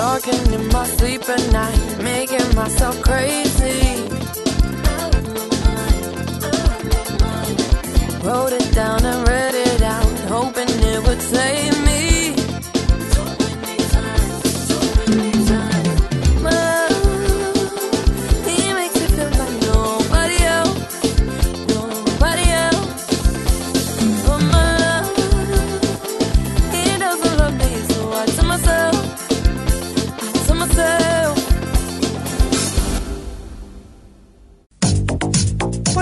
Talking 0.00 0.54
in 0.54 0.66
my 0.68 0.86
sleep 0.86 1.28
at 1.28 1.52
night, 1.52 1.98
making 2.02 2.54
myself 2.54 3.02
crazy. 3.02 4.00
Wrote 8.24 8.54
it 8.54 8.74
down 8.74 9.04
and 9.04 9.28
read 9.28 9.54
it 9.54 9.82
out, 9.82 10.18
hoping 10.20 10.70
it 10.70 11.06
would 11.06 11.20
save 11.20 11.74
me. 11.74 11.79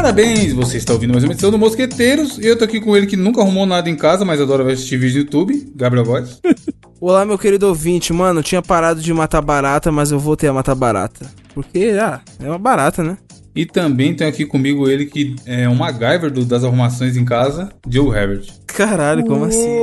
Parabéns, 0.09 0.55
você 0.55 0.79
está 0.79 0.95
ouvindo 0.95 1.11
mais 1.13 1.23
uma 1.23 1.35
edição 1.35 1.51
do 1.51 1.59
Mosqueteiros. 1.59 2.39
E 2.39 2.47
eu 2.47 2.57
tô 2.57 2.65
aqui 2.65 2.81
com 2.81 2.97
ele 2.97 3.07
que 3.07 3.15
nunca 3.15 3.43
arrumou 3.43 3.67
nada 3.67 3.91
em 3.91 3.95
casa, 3.95 4.25
mas 4.25 4.41
adora 4.41 4.65
ver 4.65 4.73
assistir 4.73 4.97
vídeo 4.97 5.17
no 5.17 5.21
YouTube, 5.25 5.71
Gabriel 5.77 6.07
Góes. 6.07 6.41
Olá, 6.99 7.27
meu 7.27 7.37
querido 7.37 7.67
ouvinte. 7.69 8.11
Mano, 8.11 8.39
eu 8.41 8.43
tinha 8.43 8.63
parado 8.63 9.03
de 9.03 9.13
matar 9.13 9.43
barata, 9.43 9.93
mas 9.93 10.11
eu 10.11 10.19
voltei 10.19 10.49
a 10.49 10.53
matar 10.55 10.75
barata. 10.75 11.27
Porque, 11.53 11.95
ah, 12.01 12.23
é 12.41 12.49
uma 12.49 12.59
barata, 12.59 13.03
né? 13.05 13.19
E 13.55 13.67
também 13.67 14.15
tem 14.15 14.27
aqui 14.27 14.47
comigo 14.47 14.89
ele 14.89 15.05
que 15.05 15.37
é 15.45 15.69
um 15.69 15.75
MacGyver 15.75 16.31
do- 16.31 16.47
das 16.47 16.65
arrumações 16.65 17.15
em 17.15 17.25
casa, 17.27 17.69
Joe 17.87 18.09
Herbert. 18.17 18.47
Caralho, 18.67 19.27
como 19.27 19.45
assim? 19.45 19.77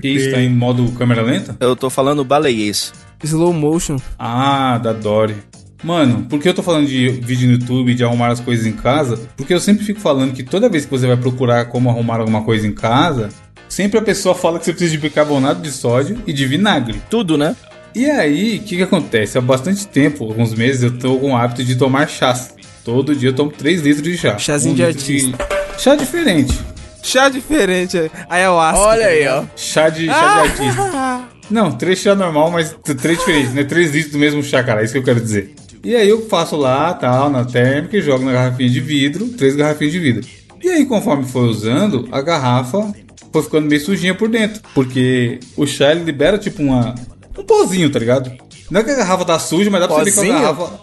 Que 0.00 0.08
isso, 0.08 0.30
tá 0.30 0.40
em 0.40 0.54
modo 0.54 0.88
câmera 0.92 1.20
lenta? 1.22 1.56
Eu 1.58 1.74
tô 1.74 1.90
falando 1.90 2.24
baleiês. 2.24 2.92
Slow 3.24 3.52
motion. 3.52 3.96
Ah, 4.16 4.78
da 4.78 4.92
Dory. 4.92 5.34
Mano, 5.82 6.24
por 6.28 6.40
que 6.40 6.48
eu 6.48 6.54
tô 6.54 6.62
falando 6.62 6.86
de 6.86 7.08
vídeo 7.08 7.46
no 7.46 7.54
YouTube, 7.54 7.94
de 7.94 8.02
arrumar 8.02 8.28
as 8.28 8.40
coisas 8.40 8.66
em 8.66 8.72
casa? 8.72 9.18
Porque 9.36 9.54
eu 9.54 9.60
sempre 9.60 9.84
fico 9.84 10.00
falando 10.00 10.32
que 10.32 10.42
toda 10.42 10.68
vez 10.68 10.84
que 10.84 10.90
você 10.90 11.06
vai 11.06 11.16
procurar 11.16 11.66
como 11.66 11.88
arrumar 11.88 12.16
alguma 12.16 12.42
coisa 12.42 12.66
em 12.66 12.72
casa, 12.72 13.28
sempre 13.68 13.98
a 13.98 14.02
pessoa 14.02 14.34
fala 14.34 14.58
que 14.58 14.64
você 14.64 14.72
precisa 14.72 14.92
de 14.92 14.98
bicarbonato 14.98 15.60
de 15.60 15.70
sódio 15.70 16.20
e 16.26 16.32
de 16.32 16.46
vinagre. 16.46 17.00
Tudo, 17.08 17.38
né? 17.38 17.54
E 17.94 18.06
aí, 18.06 18.58
o 18.58 18.62
que 18.62 18.76
que 18.76 18.82
acontece? 18.82 19.38
Há 19.38 19.40
bastante 19.40 19.86
tempo, 19.86 20.24
alguns 20.24 20.52
meses, 20.54 20.82
eu 20.82 20.98
tô 20.98 21.16
com 21.18 21.32
o 21.32 21.36
hábito 21.36 21.64
de 21.64 21.76
tomar 21.76 22.08
chás. 22.08 22.54
Todo 22.84 23.14
dia 23.14 23.30
eu 23.30 23.34
tomo 23.34 23.50
3 23.50 23.82
litros 23.82 24.02
de 24.02 24.16
chá. 24.16 24.38
Chazinho 24.38 24.74
de 24.74 24.84
litro 24.84 25.38
Chá 25.78 25.94
diferente. 25.94 26.58
Chá 27.02 27.28
diferente. 27.28 28.10
Ayahuasca. 28.28 28.80
Olha 28.80 29.02
tá 29.02 29.08
aí, 29.08 29.28
ó. 29.28 29.44
Chá 29.56 29.88
de, 29.88 30.06
chá 30.06 30.42
de 30.42 30.48
artista. 30.48 31.28
Não, 31.50 31.72
três 31.72 31.98
chá 32.00 32.14
normal, 32.14 32.50
mas 32.50 32.76
três 33.00 33.18
diferentes, 33.18 33.54
né? 33.54 33.64
Três 33.64 33.92
litros 33.92 34.12
do 34.12 34.18
mesmo 34.18 34.42
chá, 34.42 34.62
cara. 34.62 34.82
É 34.82 34.84
isso 34.84 34.92
que 34.92 34.98
eu 34.98 35.04
quero 35.04 35.20
dizer. 35.20 35.54
E 35.82 35.94
aí 35.94 36.08
eu 36.08 36.28
faço 36.28 36.56
lá, 36.56 36.92
tal, 36.94 37.30
na 37.30 37.44
térmica 37.44 37.96
e 37.96 38.02
jogo 38.02 38.24
na 38.24 38.32
garrafinha 38.32 38.68
de 38.68 38.80
vidro, 38.80 39.28
três 39.28 39.54
garrafinhas 39.54 39.92
de 39.92 39.98
vidro. 39.98 40.28
E 40.62 40.68
aí, 40.68 40.86
conforme 40.86 41.24
foi 41.24 41.48
usando, 41.48 42.08
a 42.10 42.20
garrafa 42.20 42.92
foi 43.32 43.42
ficando 43.42 43.68
meio 43.68 43.80
sujinha 43.80 44.14
por 44.14 44.28
dentro. 44.28 44.60
Porque 44.74 45.38
o 45.56 45.66
chá 45.66 45.92
ele 45.92 46.04
libera 46.04 46.36
tipo 46.38 46.62
uma. 46.62 46.94
um 47.36 47.44
pozinho, 47.44 47.90
tá 47.90 47.98
ligado? 47.98 48.30
Não 48.70 48.80
é 48.80 48.84
que 48.84 48.90
a 48.90 48.96
garrafa 48.96 49.24
tá 49.24 49.38
suja, 49.38 49.70
mas 49.70 49.80
dá 49.80 49.88
pra 49.88 49.98
você 49.98 50.10
ver 50.10 50.26
que 50.26 50.30
a 50.30 50.40
garrafa. 50.40 50.80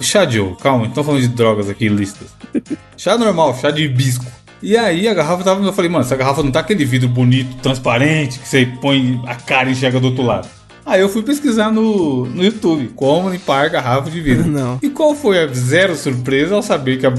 Chá 0.00 0.28
Joe, 0.28 0.56
calma, 0.60 0.86
não 0.86 0.92
tô 0.92 1.04
falando 1.04 1.20
de 1.20 1.28
drogas 1.28 1.68
aqui 1.68 1.88
listas. 1.88 2.28
chá 2.96 3.16
normal, 3.16 3.56
chá 3.60 3.70
de 3.70 3.84
hibisco. 3.84 4.24
E 4.62 4.76
aí 4.76 5.08
a 5.08 5.14
garrafa 5.14 5.42
tava. 5.42 5.64
Eu 5.64 5.72
falei, 5.72 5.90
mano, 5.90 6.04
essa 6.04 6.16
garrafa 6.16 6.42
não 6.42 6.52
tá 6.52 6.60
aquele 6.60 6.84
vidro 6.84 7.08
bonito, 7.08 7.56
transparente, 7.56 8.38
que 8.38 8.48
você 8.48 8.66
põe 8.80 9.20
a 9.26 9.34
cara 9.34 9.68
e 9.68 9.72
enxerga 9.72 9.98
do 9.98 10.08
outro 10.08 10.24
lado. 10.24 10.48
Aí 10.84 11.00
eu 11.00 11.08
fui 11.08 11.22
pesquisar 11.22 11.70
no, 11.70 12.26
no 12.26 12.42
YouTube 12.44 12.90
como 12.96 13.30
limpar 13.30 13.70
garrafa 13.70 14.10
de 14.10 14.20
vidro. 14.20 14.46
Não. 14.50 14.78
E 14.82 14.88
qual 14.90 15.14
foi 15.14 15.42
a 15.42 15.46
zero 15.48 15.94
surpresa 15.96 16.54
ao 16.54 16.62
saber 16.62 16.98
que 16.98 17.06
a- 17.06 17.14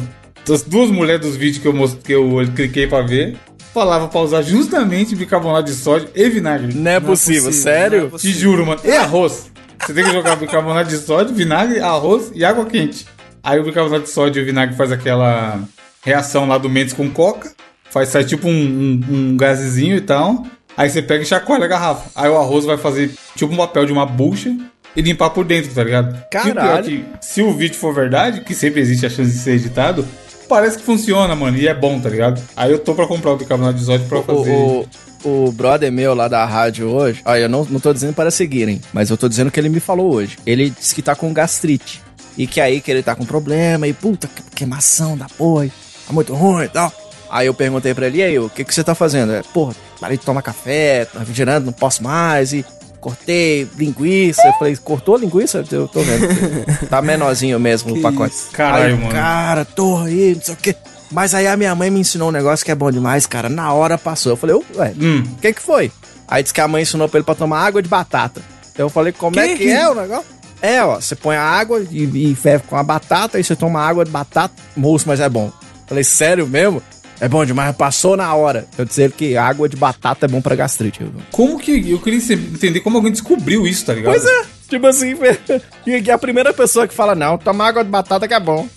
as 0.52 0.62
duas 0.64 0.90
mulheres 0.92 1.22
dos 1.26 1.36
vídeos 1.38 1.62
que 1.62 1.68
eu, 1.68 1.74
most- 1.74 2.00
que 2.04 2.12
eu 2.14 2.30
cliquei 2.56 2.86
pra 2.88 3.02
ver 3.02 3.38
falava 3.74 4.08
pra 4.08 4.20
usar 4.22 4.42
justamente 4.44 5.16
bicarbonato 5.16 5.64
de 5.72 5.74
sódio 5.76 6.10
e 6.14 6.30
vinagre. 6.30 6.74
Não 6.76 6.92
é 6.92 7.00
possível, 7.00 7.52
sério? 7.52 8.12
Te 8.18 8.30
juro, 8.32 8.66
mano. 8.66 8.80
E 8.84 8.92
arroz? 8.92 9.52
Você 9.80 9.94
tem 9.94 10.04
que 10.04 10.12
jogar 10.12 10.36
bicarbonato 10.36 10.90
de 10.90 10.98
sódio, 10.98 11.34
vinagre, 11.34 11.80
arroz 11.80 12.32
e 12.36 12.46
água 12.46 12.66
quente. 12.66 13.06
Aí 13.42 13.60
o 13.60 13.64
bicarbonato 13.64 14.04
de 14.04 14.10
sódio 14.12 14.40
e 14.40 14.44
o 14.44 14.46
vinagre 14.46 14.76
faz 14.76 14.92
aquela 14.92 15.60
reação 16.04 16.48
lá 16.48 16.58
do 16.58 16.70
Mendes 16.70 16.94
com 16.94 17.10
coca. 17.10 17.52
Faz 17.90 18.10
sai 18.10 18.24
tipo 18.24 18.48
um, 18.48 18.52
um, 18.52 19.02
um 19.16 19.38
gasezinho 19.38 19.96
e 19.98 20.02
tal. 20.02 20.46
Aí 20.76 20.90
você 20.90 21.02
pega 21.02 21.24
e 21.24 21.26
chacoalha 21.26 21.66
a 21.66 21.68
garrafa. 21.68 22.10
Aí 22.16 22.30
o 22.30 22.38
arroz 22.38 22.66
vai 22.66 22.78
fazer 22.78 23.14
tipo 23.36 23.54
um 23.54 23.58
papel 23.58 23.86
de 23.86 23.92
uma 23.94 24.06
bucha 24.06 24.56
e 24.96 25.02
limpar 25.02 25.30
por 25.32 25.46
dentro, 25.46 25.74
tá 25.74 25.84
ligado? 25.84 26.18
Caralho. 26.32 26.50
E 26.50 26.52
o 26.52 26.56
pior 26.56 26.80
é 26.80 27.18
que, 27.20 27.26
se 27.26 27.42
o 27.42 27.54
vídeo 27.54 27.76
for 27.76 27.94
verdade, 27.94 28.42
que 28.42 28.54
sempre 28.56 28.82
existe 28.82 29.06
a 29.06 29.10
chance 29.10 29.32
de 29.32 29.38
ser 29.38 29.52
editado, 29.56 30.06
parece 30.50 30.78
que 30.78 30.84
funciona, 30.84 31.36
mano. 31.36 31.58
E 31.58 31.68
é 31.68 31.74
bom, 31.74 32.00
tá 32.00 32.10
ligado? 32.10 32.42
Aí 32.56 32.72
eu 32.72 32.80
tô 32.80 32.94
pra 32.96 33.08
comprar 33.08 33.32
o 33.32 33.38
bicarbonato 33.38 33.78
de 33.78 33.86
sódio 33.86 34.08
pra 34.08 34.22
fazer. 34.24 34.52
O, 34.52 34.86
o, 35.24 35.46
o 35.48 35.52
brother 35.52 35.92
meu 35.92 36.14
lá 36.16 36.28
da 36.28 36.44
rádio 36.46 36.88
hoje, 36.90 37.22
olha, 37.26 37.42
eu 37.44 37.50
não, 37.50 37.66
não 37.66 37.80
tô 37.80 37.94
dizendo 37.94 38.14
para 38.14 38.30
seguirem, 38.32 38.82
mas 38.92 39.10
eu 39.10 39.18
tô 39.18 39.30
dizendo 39.30 39.50
que 39.52 39.60
ele 39.60 39.70
me 39.70 39.80
falou 39.80 40.14
hoje. 40.14 40.38
Ele 40.46 40.70
disse 40.70 40.94
que 40.96 41.02
tá 41.02 41.16
com 41.16 41.32
gastrite. 41.34 42.02
E 42.36 42.48
que 42.48 42.60
aí 42.60 42.82
que 42.82 42.90
ele 42.90 43.04
tá 43.04 43.16
com 43.16 43.26
problema, 43.26 43.88
e 43.88 43.94
puta, 43.94 44.28
que- 44.28 44.42
queimação 44.56 45.16
da 45.16 45.28
porra, 45.38 45.68
tá 46.08 46.12
muito 46.12 46.34
ruim 46.34 46.66
e 46.66 46.70
tal. 46.70 46.92
Aí 47.30 47.46
eu 47.48 47.54
perguntei 47.54 47.94
pra 47.94 48.08
ele, 48.08 48.18
e 48.20 48.24
aí, 48.24 48.40
o 48.40 48.50
que, 48.50 48.64
que 48.64 48.74
você 48.74 48.84
tá 48.84 48.94
fazendo? 48.96 49.34
É, 49.34 49.42
porra, 49.54 49.74
parei 50.04 50.18
de 50.18 50.26
tomar 50.26 50.42
café, 50.42 51.08
refrigerando, 51.18 51.68
não 51.68 51.72
posso 51.74 52.04
mais, 52.04 52.52
e 52.52 52.66
cortei 53.00 53.66
linguiça. 53.78 54.46
Eu 54.46 54.52
falei, 54.54 54.76
cortou 54.76 55.16
a 55.16 55.18
linguiça? 55.18 55.64
Eu 55.72 55.88
tô 55.88 56.02
vendo. 56.02 56.28
tá 56.90 57.02
menorzinho 57.02 57.58
mesmo 57.58 57.96
o 57.96 58.02
pacote. 58.02 58.36
Caralho, 58.52 58.96
Aí, 58.96 59.00
mano. 59.00 59.12
Cara, 59.14 59.64
tô 59.64 60.00
aí, 60.00 60.36
não 60.36 60.42
sei 60.42 60.54
o 60.54 60.58
quê. 60.58 60.76
Mas 61.10 61.34
aí 61.34 61.48
a 61.48 61.56
minha 61.56 61.74
mãe 61.74 61.90
me 61.90 62.02
ensinou 62.02 62.28
um 62.28 62.32
negócio 62.34 62.66
que 62.66 62.72
é 62.72 62.76
bom 62.76 62.92
demais, 62.92 63.26
cara. 63.26 63.48
Na 63.48 63.72
hora 63.72 63.98
passou. 63.98 64.34
Eu 64.34 64.36
falei, 64.36 64.60
ué, 64.76 64.94
Hum. 65.00 65.24
o 65.26 65.36
que 65.40 65.54
que 65.54 65.62
foi? 65.62 65.90
Aí 66.28 66.44
disse 66.44 66.54
que 66.54 66.60
a 66.60 66.68
mãe 66.68 66.82
ensinou 66.82 67.08
pra 67.08 67.20
ele 67.20 67.26
pra 67.26 67.36
tomar 67.36 67.62
água 67.66 67.82
de 67.82 67.88
batata. 67.88 68.42
Então 68.74 68.88
eu 68.88 68.90
falei, 68.90 69.14
como 69.14 69.40
é 69.40 69.48
Que? 69.50 69.58
que 69.58 69.70
é 69.72 69.88
o 69.90 69.96
negócio? 69.96 70.26
É, 70.62 70.84
ó, 70.84 70.96
você 71.00 71.16
põe 71.16 71.38
a 71.38 71.44
água 71.44 71.82
e, 71.90 72.32
e 72.32 72.36
ferve 72.36 72.66
com 72.68 72.76
a 72.76 72.84
batata, 72.84 73.38
aí 73.38 73.44
você 73.44 73.56
toma 73.56 73.80
água 73.82 74.04
de 74.04 74.12
batata, 74.12 74.54
moço, 74.76 75.06
mas 75.08 75.20
é 75.22 75.30
bom. 75.30 75.50
Falei, 75.88 76.04
sério 76.04 76.46
mesmo? 76.48 76.82
É 77.24 77.30
bom 77.30 77.46
demais, 77.46 77.74
passou 77.76 78.18
na 78.18 78.34
hora. 78.36 78.66
Eu 78.78 78.84
dizer 78.84 79.14
que 79.14 79.38
água 79.38 79.70
de 79.70 79.78
batata 79.78 80.26
é 80.26 80.28
bom 80.28 80.42
pra 80.42 80.56
gastrite. 80.58 81.00
Eu- 81.02 81.12
Como 81.32 81.58
que. 81.58 81.90
Eu 81.90 81.98
queria 82.00 82.20
entender 82.20 82.82
como 82.82 82.98
alguém 82.98 83.14
descobriu 83.14 83.66
isso, 83.66 83.86
tá 83.86 83.94
ligado? 83.94 84.12
Pois 84.12 84.26
é, 84.26 84.44
tipo 84.70 84.86
assim, 84.86 85.16
e 85.88 86.12
a 86.12 86.18
primeira 86.18 86.54
pessoa 86.54 86.86
que 86.86 86.94
fala, 86.94 87.16
não, 87.16 87.38
toma 87.38 87.66
água 87.66 87.82
de 87.82 87.90
batata 87.90 88.28
que 88.28 88.34
é 88.34 88.40
bom. 88.42 88.68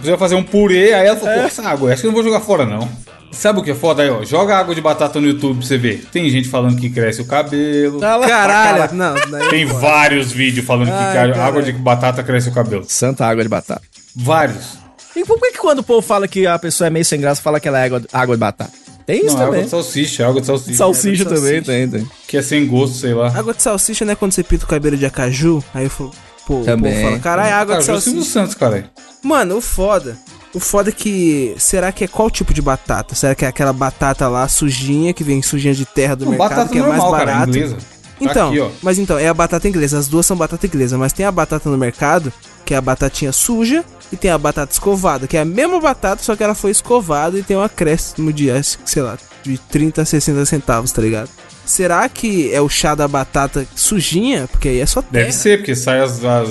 Você 0.00 0.10
vai 0.10 0.18
fazer 0.18 0.34
um 0.34 0.42
purê, 0.42 0.92
aí 0.92 1.06
ela 1.06 1.16
falou, 1.18 1.34
pô, 1.34 1.40
essa 1.40 1.66
água, 1.66 1.92
acho 1.92 2.02
que 2.02 2.06
eu 2.06 2.10
não 2.10 2.14
vou 2.14 2.24
jogar 2.24 2.40
fora, 2.40 2.66
não. 2.66 2.86
Sabe 3.30 3.60
o 3.60 3.62
que 3.62 3.70
é 3.70 3.74
foda 3.74 4.02
aí, 4.02 4.10
ó? 4.10 4.22
Joga 4.24 4.58
água 4.58 4.74
de 4.74 4.82
batata 4.82 5.18
no 5.18 5.26
YouTube 5.26 5.56
pra 5.58 5.66
você 5.66 5.78
ver. 5.78 6.04
Tem 6.12 6.28
gente 6.28 6.48
falando 6.50 6.78
que 6.78 6.90
cresce 6.90 7.22
o 7.22 7.24
cabelo. 7.24 7.98
Caralho, 7.98 8.92
não. 8.94 9.14
daí 9.30 9.48
Tem 9.48 9.62
é 9.62 9.66
foda. 9.66 9.80
vários 9.80 10.30
vídeos 10.30 10.66
falando 10.66 10.88
que 10.88 10.92
Ai, 10.92 11.14
caralho. 11.14 11.40
água 11.40 11.62
de 11.62 11.72
batata 11.72 12.22
cresce 12.22 12.50
o 12.50 12.52
cabelo. 12.52 12.84
Santa 12.86 13.24
água 13.26 13.42
de 13.42 13.48
batata. 13.48 13.80
Vários. 14.14 14.81
E 15.14 15.24
por 15.24 15.38
que 15.38 15.52
que 15.52 15.58
quando 15.58 15.80
o 15.80 15.82
povo 15.82 16.00
fala 16.00 16.26
que 16.26 16.46
a 16.46 16.58
pessoa 16.58 16.86
é 16.86 16.90
meio 16.90 17.04
sem 17.04 17.20
graça, 17.20 17.40
fala 17.42 17.60
que 17.60 17.68
ela 17.68 17.78
é 17.80 17.84
água, 17.84 18.02
água 18.12 18.34
de 18.36 18.40
batata? 18.40 18.72
Tem 19.04 19.18
isso 19.26 19.34
Não, 19.34 19.42
água 19.42 19.46
também. 19.48 19.64
de 19.64 19.70
salsicha, 19.70 20.26
água 20.26 20.40
de 20.40 20.46
salsicha. 20.46 20.76
Salsicha 20.76 21.22
água 21.24 21.34
de 21.36 21.40
também, 21.42 21.64
salsicha. 21.64 21.88
tem, 21.90 22.00
tem. 22.00 22.10
Que 22.28 22.36
é 22.36 22.42
sem 22.42 22.66
gosto, 22.66 22.96
sei 22.96 23.12
lá. 23.14 23.28
Água 23.36 23.52
de 23.52 23.62
salsicha, 23.62 24.04
né? 24.04 24.14
Quando 24.14 24.32
você 24.32 24.42
pinta 24.42 24.64
o 24.64 24.68
cabelo 24.68 24.96
de 24.96 25.04
acaju, 25.04 25.62
aí 25.74 25.84
eu 25.84 25.90
falo, 25.90 26.12
pô, 26.46 26.60
o 26.60 26.64
Também. 26.64 26.92
povo 26.92 27.04
fala, 27.04 27.18
caralho, 27.18 27.54
água 27.54 27.78
de 27.78 27.86
Cara, 27.86 27.98
o 27.98 28.00
Silvio 28.00 28.20
salsicha. 28.22 28.40
Santos, 28.40 28.54
cara. 28.54 28.90
Mano, 29.22 29.56
o 29.56 29.60
foda. 29.60 30.16
O 30.54 30.60
foda 30.60 30.90
é 30.90 30.92
que. 30.92 31.54
Será 31.58 31.90
que 31.92 32.04
é 32.04 32.08
qual 32.08 32.30
tipo 32.30 32.54
de 32.54 32.62
batata? 32.62 33.14
Será 33.14 33.34
que 33.34 33.44
é 33.44 33.48
aquela 33.48 33.72
batata 33.72 34.28
lá 34.28 34.46
sujinha, 34.48 35.12
que 35.12 35.24
vem 35.24 35.42
sujinha 35.42 35.74
de 35.74 35.84
terra 35.84 36.14
do 36.14 36.24
Não, 36.24 36.32
mercado, 36.32 36.48
batata 36.50 36.70
que 36.70 36.78
é 36.78 36.82
mais 36.82 36.92
normal, 36.98 37.12
cara, 37.12 37.24
barato? 37.32 37.50
inglesa. 37.50 37.76
Tá 37.76 37.82
Então, 38.20 38.48
aqui, 38.50 38.70
mas 38.82 38.98
então, 38.98 39.18
é 39.18 39.26
a 39.28 39.34
batata 39.34 39.66
inglesa. 39.68 39.98
As 39.98 40.06
duas 40.08 40.24
são 40.26 40.36
batata 40.36 40.64
inglesa, 40.66 40.96
mas 40.96 41.12
tem 41.12 41.26
a 41.26 41.32
batata 41.32 41.68
no 41.68 41.76
mercado, 41.76 42.32
que 42.64 42.72
é 42.72 42.76
a 42.76 42.80
batatinha 42.80 43.32
suja, 43.32 43.84
e 44.12 44.16
tem 44.16 44.30
a 44.30 44.36
batata 44.38 44.72
escovada, 44.72 45.26
que 45.26 45.36
é 45.36 45.40
a 45.40 45.44
mesma 45.44 45.80
batata, 45.80 46.22
só 46.22 46.36
que 46.36 46.42
ela 46.44 46.54
foi 46.54 46.70
escovada 46.70 47.38
e 47.38 47.42
tem 47.42 47.56
um 47.56 47.62
acréscimo 47.62 48.32
de, 48.32 48.48
sei 48.84 49.02
lá, 49.02 49.16
de 49.42 49.56
30 49.58 50.02
a 50.02 50.04
60 50.04 50.44
centavos, 50.46 50.92
tá 50.92 51.00
ligado? 51.02 51.28
Será 51.64 52.08
que 52.08 52.52
é 52.52 52.60
o 52.60 52.68
chá 52.68 52.94
da 52.94 53.06
batata 53.08 53.66
sujinha? 53.74 54.46
Porque 54.50 54.68
aí 54.68 54.80
é 54.80 54.86
só 54.86 55.00
terra. 55.00 55.24
Deve 55.24 55.32
ser, 55.32 55.58
porque 55.58 55.74
sai 55.74 56.00
as, 56.00 56.22
as- 56.24 56.48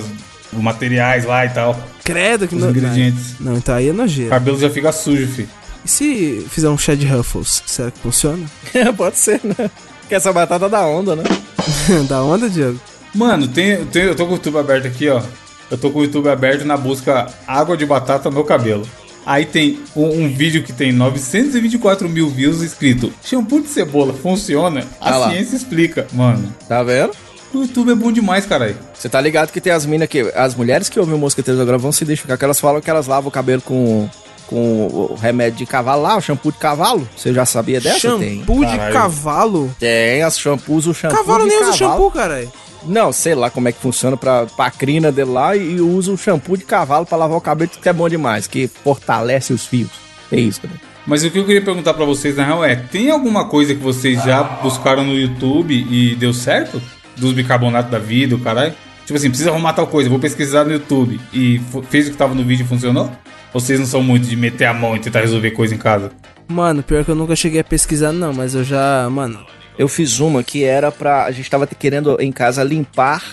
os 0.53 0.61
materiais 0.61 1.23
lá 1.25 1.45
e 1.45 1.49
tal. 1.49 1.77
Credo 2.03 2.47
que 2.47 2.55
Os 2.55 2.61
não. 2.61 2.69
ingredientes. 2.71 3.35
Não, 3.39 3.55
então 3.55 3.75
aí 3.75 3.87
é 3.89 3.91
O 3.91 3.93
nojeiro. 3.93 4.29
cabelo 4.31 4.57
já 4.59 4.69
fica 4.69 4.91
sujo, 4.91 5.27
filho. 5.27 5.49
E 5.85 5.89
se 5.89 6.45
fizer 6.49 6.69
um 6.69 6.77
chá 6.77 6.95
de 6.95 7.05
Ruffles, 7.05 7.61
será 7.67 7.91
que 7.91 7.99
funciona? 7.99 8.45
Pode 8.97 9.17
ser, 9.17 9.39
né? 9.43 9.69
Que 10.09 10.15
essa 10.15 10.31
batata 10.33 10.67
dá 10.67 10.85
onda, 10.85 11.15
né? 11.15 11.23
da 12.09 12.21
onda, 12.23 12.49
Diego? 12.49 12.79
Mano, 13.13 13.47
tem, 13.47 13.85
tem- 13.85 14.03
eu 14.03 14.15
tô 14.15 14.25
com 14.25 14.31
o 14.33 14.35
YouTube 14.35 14.57
aberto 14.59 14.87
aqui, 14.87 15.09
ó. 15.09 15.21
Eu 15.71 15.77
tô 15.77 15.89
com 15.89 15.99
o 15.99 16.03
YouTube 16.03 16.27
aberto 16.29 16.65
na 16.65 16.75
busca 16.77 17.27
água 17.47 17.75
de 17.77 17.85
batata 17.85 18.29
no 18.29 18.43
cabelo. 18.43 18.85
Aí 19.25 19.45
tem 19.45 19.79
um, 19.95 20.23
um 20.25 20.33
vídeo 20.33 20.63
que 20.63 20.73
tem 20.73 20.91
924 20.91 22.09
mil 22.09 22.27
views 22.27 22.61
escrito 22.61 23.13
Shampoo 23.23 23.61
de 23.61 23.67
cebola 23.67 24.13
funciona? 24.13 24.83
A 24.99 25.13
Ah 25.13 25.17
lá. 25.17 25.29
ciência 25.29 25.55
explica. 25.55 26.07
Mano, 26.11 26.53
Tá 26.67 26.81
vendo? 26.83 27.11
o 27.53 27.61
YouTube 27.61 27.91
é 27.91 27.95
bom 27.95 28.11
demais, 28.11 28.45
caralho. 28.45 28.75
Você 28.93 29.07
tá 29.09 29.19
ligado 29.21 29.51
que 29.51 29.59
tem 29.61 29.71
as 29.73 29.85
minas 29.85 30.07
que. 30.07 30.21
As 30.35 30.55
mulheres 30.55 30.89
que 30.89 30.99
ouvem 30.99 31.13
o 31.15 31.17
Mosqueteiros 31.17 31.61
agora 31.61 31.77
vão 31.77 31.91
se 31.91 32.03
identificar, 32.03 32.37
que 32.37 32.43
elas 32.45 32.59
falam 32.59 32.81
que 32.81 32.89
elas 32.89 33.07
lavam 33.07 33.27
o 33.27 33.31
cabelo 33.31 33.61
com, 33.61 34.09
com 34.47 34.87
o 34.87 35.15
remédio 35.21 35.59
de 35.59 35.65
cavalo 35.65 36.01
lá, 36.01 36.15
o 36.17 36.21
shampoo 36.21 36.51
de 36.51 36.57
cavalo. 36.57 37.07
Você 37.15 37.33
já 37.33 37.45
sabia 37.45 37.79
dessa? 37.81 38.17
Tem. 38.17 38.39
Shampoo 38.39 38.65
de 38.65 38.71
Caralho. 38.71 38.93
cavalo? 38.93 39.75
Tem 39.79 40.23
as 40.23 40.39
shampoos, 40.39 40.87
o 40.87 40.93
shampoo. 40.93 41.17
Cavalo 41.17 41.43
de 41.43 41.49
nem 41.49 41.57
usa 41.61 41.71
cavalo. 41.77 41.91
shampoo, 41.93 42.11
caralho. 42.11 42.51
Não, 42.83 43.11
sei 43.11 43.35
lá 43.35 43.49
como 43.49 43.67
é 43.67 43.71
que 43.71 43.79
funciona 43.79 44.17
pra, 44.17 44.45
pra 44.45 44.71
crina 44.71 45.11
dele 45.11 45.31
lá 45.31 45.55
e, 45.55 45.75
e 45.75 45.81
usa 45.81 46.11
o 46.11 46.17
shampoo 46.17 46.57
de 46.57 46.63
cavalo 46.63 47.05
pra 47.05 47.17
lavar 47.17 47.37
o 47.37 47.41
cabelo, 47.41 47.69
que 47.69 47.89
é 47.89 47.93
bom 47.93 48.09
demais, 48.09 48.47
que 48.47 48.67
fortalece 48.67 49.53
os 49.53 49.65
fios. 49.65 49.91
É 50.31 50.39
isso, 50.39 50.61
né? 50.63 50.73
Mas 51.05 51.23
o 51.23 51.31
que 51.31 51.39
eu 51.39 51.45
queria 51.45 51.61
perguntar 51.61 51.93
pra 51.93 52.05
vocês, 52.05 52.35
na 52.35 52.45
real, 52.45 52.63
é: 52.63 52.75
tem 52.75 53.09
alguma 53.09 53.45
coisa 53.45 53.73
que 53.73 53.81
vocês 53.81 54.23
já 54.23 54.43
buscaram 54.43 55.03
no 55.03 55.13
YouTube 55.13 55.73
e 55.73 56.15
deu 56.15 56.33
certo? 56.33 56.81
Dos 57.17 57.33
bicarbonatos 57.33 57.91
da 57.91 57.99
vida, 57.99 58.35
o 58.35 58.39
caralho? 58.39 58.73
Tipo 59.05 59.17
assim, 59.17 59.29
precisa 59.29 59.49
arrumar 59.49 59.73
tal 59.73 59.87
coisa, 59.87 60.09
vou 60.09 60.19
pesquisar 60.19 60.63
no 60.63 60.71
YouTube. 60.71 61.19
E 61.33 61.59
fez 61.89 62.07
o 62.07 62.11
que 62.11 62.17
tava 62.17 62.33
no 62.33 62.43
vídeo 62.43 62.63
e 62.63 62.67
funcionou? 62.67 63.11
Vocês 63.53 63.79
não 63.79 63.85
são 63.85 64.01
muito 64.01 64.27
de 64.27 64.35
meter 64.35 64.65
a 64.65 64.73
mão 64.73 64.95
e 64.95 64.99
tentar 64.99 65.19
resolver 65.19 65.51
coisa 65.51 65.75
em 65.75 65.77
casa? 65.77 66.11
Mano, 66.47 66.81
pior 66.81 67.03
que 67.03 67.11
eu 67.11 67.15
nunca 67.15 67.35
cheguei 67.35 67.59
a 67.59 67.63
pesquisar, 67.63 68.11
não, 68.13 68.31
mas 68.33 68.55
eu 68.55 68.63
já. 68.63 69.09
Mano. 69.09 69.39
Eu 69.81 69.87
fiz 69.87 70.19
uma 70.19 70.43
que 70.43 70.63
era 70.63 70.91
pra. 70.91 71.25
A 71.25 71.31
gente 71.31 71.49
tava 71.49 71.65
querendo 71.65 72.15
em 72.21 72.31
casa 72.31 72.63
limpar 72.63 73.23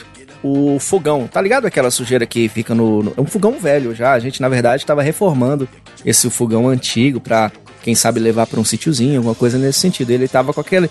o 0.42 0.78
fogão. 0.80 1.26
Tá 1.26 1.42
ligado 1.42 1.66
aquela 1.66 1.90
sujeira 1.90 2.24
que 2.24 2.48
fica 2.48 2.74
no. 2.74 3.02
no- 3.02 3.12
é 3.14 3.20
um 3.20 3.26
fogão 3.26 3.58
velho 3.60 3.94
já. 3.94 4.12
A 4.12 4.18
gente, 4.18 4.40
na 4.40 4.48
verdade, 4.48 4.86
tava 4.86 5.02
reformando 5.02 5.68
esse 6.06 6.30
fogão 6.30 6.66
antigo 6.66 7.20
pra, 7.20 7.52
quem 7.82 7.94
sabe, 7.94 8.18
levar 8.18 8.46
pra 8.46 8.58
um 8.58 8.64
sítiozinho, 8.64 9.18
alguma 9.18 9.34
coisa 9.34 9.58
nesse 9.58 9.80
sentido. 9.80 10.10
Ele 10.10 10.26
tava 10.26 10.54
com 10.54 10.60
aquele, 10.62 10.88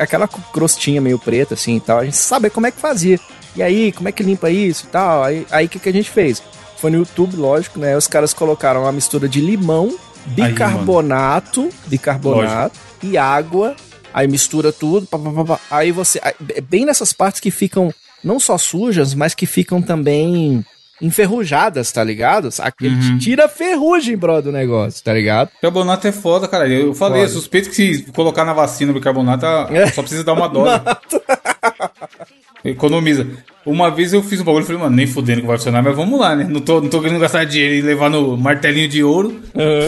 aquela 0.00 0.26
crostinha 0.26 1.00
meio 1.00 1.16
preta, 1.20 1.54
assim 1.54 1.76
e 1.76 1.80
tal. 1.80 2.00
A 2.00 2.04
gente 2.04 2.16
sabe 2.16 2.50
como 2.50 2.66
é 2.66 2.72
que 2.72 2.80
fazia. 2.80 3.20
E 3.54 3.62
aí, 3.62 3.92
como 3.92 4.08
é 4.08 4.12
que 4.12 4.24
limpa 4.24 4.50
isso 4.50 4.86
e 4.86 4.88
tal? 4.88 5.22
Aí 5.22 5.42
o 5.42 5.46
aí, 5.52 5.68
que, 5.68 5.78
que 5.78 5.88
a 5.88 5.92
gente 5.92 6.10
fez? 6.10 6.42
Foi 6.78 6.90
no 6.90 6.98
YouTube, 6.98 7.36
lógico, 7.36 7.78
né? 7.78 7.96
Os 7.96 8.08
caras 8.08 8.32
colocaram 8.34 8.82
uma 8.82 8.90
mistura 8.92 9.28
de 9.28 9.40
limão, 9.40 9.96
bicarbonato, 10.26 11.68
bicarbonato 11.86 12.78
e 13.02 13.16
água. 13.16 13.76
Aí 14.12 14.26
mistura 14.26 14.72
tudo, 14.72 15.06
pá, 15.06 15.18
pá, 15.18 15.44
pá, 15.44 15.60
aí 15.70 15.92
você, 15.92 16.20
é 16.54 16.60
bem 16.60 16.84
nessas 16.86 17.12
partes 17.12 17.40
que 17.40 17.50
ficam 17.50 17.92
não 18.24 18.40
só 18.40 18.58
sujas, 18.58 19.14
mas 19.14 19.34
que 19.34 19.46
ficam 19.46 19.80
também 19.80 20.64
enferrujadas, 21.00 21.92
tá 21.92 22.02
ligado? 22.02 22.48
Aquele 22.58 22.96
Uhum. 22.96 23.18
tira 23.18 23.44
a 23.44 23.48
ferrugem, 23.48 24.16
bro, 24.16 24.42
do 24.42 24.50
negócio, 24.50 25.04
tá 25.04 25.12
ligado? 25.12 25.50
Bicarbonato 25.54 26.08
é 26.08 26.12
foda, 26.12 26.48
cara. 26.48 26.66
Eu 26.68 26.92
falei, 26.94 27.20
Foda. 27.20 27.30
eu 27.30 27.34
suspeito 27.34 27.70
que 27.70 27.74
se 27.74 28.02
colocar 28.12 28.44
na 28.44 28.52
vacina 28.52 28.92
bicarbonato, 28.92 29.46
a- 29.46 29.68
É. 29.70 29.86
só 29.92 30.00
precisa 30.02 30.24
dar 30.24 30.32
uma 30.32 30.48
dose. 30.48 30.80
Economiza. 32.64 33.26
Uma 33.68 33.90
vez 33.90 34.12
eu 34.12 34.22
fiz 34.22 34.40
um 34.40 34.44
bagulho 34.44 34.62
e 34.62 34.66
falei, 34.66 34.80
mano, 34.80 34.96
nem 34.96 35.06
fudendo 35.06 35.42
que 35.42 35.46
vai 35.46 35.56
funcionar, 35.58 35.82
mas 35.82 35.94
vamos 35.94 36.18
lá, 36.18 36.34
né? 36.34 36.46
Não 36.48 36.60
tô, 36.60 36.80
não 36.80 36.88
tô 36.88 37.00
querendo 37.00 37.20
gastar 37.20 37.44
dinheiro 37.44 37.74
e 37.74 37.82
levar 37.82 38.08
no 38.08 38.36
martelinho 38.36 38.88
de 38.88 39.04
ouro. 39.04 39.40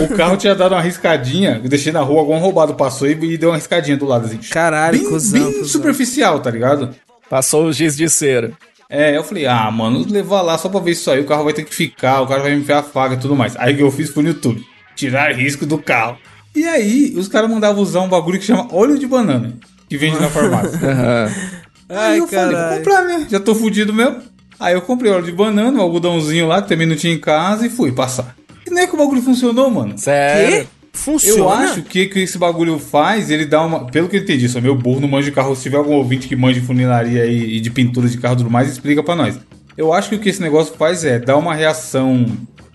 O 0.03 0.15
carro 0.17 0.37
tinha 0.37 0.55
dado 0.55 0.75
uma 0.75 0.83
riscadinha, 0.83 1.61
eu 1.63 1.69
deixei 1.69 1.93
na 1.93 2.01
rua, 2.01 2.21
algum 2.21 2.37
roubado 2.39 2.75
passou 2.75 3.09
e, 3.09 3.13
e 3.13 3.39
deu 3.39 3.51
uma 3.51 3.57
riscadinha 3.57 3.97
do 3.97 4.05
lado, 4.05 4.27
assim. 4.27 4.39
Caralho, 4.51 4.99
bem, 4.99 5.09
cuzão, 5.09 5.41
bem 5.43 5.53
cuzão. 5.53 5.65
superficial, 5.65 6.41
tá 6.41 6.51
ligado? 6.51 6.91
Passou 7.29 7.65
o 7.67 7.73
giz 7.73 7.97
de 7.97 8.09
cera. 8.09 8.53
É, 8.89 9.17
eu 9.17 9.23
falei, 9.23 9.47
ah, 9.47 9.71
mano, 9.71 10.05
levar 10.11 10.43
lá 10.43 10.59
só 10.59 10.69
pra 10.69 10.81
ver 10.81 10.91
isso 10.91 11.11
aí, 11.11 11.21
o 11.21 11.25
carro 11.25 11.45
vai 11.45 11.53
ter 11.53 11.65
que 11.65 11.75
ficar, 11.75 12.21
o 12.21 12.27
cara 12.27 12.43
vai 12.43 12.51
me 12.55 12.61
enfiar 12.61 12.81
a 12.81 12.83
faca 12.83 13.15
e 13.15 13.19
tudo 13.19 13.37
mais. 13.37 13.57
Aí 13.57 13.73
o 13.73 13.77
que 13.77 13.83
eu 13.83 13.91
fiz 13.91 14.11
foi 14.11 14.23
no 14.25 14.31
YouTube, 14.31 14.63
tirar 14.97 15.33
risco 15.33 15.65
do 15.65 15.79
carro. 15.79 16.19
E 16.55 16.65
aí, 16.65 17.15
os 17.17 17.29
caras 17.29 17.49
mandavam 17.49 17.81
usar 17.81 18.01
um 18.01 18.09
bagulho 18.09 18.39
que 18.39 18.45
chama 18.45 18.67
óleo 18.75 18.99
de 18.99 19.07
banana, 19.07 19.55
que 19.89 19.97
vende 19.97 20.21
na 20.21 20.29
farmácia. 20.31 20.77
Aham. 20.83 21.31
Aí 21.91 21.97
Ai, 21.97 22.21
eu 22.21 22.29
falei, 22.29 22.57
vou 22.57 22.79
comprar, 22.79 23.05
né? 23.05 23.27
Já 23.29 23.41
tô 23.41 23.55
fudido 23.55 23.93
mesmo. 23.93 24.19
Aí 24.59 24.75
eu 24.75 24.83
comprei 24.83 25.11
óleo 25.11 25.25
de 25.25 25.33
banana, 25.33 25.79
um 25.79 25.83
algodãozinho 25.83 26.47
lá, 26.47 26.63
que 26.63 26.69
também 26.69 26.87
não 26.87 26.95
tinha 26.95 27.13
em 27.13 27.19
casa, 27.19 27.67
e 27.67 27.71
fui 27.71 27.91
passar. 27.91 28.37
E 28.67 28.71
nem 28.71 28.85
é 28.85 28.87
que 28.87 28.95
o 28.95 28.99
bagulho 28.99 29.21
funcionou, 29.23 29.71
mano. 29.71 29.99
Sério? 29.99 30.69
Funciona? 30.93 31.39
Eu 31.39 31.49
acho 31.49 31.83
que 31.83 32.07
que 32.07 32.21
esse 32.21 32.37
bagulho 32.37 32.79
faz, 32.79 33.31
ele 33.31 33.47
dá 33.47 33.65
uma. 33.65 33.87
Pelo 33.87 34.09
que 34.09 34.17
eu 34.17 34.21
entendi, 34.21 34.49
sou 34.49 34.61
meu 34.61 34.75
burro, 34.75 35.01
não 35.01 35.09
manjo 35.09 35.27
de 35.27 35.33
carro. 35.33 35.55
Se 35.57 35.63
tiver 35.63 35.79
algum 35.79 35.95
ouvinte 35.95 36.29
que 36.29 36.37
manja 36.37 36.61
de 36.61 36.67
funilaria 36.67 37.27
e, 37.27 37.57
e 37.57 37.61
de 37.61 37.71
pintura 37.71 38.09
de 38.09 38.19
carro 38.19 38.35
e 38.35 38.39
tudo 38.39 38.51
mais, 38.51 38.69
explica 38.71 39.03
pra 39.03 39.17
nós. 39.17 39.39
Eu 39.77 39.93
acho 39.93 40.11
que 40.11 40.17
o 40.17 40.19
que 40.19 40.29
esse 40.29 40.43
negócio 40.43 40.75
faz 40.77 41.05
é 41.05 41.19
dar 41.19 41.37
uma 41.37 41.55
reação 41.55 42.27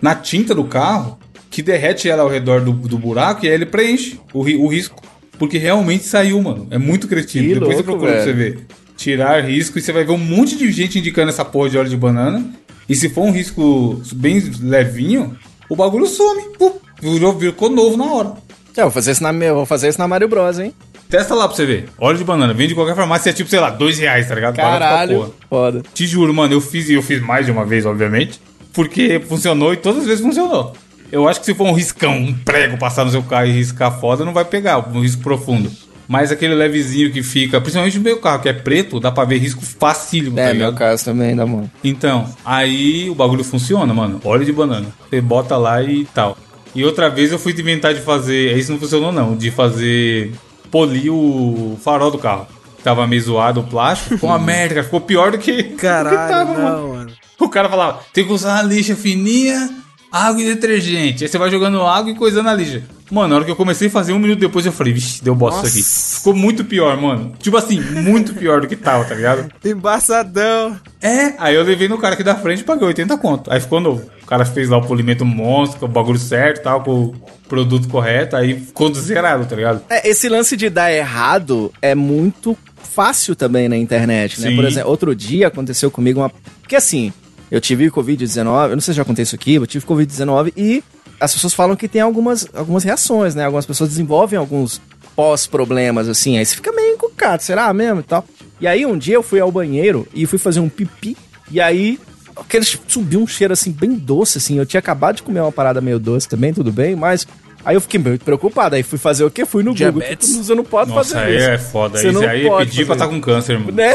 na 0.02 0.16
tinta 0.16 0.56
do 0.56 0.64
carro 0.64 1.20
que 1.52 1.62
derrete 1.62 2.10
ela 2.10 2.24
ao 2.24 2.30
redor 2.30 2.62
do, 2.62 2.72
do 2.72 2.98
buraco 2.98 3.46
e 3.46 3.50
aí 3.50 3.54
ele 3.54 3.66
preenche 3.66 4.20
o, 4.34 4.40
o 4.40 4.68
risco. 4.68 5.02
Porque 5.38 5.58
realmente 5.58 6.06
saiu, 6.06 6.42
mano. 6.42 6.68
É 6.72 6.78
muito 6.78 7.08
cretino. 7.08 7.48
Que 7.48 7.54
Depois 7.56 7.78
você 7.78 7.84
louco, 7.84 7.92
procura 7.92 8.14
pra 8.14 8.24
você 8.24 8.34
ver. 8.34 8.66
Tirar 8.96 9.44
risco 9.44 9.78
e 9.78 9.82
você 9.82 9.92
vai 9.92 10.04
ver 10.04 10.12
um 10.12 10.18
monte 10.18 10.58
de 10.58 10.72
gente 10.72 11.00
indicando 11.00 11.30
essa 11.30 11.44
porra 11.44 11.70
de 11.70 11.78
óleo 11.78 11.90
de 11.90 11.98
banana. 11.98 12.46
E 12.88 12.96
se 12.96 13.10
for 13.10 13.24
um 13.24 13.32
risco 13.32 14.02
bem 14.14 14.40
levinho, 14.62 15.36
o 15.70 15.76
bagulho 15.76 16.06
some. 16.06 16.42
Pum, 16.58 16.74
virou, 17.02 17.38
ficou 17.38 17.70
novo 17.70 17.98
na 17.98 18.06
hora. 18.06 18.34
É, 18.78 18.82
vou 18.82 18.92
fazer 18.92 19.12
isso 19.12 19.24
na 19.24 19.32
vou 19.54 19.66
fazer 19.66 19.90
isso 19.90 20.00
na 20.00 20.08
Mario 20.08 20.28
Bros, 20.28 20.60
hein? 20.60 20.74
Testa 21.10 21.36
lá 21.36 21.48
pra 21.48 21.56
você 21.56 21.66
ver. 21.66 21.90
Óleo 22.00 22.18
de 22.18 22.24
banana, 22.24 22.54
vende 22.54 22.74
em 22.74 22.76
qualquer 22.76 22.96
farmácia, 22.96 23.30
é 23.30 23.34
tipo, 23.34 23.50
sei 23.50 23.60
lá, 23.60 23.70
dois 23.70 23.98
reais, 24.00 24.28
tá 24.28 24.36
ligado? 24.36 24.56
Caralho. 24.56 25.34
Foda. 25.50 25.84
Te 25.94 26.06
juro, 26.08 26.34
mano, 26.34 26.54
eu 26.54 26.62
fiz 26.62 26.90
e 26.90 26.94
eu 26.94 27.02
fiz 27.02 27.22
mais 27.22 27.46
de 27.46 27.52
uma 27.52 27.64
vez, 27.64 27.86
obviamente. 27.86 28.40
Porque 28.74 29.22
funcionou 29.28 29.74
e 29.74 29.78
todas 29.78 30.02
as 30.02 30.08
vezes 30.08 30.26
funcionou. 30.26 30.74
Eu 31.12 31.28
acho 31.28 31.40
que 31.40 31.46
se 31.46 31.54
for 31.54 31.68
um 31.68 31.74
riscão, 31.74 32.18
um 32.18 32.34
prego 32.34 32.78
passar 32.78 33.06
no 33.06 33.12
seu 33.12 33.24
carro 33.24 33.46
e 33.46 33.52
riscar 33.52 34.00
foda, 34.00 34.26
não 34.26 34.34
vai 34.34 34.44
pegar, 34.44 34.80
um 34.90 35.02
risco 35.02 35.22
profundo. 35.22 35.72
Mas 36.08 36.32
aquele 36.32 36.54
levezinho 36.54 37.12
que 37.12 37.24
fica, 37.24 37.60
principalmente 37.60 37.98
no 37.98 38.04
meu 38.04 38.18
carro, 38.18 38.42
que 38.42 38.50
é 38.50 38.54
preto, 38.54 39.00
dá 39.00 39.12
pra 39.12 39.26
ver 39.26 39.38
risco 39.40 39.62
facílimo, 39.66 40.36
tá 40.36 40.44
É, 40.44 40.54
ligado? 40.54 40.70
meu 40.72 40.78
caso 40.78 41.06
também 41.06 41.36
dá 41.36 41.46
mão. 41.46 41.70
Então, 41.84 42.30
aí 42.46 43.10
o 43.10 43.16
bagulho 43.16 43.44
funciona, 43.44 43.92
mano. 43.94 44.22
Óleo 44.24 44.46
de 44.46 44.52
banana. 44.54 44.88
Você 45.10 45.20
bota 45.22 45.58
lá 45.58 45.82
e 45.82 46.06
tal. 46.06 46.38
E 46.76 46.84
outra 46.84 47.10
vez 47.10 47.32
eu 47.32 47.40
fui 47.40 47.54
inventar 47.54 47.94
de 47.94 48.02
fazer. 48.02 48.56
Isso 48.58 48.72
não 48.72 48.80
funcionou, 48.80 49.12
não. 49.12 49.36
De 49.36 49.50
fazer. 49.50 50.32
polir 50.70 51.12
o 51.12 51.78
farol 51.82 52.12
do 52.12 52.18
carro. 52.18 52.48
Tava 52.84 53.08
meio 53.08 53.22
zoado 53.22 53.62
o 53.62 53.64
plástico. 53.64 54.16
Ficou 54.16 54.30
uma 54.30 54.38
merda. 54.40 54.84
Ficou 54.84 55.02
pior 55.02 55.32
do 55.32 55.38
que. 55.40 55.54
do 55.64 55.70
que 55.70 55.76
Caralho, 55.76 56.18
tava, 56.30 56.54
mano. 56.54 56.78
não, 56.78 56.88
mano. 56.90 57.12
O 57.40 57.50
cara 57.50 57.68
falava: 57.70 58.00
tem 58.14 58.26
que 58.26 58.32
usar 58.32 58.54
uma 58.56 58.62
lixa 58.74 58.96
fininha, 58.96 59.70
água 60.16 60.42
e 60.42 60.46
detergente. 60.46 61.24
Aí 61.24 61.30
você 61.30 61.38
vai 61.38 61.52
jogando 61.52 61.82
água 61.82 62.10
e 62.10 62.16
coisando 62.16 62.48
a 62.48 62.54
lixa. 62.54 62.84
Mano, 63.12 63.28
na 63.28 63.36
hora 63.36 63.46
que 63.46 63.52
eu 63.52 63.56
comecei 63.56 63.88
a 63.88 63.92
fazer, 63.92 64.14
um 64.14 64.20
minuto 64.20 64.40
depois 64.40 64.66
eu 64.66 64.72
falei: 64.72 64.94
vixe, 64.94 65.24
deu 65.24 65.36
bosta 65.36 65.68
isso 65.68 65.78
Nossa. 65.78 65.80
aqui. 65.80 66.18
Ficou 66.18 66.34
muito 66.34 66.64
pior, 66.66 67.00
mano. 67.00 67.34
Tipo 67.38 67.58
assim, 67.58 67.80
muito 67.80 68.34
pior 68.34 68.62
do 68.62 68.68
que 68.68 68.76
tava, 68.76 69.04
tá 69.06 69.14
ligado? 69.14 69.52
Embaçadão. 69.64 70.80
É, 71.02 71.34
aí 71.38 71.54
eu 71.54 71.64
levei 71.64 71.88
no 71.88 71.98
cara 71.98 72.16
aqui 72.16 72.24
da 72.24 72.36
frente 72.36 72.62
e 72.62 72.64
paguei 72.64 72.88
80 72.88 73.18
conto. 73.18 73.52
Aí 73.52 73.60
ficou 73.60 73.80
novo. 73.80 74.10
O 74.24 74.26
cara 74.26 74.44
fez 74.44 74.70
lá 74.70 74.78
o 74.78 74.88
polimento 74.88 75.24
monstro, 75.24 75.80
com 75.80 75.86
o 75.86 75.90
bagulho 75.90 76.18
certo 76.18 76.64
tal, 76.64 76.82
com 76.82 76.92
o 76.92 77.16
produto 77.48 77.88
correto, 77.88 78.36
aí 78.36 78.60
ficou 78.60 78.92
zerado, 78.92 79.46
tá 79.46 79.56
ligado? 79.56 79.84
É, 79.88 80.10
esse 80.10 80.28
lance 80.28 80.58
de 80.58 80.68
dar 80.68 80.92
errado 80.92 81.72
é 81.80 81.94
muito 81.94 82.58
fácil 82.76 83.36
também 83.36 83.70
na 83.70 83.78
internet, 83.78 84.42
né? 84.42 84.50
Sim. 84.50 84.56
Por 84.56 84.66
exemplo, 84.66 84.90
outro 84.90 85.14
dia 85.14 85.48
aconteceu 85.48 85.92
comigo 85.92 86.22
uma. 86.22 86.32
Porque 86.62 86.76
assim, 86.76 87.14
eu 87.50 87.62
tive 87.62 87.90
Covid-19, 87.90 88.70
eu 88.70 88.76
não 88.76 88.82
sei 88.82 88.94
se 88.94 88.98
já 88.98 89.06
contei 89.06 89.24
isso 89.24 89.36
aqui, 89.36 89.56
eu 89.56 89.68
tive 89.68 89.86
Covid-19 89.86 90.54
e 90.56 90.84
as 91.20 91.34
pessoas 91.34 91.54
falam 91.54 91.76
que 91.76 91.88
tem 91.88 92.02
algumas, 92.02 92.48
algumas 92.54 92.84
reações, 92.84 93.36
né? 93.36 93.46
Algumas 93.46 93.66
pessoas 93.66 93.90
desenvolvem 93.90 94.38
alguns 94.38 94.82
pós-problemas, 95.16 96.10
assim, 96.10 96.38
aí 96.38 96.46
você 96.46 96.56
fica 96.56 96.72
meio 96.74 96.94
encucado, 96.94 97.42
será 97.42 97.74
mesmo 97.74 98.02
e 98.02 98.04
tal. 98.04 98.26
E 98.60 98.68
aí 98.68 98.86
um 98.86 98.98
dia 98.98 99.16
eu 99.16 99.24
fui 99.24 99.40
ao 99.40 99.52
banheiro 99.52 100.08
e 100.14 100.26
fui 100.26 100.38
fazer 100.38 100.60
um 100.60 100.70
pipi, 100.70 101.16
e 101.50 101.62
aí 101.62 102.00
aquele 102.36 102.66
subiu 102.66 103.22
um 103.22 103.28
cheiro 103.28 103.54
assim, 103.54 103.72
bem 103.72 103.94
doce, 103.94 104.38
assim. 104.38 104.58
Eu 104.58 104.66
tinha 104.66 104.80
acabado 104.80 105.18
de 105.18 105.24
comer 105.24 105.40
uma 105.40 105.52
parada 105.52 105.80
meio 105.80 106.00
doce 106.00 106.28
também, 106.28 106.54
tudo 106.54 106.72
bem, 106.72 106.96
mas. 106.96 107.26
Aí 107.64 107.76
eu 107.76 107.82
fiquei 107.82 108.00
muito 108.00 108.24
preocupado. 108.24 108.76
Aí 108.76 108.84
fui 108.84 109.00
fazer 109.00 109.24
o 109.24 109.32
quê? 109.32 109.44
Fui 109.44 109.64
no 109.64 109.74
Diabetes. 109.74 110.28
Google. 110.28 110.34
Tipo, 110.34 110.44
Você 110.44 110.56
não 110.56 110.64
pode 110.64 110.92
Nossa, 110.92 111.16
fazer 111.16 111.26
aí 111.26 111.38
isso. 111.38 111.50
é 111.50 111.58
foda. 111.58 111.98
Você 111.98 112.10
Isso 112.10 112.22
não 112.22 112.30
aí 112.30 112.46
é 112.46 112.48
pode 112.48 112.70
pedir 112.70 112.86
pra 112.86 112.94
estar 112.94 113.08
com 113.08 113.20
câncer, 113.20 113.58
mano. 113.58 113.72
Né? 113.72 113.92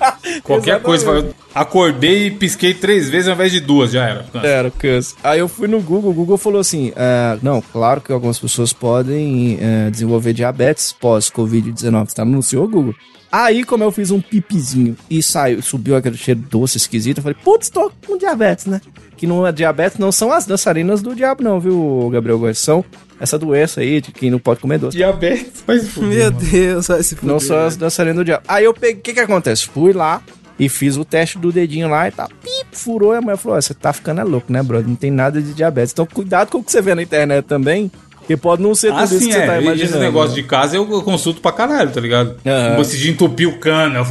Qualquer 0.42 0.80
coisa. 0.82 1.06
eu 1.06 1.34
acordei 1.54 2.26
e 2.26 2.30
pisquei 2.30 2.74
três 2.74 3.08
vezes 3.08 3.28
ao 3.28 3.34
invés 3.34 3.52
de 3.52 3.60
duas, 3.60 3.90
já 3.92 4.08
era. 4.08 4.22
Câncer. 4.24 4.46
Era, 4.46 4.70
câncer. 4.70 5.16
Aí 5.22 5.38
eu 5.38 5.48
fui 5.48 5.68
no 5.68 5.80
Google, 5.80 6.10
o 6.10 6.14
Google 6.14 6.38
falou 6.38 6.60
assim: 6.60 6.92
é, 6.96 7.38
não, 7.42 7.60
claro 7.60 8.00
que 8.00 8.12
algumas 8.12 8.38
pessoas 8.38 8.72
podem 8.72 9.58
é, 9.60 9.90
desenvolver 9.90 10.32
diabetes 10.32 10.92
pós-Covid-19. 10.92 12.12
Tá 12.12 12.24
no 12.24 12.42
senhor 12.42 12.66
Google. 12.68 12.94
Aí, 13.30 13.62
como 13.62 13.84
eu 13.84 13.92
fiz 13.92 14.10
um 14.10 14.20
pipizinho 14.20 14.96
e 15.10 15.22
saiu, 15.22 15.60
subiu 15.60 15.96
aquele 15.96 16.16
cheiro 16.16 16.40
doce, 16.40 16.78
esquisito, 16.78 17.18
eu 17.18 17.22
falei, 17.22 17.36
putz, 17.44 17.68
tô 17.68 17.92
com 18.06 18.16
diabetes, 18.16 18.64
né? 18.64 18.80
Que 19.18 19.26
não 19.26 19.46
é 19.46 19.52
diabetes, 19.52 19.98
não 19.98 20.10
são 20.10 20.32
as 20.32 20.46
dançarinas 20.46 21.02
do 21.02 21.14
diabo, 21.14 21.42
não, 21.42 21.60
viu, 21.60 22.08
Gabriel 22.10 22.38
Góes? 22.38 22.58
São 22.58 22.82
essa 23.20 23.38
doença 23.38 23.80
aí 23.80 24.00
de 24.00 24.12
quem 24.12 24.30
não 24.30 24.38
pode 24.38 24.60
comer 24.60 24.78
doce. 24.78 24.96
Diabetes, 24.96 25.64
mas 25.66 25.96
Meu 25.96 26.30
Deus, 26.30 26.86
vai 26.86 27.02
se 27.02 27.16
fuder. 27.16 27.32
Não 27.32 27.40
são 27.40 27.58
as 27.66 27.76
dançarinas 27.76 28.16
do 28.18 28.24
diabo. 28.24 28.42
Aí 28.48 28.64
eu 28.64 28.72
peguei, 28.74 28.94
o 28.94 29.02
que 29.02 29.14
que 29.14 29.20
acontece? 29.20 29.66
Fui 29.66 29.92
lá 29.92 30.22
e 30.58 30.68
fiz 30.68 30.96
o 30.96 31.04
teste 31.04 31.38
do 31.38 31.52
dedinho 31.52 31.88
lá 31.88 32.08
e 32.08 32.10
tá, 32.10 32.26
pip, 32.28 32.66
furou 32.72 33.14
e 33.14 33.16
a 33.16 33.20
mulher 33.20 33.36
falou: 33.36 33.56
"Ó, 33.58 33.60
você 33.60 33.74
tá 33.74 33.92
ficando 33.92 34.20
é 34.20 34.24
louco, 34.24 34.52
né, 34.52 34.62
brother? 34.62 34.88
Não 34.88 34.96
tem 34.96 35.10
nada 35.10 35.40
de 35.40 35.52
diabetes. 35.52 35.92
Então 35.92 36.06
cuidado 36.06 36.50
com 36.50 36.58
o 36.58 36.64
que 36.64 36.70
você 36.72 36.80
vê 36.82 36.94
na 36.94 37.02
internet 37.02 37.44
também, 37.44 37.90
que 38.26 38.36
pode 38.36 38.62
não 38.62 38.74
ser 38.74 38.88
tudo 38.88 39.00
Ah, 39.00 39.04
isso 39.04 39.18
sim, 39.20 39.26
que 39.28 39.32
você 39.32 39.46
tá 39.46 39.56
é. 39.56 39.62
imaginando. 39.62 39.82
Esse 39.94 39.98
negócio 39.98 40.34
de 40.34 40.42
casa 40.42 40.76
eu 40.76 40.88
eu 40.90 41.02
consulto 41.02 41.40
pra 41.40 41.50
caralho, 41.52 41.90
tá 41.90 42.00
ligado? 42.00 42.36
Aham. 42.44 42.76
Você 42.76 42.96
de 42.96 43.10
entupir 43.10 43.48
o 43.48 43.58
cano, 43.58 43.96
eu 43.96 44.04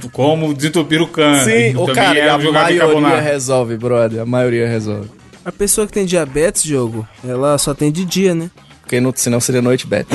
tu- 0.00 0.08
como 0.10 0.52
desentupir 0.54 1.02
o 1.02 1.08
cano? 1.08 1.42
Sim, 1.44 1.74
o 1.76 1.80
também 1.86 1.94
cara, 1.94 2.18
é 2.18 2.28
a 2.30 2.38
maioria 2.38 3.20
resolve, 3.20 3.76
brother. 3.76 4.20
A 4.22 4.26
maioria 4.26 4.68
resolve. 4.68 5.08
A 5.44 5.52
pessoa 5.52 5.86
que 5.86 5.92
tem 5.92 6.06
diabetes, 6.06 6.62
jogo, 6.62 7.06
ela 7.22 7.58
só 7.58 7.74
tem 7.74 7.92
de 7.92 8.04
dia, 8.04 8.34
né? 8.34 8.50
Porque 8.80 9.00
não, 9.00 9.12
senão 9.14 9.40
seria 9.40 9.60
noite 9.60 9.86
bet. 9.86 10.06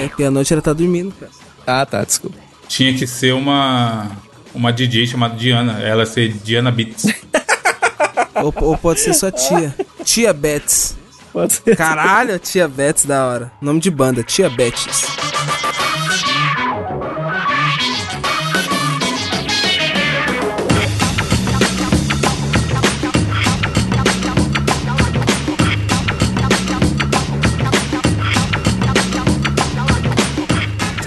É, 0.00 0.08
porque 0.08 0.24
à 0.24 0.30
noite 0.30 0.52
ela 0.52 0.62
tá 0.62 0.72
dormindo, 0.72 1.12
cara. 1.12 1.32
Ah, 1.66 1.84
tá, 1.84 2.04
desculpa. 2.04 2.36
Tinha 2.68 2.94
que 2.94 3.06
ser 3.06 3.34
uma, 3.34 4.10
uma 4.54 4.72
DJ 4.72 5.06
chamada 5.06 5.36
Diana, 5.36 5.80
ela 5.80 6.06
ser 6.06 6.32
Diana 6.32 6.70
Beats. 6.70 7.06
Ou, 8.42 8.54
ou 8.60 8.78
pode 8.78 9.00
ser 9.00 9.14
sua 9.14 9.32
tia. 9.32 9.74
Tia 10.04 10.32
Betts. 10.32 10.96
Pode 11.32 11.54
ser. 11.54 11.76
Caralho, 11.76 12.38
Tia 12.38 12.68
Betts, 12.68 13.04
da 13.04 13.26
hora. 13.26 13.50
Nome 13.60 13.80
de 13.80 13.90
banda, 13.90 14.22
Tia 14.22 14.48
Betts. 14.48 15.27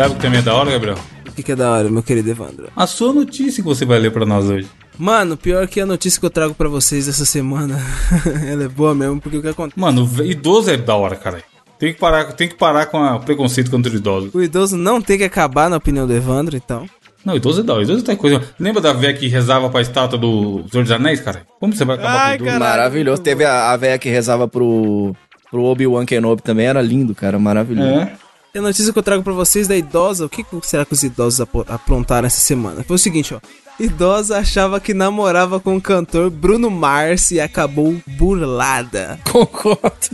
Sabe 0.02 0.14
o 0.14 0.18
que 0.18 0.22
também 0.24 0.40
é 0.40 0.42
da 0.42 0.56
hora, 0.56 0.72
Gabriel? 0.72 0.98
O 1.30 1.32
que, 1.32 1.44
que 1.44 1.52
é 1.52 1.56
da 1.56 1.70
hora, 1.74 1.88
meu 1.88 2.02
querido 2.02 2.28
Evandro? 2.28 2.70
A 2.76 2.88
sua 2.88 3.14
notícia 3.14 3.62
que 3.62 3.70
você 3.70 3.86
vai 3.86 4.00
ler 4.00 4.10
pra 4.10 4.26
nós 4.26 4.50
hoje. 4.50 4.68
Mano, 4.98 5.38
pior 5.38 5.68
que 5.68 5.80
a 5.80 5.86
notícia 5.86 6.20
que 6.20 6.26
eu 6.26 6.30
trago 6.32 6.56
pra 6.56 6.68
vocês 6.68 7.08
essa 7.08 7.24
semana, 7.24 7.80
ela 8.50 8.64
é 8.64 8.68
boa 8.68 8.96
mesmo, 8.96 9.22
porque 9.22 9.38
o 9.38 9.44
que 9.44 9.50
acontece? 9.50 9.80
Mano, 9.80 10.10
idoso 10.24 10.72
é 10.72 10.78
da 10.78 10.96
hora, 10.96 11.16
cara. 11.16 11.44
Tem 11.78 11.94
que 11.94 12.00
parar, 12.00 12.34
tem 12.34 12.48
que 12.48 12.56
parar 12.56 12.88
com 12.88 13.00
o 13.00 13.20
preconceito 13.20 13.70
contra 13.70 13.94
o 13.94 13.96
idoso. 13.96 14.32
O 14.34 14.42
idoso 14.42 14.76
não 14.76 15.00
tem 15.00 15.20
que 15.20 15.24
acabar, 15.24 15.70
na 15.70 15.78
opinião 15.78 16.08
do 16.08 16.14
Evandro, 16.16 16.58
então. 16.58 16.88
Não, 17.24 17.36
idoso 17.36 17.62
é 17.62 17.64
da 17.64 17.74
hora. 17.74 17.84
Idoso 17.84 18.04
tá 18.04 18.16
coisa. 18.16 18.42
Lembra 18.60 18.82
da 18.82 18.94
velha 18.94 19.14
que 19.14 19.28
rezava 19.28 19.70
pra 19.70 19.82
estátua 19.82 20.18
do 20.18 20.66
Senhor 20.72 20.82
dos 20.82 20.92
Anéis, 20.92 21.22
cara? 21.22 21.46
Como 21.60 21.76
você 21.76 21.86
vai 21.86 21.98
acabar 21.98 22.12
Ai, 22.12 22.38
com 22.40 22.46
o 22.46 22.48
idoso? 22.48 22.60
Caralho, 22.60 22.80
Maravilhoso. 22.80 23.22
Teve 23.22 23.46
a, 23.46 23.70
a 23.70 23.78
véia 23.78 24.00
que 24.00 24.10
rezava 24.10 24.48
pro, 24.48 25.16
pro 25.52 25.64
Obi-Wan 25.64 26.08
Kenobi 26.08 26.42
também, 26.42 26.66
era 26.66 26.82
lindo, 26.82 27.14
cara, 27.14 27.38
maravilhoso. 27.38 27.88
É. 27.88 28.31
E 28.54 28.60
a 28.60 28.62
notícia 28.62 28.92
que 28.92 29.00
eu 29.00 29.04
trago 29.04 29.24
pra 29.24 29.32
vocês 29.32 29.68
da 29.68 29.78
idosa, 29.78 30.26
o 30.26 30.30
que 30.30 30.46
será 30.64 30.86
que 30.86 30.94
os 30.94 31.04
idosos 31.04 31.40
aprontaram 31.68 32.28
essa 32.28 32.42
semana? 32.42 32.84
Foi 32.84 32.96
o 32.96 33.00
seguinte, 33.00 33.34
ó. 33.34 33.40
Idosa 33.80 34.38
achava 34.38 34.80
que 34.80 34.94
namorava 34.94 35.60
com 35.60 35.78
o 35.78 35.82
cantor 35.82 36.30
Bruno 36.30 36.70
Mars 36.70 37.32
e 37.32 37.40
acabou 37.40 37.96
burlada. 38.06 39.18
Concordo. 39.32 40.10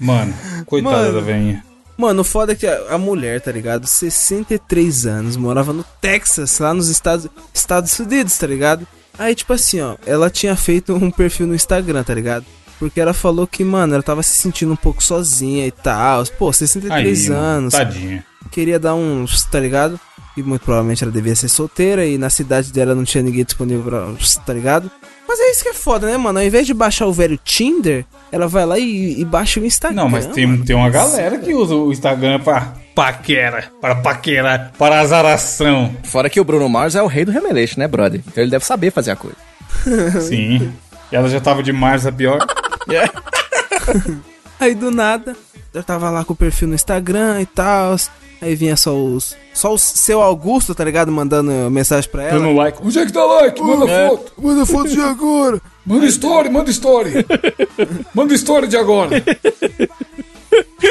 Mano, 0.00 0.34
coitada 0.64 0.96
Mano. 0.96 1.12
da 1.12 1.20
velhinha. 1.20 1.64
Mano, 1.96 2.22
o 2.22 2.24
foda 2.24 2.52
é 2.52 2.54
que 2.54 2.66
a, 2.66 2.94
a 2.94 2.98
mulher, 2.98 3.40
tá 3.40 3.52
ligado? 3.52 3.86
63 3.86 5.06
anos, 5.06 5.36
morava 5.36 5.72
no 5.72 5.84
Texas, 6.00 6.58
lá 6.58 6.72
nos 6.74 6.88
Estados, 6.88 7.28
Estados 7.54 7.98
Unidos, 7.98 8.36
tá 8.36 8.46
ligado? 8.46 8.86
Aí, 9.18 9.34
tipo 9.34 9.52
assim, 9.52 9.80
ó, 9.80 9.96
ela 10.06 10.28
tinha 10.30 10.56
feito 10.56 10.94
um 10.94 11.10
perfil 11.10 11.46
no 11.46 11.54
Instagram, 11.54 12.02
tá 12.02 12.14
ligado? 12.14 12.44
Porque 12.78 13.00
ela 13.00 13.14
falou 13.14 13.46
que, 13.46 13.64
mano, 13.64 13.94
ela 13.94 14.02
tava 14.02 14.22
se 14.22 14.36
sentindo 14.36 14.72
um 14.72 14.76
pouco 14.76 15.02
sozinha 15.02 15.66
e 15.66 15.70
tal. 15.70 16.24
Pô, 16.38 16.52
63 16.52 17.24
Aí, 17.24 17.28
mano, 17.30 17.40
anos, 17.42 17.74
Tadinha. 17.74 18.24
queria 18.50 18.78
dar 18.78 18.94
uns, 18.94 19.44
tá 19.44 19.58
ligado? 19.58 19.98
E 20.36 20.42
muito 20.42 20.62
provavelmente 20.62 21.02
ela 21.02 21.10
devia 21.12 21.34
ser 21.34 21.48
solteira 21.48 22.04
e 22.04 22.18
na 22.18 22.28
cidade 22.28 22.70
dela 22.70 22.94
não 22.94 23.04
tinha 23.04 23.22
ninguém 23.22 23.44
disponível 23.44 23.84
pra, 23.84 24.06
tá 24.44 24.52
ligado? 24.52 24.90
Mas 25.26 25.40
é 25.40 25.50
isso 25.50 25.62
que 25.62 25.70
é 25.70 25.74
foda, 25.74 26.06
né, 26.06 26.16
mano? 26.18 26.38
Ao 26.38 26.44
invés 26.44 26.66
de 26.66 26.74
baixar 26.74 27.06
o 27.06 27.12
velho 27.12 27.38
Tinder, 27.42 28.04
ela 28.30 28.46
vai 28.46 28.66
lá 28.66 28.78
e, 28.78 29.18
e 29.20 29.24
baixa 29.24 29.58
o 29.58 29.64
Instagram. 29.64 30.02
Não, 30.02 30.08
mas 30.10 30.26
tem, 30.26 30.46
mano. 30.46 30.64
tem 30.64 30.76
uma 30.76 30.90
galera 30.90 31.38
que 31.38 31.54
usa 31.54 31.74
o 31.74 31.90
Instagram 31.90 32.38
pra 32.40 32.74
paquera, 32.94 33.70
para 33.80 33.94
paquera, 33.96 34.70
para 34.78 35.00
azaração. 35.00 35.96
Fora 36.04 36.28
que 36.30 36.38
o 36.40 36.44
Bruno 36.44 36.68
Mars 36.68 36.94
é 36.94 37.02
o 37.02 37.06
rei 37.06 37.24
do 37.24 37.32
remeleixo, 37.32 37.78
né, 37.78 37.88
brother? 37.88 38.20
Então 38.26 38.44
ele 38.44 38.50
deve 38.50 38.64
saber 38.64 38.90
fazer 38.92 39.12
a 39.12 39.16
coisa. 39.16 39.36
Sim. 40.20 40.72
E 41.12 41.14
ela 41.14 41.28
já 41.28 41.40
tava 41.40 41.62
de 41.62 41.72
Mars 41.72 42.04
a 42.04 42.10
pior. 42.10 42.44
Aí 44.58 44.74
do 44.74 44.90
nada, 44.90 45.36
eu 45.72 45.82
tava 45.82 46.08
lá 46.10 46.24
com 46.24 46.32
o 46.32 46.36
perfil 46.36 46.68
no 46.68 46.74
Instagram 46.74 47.40
e 47.42 47.46
tal. 47.46 47.96
Aí 48.40 48.54
vinha 48.54 48.76
só 48.76 48.94
os. 48.96 49.36
Só 49.54 49.72
o 49.72 49.78
seu 49.78 50.20
Augusto, 50.20 50.74
tá 50.74 50.84
ligado? 50.84 51.10
Mandando 51.10 51.50
mensagem 51.70 52.10
pra 52.10 52.24
ela. 52.24 52.38
Dando 52.38 52.54
like. 52.54 52.78
Onde 52.82 52.98
é 52.98 53.06
que 53.06 53.12
dá 53.12 53.24
like? 53.24 53.60
Manda 53.60 53.86
foto. 53.86 54.32
Manda 54.38 54.66
foto 54.66 54.88
de 54.90 55.00
agora! 55.00 55.60
Manda 55.86 56.06
story, 56.06 56.50
manda 56.50 56.70
story. 56.70 57.12
manda 58.12 58.34
story 58.34 58.66
de 58.66 58.76
agora. 58.76 59.22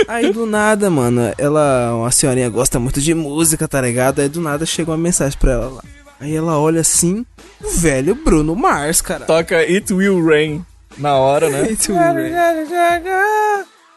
Aí 0.07 0.31
do 0.31 0.45
nada, 0.45 0.89
mano, 0.89 1.33
ela, 1.37 1.93
uma 1.95 2.11
senhorinha 2.11 2.47
gosta 2.47 2.79
muito 2.79 3.01
de 3.01 3.13
música, 3.13 3.67
tá 3.67 3.81
ligado? 3.81 4.21
Aí 4.21 4.29
do 4.29 4.39
nada 4.39 4.65
chega 4.65 4.91
uma 4.91 4.97
mensagem 4.97 5.37
pra 5.37 5.51
ela 5.51 5.67
lá. 5.67 5.83
Aí 6.17 6.33
ela 6.33 6.57
olha 6.57 6.79
assim, 6.79 7.25
o 7.61 7.69
velho 7.71 8.15
Bruno 8.15 8.55
Mars, 8.55 9.01
cara. 9.01 9.25
Toca 9.25 9.57
It 9.57 9.93
Will 9.93 10.25
Rain 10.25 10.65
na 10.97 11.15
hora, 11.17 11.49
né? 11.49 11.67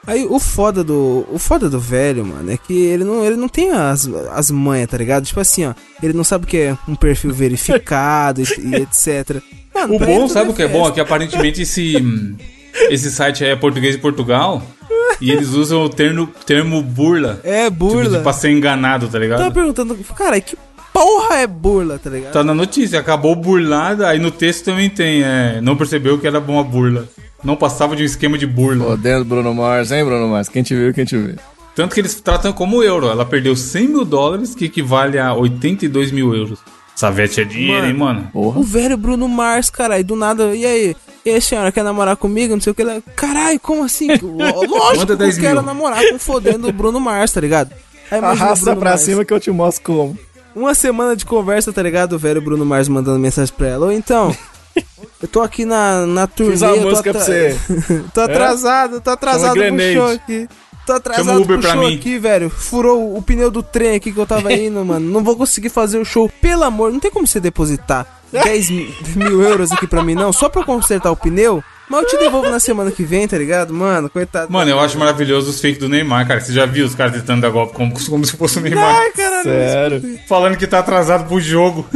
Aí 0.06 0.24
o 0.24 0.38
foda 0.40 0.82
do. 0.82 1.26
O 1.30 1.38
foda 1.38 1.68
do 1.68 1.78
velho, 1.78 2.24
mano, 2.24 2.50
é 2.50 2.56
que 2.56 2.72
ele 2.72 3.04
não, 3.04 3.22
ele 3.24 3.36
não 3.36 3.48
tem 3.48 3.70
as, 3.72 4.08
as 4.32 4.50
manhas, 4.50 4.88
tá 4.88 4.96
ligado? 4.96 5.24
Tipo 5.26 5.40
assim, 5.40 5.66
ó. 5.66 5.74
Ele 6.02 6.14
não 6.14 6.24
sabe 6.24 6.44
o 6.44 6.48
que 6.48 6.56
é 6.56 6.78
um 6.88 6.94
perfil 6.94 7.30
verificado 7.32 8.40
e, 8.40 8.44
e 8.58 8.74
etc. 8.76 9.42
Mano, 9.74 9.96
O 9.96 9.98
bom, 9.98 10.26
sabe 10.28 10.50
o 10.50 10.54
que 10.54 10.62
é 10.62 10.68
bom? 10.68 10.88
É 10.88 10.92
que 10.92 11.00
aparentemente 11.00 11.60
esse, 11.62 11.94
esse 12.88 13.10
site 13.10 13.44
é 13.44 13.54
português 13.54 13.96
de 13.96 14.00
Portugal 14.00 14.62
e 15.20 15.30
eles 15.30 15.48
usam 15.48 15.84
o 15.84 15.88
termo, 15.90 16.26
termo 16.46 16.80
burla. 16.82 17.40
É, 17.44 17.64
Tipo, 17.64 17.76
burla. 17.88 18.18
de, 18.18 18.22
pra 18.22 18.32
ser 18.32 18.50
enganado, 18.50 19.06
tá 19.06 19.12
Tava 19.12 19.24
ligado? 19.24 19.52
perguntando, 19.52 19.94
cara, 20.16 20.40
que 20.40 20.56
porra 20.98 21.36
é 21.36 21.46
burla, 21.46 21.98
tá 21.98 22.10
ligado? 22.10 22.32
Tá 22.32 22.44
na 22.44 22.54
notícia, 22.54 22.98
acabou 22.98 23.34
burlada, 23.34 24.08
aí 24.08 24.18
no 24.18 24.30
texto 24.30 24.64
também 24.66 24.90
tem, 24.90 25.22
é, 25.22 25.60
não 25.60 25.76
percebeu 25.76 26.18
que 26.18 26.26
era 26.26 26.38
uma 26.40 26.64
burla. 26.64 27.08
Não 27.42 27.54
passava 27.54 27.94
de 27.94 28.02
um 28.02 28.06
esquema 28.06 28.36
de 28.36 28.46
burla. 28.46 28.84
Fodendo 28.84 29.24
Bruno 29.24 29.54
Mars, 29.54 29.92
hein, 29.92 30.04
Bruno 30.04 30.28
Mars? 30.28 30.48
Quem 30.48 30.62
te 30.62 30.74
viu, 30.74 30.92
quem 30.92 31.04
te 31.04 31.16
viu. 31.16 31.36
Tanto 31.74 31.94
que 31.94 32.00
eles 32.00 32.20
tratam 32.20 32.52
como 32.52 32.82
euro. 32.82 33.08
Ela 33.08 33.24
perdeu 33.24 33.54
100 33.54 33.86
mil 33.88 34.04
dólares, 34.04 34.54
que 34.54 34.64
equivale 34.64 35.16
a 35.18 35.32
82 35.32 36.10
mil 36.10 36.34
euros. 36.34 36.58
Savete 36.96 37.40
é 37.40 37.44
dinheiro, 37.44 37.86
hein, 37.86 37.94
mano? 37.94 38.28
Porra. 38.32 38.58
O 38.58 38.64
velho 38.64 38.96
Bruno 38.96 39.28
Mars, 39.28 39.70
cara, 39.70 40.00
e 40.00 40.02
do 40.02 40.16
nada, 40.16 40.52
e 40.56 40.66
aí? 40.66 40.96
E 41.24 41.30
aí, 41.30 41.40
senhora, 41.40 41.70
quer 41.70 41.84
namorar 41.84 42.16
comigo? 42.16 42.54
Não 42.54 42.60
sei 42.60 42.72
o 42.72 42.74
que. 42.74 42.82
Ela, 42.82 43.00
Caralho, 43.14 43.60
como 43.60 43.84
assim? 43.84 44.08
Lógico 44.20 45.06
que 45.06 45.12
eu 45.12 45.16
10 45.16 45.38
quero 45.38 45.62
namorar 45.62 46.04
com 46.08 46.16
o 46.16 46.18
fodendo 46.18 46.66
o 46.66 46.72
Bruno 46.72 46.98
Mars, 46.98 47.30
tá 47.30 47.40
ligado? 47.40 47.70
Aí, 48.10 48.18
Arrasta 48.18 48.64
Bruno 48.64 48.80
pra 48.80 48.90
Mars. 48.90 49.02
cima 49.02 49.24
que 49.24 49.32
eu 49.32 49.38
te 49.38 49.50
mostro 49.52 49.84
como. 49.84 50.18
Uma 50.54 50.74
semana 50.74 51.14
de 51.14 51.24
conversa, 51.24 51.72
tá 51.72 51.82
ligado? 51.82 52.14
O 52.14 52.18
velho 52.18 52.40
Bruno 52.42 52.64
Mars 52.64 52.88
mandando 52.88 53.18
mensagem 53.18 53.54
pra 53.56 53.68
ela. 53.68 53.86
Ou 53.86 53.92
então, 53.92 54.34
eu 55.22 55.28
tô 55.28 55.40
aqui 55.40 55.64
na, 55.64 56.06
na 56.06 56.26
turnê. 56.26 56.52
Fiz 56.52 56.62
uma 56.62 56.74
tô 56.74 56.80
música 56.80 57.12
pra 57.12 57.20
você. 57.24 57.56
tô 58.14 58.20
atrasado, 58.22 59.00
tô 59.00 59.10
atrasado 59.10 59.52
pro 59.52 59.60
Grenade. 59.60 59.94
show 59.94 60.06
aqui. 60.08 60.48
Tô 60.86 60.92
atrasado 60.94 61.26
Chama 61.26 61.38
o 61.38 61.42
Uber 61.42 61.58
pro 61.60 61.70
show 61.70 61.80
mim. 61.82 61.94
aqui, 61.96 62.18
velho. 62.18 62.48
Furou 62.48 63.16
o 63.16 63.22
pneu 63.22 63.50
do 63.50 63.62
trem 63.62 63.94
aqui 63.96 64.10
que 64.10 64.18
eu 64.18 64.26
tava 64.26 64.50
indo, 64.54 64.82
mano. 64.84 65.08
Não 65.10 65.22
vou 65.22 65.36
conseguir 65.36 65.68
fazer 65.68 65.98
o 65.98 66.04
show. 66.04 66.30
Pelo 66.40 66.64
amor, 66.64 66.90
não 66.90 66.98
tem 66.98 67.10
como 67.10 67.26
você 67.26 67.38
depositar 67.38 68.06
10 68.32 68.70
mi- 68.70 68.94
mil 69.14 69.42
euros 69.42 69.70
aqui 69.70 69.86
pra 69.86 70.02
mim, 70.02 70.14
não. 70.14 70.32
Só 70.32 70.48
pra 70.48 70.62
eu 70.62 70.64
consertar 70.66 71.10
o 71.10 71.16
pneu. 71.16 71.62
Mas 71.88 72.02
eu 72.02 72.08
te 72.08 72.16
devolvo 72.18 72.50
na 72.50 72.60
semana 72.60 72.90
que 72.90 73.02
vem, 73.02 73.26
tá 73.26 73.38
ligado? 73.38 73.72
Mano, 73.72 74.10
coitado. 74.10 74.52
Mano, 74.52 74.70
eu 74.70 74.78
acho 74.78 74.98
maravilhoso 74.98 75.50
os 75.50 75.60
fake 75.60 75.78
do 75.78 75.88
Neymar, 75.88 76.26
cara. 76.28 76.40
Você 76.40 76.52
já 76.52 76.66
viu 76.66 76.84
os 76.84 76.94
caras 76.94 77.14
tentando 77.14 77.40
dar 77.42 77.50
golpe 77.50 77.72
como, 77.74 77.92
como 78.06 78.24
se 78.24 78.36
fosse 78.36 78.58
o 78.58 78.60
Neymar? 78.60 78.84
Ai, 78.94 79.10
caralho. 79.12 79.42
Sério. 79.42 80.18
Falando 80.28 80.56
que 80.56 80.66
tá 80.66 80.80
atrasado 80.80 81.26
pro 81.26 81.40
jogo. 81.40 81.86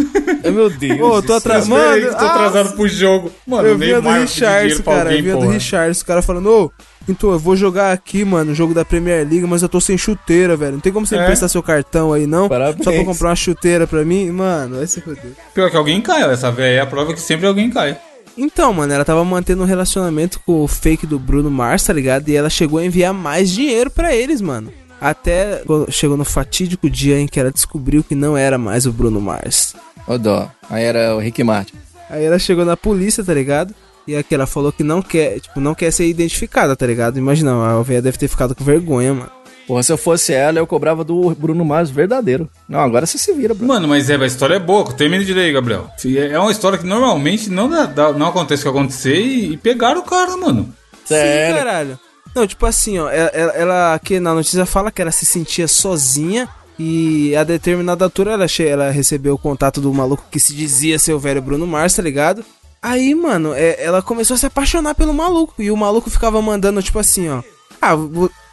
Meu 0.44 0.70
Deus. 0.70 1.00
Ô, 1.00 1.16
eu 1.16 1.22
tô 1.22 1.34
atrasado. 1.34 1.68
Tô 2.02 2.16
ah, 2.16 2.30
atrasado 2.34 2.72
pro 2.76 2.88
jogo. 2.88 3.30
Mano, 3.46 3.68
Eu 3.68 3.78
vi 3.78 3.92
a 3.92 4.00
do 4.00 4.02
pra 4.02 4.94
cara. 4.94 5.00
alguém, 5.10 5.18
eu 5.18 5.22
vi 5.24 5.30
a 5.30 5.34
do 5.34 5.40
porra. 5.40 5.52
Richardson. 5.52 6.02
O 6.02 6.06
cara 6.06 6.22
falando, 6.22 6.50
ô, 6.50 6.72
então 7.08 7.30
eu 7.32 7.38
vou 7.38 7.56
jogar 7.56 7.92
aqui, 7.92 8.24
mano, 8.24 8.52
o 8.52 8.54
jogo 8.54 8.72
da 8.72 8.84
Premier 8.84 9.26
League, 9.28 9.46
mas 9.46 9.60
eu 9.62 9.68
tô 9.68 9.80
sem 9.80 9.98
chuteira, 9.98 10.56
velho. 10.56 10.72
Não 10.72 10.80
tem 10.80 10.92
como 10.92 11.06
você 11.06 11.16
É? 11.16 11.22
emprestar 11.22 11.48
seu 11.48 11.62
cartão 11.62 12.12
aí, 12.12 12.26
não? 12.26 12.48
Parabéns. 12.48 12.84
Só 12.84 12.92
pra 12.92 13.04
comprar 13.04 13.28
uma 13.30 13.36
chuteira 13.36 13.86
pra 13.86 14.04
mim? 14.04 14.30
Mano, 14.30 14.76
vai 14.76 14.86
se 14.86 15.00
foder. 15.00 15.32
Pior 15.54 15.70
que 15.70 15.76
alguém 15.76 16.00
cai, 16.00 16.24
ó. 16.24 16.30
Essa 16.30 16.50
velha 16.50 16.76
é 16.76 16.80
a 16.80 16.86
prova 16.86 17.12
que 17.12 17.20
sempre 17.20 17.46
alguém 17.46 17.68
cai. 17.70 17.96
Então, 18.36 18.72
mano, 18.72 18.92
ela 18.92 19.04
tava 19.04 19.24
mantendo 19.24 19.62
um 19.62 19.66
relacionamento 19.66 20.40
com 20.40 20.62
o 20.62 20.68
fake 20.68 21.06
do 21.06 21.18
Bruno 21.18 21.50
Mars, 21.50 21.84
tá 21.84 21.92
ligado? 21.92 22.28
E 22.28 22.36
ela 22.36 22.48
chegou 22.48 22.78
a 22.78 22.84
enviar 22.84 23.12
mais 23.12 23.50
dinheiro 23.50 23.90
pra 23.90 24.14
eles, 24.14 24.40
mano. 24.40 24.72
Até 25.00 25.62
chegou 25.90 26.16
no 26.16 26.24
fatídico 26.24 26.88
dia 26.88 27.18
em 27.18 27.26
que 27.26 27.40
ela 27.40 27.50
descobriu 27.50 28.04
que 28.04 28.14
não 28.14 28.36
era 28.36 28.56
mais 28.56 28.86
o 28.86 28.92
Bruno 28.92 29.20
Mars. 29.20 29.74
Ô, 30.06 30.16
dó. 30.16 30.48
Aí 30.70 30.84
era 30.84 31.14
o 31.14 31.18
Rick 31.18 31.42
Martin. 31.42 31.74
Aí 32.08 32.24
ela 32.24 32.38
chegou 32.38 32.64
na 32.64 32.76
polícia, 32.76 33.24
tá 33.24 33.34
ligado? 33.34 33.74
E 34.06 34.16
aqui 34.16 34.34
ela 34.34 34.46
falou 34.46 34.72
que 34.72 34.82
não 34.82 35.00
quer, 35.00 35.40
tipo, 35.40 35.60
não 35.60 35.74
quer 35.74 35.90
ser 35.92 36.06
identificada, 36.06 36.74
tá 36.74 36.86
ligado? 36.86 37.18
Imagina, 37.18 37.52
a 37.52 37.82
velha 37.82 38.02
deve 38.02 38.18
ter 38.18 38.28
ficado 38.28 38.54
com 38.54 38.64
vergonha, 38.64 39.14
mano. 39.14 39.30
Porra, 39.66 39.82
se 39.82 39.92
eu 39.92 39.96
fosse 39.96 40.32
ela, 40.32 40.58
eu 40.58 40.66
cobrava 40.66 41.04
do 41.04 41.34
Bruno 41.34 41.64
Mars 41.64 41.88
verdadeiro. 41.88 42.48
Não, 42.68 42.80
agora 42.80 43.06
você 43.06 43.16
se 43.16 43.32
vira, 43.32 43.54
Bruno. 43.54 43.72
Mano, 43.72 43.86
mas 43.88 44.10
é, 44.10 44.16
a 44.16 44.26
história 44.26 44.56
é 44.56 44.58
boa. 44.58 44.92
Termina 44.92 45.24
de 45.24 45.32
ler 45.32 45.42
aí, 45.46 45.52
Gabriel. 45.52 45.88
É 46.04 46.38
uma 46.38 46.50
história 46.50 46.76
que 46.78 46.86
normalmente 46.86 47.48
não, 47.48 47.68
dá- 47.68 47.86
dá- 47.86 48.12
não 48.12 48.26
acontece 48.26 48.62
o 48.62 48.64
que 48.64 48.68
acontecer 48.76 49.14
e, 49.16 49.52
e 49.52 49.56
pegaram 49.56 50.00
o 50.00 50.04
cara, 50.04 50.36
mano. 50.36 50.74
Sim, 51.04 51.14
caralho. 51.54 51.98
Não, 52.34 52.46
tipo 52.46 52.64
assim, 52.66 52.98
ó, 52.98 53.08
ela, 53.10 53.52
ela- 53.52 53.94
aqui 53.94 54.18
na 54.18 54.34
notícia 54.34 54.64
fala 54.66 54.90
que 54.90 55.00
ela 55.02 55.10
se 55.12 55.24
sentia 55.26 55.68
sozinha 55.68 56.48
e 56.78 57.36
a 57.36 57.44
determinada 57.44 58.04
altura 58.04 58.32
ela, 58.32 58.48
che- 58.48 58.66
ela 58.66 58.90
recebeu 58.90 59.34
o 59.34 59.38
contato 59.38 59.80
do 59.80 59.92
maluco 59.92 60.24
que 60.30 60.40
se 60.40 60.54
dizia 60.54 60.98
ser 60.98 61.12
o 61.12 61.18
velho 61.18 61.42
Bruno 61.42 61.66
Mars, 61.66 61.94
tá 61.94 62.02
ligado? 62.02 62.44
Aí, 62.80 63.14
mano, 63.14 63.52
é- 63.54 63.76
ela 63.82 64.02
começou 64.02 64.34
a 64.34 64.38
se 64.38 64.46
apaixonar 64.46 64.94
pelo 64.94 65.14
maluco 65.14 65.54
e 65.58 65.70
o 65.70 65.76
maluco 65.76 66.10
ficava 66.10 66.40
mandando, 66.42 66.82
tipo 66.82 66.98
assim, 66.98 67.28
ó. 67.28 67.42
Ah, 67.80 67.94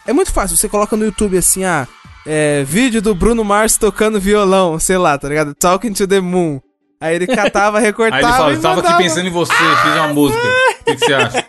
é 0.10 0.14
muito 0.14 0.32
fácil, 0.32 0.58
você 0.58 0.68
coloca 0.70 0.96
no 0.98 1.06
YouTube 1.06 1.38
assim, 1.38 1.64
ah, 1.64 1.88
é, 2.26 2.64
vídeo 2.64 3.02
do 3.02 3.14
Bruno 3.16 3.44
Mars 3.44 3.78
tocando 3.78 4.20
violão, 4.20 4.80
sei 4.80 4.98
lá, 4.98 5.18
tá 5.18 5.28
ligado? 5.30 5.54
Talking 5.56 5.94
to 5.94 6.08
the 6.08 6.20
Moon. 6.20 6.60
Aí 7.02 7.16
ele 7.16 7.28
catava, 7.28 7.78
Aí 7.80 7.86
recortava 7.86 8.22
ele 8.22 8.32
fala, 8.34 8.52
e 8.52 8.56
eu 8.56 8.62
tava 8.62 8.82
aqui 8.82 8.98
pensando 9.04 9.28
em 9.28 9.32
você, 9.32 9.54
fiz 9.54 9.94
uma 9.96 10.08
música. 10.14 10.42
O 10.42 10.84
que, 10.86 10.96
que 10.96 11.06
você 11.06 11.14
acha? 11.14 11.46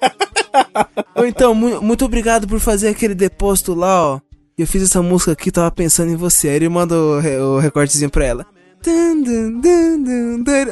Ou 1.17 1.26
então, 1.26 1.55
mu- 1.55 1.81
muito 1.83 2.05
obrigado 2.05 2.47
por 2.47 2.61
fazer 2.61 2.88
aquele 2.88 3.14
depósito 3.14 3.75
lá, 3.75 4.02
ó. 4.14 4.21
Eu 4.57 4.67
fiz 4.67 4.83
essa 4.83 5.00
música 5.02 5.33
aqui, 5.33 5.50
tava 5.50 5.71
pensando 5.71 6.11
em 6.12 6.17
você. 6.17 6.49
Aí 6.49 6.57
ele 6.57 6.69
manda 6.69 6.95
o, 6.95 7.19
re- 7.19 7.38
o 7.38 7.59
recortezinho 7.59 8.11
pra 8.11 8.25
ela. 8.26 8.47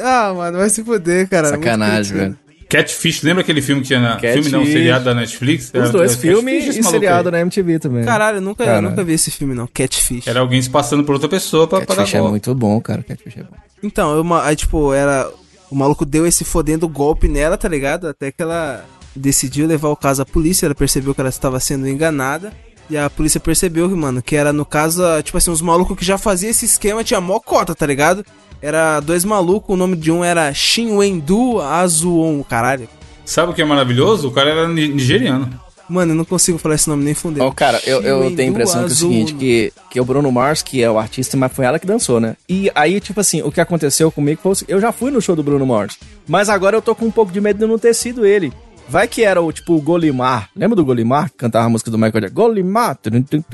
Ah, 0.03 0.33
mano, 0.35 0.57
vai 0.59 0.69
se 0.69 0.83
fuder, 0.83 1.27
cara. 1.29 1.49
Muito 1.49 1.63
Sacanagem, 1.63 2.13
cretino. 2.15 2.19
velho. 2.19 2.48
Catfish, 2.69 3.23
lembra 3.23 3.41
aquele 3.41 3.61
filme 3.63 3.81
que 3.81 3.87
tinha 3.87 3.99
na. 3.99 4.11
Catfish. 4.17 4.33
Filme 4.45 4.51
não, 4.51 4.65
seriado 4.65 5.05
da 5.05 5.15
Netflix? 5.15 5.65
Os 5.65 5.73
Era- 5.73 5.89
dois 5.89 6.11
era 6.11 6.21
filmes 6.21 6.53
Catfish, 6.53 6.69
esse 6.77 6.79
e 6.79 6.83
seriado 6.91 7.31
na 7.31 7.39
MTV 7.41 7.79
também. 7.79 8.03
Caralho, 8.05 8.37
eu 8.37 8.41
nunca, 8.41 8.63
eu 8.63 8.67
Caralho. 8.67 8.89
nunca 8.91 9.03
vi 9.03 9.13
esse 9.13 9.31
filme, 9.31 9.55
não. 9.55 9.67
Catfish. 9.67 10.27
Era 10.27 10.39
alguém 10.39 10.61
se 10.61 10.69
passando 10.69 11.03
por 11.03 11.13
outra 11.13 11.27
pessoa 11.27 11.67
pra, 11.67 11.79
dar 11.79 11.85
Catfish 11.87 12.13
é 12.13 12.17
golpe. 12.19 12.31
muito 12.31 12.53
bom, 12.53 12.79
cara. 12.79 13.01
Catfish 13.01 13.37
é 13.37 13.43
bom. 13.43 13.55
Então, 13.81 14.15
eu, 14.15 14.33
aí, 14.35 14.55
tipo, 14.55 14.93
era. 14.93 15.29
O 15.71 15.75
maluco 15.75 16.05
deu 16.05 16.25
esse 16.27 16.43
fodendo 16.43 16.87
golpe 16.87 17.27
nela, 17.27 17.57
tá 17.57 17.67
ligado? 17.67 18.07
Até 18.07 18.31
que 18.31 18.41
ela 18.41 18.85
decidiu 19.15 19.65
levar 19.67 19.89
o 19.89 19.95
caso 19.95 20.21
à 20.21 20.25
polícia. 20.25 20.65
Ela 20.67 20.75
percebeu 20.75 21.13
que 21.15 21.21
ela 21.21 21.29
estava 21.29 21.59
sendo 21.59 21.87
enganada. 21.87 22.53
E 22.89 22.97
a 22.97 23.07
polícia 23.09 23.39
percebeu, 23.39 23.87
mano, 23.95 24.19
que 24.21 24.35
era 24.35 24.51
no 24.51 24.65
caso, 24.65 25.03
tipo 25.23 25.37
assim, 25.37 25.51
uns 25.51 25.61
malucos 25.61 25.95
que 25.97 26.03
já 26.03 26.17
faziam 26.17 26.49
esse 26.49 26.65
esquema, 26.65 27.03
tinha 27.03 27.21
mó 27.21 27.39
cota, 27.39 27.75
tá 27.75 27.85
ligado? 27.85 28.25
Era 28.61 28.99
dois 28.99 29.23
malucos, 29.23 29.73
o 29.73 29.77
nome 29.77 29.95
de 29.95 30.11
um 30.11 30.23
era 30.23 30.53
Shin 30.53 30.91
Wendu 30.97 31.61
Azuon, 31.61 32.43
caralho. 32.43 32.87
Sabe 33.25 33.51
o 33.51 33.55
que 33.55 33.61
é 33.61 33.65
maravilhoso? 33.65 34.27
O 34.27 34.31
cara 34.31 34.49
era 34.49 34.67
ni- 34.67 34.87
nigeriano. 34.89 35.49
Mano, 35.87 36.11
eu 36.11 36.15
não 36.15 36.25
consigo 36.25 36.59
falar 36.59 36.75
esse 36.75 36.87
nome 36.87 37.03
nem 37.03 37.15
funder. 37.15 37.41
Ó, 37.41 37.51
cara, 37.51 37.81
eu, 37.83 37.99
eu 38.01 38.35
tenho 38.35 38.49
a 38.49 38.51
impressão 38.51 38.83
que 38.83 38.89
é 38.89 38.93
o 38.93 38.95
seguinte, 38.95 39.33
que, 39.33 39.73
que 39.89 39.99
o 39.99 40.05
Bruno 40.05 40.31
Mars, 40.31 40.61
que 40.61 40.83
é 40.83 40.91
o 40.91 40.99
artista, 40.99 41.35
mas 41.35 41.51
foi 41.51 41.65
ela 41.65 41.79
que 41.79 41.87
dançou, 41.87 42.19
né? 42.19 42.35
E 42.47 42.69
aí, 42.75 42.99
tipo 42.99 43.19
assim, 43.19 43.41
o 43.41 43.51
que 43.51 43.59
aconteceu 43.59 44.11
comigo 44.11 44.39
foi 44.43 44.51
o 44.51 44.55
seguinte, 44.55 44.71
eu 44.73 44.79
já 44.79 44.91
fui 44.91 45.09
no 45.09 45.19
show 45.19 45.35
do 45.35 45.41
Bruno 45.41 45.65
Mars, 45.65 45.97
mas 46.27 46.47
agora 46.47 46.75
eu 46.77 46.81
tô 46.81 46.93
com 46.93 47.05
um 47.05 47.11
pouco 47.11 47.31
de 47.31 47.41
medo 47.41 47.57
de 47.57 47.65
não 47.65 47.79
ter 47.79 47.95
sido 47.95 48.23
ele. 48.23 48.53
Vai 48.89 49.07
que 49.07 49.23
era 49.23 49.41
o, 49.41 49.51
tipo, 49.51 49.75
o 49.75 49.81
Golimar. 49.81 50.49
Lembra 50.55 50.75
do 50.75 50.83
Golimar? 50.83 51.29
que 51.29 51.37
Cantava 51.37 51.67
a 51.67 51.69
música 51.69 51.91
do 51.91 51.97
Michael 51.97 52.21
Jackson. 52.21 52.35
Golimar. 52.35 52.97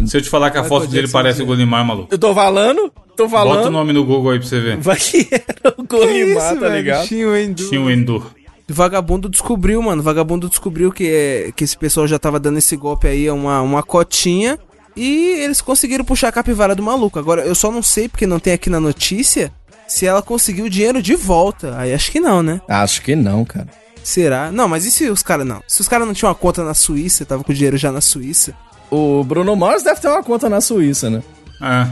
Se 0.05 0.17
eu 0.17 0.21
te 0.21 0.29
falar 0.29 0.49
que 0.49 0.57
a 0.57 0.63
Michael 0.63 0.81
foto 0.81 0.91
dele 0.91 1.07
parece 1.09 1.43
o 1.43 1.45
Golimar, 1.45 1.85
maluco. 1.85 2.07
Eu 2.13 2.17
tô 2.17 2.33
falando, 2.33 2.91
tô 3.15 3.27
falando. 3.27 3.55
Bota 3.57 3.67
o 3.67 3.71
nome 3.71 3.91
no 3.93 4.05
Google 4.05 4.31
aí 4.31 4.39
pra 4.39 4.47
você 4.47 4.59
ver. 4.59 4.77
Vai 4.77 4.95
que 4.95 5.27
era 5.31 5.75
o 5.77 5.83
Que 5.85 5.95
Golimar, 5.97 6.51
isso, 6.51 6.61
tá 6.61 6.67
velho? 6.69 6.75
ligado? 6.75 7.07
Shin 7.07 7.25
Wendu. 7.25 7.63
Shinwendo. 7.69 8.31
Vagabundo 8.67 9.29
descobriu, 9.29 9.81
mano. 9.81 10.01
Vagabundo 10.01 10.49
descobriu 10.49 10.91
que, 10.91 11.07
é, 11.07 11.51
que 11.55 11.63
esse 11.63 11.77
pessoal 11.77 12.07
já 12.07 12.17
tava 12.17 12.39
dando 12.39 12.57
esse 12.57 12.75
golpe 12.75 13.07
aí, 13.07 13.29
uma, 13.29 13.61
uma 13.61 13.83
cotinha. 13.83 14.57
E 14.95 15.35
eles 15.39 15.61
conseguiram 15.61 16.05
puxar 16.05 16.29
a 16.29 16.31
capivara 16.31 16.73
do 16.73 16.81
maluco. 16.81 17.19
Agora, 17.19 17.41
eu 17.41 17.53
só 17.53 17.69
não 17.69 17.83
sei, 17.83 18.07
porque 18.07 18.25
não 18.25 18.39
tem 18.39 18.53
aqui 18.53 18.69
na 18.69 18.79
notícia, 18.79 19.51
se 19.87 20.05
ela 20.05 20.21
conseguiu 20.21 20.65
o 20.65 20.69
dinheiro 20.69 21.01
de 21.01 21.15
volta. 21.15 21.77
Aí 21.77 21.93
acho 21.93 22.09
que 22.11 22.19
não, 22.19 22.41
né? 22.41 22.61
Acho 22.67 23.01
que 23.01 23.15
não, 23.15 23.43
cara. 23.43 23.67
Será? 24.05 24.51
Não, 24.51 24.67
mas 24.67 24.85
e 24.85 24.91
se 24.91 25.09
os 25.09 25.23
caras 25.23 25.47
não? 25.47 25.63
Se 25.67 25.81
os 25.81 25.87
caras 25.87 26.05
não 26.05 26.13
tinham 26.13 26.29
uma 26.29 26.35
conta 26.35 26.63
na 26.63 26.75
Suíça, 26.75 27.25
tava 27.25 27.43
com 27.43 27.51
o 27.51 27.55
dinheiro 27.55 27.75
já 27.75 27.91
na 27.91 28.01
Suíça. 28.01 28.53
O 28.91 29.23
Bruno 29.23 29.55
Mars 29.55 29.81
deve 29.81 29.99
ter 29.99 30.07
uma 30.07 30.21
conta 30.21 30.47
na 30.47 30.61
Suíça, 30.61 31.09
né? 31.09 31.23
É. 31.59 31.87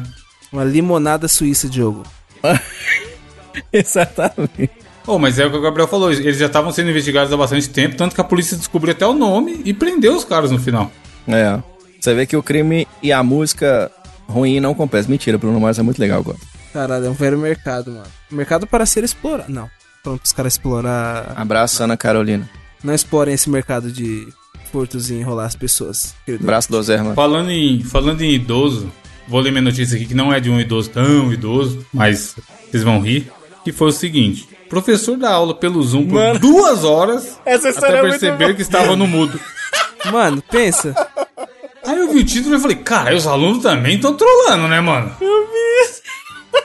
Uma 0.52 0.64
limonada 0.64 1.28
suíça, 1.28 1.68
Diogo. 1.68 2.04
Exatamente. 3.74 4.70
Oh, 5.08 5.18
mas 5.18 5.40
é 5.40 5.46
o 5.48 5.50
que 5.50 5.58
o 5.58 5.62
Gabriel 5.62 5.88
falou, 5.88 6.14
eles 6.14 6.38
já 6.38 6.46
estavam 6.46 6.72
sendo 6.72 6.92
investigados 6.92 7.34
há 7.34 7.36
bastante 7.36 7.68
tempo, 7.68 7.96
tanto 7.96 8.14
que 8.14 8.22
a 8.22 8.24
polícia 8.24 8.56
descobriu 8.56 8.94
até 8.94 9.08
o 9.08 9.14
nome 9.14 9.64
e 9.66 9.74
prendeu 9.74 10.16
os 10.16 10.24
caras 10.24 10.52
no 10.52 10.60
final. 10.60 10.92
É. 11.28 11.60
Você 12.00 12.14
vê 12.14 12.28
que 12.28 12.38
o 12.38 12.44
crime 12.44 12.88
e 13.02 13.12
a 13.12 13.24
música 13.24 13.92
ruim 14.30 14.60
não 14.60 14.76
compensam. 14.76 15.10
Mentira, 15.10 15.40
Bruno 15.40 15.60
Mars 15.60 15.80
é 15.80 15.82
muito 15.82 15.98
legal 15.98 16.20
agora. 16.20 16.38
Caralho, 16.72 17.08
é 17.08 17.10
um 17.10 17.14
velho 17.14 17.40
mercado, 17.40 17.90
mano. 17.90 18.06
Mercado 18.30 18.68
para 18.68 18.86
ser 18.86 19.04
explorado. 19.04 19.52
Não. 19.52 19.68
Pronto, 20.04 20.22
os 20.26 20.34
caras 20.34 20.54
explorar. 20.54 21.34
Abraço, 21.36 21.82
Ana 21.82 21.96
Carolina. 21.96 22.50
Não 22.84 22.94
explorem 22.94 23.34
esse 23.34 23.50
mercado 23.50 23.90
de 23.90 24.28
furtos 24.72 25.10
e 25.10 25.14
enrolar 25.16 25.46
as 25.46 25.56
pessoas. 25.56 26.14
querido. 26.26 26.44
Abraço 26.44 26.70
do 26.70 26.84
Zé, 26.84 26.98
mano. 26.98 27.16
Falando 27.16 27.50
em, 27.50 27.82
falando 27.84 28.22
em 28.22 28.32
idoso, 28.32 28.92
vou 29.28 29.40
ler 29.40 29.52
minha 29.52 29.62
notícia 29.62 29.96
aqui, 29.96 30.06
que 30.06 30.14
não 30.14 30.34
é 30.34 30.42
de 30.42 30.50
um 30.50 30.60
idoso 30.60 30.90
tão 30.90 31.32
idoso, 31.32 31.86
mas 31.94 32.36
vocês 32.70 32.84
vão 32.84 33.00
rir, 33.00 33.32
que 33.64 33.72
foi 33.72 33.88
o 33.88 33.92
seguinte. 33.94 34.50
Professor 34.70 35.16
dá 35.18 35.32
aula 35.32 35.54
pelo 35.56 35.82
Zoom 35.82 36.08
por 36.08 36.16
Mano. 36.16 36.40
duas 36.40 36.84
horas 36.84 37.40
até 37.46 38.00
é 38.00 38.02
perceber 38.02 38.38
boa. 38.46 38.54
que 38.56 38.62
estava 38.62 38.96
no 38.96 39.08
mudo. 39.08 39.40
Mano, 40.12 40.44
pensa. 40.52 40.94
Aí 41.86 41.98
eu 41.98 42.12
vi 42.12 42.20
o 42.20 42.26
título 42.26 42.56
e 42.56 42.60
falei, 42.60 42.78
cara, 42.78 43.16
os 43.16 43.26
alunos 43.28 43.62
também 43.64 43.96
estão 43.96 44.16
trolando, 44.16 44.68
né, 44.68 44.82
mano? 44.82 45.16
Eu 45.22 45.48
vi. 45.48 45.54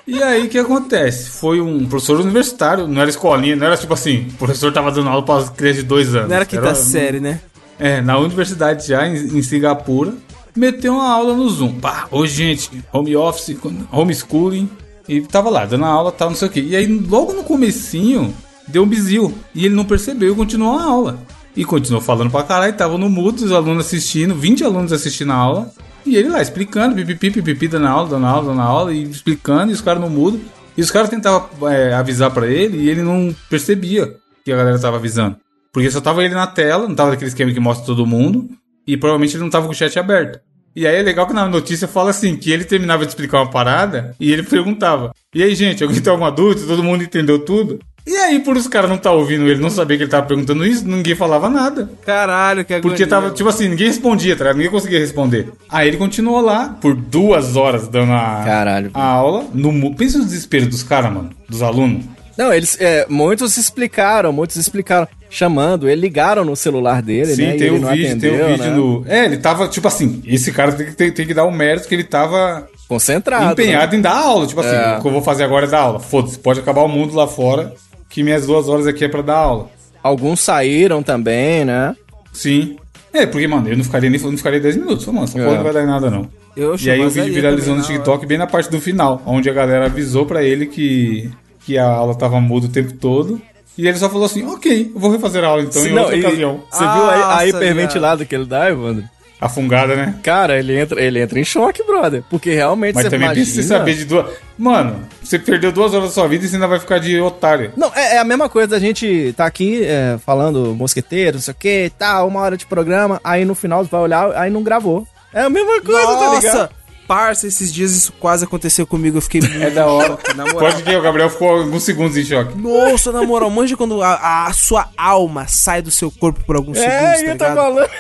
E 0.07 0.23
aí 0.23 0.47
o 0.47 0.49
que 0.49 0.59
acontece? 0.59 1.31
Foi 1.31 1.61
um 1.61 1.87
professor 1.87 2.21
universitário, 2.21 2.87
não 2.89 3.01
era 3.01 3.11
escolinha, 3.11 3.55
não 3.55 3.67
era 3.67 3.77
tipo 3.77 3.93
assim, 3.93 4.29
o 4.31 4.35
professor 4.35 4.73
tava 4.73 4.91
dando 4.91 5.09
aula 5.09 5.23
para 5.23 5.43
as 5.43 5.51
crianças 5.51 5.83
de 5.83 5.89
dois 5.89 6.15
anos. 6.15 6.29
Não 6.29 6.37
era 6.37 6.47
quinta 6.47 6.75
série, 6.75 7.21
né? 7.21 7.41
É, 7.79 8.01
na 8.01 8.19
universidade 8.19 8.87
já, 8.89 9.07
em, 9.07 9.15
em 9.15 9.43
Singapura, 9.43 10.15
meteu 10.57 10.95
uma 10.95 11.09
aula 11.09 11.35
no 11.35 11.49
Zoom. 11.49 11.75
Pá, 11.79 12.09
hoje, 12.11 12.35
gente, 12.35 12.85
home 12.93 13.15
office, 13.17 13.57
homeschooling. 13.93 14.69
E 15.09 15.21
tava 15.23 15.49
lá, 15.49 15.65
dando 15.65 15.85
aula, 15.85 16.13
tal, 16.13 16.29
não 16.29 16.37
sei 16.37 16.49
o 16.49 16.51
quê. 16.51 16.61
E 16.61 16.77
aí, 16.77 16.87
logo 16.87 17.33
no 17.33 17.45
comecinho, 17.45 18.35
deu 18.67 18.83
um 18.83 18.87
bizil. 18.87 19.37
E 19.55 19.65
ele 19.65 19.75
não 19.75 19.85
percebeu 19.85 20.33
e 20.33 20.37
continuou 20.37 20.79
a 20.79 20.83
aula. 20.83 21.19
E 21.57 21.65
continuou 21.65 22.03
falando 22.03 22.31
pra 22.31 22.43
caralho, 22.43 22.73
tava 22.75 22.99
no 22.99 23.09
mudo, 23.09 23.45
os 23.45 23.53
alunos 23.53 23.87
assistindo, 23.87 24.35
20 24.35 24.65
alunos 24.65 24.93
assistindo 24.93 25.33
a 25.33 25.37
aula. 25.37 25.73
E 26.09 26.17
ele 26.17 26.31
lá, 26.31 26.41
explicando, 26.41 26.95
pipipi, 26.95 27.31
pipipi, 27.31 27.69
dando 27.69 27.87
aula, 27.87 28.09
dando 28.09 28.27
aula, 28.27 28.49
dando 28.49 28.61
aula, 28.63 28.95
e 28.95 29.03
explicando, 29.03 29.71
e 29.71 29.75
os 29.75 29.83
caras 29.83 30.01
no 30.01 30.09
mudo. 30.09 30.41
E 30.77 30.81
os 30.81 30.91
caras 30.91 31.11
tentavam 31.11 31.49
é, 31.69 31.93
avisar 31.93 32.31
pra 32.31 32.47
ele, 32.47 32.79
e 32.79 32.89
ele 32.89 33.03
não 33.03 33.35
percebia 33.51 34.15
que 34.45 34.51
a 34.51 34.57
galera 34.57 34.79
tava 34.79 34.97
avisando. 34.97 35.37
Porque 35.73 35.91
só 35.91 36.01
tava 36.01 36.25
ele 36.25 36.35
na 36.35 36.47
tela, 36.47 36.89
não 36.89 36.95
tava 36.95 37.11
daquele 37.11 37.29
esquema 37.29 37.53
que 37.53 37.61
mostra 37.61 37.85
todo 37.85 38.07
mundo, 38.07 38.49
e 38.87 38.97
provavelmente 38.97 39.37
ele 39.37 39.43
não 39.43 39.51
tava 39.51 39.67
com 39.67 39.73
o 39.73 39.75
chat 39.75 39.99
aberto. 39.99 40.41
E 40.75 40.87
aí 40.87 40.97
é 40.97 41.03
legal 41.03 41.27
que 41.27 41.35
na 41.35 41.47
notícia 41.47 41.87
fala 41.87 42.11
assim, 42.11 42.37
que 42.37 42.51
ele 42.51 42.65
terminava 42.65 43.05
de 43.05 43.11
explicar 43.11 43.43
uma 43.43 43.51
parada, 43.51 44.15
e 44.19 44.33
ele 44.33 44.45
perguntava, 44.49 45.13
e 45.35 45.43
aí 45.43 45.55
gente, 45.55 45.83
alguém 45.83 46.01
tem 46.01 46.11
alguma 46.11 46.31
dúvida? 46.31 46.67
Todo 46.67 46.83
mundo 46.83 47.05
entendeu 47.05 47.45
tudo? 47.45 47.81
E 48.09 48.17
aí, 48.17 48.39
por 48.41 48.57
os 48.57 48.67
caras 48.67 48.89
não 48.89 48.97
tá 48.97 49.13
ouvindo 49.13 49.47
ele, 49.49 49.61
não 49.61 49.69
saber 49.69 49.99
que 49.99 50.05
ele 50.05 50.11
tava 50.11 50.25
perguntando 50.27 50.65
isso, 50.65 50.89
ninguém 50.89 51.15
falava 51.15 51.51
nada. 51.51 51.91
Caralho, 52.07 52.65
que 52.65 52.73
agonia. 52.73 52.91
Porque 52.97 53.07
tava, 53.07 53.31
tipo 53.31 53.49
assim, 53.51 53.69
ninguém 53.69 53.89
respondia, 53.89 54.35
tá 54.35 54.45
ligado? 54.45 54.57
Ninguém 54.57 54.73
conseguia 54.73 54.99
responder. 54.99 55.53
Aí 55.69 55.89
ele 55.89 55.99
continuou 55.99 56.41
lá 56.41 56.75
por 56.81 56.95
duas 56.95 57.55
horas 57.55 57.87
dando 57.87 58.13
a, 58.13 58.43
Caralho. 58.47 58.91
a 58.95 59.03
aula. 59.05 59.45
No, 59.53 59.95
pensa 59.95 60.17
no 60.17 60.25
desespero 60.25 60.67
dos 60.67 60.83
caras, 60.83 61.13
mano, 61.13 61.29
dos 61.47 61.63
alunos. 61.63 62.05
Não, 62.37 62.51
eles. 62.53 62.79
é, 62.81 63.05
muitos 63.11 63.57
explicaram, 63.59 64.33
muitos 64.33 64.57
explicaram. 64.57 65.07
Chamando, 65.31 65.87
ele 65.91 66.01
ligaram 66.01 66.43
no 66.43 66.57
celular 66.57 67.03
dele, 67.03 67.35
Sim, 67.35 67.43
né? 67.43 67.57
e 67.57 67.59
tem 67.59 67.71
vídeo, 67.79 68.19
tem 68.19 68.31
o 68.31 68.47
vídeo 68.47 68.65
né? 68.65 68.71
no. 68.71 69.05
É, 69.07 69.25
ele 69.27 69.37
tava, 69.37 69.69
tipo 69.69 69.87
assim, 69.87 70.23
esse 70.27 70.51
cara 70.53 70.73
tem 70.73 70.87
que, 70.87 70.95
tem, 70.95 71.13
tem 71.13 71.27
que 71.27 71.35
dar 71.35 71.45
o 71.45 71.51
mérito 71.51 71.87
que 71.87 71.95
ele 71.95 72.05
tava 72.05 72.67
Concentrado. 72.89 73.53
empenhado 73.53 73.95
em 73.95 74.01
dar 74.01 74.17
aula. 74.17 74.47
Tipo 74.47 74.61
assim, 74.63 74.75
É. 74.75 74.97
o 74.97 75.03
que 75.03 75.07
eu 75.07 75.13
vou 75.13 75.21
fazer 75.21 75.45
agora 75.45 75.67
é 75.67 75.69
dar 75.69 75.81
aula. 75.81 76.01
Foda-se, 76.01 76.39
pode 76.39 76.61
acabar 76.61 76.81
o 76.81 76.89
mundo 76.89 77.15
lá 77.15 77.27
fora, 77.27 77.75
que 78.09 78.23
minhas 78.23 78.47
duas 78.47 78.69
horas 78.69 78.87
aqui 78.87 79.05
é 79.05 79.09
pra 79.09 79.23
dar 79.23 79.37
aula. 79.37 79.71
Alguns 80.03 80.41
saíram 80.41 81.03
também, 81.03 81.65
né? 81.65 81.95
Sim. 82.33 82.77
É, 83.13 83.27
porque, 83.27 83.47
mano, 83.47 83.69
eu 83.69 83.77
não 83.77 83.85
ficaria 83.85 84.09
nem 84.11 84.21
não 84.21 84.37
ficaria 84.37 84.61
10 84.61 84.77
minutos. 84.77 85.07
Mano, 85.07 85.25
essa 85.25 85.39
É. 85.39 85.43
porra 85.45 85.57
não 85.57 85.65
vai 85.65 85.73
dar 85.73 85.83
em 85.83 85.87
nada, 85.87 86.11
não. 86.11 86.29
Eu 86.57 86.77
E 86.77 86.91
aí 86.91 87.05
o 87.05 87.11
vídeo 87.11 87.33
viralizou 87.33 87.75
no 87.77 87.83
TikTok 87.83 88.27
bem 88.27 88.37
na 88.39 88.47
parte 88.47 88.71
do 88.71 88.81
final, 88.81 89.23
onde 89.25 89.49
a 89.49 89.53
galera 89.53 89.87
avisou 89.87 90.27
pra 90.27 90.43
ele 90.43 90.67
que, 90.67 91.31
que 91.65 91.79
a 91.79 91.85
aula 91.87 92.15
tava 92.15 92.41
muda 92.41 92.67
o 92.67 92.71
tempo 92.71 92.93
todo. 92.95 93.41
E 93.77 93.87
ele 93.87 93.97
só 93.97 94.09
falou 94.11 94.25
assim, 94.25 94.45
ok, 94.45 94.91
eu 94.93 95.01
vou 95.01 95.11
refazer 95.11 95.45
a 95.45 95.49
aula 95.49 95.63
então 95.63 95.87
em 95.87 95.93
Não, 95.93 96.03
outra 96.03 96.17
e- 96.17 96.21
ocasião. 96.21 96.61
Você 96.71 96.79
viu 96.81 96.89
a, 96.89 97.15
a 97.15 97.19
Nossa, 97.35 97.47
hiperventilada 97.49 98.25
que 98.25 98.35
ele 98.35 98.45
dá, 98.45 98.69
Evandro? 98.71 99.05
A 99.41 99.49
fungada, 99.49 99.95
né? 99.95 100.17
Cara, 100.23 100.59
ele 100.59 100.77
entra, 100.79 101.01
ele 101.01 101.21
entra 101.21 101.39
em 101.39 101.45
choque, 101.45 101.83
brother. 101.85 102.25
Porque 102.29 102.53
realmente 102.53 102.95
Mas 102.97 103.05
você 103.05 103.11
também 103.11 103.27
imagina... 103.27 103.61
em 103.61 103.63
saber 103.63 103.95
de 103.95 104.05
duas. 104.05 104.27
Mano, 104.59 105.07
você 105.23 105.39
perdeu 105.39 105.71
duas 105.71 105.95
horas 105.95 106.09
da 106.09 106.13
sua 106.15 106.27
vida 106.27 106.45
e 106.45 106.49
você 106.49 106.57
ainda 106.57 106.67
vai 106.67 106.81
ficar 106.81 106.99
de 106.99 107.21
otário. 107.21 107.73
Não, 107.77 107.93
é, 107.95 108.17
é 108.17 108.19
a 108.19 108.25
mesma 108.25 108.49
coisa 108.49 108.67
da 108.69 108.81
gente 108.81 109.33
tá 109.37 109.47
aqui 109.47 109.85
é, 109.85 110.19
falando 110.27 110.75
mosqueteiro, 110.75 111.37
não 111.37 111.43
sei 111.43 111.53
o 111.53 111.57
que 111.57 111.85
e 111.85 111.91
tal, 111.91 112.27
uma 112.27 112.41
hora 112.41 112.57
de 112.57 112.67
programa, 112.67 113.21
aí 113.23 113.45
no 113.45 113.55
final 113.55 113.85
você 113.85 113.91
vai 113.91 114.01
olhar, 114.01 114.33
aí 114.37 114.51
não 114.51 114.65
gravou. 114.65 115.07
É 115.33 115.43
a 115.43 115.51
mesma 115.51 115.81
coisa, 115.83 116.01
tá 116.07 116.35
ligado? 116.35 116.55
Nossa, 116.59 116.71
parça, 117.07 117.47
esses 117.47 117.73
dias 117.73 117.93
isso 117.93 118.13
quase 118.19 118.45
aconteceu 118.45 118.85
comigo. 118.89 119.19
Eu 119.19 119.23
fiquei 119.23 119.41
muito 119.47 119.63
É 119.63 119.71
da 119.71 119.87
hora. 119.87 120.19
na 120.35 120.47
moral. 120.47 120.59
Pode 120.59 120.83
que 120.83 120.97
o 120.97 121.01
Gabriel 121.03 121.31
ficou 121.31 121.51
alguns 121.61 121.85
segundos 121.85 122.17
em 122.17 122.25
choque. 122.25 122.59
Nossa, 122.59 123.13
na 123.13 123.23
moral, 123.23 123.49
manja 123.51 123.77
quando 123.77 124.03
a, 124.03 124.47
a 124.47 124.53
sua 124.53 124.89
alma 124.97 125.47
sai 125.47 125.81
do 125.81 125.93
seu 125.93 126.11
corpo 126.11 126.43
por 126.45 126.57
alguns 126.57 126.77
segundos, 126.77 126.99
É, 126.99 127.13
tá 127.13 127.19
eu 127.21 127.25
tô 127.39 127.45
ligado? 127.45 127.55
falando. 127.55 127.91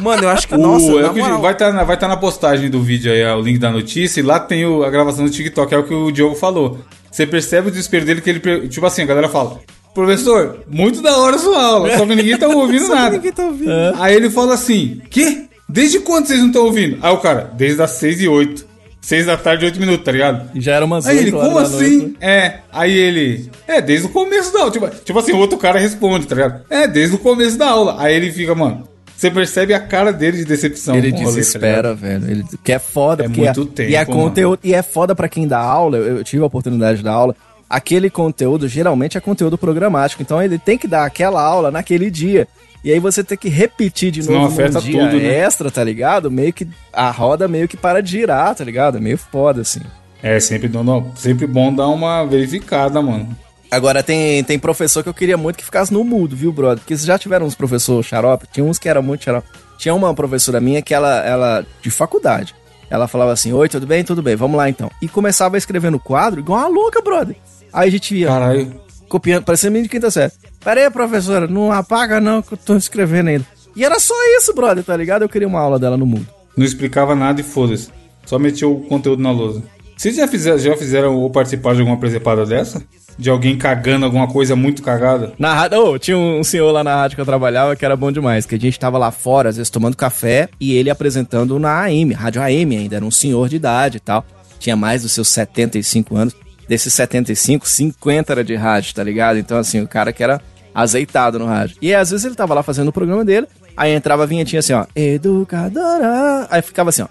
Mano, 0.00 0.24
eu 0.24 0.28
acho 0.30 0.48
que, 0.48 0.54
O- 0.54 0.58
nossa, 0.58 0.86
é 0.92 1.10
o 1.10 1.12
que- 1.12 1.20
moral, 1.20 1.40
vai 1.40 1.52
estar 1.52 1.72
na, 1.72 1.84
vai 1.84 1.96
tá 1.96 2.08
na 2.08 2.16
postagem 2.16 2.70
do 2.70 2.80
vídeo 2.82 3.12
aí, 3.12 3.24
ó, 3.24 3.36
o 3.38 3.42
link 3.42 3.58
da 3.58 3.70
notícia, 3.70 4.20
e 4.20 4.22
lá 4.22 4.38
tem 4.40 4.64
o- 4.64 4.82
a 4.84 4.90
gravação 4.90 5.24
do 5.24 5.30
TikTok, 5.30 5.74
é 5.74 5.78
o 5.78 5.84
que 5.84 5.94
o 5.94 6.10
Diogo 6.10 6.34
falou. 6.34 6.78
Você 7.10 7.26
percebe 7.26 7.68
o 7.68 7.70
desespero 7.70 8.04
dele 8.06 8.20
que 8.22 8.30
ele. 8.30 8.68
Tipo 8.68 8.86
assim, 8.86 9.02
a 9.02 9.06
galera 9.06 9.28
fala. 9.28 9.58
Professor, 9.94 10.60
muito 10.66 11.02
da 11.02 11.18
hora 11.18 11.36
a 11.36 11.38
sua 11.38 11.62
aula, 11.62 11.98
só 11.98 12.06
que 12.06 12.14
ninguém 12.14 12.38
tá 12.38 12.48
ouvindo 12.48 12.88
nada. 12.88 13.16
ninguém 13.16 13.32
tá 13.32 13.44
ouvindo. 13.44 13.70
Aí 13.98 14.14
ele 14.14 14.30
fala 14.30 14.54
assim: 14.54 15.02
Quê? 15.10 15.44
Desde 15.68 16.00
quando 16.00 16.26
vocês 16.26 16.38
não 16.40 16.46
estão 16.48 16.64
ouvindo? 16.64 16.98
Aí 17.02 17.12
o 17.12 17.18
cara, 17.18 17.50
desde 17.54 17.82
as 17.82 17.90
6 17.92 18.20
e 18.22 18.28
8. 18.28 18.66
6 19.02 19.26
da 19.26 19.36
tarde, 19.36 19.64
8 19.64 19.80
minutos, 19.80 20.04
tá 20.04 20.12
ligado? 20.12 20.48
Já 20.54 20.76
era 20.76 20.84
umas 20.84 21.06
Aí 21.06 21.18
ele, 21.18 21.32
como 21.32 21.58
assim? 21.58 21.96
noite, 21.98 22.16
né? 22.20 22.28
É, 22.36 22.58
aí 22.72 22.92
ele, 22.96 23.50
é, 23.66 23.80
desde 23.80 24.06
o 24.06 24.10
começo 24.10 24.52
da 24.52 24.60
aula. 24.60 24.70
Tipo, 24.70 24.88
tipo 24.88 25.18
assim, 25.18 25.32
o 25.32 25.38
outro 25.38 25.58
cara 25.58 25.78
responde, 25.78 26.26
tá 26.26 26.34
ligado? 26.36 26.62
É, 26.70 26.86
desde 26.86 27.16
o 27.16 27.18
começo 27.18 27.58
da 27.58 27.68
aula. 27.68 27.96
Aí 27.98 28.14
ele 28.14 28.30
fica, 28.30 28.54
mano, 28.54 28.84
você 29.22 29.30
percebe 29.30 29.72
a 29.72 29.78
cara 29.78 30.12
dele 30.12 30.38
de 30.38 30.44
decepção. 30.44 30.96
Ele 30.96 31.10
rolê, 31.10 31.22
tá 31.22 31.28
desespera, 31.30 31.94
velho. 31.94 32.28
Ele, 32.28 32.44
que 32.64 32.72
é 32.72 32.78
foda, 32.80 33.24
É 33.24 33.28
porque 33.28 33.40
muito 33.40 33.62
é, 33.62 33.66
tempo, 33.66 33.90
e 33.90 33.94
é 33.94 34.04
conteúdo 34.04 34.58
e 34.64 34.74
é 34.74 34.82
foda 34.82 35.14
pra 35.14 35.28
quem 35.28 35.46
dá 35.46 35.60
aula. 35.60 35.96
Eu, 35.96 36.18
eu 36.18 36.24
tive 36.24 36.42
a 36.42 36.46
oportunidade 36.46 36.98
de 36.98 37.04
dar 37.04 37.12
aula. 37.12 37.36
Aquele 37.70 38.10
conteúdo 38.10 38.66
geralmente 38.66 39.16
é 39.16 39.20
conteúdo 39.20 39.56
programático, 39.56 40.22
então 40.22 40.42
ele 40.42 40.58
tem 40.58 40.76
que 40.76 40.88
dar 40.88 41.04
aquela 41.04 41.40
aula 41.40 41.70
naquele 41.70 42.10
dia. 42.10 42.48
E 42.84 42.92
aí 42.92 42.98
você 42.98 43.22
tem 43.22 43.38
que 43.38 43.48
repetir 43.48 44.10
de 44.10 44.24
Senão 44.24 44.42
novo 44.42 44.54
afeta 44.54 44.80
num 44.80 44.86
dia 44.86 45.04
tudo, 45.04 45.16
né? 45.16 45.38
extra, 45.38 45.70
tá 45.70 45.84
ligado? 45.84 46.28
Meio 46.28 46.52
que 46.52 46.66
a 46.92 47.08
roda 47.10 47.46
meio 47.46 47.68
que 47.68 47.76
para 47.76 48.02
de 48.02 48.10
girar, 48.10 48.56
tá 48.56 48.64
ligado? 48.64 48.98
É 48.98 49.00
meio 49.00 49.16
foda 49.16 49.60
assim. 49.60 49.80
É, 50.20 50.38
sempre, 50.40 50.68
não, 50.68 51.12
sempre 51.14 51.46
bom 51.46 51.72
dar 51.72 51.88
uma 51.88 52.24
verificada, 52.24 53.00
mano. 53.00 53.36
Agora 53.72 54.02
tem, 54.02 54.44
tem 54.44 54.58
professor 54.58 55.02
que 55.02 55.08
eu 55.08 55.14
queria 55.14 55.38
muito 55.38 55.56
que 55.56 55.64
ficasse 55.64 55.90
no 55.90 56.04
mudo, 56.04 56.36
viu, 56.36 56.52
brother? 56.52 56.80
Porque 56.80 56.94
vocês 56.94 57.06
já 57.06 57.18
tiveram 57.18 57.46
uns 57.46 57.54
professores 57.54 58.04
xarope? 58.04 58.46
Tinha 58.52 58.62
uns 58.62 58.78
que 58.78 58.86
eram 58.86 59.02
muito 59.02 59.24
xarope. 59.24 59.48
Tinha 59.78 59.94
uma 59.94 60.12
professora 60.12 60.60
minha 60.60 60.82
que 60.82 60.92
ela, 60.92 61.24
ela, 61.24 61.66
de 61.80 61.90
faculdade, 61.90 62.54
ela 62.90 63.08
falava 63.08 63.32
assim, 63.32 63.50
oi, 63.50 63.70
tudo 63.70 63.86
bem? 63.86 64.04
Tudo 64.04 64.20
bem, 64.20 64.36
vamos 64.36 64.58
lá 64.58 64.68
então. 64.68 64.90
E 65.00 65.08
começava 65.08 65.56
a 65.56 65.58
escrever 65.58 65.90
no 65.90 65.98
quadro 65.98 66.40
igual 66.40 66.58
uma 66.58 66.68
louca, 66.68 67.00
brother. 67.00 67.34
Aí 67.72 67.88
a 67.88 67.90
gente 67.90 68.14
ia 68.14 68.26
Caralho. 68.26 68.78
copiando, 69.08 69.44
parecia 69.44 69.70
menino 69.70 69.84
de 69.84 69.88
quinta 69.88 70.10
série. 70.10 70.32
Pera 70.62 70.84
aí, 70.84 70.90
professora, 70.90 71.46
não 71.46 71.72
apaga 71.72 72.20
não 72.20 72.42
que 72.42 72.52
eu 72.52 72.58
tô 72.58 72.76
escrevendo 72.76 73.28
ainda. 73.28 73.46
E 73.74 73.86
era 73.86 73.98
só 73.98 74.14
isso, 74.36 74.52
brother, 74.52 74.84
tá 74.84 74.94
ligado? 74.94 75.22
Eu 75.22 75.30
queria 75.30 75.48
uma 75.48 75.60
aula 75.60 75.78
dela 75.78 75.96
no 75.96 76.04
mundo. 76.04 76.26
Não 76.54 76.66
explicava 76.66 77.14
nada 77.14 77.40
e 77.40 77.44
foda-se. 77.44 77.88
Só 78.26 78.38
metia 78.38 78.68
o 78.68 78.82
conteúdo 78.82 79.22
na 79.22 79.30
lousa. 79.30 79.62
Vocês 79.96 80.16
já 80.16 80.28
fizeram, 80.28 80.58
já 80.58 80.76
fizeram 80.76 81.16
ou 81.16 81.30
participaram 81.30 81.76
de 81.76 81.80
alguma 81.80 81.98
presepada 81.98 82.44
dessa? 82.44 82.82
De 83.18 83.30
alguém 83.30 83.56
cagando 83.56 84.04
alguma 84.04 84.26
coisa 84.26 84.56
muito 84.56 84.82
cagada? 84.82 85.32
Na 85.38 85.54
rádio, 85.54 85.78
oh, 85.78 85.98
tinha 85.98 86.16
um 86.16 86.42
senhor 86.42 86.70
lá 86.72 86.82
na 86.82 86.94
rádio 86.94 87.16
que 87.16 87.20
eu 87.20 87.26
trabalhava 87.26 87.76
que 87.76 87.84
era 87.84 87.96
bom 87.96 88.10
demais, 88.10 88.46
que 88.46 88.54
a 88.54 88.58
gente 88.58 88.78
tava 88.78 88.98
lá 88.98 89.10
fora, 89.10 89.48
às 89.48 89.56
vezes 89.56 89.70
tomando 89.70 89.96
café, 89.96 90.48
e 90.58 90.74
ele 90.74 90.90
apresentando 90.90 91.58
na 91.58 91.82
AM, 91.84 92.12
rádio 92.12 92.42
AM 92.42 92.76
ainda, 92.76 92.96
era 92.96 93.04
um 93.04 93.10
senhor 93.10 93.48
de 93.48 93.56
idade 93.56 93.98
e 93.98 94.00
tal. 94.00 94.24
Tinha 94.58 94.76
mais 94.76 95.02
dos 95.02 95.12
seus 95.12 95.28
75 95.28 96.16
anos. 96.16 96.34
Desses 96.68 96.94
75, 96.94 97.68
50 97.68 98.32
era 98.32 98.44
de 98.44 98.54
rádio, 98.54 98.94
tá 98.94 99.02
ligado? 99.02 99.38
Então, 99.38 99.58
assim, 99.58 99.80
o 99.80 99.88
cara 99.88 100.12
que 100.12 100.22
era 100.22 100.40
azeitado 100.74 101.38
no 101.38 101.46
rádio. 101.46 101.76
E 101.82 101.94
às 101.94 102.10
vezes 102.10 102.24
ele 102.24 102.34
tava 102.34 102.54
lá 102.54 102.62
fazendo 102.62 102.88
o 102.88 102.92
programa 102.92 103.24
dele, 103.24 103.46
aí 103.76 103.92
entrava 103.92 104.22
a 104.22 104.26
vinhetinha 104.26 104.60
assim, 104.60 104.72
ó, 104.72 104.86
educadora. 104.94 106.46
Aí 106.50 106.62
ficava 106.62 106.90
assim, 106.90 107.02
ó. 107.02 107.08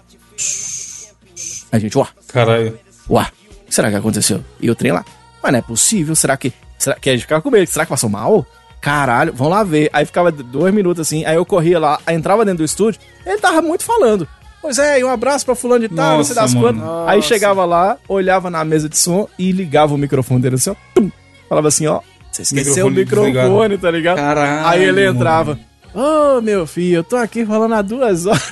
A 1.70 1.78
gente, 1.78 1.96
ó, 1.96 2.06
Caralho. 2.28 2.78
Ué, 3.08 3.26
o 3.62 3.66
que 3.66 3.74
será 3.74 3.90
que 3.90 3.96
aconteceu? 3.96 4.42
E 4.60 4.70
o 4.70 4.74
trem 4.74 4.92
lá. 4.92 5.04
Mas 5.42 5.52
não 5.52 5.58
é 5.58 5.62
possível, 5.62 6.14
será 6.14 6.36
que. 6.36 6.52
Será 6.78 6.96
que 6.96 7.08
a 7.10 7.12
gente 7.12 7.22
ficava 7.22 7.40
com 7.42 7.50
medo? 7.50 7.66
Será 7.68 7.84
que 7.84 7.90
passou 7.90 8.08
mal? 8.10 8.44
Caralho, 8.80 9.32
vamos 9.32 9.52
lá 9.52 9.62
ver. 9.62 9.88
Aí 9.92 10.04
ficava 10.04 10.32
dois 10.32 10.74
minutos 10.74 11.00
assim, 11.06 11.24
aí 11.24 11.36
eu 11.36 11.46
corria 11.46 11.78
lá, 11.78 12.00
aí 12.06 12.16
entrava 12.16 12.44
dentro 12.44 12.58
do 12.58 12.64
estúdio, 12.64 13.00
ele 13.24 13.38
tava 13.38 13.62
muito 13.62 13.84
falando. 13.84 14.26
Pois 14.60 14.78
é, 14.78 15.00
e 15.00 15.04
um 15.04 15.08
abraço 15.10 15.44
pra 15.44 15.54
fulano 15.54 15.88
de 15.88 15.94
tal, 15.94 16.18
não 16.18 16.24
sei 16.24 16.34
das 16.36 16.54
quantas. 16.54 16.82
Aí 17.06 17.20
chegava 17.22 17.64
lá, 17.64 17.96
olhava 18.08 18.48
na 18.50 18.64
mesa 18.64 18.88
de 18.88 18.96
som 18.96 19.28
e 19.38 19.50
ligava 19.52 19.94
o 19.94 19.98
microfone 19.98 20.40
dele 20.40 20.54
assim, 20.56 20.70
ó. 20.70 20.74
tum. 20.94 21.10
falava 21.48 21.68
assim, 21.68 21.86
ó. 21.86 22.00
Você 22.30 22.42
esqueceu 22.42 22.86
o 22.86 22.90
Microfone 22.90 23.32
microfone, 23.32 23.76
desligado. 23.76 23.82
tá 23.82 23.90
ligado? 23.90 24.16
Caralho, 24.16 24.66
aí 24.68 24.84
ele 24.84 25.06
entrava. 25.06 25.58
Ô, 25.92 26.40
meu 26.40 26.66
filho, 26.66 26.96
eu 26.96 27.04
tô 27.04 27.16
aqui 27.16 27.44
falando 27.44 27.74
há 27.74 27.82
duas 27.82 28.24
horas. 28.26 28.42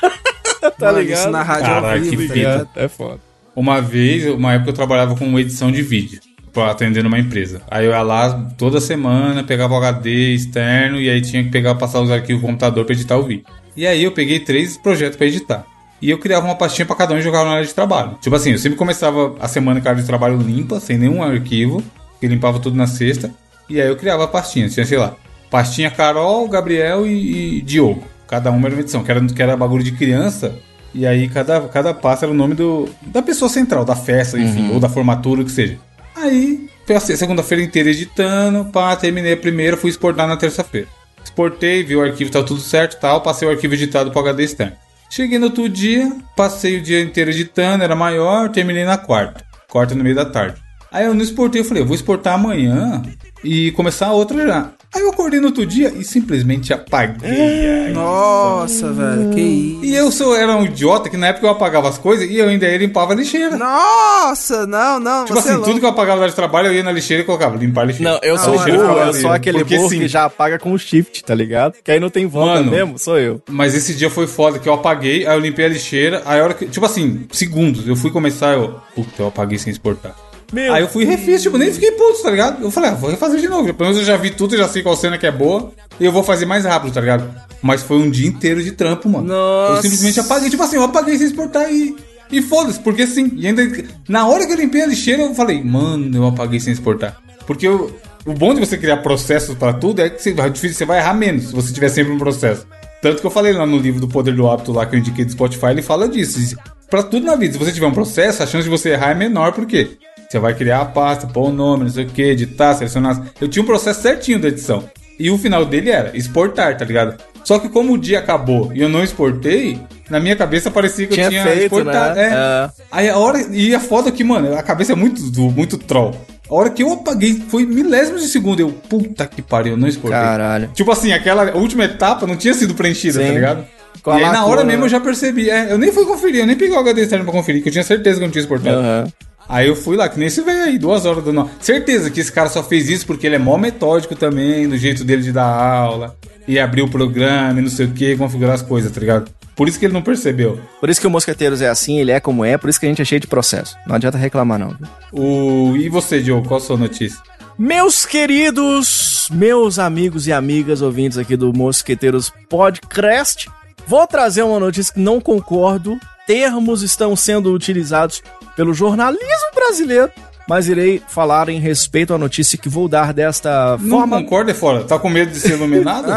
tá 0.78 0.86
Mano, 0.86 0.98
ligado? 1.00 1.18
isso 1.18 1.30
na 1.30 1.42
rádio 1.42 1.64
Caralho, 1.66 2.04
ao 2.04 2.10
que 2.10 2.16
vivo, 2.16 2.32
fita. 2.32 2.68
tá? 2.72 2.80
É 2.80 2.88
foda. 2.88 3.20
Uma 3.56 3.80
vez, 3.80 4.24
uma 4.26 4.52
época 4.54 4.70
eu 4.70 4.74
trabalhava 4.74 5.16
com 5.16 5.38
edição 5.38 5.72
de 5.72 5.82
vídeo 5.82 6.20
pra 6.54 6.70
atender 6.70 7.02
numa 7.02 7.18
empresa. 7.18 7.60
Aí 7.68 7.84
eu 7.84 7.90
ia 7.90 8.02
lá 8.02 8.52
toda 8.56 8.80
semana, 8.80 9.42
pegava 9.42 9.74
o 9.74 9.76
HD 9.76 10.34
externo 10.34 11.00
e 11.00 11.10
aí 11.10 11.20
tinha 11.20 11.42
que 11.42 11.50
pegar, 11.50 11.74
passar 11.74 12.00
os 12.00 12.10
arquivos 12.10 12.40
no 12.40 12.48
computador 12.48 12.84
pra 12.84 12.94
editar 12.94 13.18
o 13.18 13.24
vídeo. 13.24 13.44
E 13.76 13.86
aí 13.86 14.04
eu 14.04 14.12
peguei 14.12 14.38
três 14.38 14.78
projetos 14.78 15.16
pra 15.16 15.26
editar. 15.26 15.66
E 16.00 16.08
eu 16.08 16.18
criava 16.18 16.46
uma 16.46 16.54
pastinha 16.54 16.86
pra 16.86 16.94
cada 16.94 17.14
um 17.14 17.18
e 17.18 17.22
jogava 17.22 17.46
na 17.46 17.56
área 17.56 17.66
de 17.66 17.74
trabalho. 17.74 18.16
Tipo 18.20 18.36
assim, 18.36 18.52
eu 18.52 18.58
sempre 18.58 18.78
começava 18.78 19.34
a 19.40 19.48
semana 19.48 19.80
com 19.80 19.88
a 19.88 19.90
área 19.90 20.02
de 20.02 20.06
trabalho 20.06 20.36
limpa, 20.36 20.78
sem 20.78 20.96
nenhum 20.96 21.22
arquivo, 21.22 21.82
que 22.20 22.26
limpava 22.28 22.60
tudo 22.60 22.76
na 22.76 22.86
sexta. 22.86 23.32
E 23.68 23.80
aí 23.80 23.88
eu 23.88 23.96
criava 23.96 24.28
pastinhas, 24.28 24.74
tinha, 24.74 24.86
sei 24.86 24.98
lá, 24.98 25.16
pastinha 25.50 25.90
Carol, 25.90 26.48
Gabriel 26.48 27.06
e, 27.06 27.58
e 27.58 27.60
Diogo. 27.62 28.04
Cada 28.28 28.50
uma 28.50 28.66
era 28.68 28.76
uma 28.76 28.80
edição, 28.80 29.02
que 29.02 29.10
era, 29.10 29.24
que 29.24 29.42
era 29.42 29.56
bagulho 29.56 29.82
de 29.82 29.92
criança. 29.92 30.54
E 30.94 31.06
aí 31.06 31.28
cada, 31.28 31.60
cada 31.62 31.92
pasta 31.92 32.26
era 32.26 32.32
o 32.32 32.36
nome 32.36 32.54
do, 32.54 32.88
da 33.02 33.20
pessoa 33.20 33.48
central, 33.48 33.84
da 33.84 33.96
festa, 33.96 34.38
enfim, 34.38 34.70
ou 34.72 34.78
da 34.78 34.88
formatura, 34.88 35.42
o 35.42 35.44
que 35.44 35.50
seja. 35.50 35.78
Aí, 36.16 36.68
passei 36.86 37.14
a 37.14 37.18
segunda-feira 37.18 37.62
inteira 37.62 37.90
editando, 37.90 38.66
pá, 38.66 38.94
terminei 38.96 39.32
a 39.32 39.36
primeira, 39.36 39.76
fui 39.76 39.90
exportar 39.90 40.28
na 40.28 40.36
terça-feira. 40.36 40.88
Exportei, 41.22 41.82
vi 41.82 41.96
o 41.96 42.02
arquivo, 42.02 42.30
tá 42.30 42.42
tudo 42.42 42.60
certo 42.60 43.00
tal, 43.00 43.20
passei 43.20 43.48
o 43.48 43.50
arquivo 43.50 43.74
editado 43.74 44.10
pro 44.10 44.20
HD 44.20 44.44
externo. 44.44 44.76
Cheguei 45.10 45.38
no 45.38 45.46
outro 45.46 45.68
dia, 45.68 46.12
passei 46.36 46.78
o 46.78 46.82
dia 46.82 47.00
inteiro 47.00 47.30
editando, 47.30 47.84
era 47.84 47.96
maior, 47.96 48.48
terminei 48.50 48.84
na 48.84 48.98
quarta. 48.98 49.44
Quarta 49.68 49.94
no 49.94 50.02
meio 50.02 50.14
da 50.14 50.24
tarde. 50.24 50.60
Aí 50.90 51.06
eu 51.06 51.14
não 51.14 51.22
exportei, 51.22 51.60
eu 51.60 51.64
falei, 51.64 51.82
eu 51.82 51.86
vou 51.86 51.94
exportar 51.94 52.34
amanhã 52.34 53.02
e 53.42 53.72
começar 53.72 54.06
a 54.06 54.12
outra 54.12 54.46
já. 54.46 54.70
Aí 54.94 55.02
eu 55.02 55.10
acordei 55.10 55.40
no 55.40 55.46
outro 55.46 55.66
dia 55.66 55.92
e 55.96 56.04
simplesmente 56.04 56.72
apaguei. 56.72 57.88
a 57.88 57.92
Nossa, 57.92 58.92
velho, 58.92 59.30
que 59.30 59.40
isso. 59.40 59.84
e 59.84 59.94
eu 59.94 60.12
sou, 60.12 60.36
era 60.36 60.54
um 60.54 60.64
idiota 60.64 61.10
que 61.10 61.16
na 61.16 61.28
época 61.28 61.46
eu 61.46 61.50
apagava 61.50 61.88
as 61.88 61.98
coisas 61.98 62.30
e 62.30 62.36
eu 62.38 62.48
ainda 62.48 62.68
ia 62.68 62.78
limpava 62.78 63.12
a 63.12 63.16
lixeira. 63.16 63.56
Nossa, 63.56 64.66
não, 64.66 65.00
não. 65.00 65.24
tipo 65.24 65.34
você 65.34 65.48
é 65.48 65.50
assim, 65.50 65.58
louco. 65.58 65.66
tudo 65.66 65.80
que 65.80 65.86
eu 65.86 65.90
apagava 65.90 66.20
lá 66.20 66.26
de 66.28 66.34
trabalho 66.34 66.68
eu 66.68 66.74
ia 66.74 66.82
na 66.82 66.92
lixeira 66.92 67.22
e 67.22 67.26
colocava 67.26 67.56
limpar 67.56 67.82
a 67.82 67.84
lixeira. 67.86 68.12
Não, 68.12 68.20
eu 68.22 68.38
sou 68.38 68.52
lixeira 68.52 68.78
burro, 68.78 68.98
eu 69.00 69.14
sou 69.14 69.30
aquele 69.32 69.58
Porque, 69.58 69.76
burro 69.76 69.90
que 69.90 70.06
já 70.08 70.24
apaga 70.24 70.58
com 70.58 70.72
o 70.72 70.78
shift, 70.78 71.24
tá 71.24 71.34
ligado? 71.34 71.74
Que 71.82 71.90
aí 71.90 71.98
não 71.98 72.10
tem 72.10 72.26
volta 72.26 72.54
Mano. 72.54 72.70
mesmo, 72.70 72.98
sou 72.98 73.18
eu. 73.18 73.42
Mas 73.50 73.74
esse 73.74 73.94
dia 73.94 74.08
foi 74.08 74.26
foda, 74.28 74.58
que 74.58 74.68
eu 74.68 74.74
apaguei, 74.74 75.26
aí 75.26 75.34
eu 75.36 75.40
limpei 75.40 75.64
a 75.64 75.68
lixeira, 75.68 76.22
aí 76.24 76.40
a 76.40 76.44
hora 76.44 76.54
que. 76.54 76.66
Tipo 76.66 76.86
assim, 76.86 77.26
segundos, 77.32 77.88
eu 77.88 77.96
fui 77.96 78.10
começar, 78.10 78.54
eu. 78.54 78.76
Puta, 78.94 79.22
eu 79.22 79.26
apaguei 79.26 79.58
sem 79.58 79.72
exportar. 79.72 80.14
Meu 80.54 80.72
aí 80.72 80.82
eu 80.82 80.88
fui 80.88 81.02
e 81.02 81.06
refiz, 81.06 81.42
tipo, 81.42 81.58
nem 81.58 81.72
fiquei 81.72 81.90
puto, 81.90 82.22
tá 82.22 82.30
ligado? 82.30 82.62
Eu 82.62 82.70
falei, 82.70 82.90
ah, 82.90 82.94
vou 82.94 83.10
refazer 83.10 83.40
de 83.40 83.48
novo. 83.48 83.74
Pelo 83.74 83.90
menos 83.90 83.98
eu 83.98 84.04
já 84.04 84.16
vi 84.16 84.30
tudo, 84.30 84.56
já 84.56 84.68
sei 84.68 84.84
qual 84.84 84.96
cena 84.96 85.18
que 85.18 85.26
é 85.26 85.32
boa, 85.32 85.72
e 85.98 86.04
eu 86.04 86.12
vou 86.12 86.22
fazer 86.22 86.46
mais 86.46 86.64
rápido, 86.64 86.94
tá 86.94 87.00
ligado? 87.00 87.28
Mas 87.60 87.82
foi 87.82 87.96
um 87.96 88.08
dia 88.08 88.28
inteiro 88.28 88.62
de 88.62 88.70
trampo, 88.70 89.08
mano. 89.08 89.26
Nossa. 89.26 89.78
Eu 89.78 89.82
simplesmente 89.82 90.20
apaguei, 90.20 90.48
tipo 90.48 90.62
assim, 90.62 90.76
eu 90.76 90.84
apaguei 90.84 91.18
sem 91.18 91.26
exportar 91.26 91.70
e. 91.72 91.96
E 92.30 92.40
foda-se, 92.40 92.78
porque 92.78 93.02
assim, 93.02 93.32
e 93.36 93.46
ainda. 93.46 93.62
Na 94.08 94.28
hora 94.28 94.46
que 94.46 94.52
eu 94.52 94.56
limpei 94.56 94.82
a 94.82 94.86
lixeira, 94.86 95.22
eu 95.22 95.34
falei, 95.34 95.62
mano, 95.62 96.16
eu 96.16 96.26
apaguei 96.26 96.60
sem 96.60 96.72
exportar. 96.72 97.20
Porque 97.46 97.66
eu, 97.66 97.94
o 98.24 98.32
bom 98.32 98.54
de 98.54 98.60
você 98.60 98.78
criar 98.78 98.98
processos 98.98 99.56
pra 99.56 99.72
tudo 99.72 100.00
é 100.00 100.08
que 100.08 100.22
você 100.22 100.32
vai, 100.32 100.50
difícil, 100.50 100.76
você 100.76 100.84
vai 100.84 100.98
errar 101.00 101.14
menos 101.14 101.48
se 101.48 101.52
você 101.52 101.72
tiver 101.72 101.88
sempre 101.88 102.12
um 102.12 102.18
processo. 102.18 102.64
Tanto 103.02 103.20
que 103.20 103.26
eu 103.26 103.30
falei 103.30 103.52
lá 103.52 103.66
no 103.66 103.76
livro 103.76 104.00
do 104.00 104.08
Poder 104.08 104.34
do 104.34 104.48
Hábito, 104.48 104.72
lá 104.72 104.86
que 104.86 104.94
eu 104.94 105.00
indiquei 105.00 105.24
do 105.24 105.32
Spotify, 105.32 105.66
ele 105.66 105.82
fala 105.82 106.08
disso. 106.08 106.56
Pra 106.88 107.02
tudo 107.02 107.26
na 107.26 107.34
vida, 107.34 107.52
se 107.52 107.58
você 107.58 107.72
tiver 107.72 107.86
um 107.86 107.92
processo, 107.92 108.42
a 108.42 108.46
chance 108.46 108.64
de 108.64 108.70
você 108.70 108.90
errar 108.90 109.10
é 109.10 109.14
menor, 109.14 109.52
por 109.52 109.66
quê? 109.66 109.98
Você 110.34 110.40
vai 110.40 110.52
criar 110.52 110.80
a 110.80 110.84
pasta, 110.84 111.28
pôr 111.28 111.50
o 111.50 111.52
nome, 111.52 111.84
não 111.84 111.90
sei 111.90 112.06
o 112.06 112.08
que, 112.08 112.20
editar, 112.20 112.74
selecionar. 112.74 113.24
Eu 113.40 113.46
tinha 113.46 113.62
um 113.62 113.66
processo 113.66 114.02
certinho 114.02 114.40
da 114.40 114.48
edição. 114.48 114.82
E 115.16 115.30
o 115.30 115.38
final 115.38 115.64
dele 115.64 115.90
era 115.90 116.10
exportar, 116.12 116.76
tá 116.76 116.84
ligado? 116.84 117.22
Só 117.44 117.60
que 117.60 117.68
como 117.68 117.92
o 117.92 117.98
dia 117.98 118.18
acabou 118.18 118.72
e 118.74 118.80
eu 118.80 118.88
não 118.88 119.04
exportei, 119.04 119.78
na 120.10 120.18
minha 120.18 120.34
cabeça 120.34 120.72
parecia 120.72 121.06
que 121.06 121.14
Tinha 121.14 121.26
eu 121.26 121.30
tinha 121.30 121.44
feito, 121.44 121.60
exportado. 121.62 122.16
né? 122.16 122.30
É. 122.30 122.34
É. 122.34 122.70
Aí 122.90 123.08
a 123.08 123.16
hora. 123.16 123.46
E 123.52 123.72
a 123.76 123.78
foda 123.78 124.10
que, 124.10 124.24
mano, 124.24 124.58
a 124.58 124.62
cabeça 124.64 124.90
é 124.90 124.96
muito, 124.96 125.22
muito 125.52 125.78
troll. 125.78 126.16
A 126.50 126.52
hora 126.52 126.70
que 126.70 126.82
eu 126.82 126.92
apaguei 126.92 127.40
foi 127.48 127.64
milésimos 127.64 128.20
de 128.20 128.26
segundo. 128.26 128.58
Eu, 128.58 128.70
puta 128.70 129.26
que 129.28 129.40
pariu, 129.40 129.74
eu 129.74 129.76
não 129.76 129.86
exportei. 129.86 130.18
Caralho. 130.18 130.68
Tipo 130.74 130.90
assim, 130.90 131.12
aquela 131.12 131.56
última 131.56 131.84
etapa 131.84 132.26
não 132.26 132.36
tinha 132.36 132.54
sido 132.54 132.74
preenchida, 132.74 133.20
Sim. 133.20 133.28
tá 133.28 133.32
ligado? 133.34 133.64
Com 134.02 134.10
e 134.10 134.14
aí 134.16 134.22
na 134.22 134.30
lacuna, 134.32 134.46
hora 134.46 134.64
mesmo 134.64 134.80
né? 134.80 134.86
eu 134.86 134.90
já 134.90 134.98
percebi. 134.98 135.48
É, 135.48 135.70
eu 135.70 135.78
nem 135.78 135.92
fui 135.92 136.04
conferir, 136.04 136.40
eu 136.40 136.46
nem 136.46 136.56
peguei 136.56 136.76
o 136.76 136.80
HD 136.80 137.02
externo 137.02 137.24
pra 137.24 137.32
conferir, 137.32 137.62
que 137.62 137.68
eu 137.68 137.72
tinha 137.72 137.84
certeza 137.84 138.16
que 138.16 138.24
eu 138.24 138.26
não 138.26 138.32
tinha 138.32 138.42
exportado. 138.42 138.76
Aham. 138.76 139.06
Aí 139.48 139.68
eu 139.68 139.76
fui 139.76 139.96
lá, 139.96 140.08
que 140.08 140.18
nem 140.18 140.28
esse 140.28 140.42
velho 140.42 140.64
aí, 140.64 140.78
duas 140.78 141.04
horas 141.04 141.22
do 141.22 141.32
nó. 141.32 141.46
Certeza 141.60 142.10
que 142.10 142.20
esse 142.20 142.32
cara 142.32 142.48
só 142.48 142.62
fez 142.62 142.88
isso 142.88 143.06
porque 143.06 143.26
ele 143.26 143.36
é 143.36 143.38
mó 143.38 143.56
metódico 143.56 144.14
também, 144.14 144.66
no 144.66 144.76
jeito 144.76 145.04
dele 145.04 145.22
de 145.22 145.32
dar 145.32 145.44
aula. 145.44 146.16
E 146.46 146.58
abrir 146.58 146.82
o 146.82 146.90
programa 146.90 147.58
e 147.58 147.62
não 147.62 147.70
sei 147.70 147.86
o 147.86 147.92
que, 147.92 148.16
configurar 148.16 148.54
as 148.54 148.62
coisas, 148.62 148.92
tá 148.92 149.00
ligado? 149.00 149.30
Por 149.56 149.68
isso 149.68 149.78
que 149.78 149.86
ele 149.86 149.94
não 149.94 150.02
percebeu. 150.02 150.60
Por 150.80 150.90
isso 150.90 151.00
que 151.00 151.06
o 151.06 151.10
Mosqueteiros 151.10 151.62
é 151.62 151.68
assim, 151.68 151.98
ele 151.98 152.10
é 152.10 152.20
como 152.20 152.44
é, 152.44 152.58
por 152.58 152.68
isso 152.68 152.78
que 152.78 152.86
a 152.86 152.88
gente 152.88 153.00
é 153.00 153.04
cheio 153.04 153.20
de 153.20 153.26
processo. 153.26 153.76
Não 153.86 153.94
adianta 153.94 154.18
reclamar, 154.18 154.58
não. 154.58 154.76
O... 155.12 155.76
E 155.76 155.88
você, 155.88 156.20
Diogo, 156.20 156.46
qual 156.46 156.58
a 156.58 156.62
sua 156.62 156.76
notícia? 156.76 157.18
Meus 157.56 158.04
queridos, 158.04 159.28
meus 159.30 159.78
amigos 159.78 160.26
e 160.26 160.32
amigas 160.32 160.82
ouvintes 160.82 161.16
aqui 161.16 161.36
do 161.36 161.52
Mosqueteiros 161.52 162.32
Podcast, 162.48 163.48
vou 163.86 164.06
trazer 164.08 164.42
uma 164.42 164.58
notícia 164.58 164.92
que 164.92 165.00
não 165.00 165.20
concordo. 165.20 165.96
Termos 166.26 166.82
estão 166.82 167.14
sendo 167.14 167.52
utilizados 167.52 168.22
pelo 168.56 168.72
jornalismo 168.74 169.50
brasileiro, 169.54 170.10
mas 170.48 170.68
irei 170.68 171.00
falar 171.08 171.48
em 171.48 171.58
respeito 171.58 172.12
à 172.14 172.18
notícia 172.18 172.58
que 172.58 172.68
vou 172.68 172.86
dar 172.88 173.12
desta 173.12 173.76
Não 173.80 173.98
forma. 173.98 174.22
concorda, 174.22 174.50
é 174.50 174.54
fora? 174.54 174.84
Tá 174.84 174.98
com 174.98 175.08
medo 175.08 175.30
de 175.32 175.40
ser 175.40 175.52
iluminado? 175.54 176.06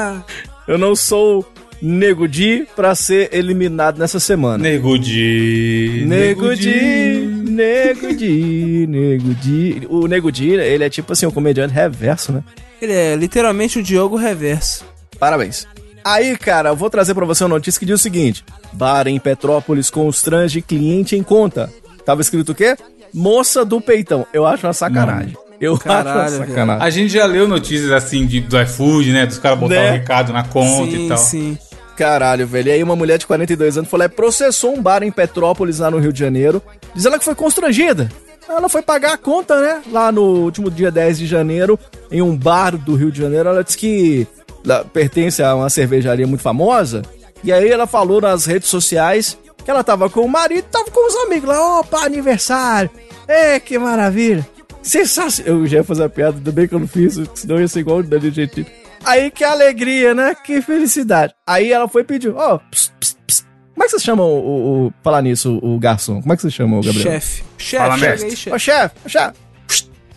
Ah, 0.00 0.22
Eu 0.66 0.78
não 0.78 0.94
sou 0.94 1.44
Nego 1.82 2.28
Di 2.28 2.66
pra 2.76 2.94
ser 2.94 3.30
eliminado 3.32 3.98
nessa 3.98 4.20
semana. 4.20 4.58
Nego 4.58 4.96
de... 4.98 6.04
Nego 6.06 6.54
Di, 6.54 7.26
Nego 7.44 8.12
Di, 8.14 8.86
Nego 8.88 9.34
Di. 9.34 9.82
O 9.88 10.06
Nego 10.06 10.30
Di, 10.30 10.50
ele 10.50 10.84
é 10.84 10.90
tipo 10.90 11.12
assim, 11.12 11.26
um 11.26 11.30
comediante 11.32 11.74
reverso, 11.74 12.32
né? 12.32 12.42
ele 12.80 12.92
é 12.92 13.16
literalmente 13.16 13.78
o 13.80 13.82
Diogo 13.82 14.14
Reverso. 14.16 14.84
Parabéns. 15.18 15.66
Aí, 16.04 16.36
cara, 16.36 16.70
eu 16.70 16.76
vou 16.76 16.88
trazer 16.90 17.14
pra 17.14 17.24
você 17.26 17.44
uma 17.44 17.50
notícia 17.56 17.78
que 17.78 17.86
diz 17.86 18.00
o 18.00 18.02
seguinte: 18.02 18.44
Bar 18.72 19.06
em 19.06 19.18
Petrópolis 19.18 19.90
constrange 19.90 20.62
cliente 20.62 21.16
em 21.16 21.22
conta. 21.22 21.70
Tava 22.04 22.20
escrito 22.22 22.52
o 22.52 22.54
quê? 22.54 22.76
Moça 23.12 23.64
do 23.64 23.80
peitão. 23.80 24.26
Eu 24.32 24.46
acho 24.46 24.66
uma 24.66 24.72
sacanagem. 24.72 25.36
Eu 25.60 25.76
Caralho, 25.76 26.20
acho 26.20 26.36
sacanagem. 26.38 26.86
A 26.86 26.90
gente 26.90 27.12
já 27.12 27.26
leu 27.26 27.48
notícias 27.48 27.90
assim 27.90 28.26
de, 28.26 28.40
do 28.40 28.60
iFood, 28.62 29.12
né? 29.12 29.26
Dos 29.26 29.38
caras 29.38 29.58
botarem 29.58 29.82
Né? 29.84 29.90
o 29.90 29.92
recado 29.94 30.32
na 30.32 30.44
conta 30.44 30.90
sim, 30.92 31.04
e 31.04 31.08
tal. 31.08 31.18
sim. 31.18 31.58
Caralho, 31.96 32.46
velho. 32.46 32.68
E 32.68 32.72
aí 32.72 32.82
uma 32.82 32.94
mulher 32.94 33.18
de 33.18 33.26
42 33.26 33.76
anos 33.76 33.90
falou, 33.90 34.04
é, 34.04 34.08
processou 34.08 34.72
um 34.76 34.80
bar 34.80 35.02
em 35.02 35.10
Petrópolis, 35.10 35.80
lá 35.80 35.90
no 35.90 35.98
Rio 35.98 36.12
de 36.12 36.20
Janeiro, 36.20 36.62
diz 36.94 37.04
ela 37.04 37.18
que 37.18 37.24
foi 37.24 37.34
constrangida. 37.34 38.08
Ela 38.48 38.68
foi 38.68 38.80
pagar 38.82 39.14
a 39.14 39.18
conta, 39.18 39.60
né? 39.60 39.82
Lá 39.90 40.10
no 40.12 40.22
último 40.22 40.70
dia 40.70 40.90
10 40.92 41.18
de 41.18 41.26
janeiro, 41.26 41.78
em 42.10 42.22
um 42.22 42.36
bar 42.36 42.76
do 42.78 42.94
Rio 42.94 43.10
de 43.10 43.20
Janeiro. 43.20 43.48
Ela 43.48 43.64
disse 43.64 43.76
que 43.76 44.26
lá, 44.64 44.84
pertence 44.84 45.42
a 45.42 45.54
uma 45.54 45.70
cervejaria 45.70 46.26
muito 46.26 46.42
famosa. 46.42 47.02
E 47.44 47.52
aí 47.52 47.68
ela 47.68 47.86
falou 47.86 48.20
nas 48.20 48.44
redes 48.46 48.68
sociais 48.68 49.38
que 49.64 49.70
ela 49.70 49.84
tava 49.84 50.08
com 50.10 50.20
o 50.22 50.28
marido, 50.28 50.64
tava 50.70 50.90
com 50.90 51.06
os 51.06 51.14
amigos 51.26 51.48
lá. 51.48 51.80
Opa, 51.80 52.04
aniversário! 52.04 52.90
É, 53.26 53.60
que 53.60 53.78
maravilha! 53.78 54.46
Sensacional! 54.82 55.54
Eu 55.60 55.66
já 55.66 55.78
ia 55.78 55.84
fazer 55.84 56.04
a 56.04 56.08
piada, 56.08 56.36
ainda 56.38 56.50
bem 56.52 56.66
que 56.66 56.74
eu 56.74 56.78
não 56.78 56.88
fiz, 56.88 57.20
senão 57.34 57.60
ia 57.60 57.68
ser 57.68 57.80
igual 57.80 57.98
o 57.98 58.02
Danilo 58.02 58.34
Gentili. 58.34 58.66
Aí 59.04 59.30
que 59.30 59.44
alegria, 59.44 60.14
né? 60.14 60.34
Que 60.44 60.60
felicidade. 60.62 61.32
Aí 61.46 61.72
ela 61.72 61.86
foi 61.88 62.02
e 62.02 62.04
pediu, 62.04 62.34
ó, 62.36 62.58
pss, 62.58 62.90
pss, 62.98 63.16
pss. 63.26 63.44
como 63.74 63.84
é 63.84 63.86
que 63.86 63.90
vocês 63.90 64.02
chamam 64.02 64.26
o, 64.26 64.38
o, 64.38 64.86
o- 64.88 64.92
falar 65.04 65.22
nisso, 65.22 65.58
o 65.62 65.78
garçom? 65.78 66.20
Como 66.20 66.32
é 66.32 66.36
que 66.36 66.42
vocês 66.42 66.54
chamam 66.54 66.80
o 66.80 66.82
Gabriel? 66.82 67.02
Chefe. 67.12 67.44
Chefe, 67.58 67.98
chega 67.98 68.12
aí, 68.24 68.36
chefe. 68.36 68.50
Ô 68.52 68.58
chefe, 68.58 68.94
ô 69.04 69.08
chefe. 69.08 69.34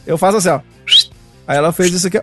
Eu 0.07 0.17
faço 0.17 0.37
assim, 0.37 0.49
ó. 0.49 0.59
Aí 1.47 1.57
ela 1.57 1.71
fez 1.71 1.93
isso 1.93 2.07
aqui, 2.07 2.17
ó. 2.17 2.21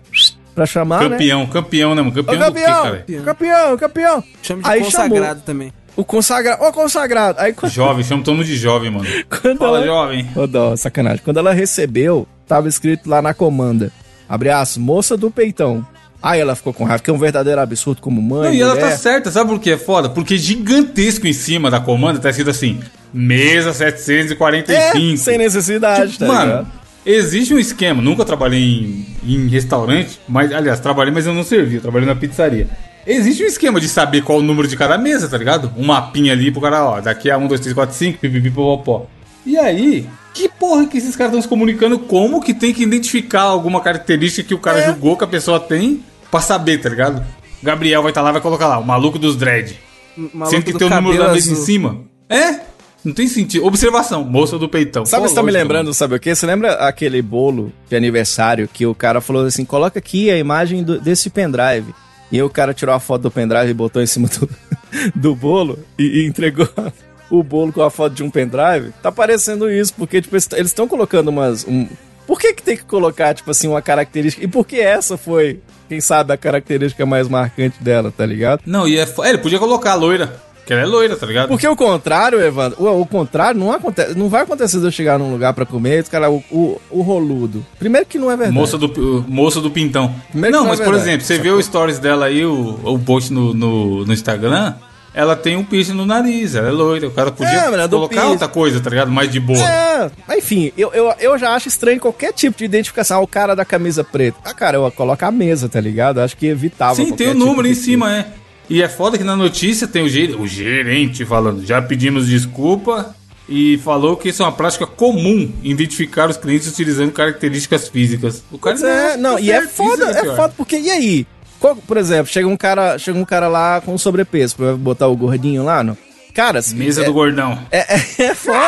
Pra 0.58 0.66
chamar, 0.66 1.02
né? 1.04 1.10
Campeão, 1.10 1.46
campeão, 1.46 1.94
né, 1.94 2.02
mano? 2.02 2.10
Ô, 2.20 2.24
Campeão 2.24 2.38
do 2.50 2.52
quê, 2.54 2.62
campeão, 2.64 2.82
cara? 2.82 3.04
campeão, 3.24 3.76
campeão. 3.78 4.24
Chama 4.42 4.62
de 4.64 4.68
Aí 4.68 4.80
consagrado 4.80 5.40
também. 5.42 5.72
O 5.94 6.04
consagrado, 6.04 6.64
ô 6.64 6.72
consagrado. 6.72 7.38
Aí 7.40 7.52
quando, 7.52 7.70
Jovem, 7.70 8.02
chama 8.04 8.24
todo 8.24 8.34
mundo 8.34 8.44
de 8.46 8.56
jovem, 8.56 8.90
mano. 8.90 9.06
quando 9.40 9.58
Fala, 9.58 9.78
ela... 9.78 9.86
jovem. 9.86 10.28
Ô, 10.34 10.48
dó, 10.48 10.74
sacanagem. 10.74 11.20
Quando 11.24 11.36
ela 11.38 11.52
recebeu, 11.52 12.26
tava 12.44 12.68
escrito 12.68 13.08
lá 13.08 13.22
na 13.22 13.32
comanda. 13.32 13.92
Abre 14.28 14.50
aspas, 14.50 14.78
moça 14.78 15.16
do 15.16 15.30
peitão. 15.30 15.86
Aí 16.20 16.40
ela 16.40 16.56
ficou 16.56 16.72
com 16.74 16.82
raiva, 16.82 17.00
que 17.04 17.08
é 17.08 17.12
um 17.12 17.18
verdadeiro 17.18 17.60
absurdo 17.60 18.02
como 18.02 18.20
mãe, 18.20 18.48
Não, 18.48 18.54
e 18.54 18.60
ela 18.60 18.74
mulher. 18.74 18.90
tá 18.90 18.96
certa, 18.96 19.30
sabe 19.30 19.50
por 19.50 19.60
que 19.60 19.70
é 19.70 19.76
foda? 19.78 20.08
Porque 20.08 20.36
gigantesco 20.36 21.28
em 21.28 21.32
cima 21.32 21.70
da 21.70 21.78
comanda 21.78 22.18
tá 22.18 22.30
escrito 22.30 22.50
assim: 22.50 22.80
mesa 23.14 23.72
745. 23.72 24.72
É, 24.72 25.16
sem 25.16 25.38
necessidade, 25.38 26.12
Tipo, 26.14 26.26
tá 26.26 26.32
mano, 26.32 26.46
ligado? 26.50 26.77
Existe 27.12 27.54
um 27.54 27.58
esquema. 27.58 28.02
Nunca 28.02 28.24
trabalhei 28.24 28.60
em, 28.60 29.06
em 29.34 29.48
restaurante, 29.48 30.20
mas, 30.28 30.52
aliás, 30.52 30.78
trabalhei, 30.80 31.12
mas 31.12 31.26
eu 31.26 31.34
não 31.34 31.42
servi. 31.42 31.76
Eu 31.76 31.82
trabalhei 31.82 32.06
na 32.06 32.14
pizzaria. 32.14 32.68
Existe 33.06 33.42
um 33.42 33.46
esquema 33.46 33.80
de 33.80 33.88
saber 33.88 34.22
qual 34.22 34.38
o 34.38 34.42
número 34.42 34.68
de 34.68 34.76
cada 34.76 34.98
mesa, 34.98 35.28
tá 35.28 35.38
ligado? 35.38 35.72
Um 35.76 35.86
mapinha 35.86 36.32
ali 36.32 36.50
pro 36.50 36.60
cara, 36.60 36.84
ó, 36.84 37.00
daqui 37.00 37.30
a 37.30 37.38
1, 37.38 37.46
2, 37.46 37.60
3, 37.60 37.74
4, 37.74 37.96
5, 37.96 38.18
pipipi, 38.18 38.50
popopó. 38.50 39.06
E 39.46 39.56
aí, 39.56 40.06
que 40.34 40.48
porra 40.48 40.86
que 40.86 40.98
esses 40.98 41.16
caras 41.16 41.30
estão 41.32 41.40
se 41.40 41.48
comunicando? 41.48 41.98
Como 41.98 42.42
que 42.42 42.52
tem 42.52 42.74
que 42.74 42.82
identificar 42.82 43.42
alguma 43.42 43.80
característica 43.80 44.46
que 44.46 44.54
o 44.54 44.58
cara 44.58 44.80
É. 44.80 44.86
julgou 44.86 45.16
que 45.16 45.24
a 45.24 45.28
pessoa 45.28 45.58
tem 45.58 46.02
pra 46.30 46.40
saber, 46.40 46.78
tá 46.78 46.90
ligado? 46.90 47.24
Gabriel 47.62 48.02
vai 48.02 48.10
estar 48.10 48.20
lá 48.20 48.30
vai 48.30 48.42
colocar 48.42 48.68
lá, 48.68 48.78
o 48.78 48.84
maluco 48.84 49.18
dos 49.18 49.36
dread. 49.36 49.78
Maluco 50.16 50.50
Sendo 50.50 50.64
que 50.64 50.74
tem 50.74 50.86
o 50.86 50.90
número 50.90 51.16
da 51.24 51.32
mesa 51.32 51.50
em 51.50 51.54
cima. 51.54 52.02
É? 52.28 52.60
Não 53.04 53.12
tem 53.14 53.28
sentido. 53.28 53.64
Observação, 53.64 54.24
moça 54.24 54.58
do 54.58 54.68
peitão. 54.68 55.06
Sabe 55.06 55.22
Pô, 55.22 55.28
você 55.28 55.34
tá 55.34 55.42
me 55.42 55.52
lembrando, 55.52 55.94
sabe 55.94 56.16
o 56.16 56.20
quê? 56.20 56.34
Você 56.34 56.44
lembra 56.46 56.72
aquele 56.74 57.22
bolo 57.22 57.72
de 57.88 57.94
aniversário 57.96 58.68
que 58.72 58.84
o 58.86 58.94
cara 58.94 59.20
falou 59.20 59.44
assim, 59.46 59.64
coloca 59.64 59.98
aqui 59.98 60.30
a 60.30 60.36
imagem 60.38 60.82
do- 60.82 61.00
desse 61.00 61.30
pendrive. 61.30 61.94
E 62.30 62.36
aí 62.36 62.42
o 62.42 62.50
cara 62.50 62.74
tirou 62.74 62.94
a 62.94 63.00
foto 63.00 63.22
do 63.22 63.30
pendrive 63.30 63.70
e 63.70 63.74
botou 63.74 64.02
em 64.02 64.06
cima 64.06 64.28
do, 64.28 64.48
do 65.14 65.34
bolo 65.34 65.78
e, 65.98 66.22
e 66.22 66.26
entregou 66.26 66.68
o 67.30 67.42
bolo 67.42 67.72
com 67.72 67.82
a 67.82 67.90
foto 67.90 68.14
de 68.14 68.22
um 68.22 68.30
pendrive. 68.30 68.92
Tá 69.02 69.12
parecendo 69.12 69.70
isso, 69.70 69.94
porque 69.94 70.20
tipo, 70.20 70.34
eles 70.34 70.48
estão 70.52 70.88
colocando 70.88 71.28
umas... 71.28 71.64
um- 71.66 71.86
Por 72.26 72.38
que 72.38 72.52
que 72.52 72.62
tem 72.62 72.76
que 72.76 72.84
colocar, 72.84 73.32
tipo 73.32 73.50
assim, 73.50 73.68
uma 73.68 73.80
característica? 73.80 74.44
E 74.44 74.48
por 74.48 74.66
que 74.66 74.78
essa 74.80 75.16
foi, 75.16 75.60
quem 75.88 76.00
sabe, 76.00 76.32
a 76.32 76.36
característica 76.36 77.06
mais 77.06 77.28
marcante 77.28 77.82
dela, 77.82 78.12
tá 78.14 78.26
ligado? 78.26 78.60
Não, 78.66 78.86
e 78.86 78.98
é, 78.98 79.06
fo- 79.06 79.24
é, 79.24 79.30
ele 79.30 79.38
podia 79.38 79.58
colocar 79.58 79.92
a 79.92 79.94
loira. 79.94 80.47
Que 80.68 80.74
ela 80.74 80.82
é 80.82 80.84
loira, 80.84 81.16
tá 81.16 81.24
ligado? 81.24 81.48
Porque 81.48 81.66
o 81.66 81.74
contrário, 81.74 82.38
Evandro, 82.42 82.76
o, 82.78 83.00
o 83.00 83.06
contrário 83.06 83.58
não 83.58 83.72
acontece, 83.72 84.14
não 84.14 84.28
vai 84.28 84.42
acontecer 84.42 84.78
de 84.78 84.84
eu 84.84 84.90
chegar 84.90 85.18
num 85.18 85.32
lugar 85.32 85.54
pra 85.54 85.64
comer 85.64 86.02
os 86.02 86.10
cara, 86.10 86.30
o, 86.30 86.44
o, 86.50 86.78
o 86.90 87.00
roludo. 87.00 87.64
Primeiro 87.78 88.04
que 88.04 88.18
não 88.18 88.30
é 88.30 88.36
verdade. 88.36 88.52
Moça 88.52 88.76
do, 88.76 89.24
moça 89.26 89.62
do 89.62 89.70
pintão. 89.70 90.14
Primeiro 90.30 90.54
não, 90.54 90.64
não 90.64 90.74
é 90.74 90.76
mas 90.76 90.80
por 90.80 90.92
verdade. 90.92 91.08
exemplo, 91.08 91.26
você 91.26 91.38
vê 91.38 91.48
o 91.48 91.62
stories 91.62 91.98
dela 91.98 92.26
aí, 92.26 92.44
o, 92.44 92.78
o 92.84 92.98
post 92.98 93.32
no, 93.32 93.54
no, 93.54 94.04
no 94.04 94.12
Instagram, 94.12 94.74
ela 95.14 95.34
tem 95.34 95.56
um 95.56 95.64
piercing 95.64 95.94
no 95.94 96.04
nariz, 96.04 96.54
ela 96.54 96.68
é 96.68 96.70
loira. 96.70 97.08
O 97.08 97.12
cara 97.12 97.32
podia 97.32 97.50
É, 97.50 97.70
mas 97.70 97.80
é 97.80 97.88
colocar 97.88 98.26
outra 98.26 98.46
coisa, 98.46 98.78
tá 98.78 98.90
ligado? 98.90 99.10
Mais 99.10 99.30
de 99.32 99.40
boa. 99.40 99.58
É, 99.58 100.10
mas 100.28 100.36
enfim, 100.36 100.70
eu, 100.76 100.92
eu, 100.92 101.14
eu 101.18 101.38
já 101.38 101.54
acho 101.54 101.68
estranho 101.68 101.98
qualquer 101.98 102.34
tipo 102.34 102.58
de 102.58 102.66
identificação. 102.66 103.16
Ah, 103.16 103.20
o 103.22 103.26
cara 103.26 103.56
da 103.56 103.64
camisa 103.64 104.04
preta. 104.04 104.36
Ah, 104.44 104.52
cara, 104.52 104.76
eu 104.76 104.92
coloco 104.92 105.24
a 105.24 105.30
mesa, 105.32 105.66
tá 105.66 105.80
ligado? 105.80 106.20
Acho 106.20 106.36
que 106.36 106.46
evitava. 106.46 106.94
Sim, 106.94 107.12
tem 107.16 107.28
o 107.28 107.32
tipo 107.32 107.42
número 107.42 107.62
de 107.62 107.70
em 107.70 107.74
cima, 107.74 108.14
é. 108.14 108.26
E 108.70 108.82
é 108.82 108.88
foda 108.88 109.16
que 109.16 109.24
na 109.24 109.34
notícia 109.36 109.86
tem 109.86 110.02
o, 110.02 110.08
ger- 110.08 110.38
o 110.38 110.46
gerente 110.46 111.24
falando, 111.24 111.64
já 111.64 111.80
pedimos 111.80 112.26
desculpa 112.28 113.14
e 113.48 113.78
falou 113.78 114.14
que 114.16 114.28
isso 114.28 114.42
é 114.42 114.44
uma 114.46 114.52
prática 114.52 114.86
comum, 114.86 115.50
identificar 115.62 116.28
os 116.28 116.36
clientes 116.36 116.68
utilizando 116.68 117.10
características 117.12 117.88
físicas. 117.88 118.42
O 118.52 118.58
cara 118.58 118.78
é, 118.86 119.16
não, 119.16 119.34
tá 119.34 119.40
e 119.40 119.50
é 119.50 119.66
foda, 119.66 120.10
é 120.10 120.24
foda, 120.36 120.52
porque 120.56 120.76
e 120.78 120.90
aí? 120.90 121.26
Qual- 121.58 121.74
por 121.76 121.96
exemplo, 121.96 122.30
chega 122.30 122.46
um 122.46 122.56
cara, 122.56 122.98
chega 122.98 123.18
um 123.18 123.24
cara 123.24 123.48
lá 123.48 123.80
com 123.80 123.96
sobrepeso, 123.96 124.54
pra 124.56 124.74
botar 124.76 125.08
o 125.08 125.16
gordinho 125.16 125.64
lá, 125.64 125.82
não? 125.82 125.96
Cara, 126.38 126.60
Mesa 126.72 127.02
é, 127.02 127.04
do 127.04 127.12
gordão. 127.12 127.58
é, 127.68 127.96
é, 127.96 128.22
é 128.30 128.32
foda, 128.32 128.60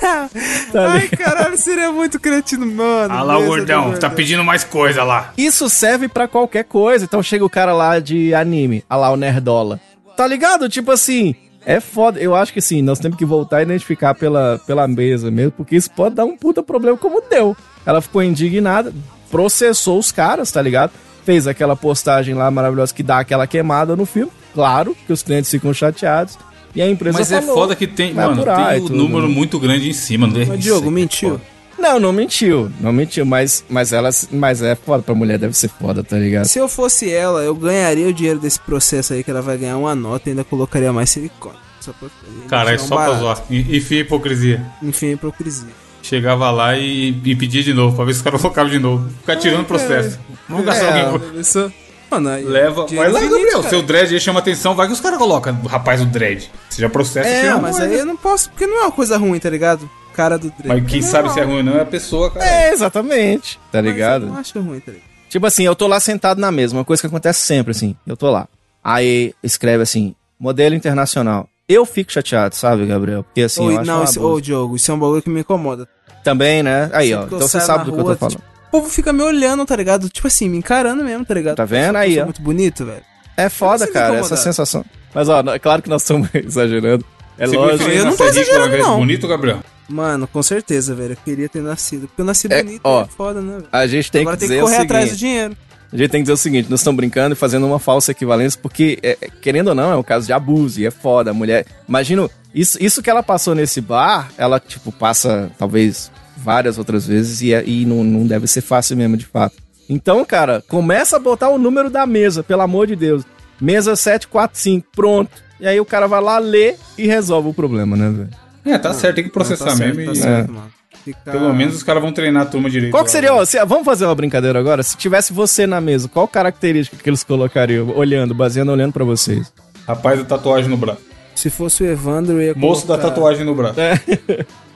tá? 0.00 0.30
Tá 0.72 0.92
Ai, 0.92 1.08
caralho, 1.08 1.58
seria 1.58 1.90
muito 1.90 2.20
cretino, 2.20 2.64
mano. 2.64 3.12
Ah 3.12 3.24
lá 3.24 3.36
o 3.36 3.46
gordão, 3.46 3.92
tá 3.98 4.08
pedindo 4.08 4.44
mais 4.44 4.62
coisa 4.62 5.02
lá. 5.02 5.32
Isso 5.36 5.68
serve 5.68 6.06
pra 6.06 6.28
qualquer 6.28 6.62
coisa. 6.62 7.04
Então 7.04 7.20
chega 7.20 7.44
o 7.44 7.50
cara 7.50 7.72
lá 7.72 7.98
de 7.98 8.32
anime, 8.32 8.84
ah 8.88 8.96
lá 8.96 9.10
o 9.10 9.16
Nerdola. 9.16 9.80
Tá 10.16 10.24
ligado? 10.24 10.68
Tipo 10.68 10.92
assim, 10.92 11.34
é 11.66 11.80
foda. 11.80 12.20
Eu 12.20 12.32
acho 12.36 12.52
que 12.52 12.60
sim, 12.60 12.80
nós 12.80 13.00
temos 13.00 13.18
que 13.18 13.24
voltar 13.24 13.56
a 13.56 13.62
identificar 13.62 14.14
pela, 14.14 14.60
pela 14.64 14.86
mesa 14.86 15.32
mesmo, 15.32 15.50
porque 15.50 15.74
isso 15.74 15.90
pode 15.90 16.14
dar 16.14 16.24
um 16.24 16.36
puta 16.36 16.62
problema 16.62 16.96
como 16.96 17.20
deu. 17.28 17.56
Ela 17.84 18.00
ficou 18.00 18.22
indignada, 18.22 18.94
processou 19.28 19.98
os 19.98 20.12
caras, 20.12 20.52
tá 20.52 20.62
ligado? 20.62 20.92
Fez 21.24 21.48
aquela 21.48 21.74
postagem 21.74 22.36
lá 22.36 22.48
maravilhosa 22.52 22.94
que 22.94 23.02
dá 23.02 23.18
aquela 23.18 23.48
queimada 23.48 23.96
no 23.96 24.06
filme. 24.06 24.30
Claro 24.54 24.96
que 25.08 25.12
os 25.12 25.24
clientes 25.24 25.50
ficam 25.50 25.74
chateados. 25.74 26.38
E 26.74 26.80
a 26.82 26.88
empresa 26.88 27.18
Mas 27.18 27.32
é 27.32 27.40
falou, 27.40 27.54
foda 27.56 27.74
que 27.74 27.86
tem, 27.86 28.14
mano, 28.14 28.44
tem 28.44 28.54
um 28.80 28.86
tudo, 28.86 28.96
número 28.96 29.26
né? 29.28 29.34
muito 29.34 29.58
grande 29.58 29.88
em 29.88 29.92
cima. 29.92 30.26
Não 30.26 30.40
é? 30.40 30.44
Mas 30.46 30.60
Diogo, 30.60 30.88
é 30.88 30.90
mentiu. 30.90 31.30
foda. 31.30 31.42
Não, 31.78 31.98
não 31.98 32.12
mentiu. 32.12 32.70
Não 32.78 32.92
mentiu, 32.92 33.24
mas, 33.24 33.64
mas 33.68 33.92
ela. 33.92 34.10
Mas 34.30 34.62
é 34.62 34.74
foda 34.76 35.02
pra 35.02 35.14
mulher, 35.14 35.38
deve 35.38 35.54
ser 35.56 35.68
foda, 35.68 36.04
tá 36.04 36.16
ligado? 36.18 36.44
Se 36.44 36.58
eu 36.58 36.68
fosse 36.68 37.10
ela, 37.10 37.42
eu 37.42 37.54
ganharia 37.54 38.06
o 38.06 38.12
dinheiro 38.12 38.38
desse 38.38 38.60
processo 38.60 39.14
aí, 39.14 39.24
que 39.24 39.30
ela 39.30 39.40
vai 39.42 39.56
ganhar 39.56 39.78
uma 39.78 39.94
nota 39.94 40.28
e 40.28 40.30
ainda 40.30 40.44
colocaria 40.44 40.92
mais 40.92 41.08
silicone. 41.10 41.56
Só 41.80 41.92
pra, 41.94 42.08
Cara, 42.48 42.74
é 42.74 42.78
só 42.78 42.94
pra 42.94 43.06
barato. 43.06 43.20
zoar. 43.20 43.42
E- 43.50 43.78
Enfim, 43.78 43.96
hipocrisia. 43.96 44.62
Enfim, 44.82 45.06
é 45.06 45.12
hipocrisia. 45.12 45.68
Chegava 46.02 46.50
lá 46.50 46.76
e, 46.76 47.08
e 47.24 47.34
pedia 47.34 47.62
de 47.62 47.72
novo, 47.72 47.96
pra 47.96 48.04
ver 48.04 48.12
se 48.12 48.18
os 48.18 48.22
caras 48.22 48.40
colocavam 48.42 48.70
de 48.70 48.78
novo. 48.78 49.08
Ficar 49.20 49.36
tirando 49.36 49.64
processo. 49.64 50.18
Vamos 50.48 50.66
gastar 50.66 50.96
É, 50.98 51.00
alguém. 51.06 51.40
Isso- 51.40 51.72
Mano, 52.10 52.28
aí- 52.28 52.44
Leva. 52.44 52.86
Vai 52.86 52.96
lá, 53.10 53.20
infinito, 53.20 53.30
Gabriel. 53.30 53.58
cara. 53.58 53.68
Seu 53.70 53.82
dread 53.82 54.14
aí 54.14 54.20
chama 54.20 54.40
atenção, 54.40 54.74
vai 54.74 54.86
que 54.86 54.92
os 54.92 55.00
caras 55.00 55.18
colocam. 55.18 55.54
Rapaz, 55.68 56.00
o 56.00 56.06
dread. 56.06 56.50
Você 56.68 56.82
já 56.82 56.88
processa 56.88 57.28
É, 57.28 57.54
mas 57.54 57.78
aí 57.78 57.98
eu 57.98 58.04
não 58.06 58.16
posso, 58.16 58.50
porque 58.50 58.66
não 58.66 58.78
é 58.80 58.82
uma 58.86 58.92
coisa 58.92 59.16
ruim, 59.16 59.38
tá 59.38 59.48
ligado? 59.50 59.88
Cara 60.14 60.36
do 60.36 60.48
Drake. 60.50 60.68
Mas 60.68 60.90
quem 60.90 61.00
Não, 61.00 61.08
sabe 61.08 61.32
se 61.32 61.38
é 61.40 61.44
ruim 61.44 61.58
ou 61.58 61.62
não 61.62 61.76
é 61.76 61.82
a 61.82 61.86
pessoa, 61.86 62.30
cara. 62.30 62.44
É, 62.44 62.72
exatamente. 62.72 63.58
Tá 63.70 63.80
mas 63.80 63.84
ligado? 63.84 64.22
Eu 64.26 64.28
não 64.32 64.38
acho 64.38 64.60
ruim, 64.60 64.80
tá 64.80 64.90
ligado? 64.90 65.08
Tipo 65.28 65.46
assim, 65.46 65.62
eu 65.62 65.76
tô 65.76 65.86
lá 65.86 66.00
sentado 66.00 66.40
na 66.40 66.50
mesa, 66.50 66.74
uma 66.76 66.84
coisa 66.84 67.00
que 67.00 67.06
acontece 67.06 67.40
sempre, 67.42 67.70
assim. 67.70 67.94
Eu 68.04 68.16
tô 68.16 68.28
lá. 68.28 68.48
Aí 68.82 69.32
escreve 69.42 69.82
assim, 69.84 70.14
modelo 70.38 70.74
internacional. 70.74 71.48
Eu 71.68 71.86
fico 71.86 72.12
chateado, 72.12 72.56
sabe, 72.56 72.84
Gabriel? 72.86 73.22
Porque 73.22 73.42
assim, 73.42 73.62
Ô, 73.62 73.70
eu 73.70 73.78
acho 73.78 73.86
não, 73.86 74.00
um 74.00 74.02
abuso. 74.02 74.20
ô, 74.26 74.40
Diogo, 74.40 74.74
isso 74.76 74.90
é 74.90 74.94
um 74.94 74.98
bagulho 74.98 75.22
que 75.22 75.30
me 75.30 75.40
incomoda. 75.40 75.88
Também, 76.24 76.62
né? 76.62 76.90
Aí, 76.92 77.14
ó. 77.14 77.20
Sempre 77.20 77.34
eu 77.34 77.36
Então 77.38 77.48
você 77.48 77.60
sabe 77.60 77.84
do 77.84 77.92
que 77.92 78.00
eu 78.00 78.04
tô 78.04 78.16
falando. 78.16 78.32
tipo, 78.36 78.44
O 78.70 78.78
povo 78.80 78.88
fica 78.88 79.12
me 79.12 79.22
olhando, 79.22 79.64
tá 79.66 79.74
ligado? 79.74 80.08
Tipo 80.08 80.28
assim, 80.28 80.48
me 80.48 80.56
encarando 80.58 81.02
mesmo, 81.02 81.24
tá 81.24 81.34
ligado? 81.34 81.56
Tá 81.56 81.64
vendo? 81.64 81.96
Aí, 81.96 82.20
ó. 82.20 82.24
muito 82.24 82.40
bonito, 82.40 82.84
velho. 82.84 83.02
É 83.36 83.48
foda, 83.48 83.86
cara, 83.86 84.16
essa 84.16 84.36
sensação. 84.36 84.84
Mas, 85.14 85.28
ó, 85.28 85.40
é 85.52 85.58
claro 85.58 85.82
que 85.82 85.88
nós 85.88 86.02
estamos 86.02 86.28
exagerando. 86.34 87.04
É 87.36 87.46
Você 87.46 87.56
lógico. 87.56 87.90
eu 87.90 88.04
não 88.04 88.16
tô 88.16 88.24
exagerando, 88.26 88.78
não. 88.78 88.98
bonito, 88.98 89.26
Gabriel? 89.26 89.60
Mano, 89.88 90.28
com 90.28 90.42
certeza, 90.42 90.94
velho. 90.94 91.14
Eu 91.14 91.16
queria 91.24 91.48
ter 91.48 91.60
nascido. 91.62 92.06
Porque 92.06 92.20
eu 92.20 92.24
nasci 92.24 92.46
É, 92.48 92.62
bonito, 92.62 92.80
ó, 92.84 93.02
é 93.02 93.06
foda, 93.06 93.40
né, 93.40 93.54
velho? 93.56 93.68
A 93.72 93.86
gente 93.88 94.10
tem 94.12 94.20
Agora 94.22 94.36
que 94.36 94.40
tem 94.40 94.48
dizer 94.50 94.60
que 94.60 94.64
correr 94.66 94.78
o 94.78 94.82
atrás 94.82 95.04
do 95.06 95.08
seguinte. 95.08 95.18
dinheiro. 95.20 95.56
A 95.92 95.96
gente 95.96 96.10
tem 96.10 96.20
que 96.20 96.24
dizer 96.24 96.32
o 96.34 96.36
seguinte, 96.36 96.70
nós 96.70 96.78
estamos 96.80 96.96
brincando 96.96 97.32
e 97.32 97.36
fazendo 97.36 97.66
uma 97.66 97.80
falsa 97.80 98.12
equivalência, 98.12 98.56
porque, 98.62 99.00
é, 99.02 99.18
é, 99.20 99.28
querendo 99.42 99.68
ou 99.68 99.74
não, 99.74 99.90
é 99.90 99.96
um 99.96 100.02
caso 100.04 100.26
de 100.26 100.32
abuso 100.32 100.80
e 100.80 100.86
é 100.86 100.90
foda. 100.92 101.32
A 101.32 101.34
mulher. 101.34 101.66
Imagina, 101.88 102.30
isso, 102.54 102.78
isso 102.80 103.02
que 103.02 103.10
ela 103.10 103.22
passou 103.24 103.54
nesse 103.56 103.80
bar, 103.80 104.30
ela, 104.38 104.60
tipo, 104.60 104.92
passa 104.92 105.50
talvez 105.58 106.12
várias 106.42 106.78
outras 106.78 107.06
vezes 107.06 107.40
e, 107.42 107.52
é- 107.52 107.64
e 107.66 107.84
não, 107.84 108.02
não 108.04 108.26
deve 108.26 108.46
ser 108.46 108.60
fácil 108.60 108.96
mesmo, 108.96 109.16
de 109.16 109.26
fato. 109.26 109.56
Então, 109.88 110.24
cara, 110.24 110.62
começa 110.68 111.16
a 111.16 111.18
botar 111.18 111.48
o 111.48 111.58
número 111.58 111.90
da 111.90 112.06
mesa, 112.06 112.42
pelo 112.42 112.62
amor 112.62 112.86
de 112.86 112.94
Deus. 112.96 113.24
Mesa 113.60 113.94
745, 113.96 114.86
pronto. 114.94 115.30
E 115.60 115.66
aí 115.66 115.78
o 115.80 115.84
cara 115.84 116.06
vai 116.06 116.20
lá, 116.22 116.38
lê 116.38 116.74
e 116.96 117.06
resolve 117.06 117.48
o 117.50 117.54
problema, 117.54 117.96
né, 117.96 118.08
velho? 118.08 118.30
É, 118.64 118.78
tá 118.78 118.92
certo, 118.94 119.16
tem 119.16 119.24
que 119.24 119.30
processar 119.30 119.64
Não, 119.66 119.72
tá 119.72 119.76
certo, 119.78 119.96
mesmo. 119.96 120.12
tá 120.12 120.18
e- 120.18 120.22
certo, 120.22 120.52
mano. 120.52 120.70
Fica- 121.04 121.30
Pelo 121.32 121.52
menos 121.54 121.76
os 121.76 121.82
caras 121.82 122.02
vão 122.02 122.12
treinar 122.12 122.42
a 122.42 122.46
turma 122.46 122.68
direito. 122.68 122.92
Qual 122.92 123.02
que 123.02 123.10
seria, 123.10 123.32
ó, 123.34 123.42
se- 123.44 123.62
vamos 123.64 123.84
fazer 123.86 124.04
uma 124.04 124.14
brincadeira 124.14 124.58
agora? 124.58 124.82
Se 124.82 124.96
tivesse 124.96 125.32
você 125.32 125.66
na 125.66 125.80
mesa, 125.80 126.08
qual 126.08 126.28
característica 126.28 127.02
que 127.02 127.08
eles 127.08 127.24
colocariam, 127.24 127.88
olhando, 127.96 128.34
baseando, 128.34 128.70
olhando 128.70 128.92
pra 128.92 129.04
vocês? 129.04 129.50
Rapaz 129.88 130.18
da 130.18 130.24
tatuagem 130.26 130.68
no 130.70 130.76
braço. 130.76 131.00
Se 131.34 131.48
fosse 131.48 131.82
o 131.82 131.86
Evandro, 131.86 132.34
eu 132.34 132.42
ia 132.48 132.54
Moço 132.54 132.82
da 132.86 132.94
colocar- 132.96 133.08
tatuagem 133.14 133.44
no 133.46 133.54
braço. 133.54 133.76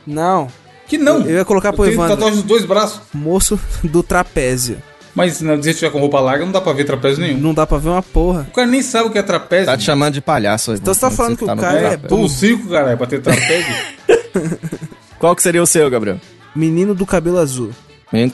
Não, 0.06 0.48
Que 0.86 0.98
não. 0.98 1.20
eu 1.22 1.36
ia 1.36 1.44
colocar 1.44 1.72
pro 1.72 1.84
tenho 1.84 1.94
Evandro. 1.94 2.16
tatuagem 2.16 2.36
dos 2.40 2.46
dois 2.46 2.64
braços. 2.64 3.00
Moço 3.12 3.58
do 3.82 4.02
trapézio. 4.02 4.78
Mas 5.14 5.34
se 5.34 5.44
você 5.44 5.72
tiver 5.72 5.90
com 5.90 6.00
roupa 6.00 6.18
larga, 6.18 6.44
não 6.44 6.52
dá 6.52 6.60
pra 6.60 6.72
ver 6.72 6.84
trapézio 6.84 7.22
nenhum. 7.22 7.38
Não 7.38 7.54
dá 7.54 7.66
pra 7.66 7.78
ver 7.78 7.88
uma 7.88 8.02
porra. 8.02 8.46
O 8.50 8.54
cara 8.54 8.66
nem 8.66 8.82
sabe 8.82 9.08
o 9.08 9.12
que 9.12 9.18
é 9.18 9.22
trapézio. 9.22 9.66
Tá 9.66 9.76
te 9.76 9.84
chamando 9.84 10.14
de 10.14 10.20
palhaço. 10.20 10.72
Então 10.74 10.92
você 10.92 11.00
tá 11.00 11.10
falando 11.10 11.36
que 11.36 11.44
o 11.44 11.46
no 11.46 11.56
cara 11.56 11.78
é 11.78 11.80
trapézio. 11.80 12.08
Tô 12.08 12.16
no 12.16 12.28
circo, 12.28 12.68
caralho, 12.68 12.98
pra 12.98 13.06
ter 13.06 13.22
trapézio. 13.22 13.74
Qual 15.18 15.36
que 15.36 15.42
seria 15.42 15.62
o 15.62 15.66
seu, 15.66 15.88
Gabriel? 15.88 16.20
Menino 16.54 16.94
do 16.94 17.06
cabelo 17.06 17.38
azul. 17.38 17.70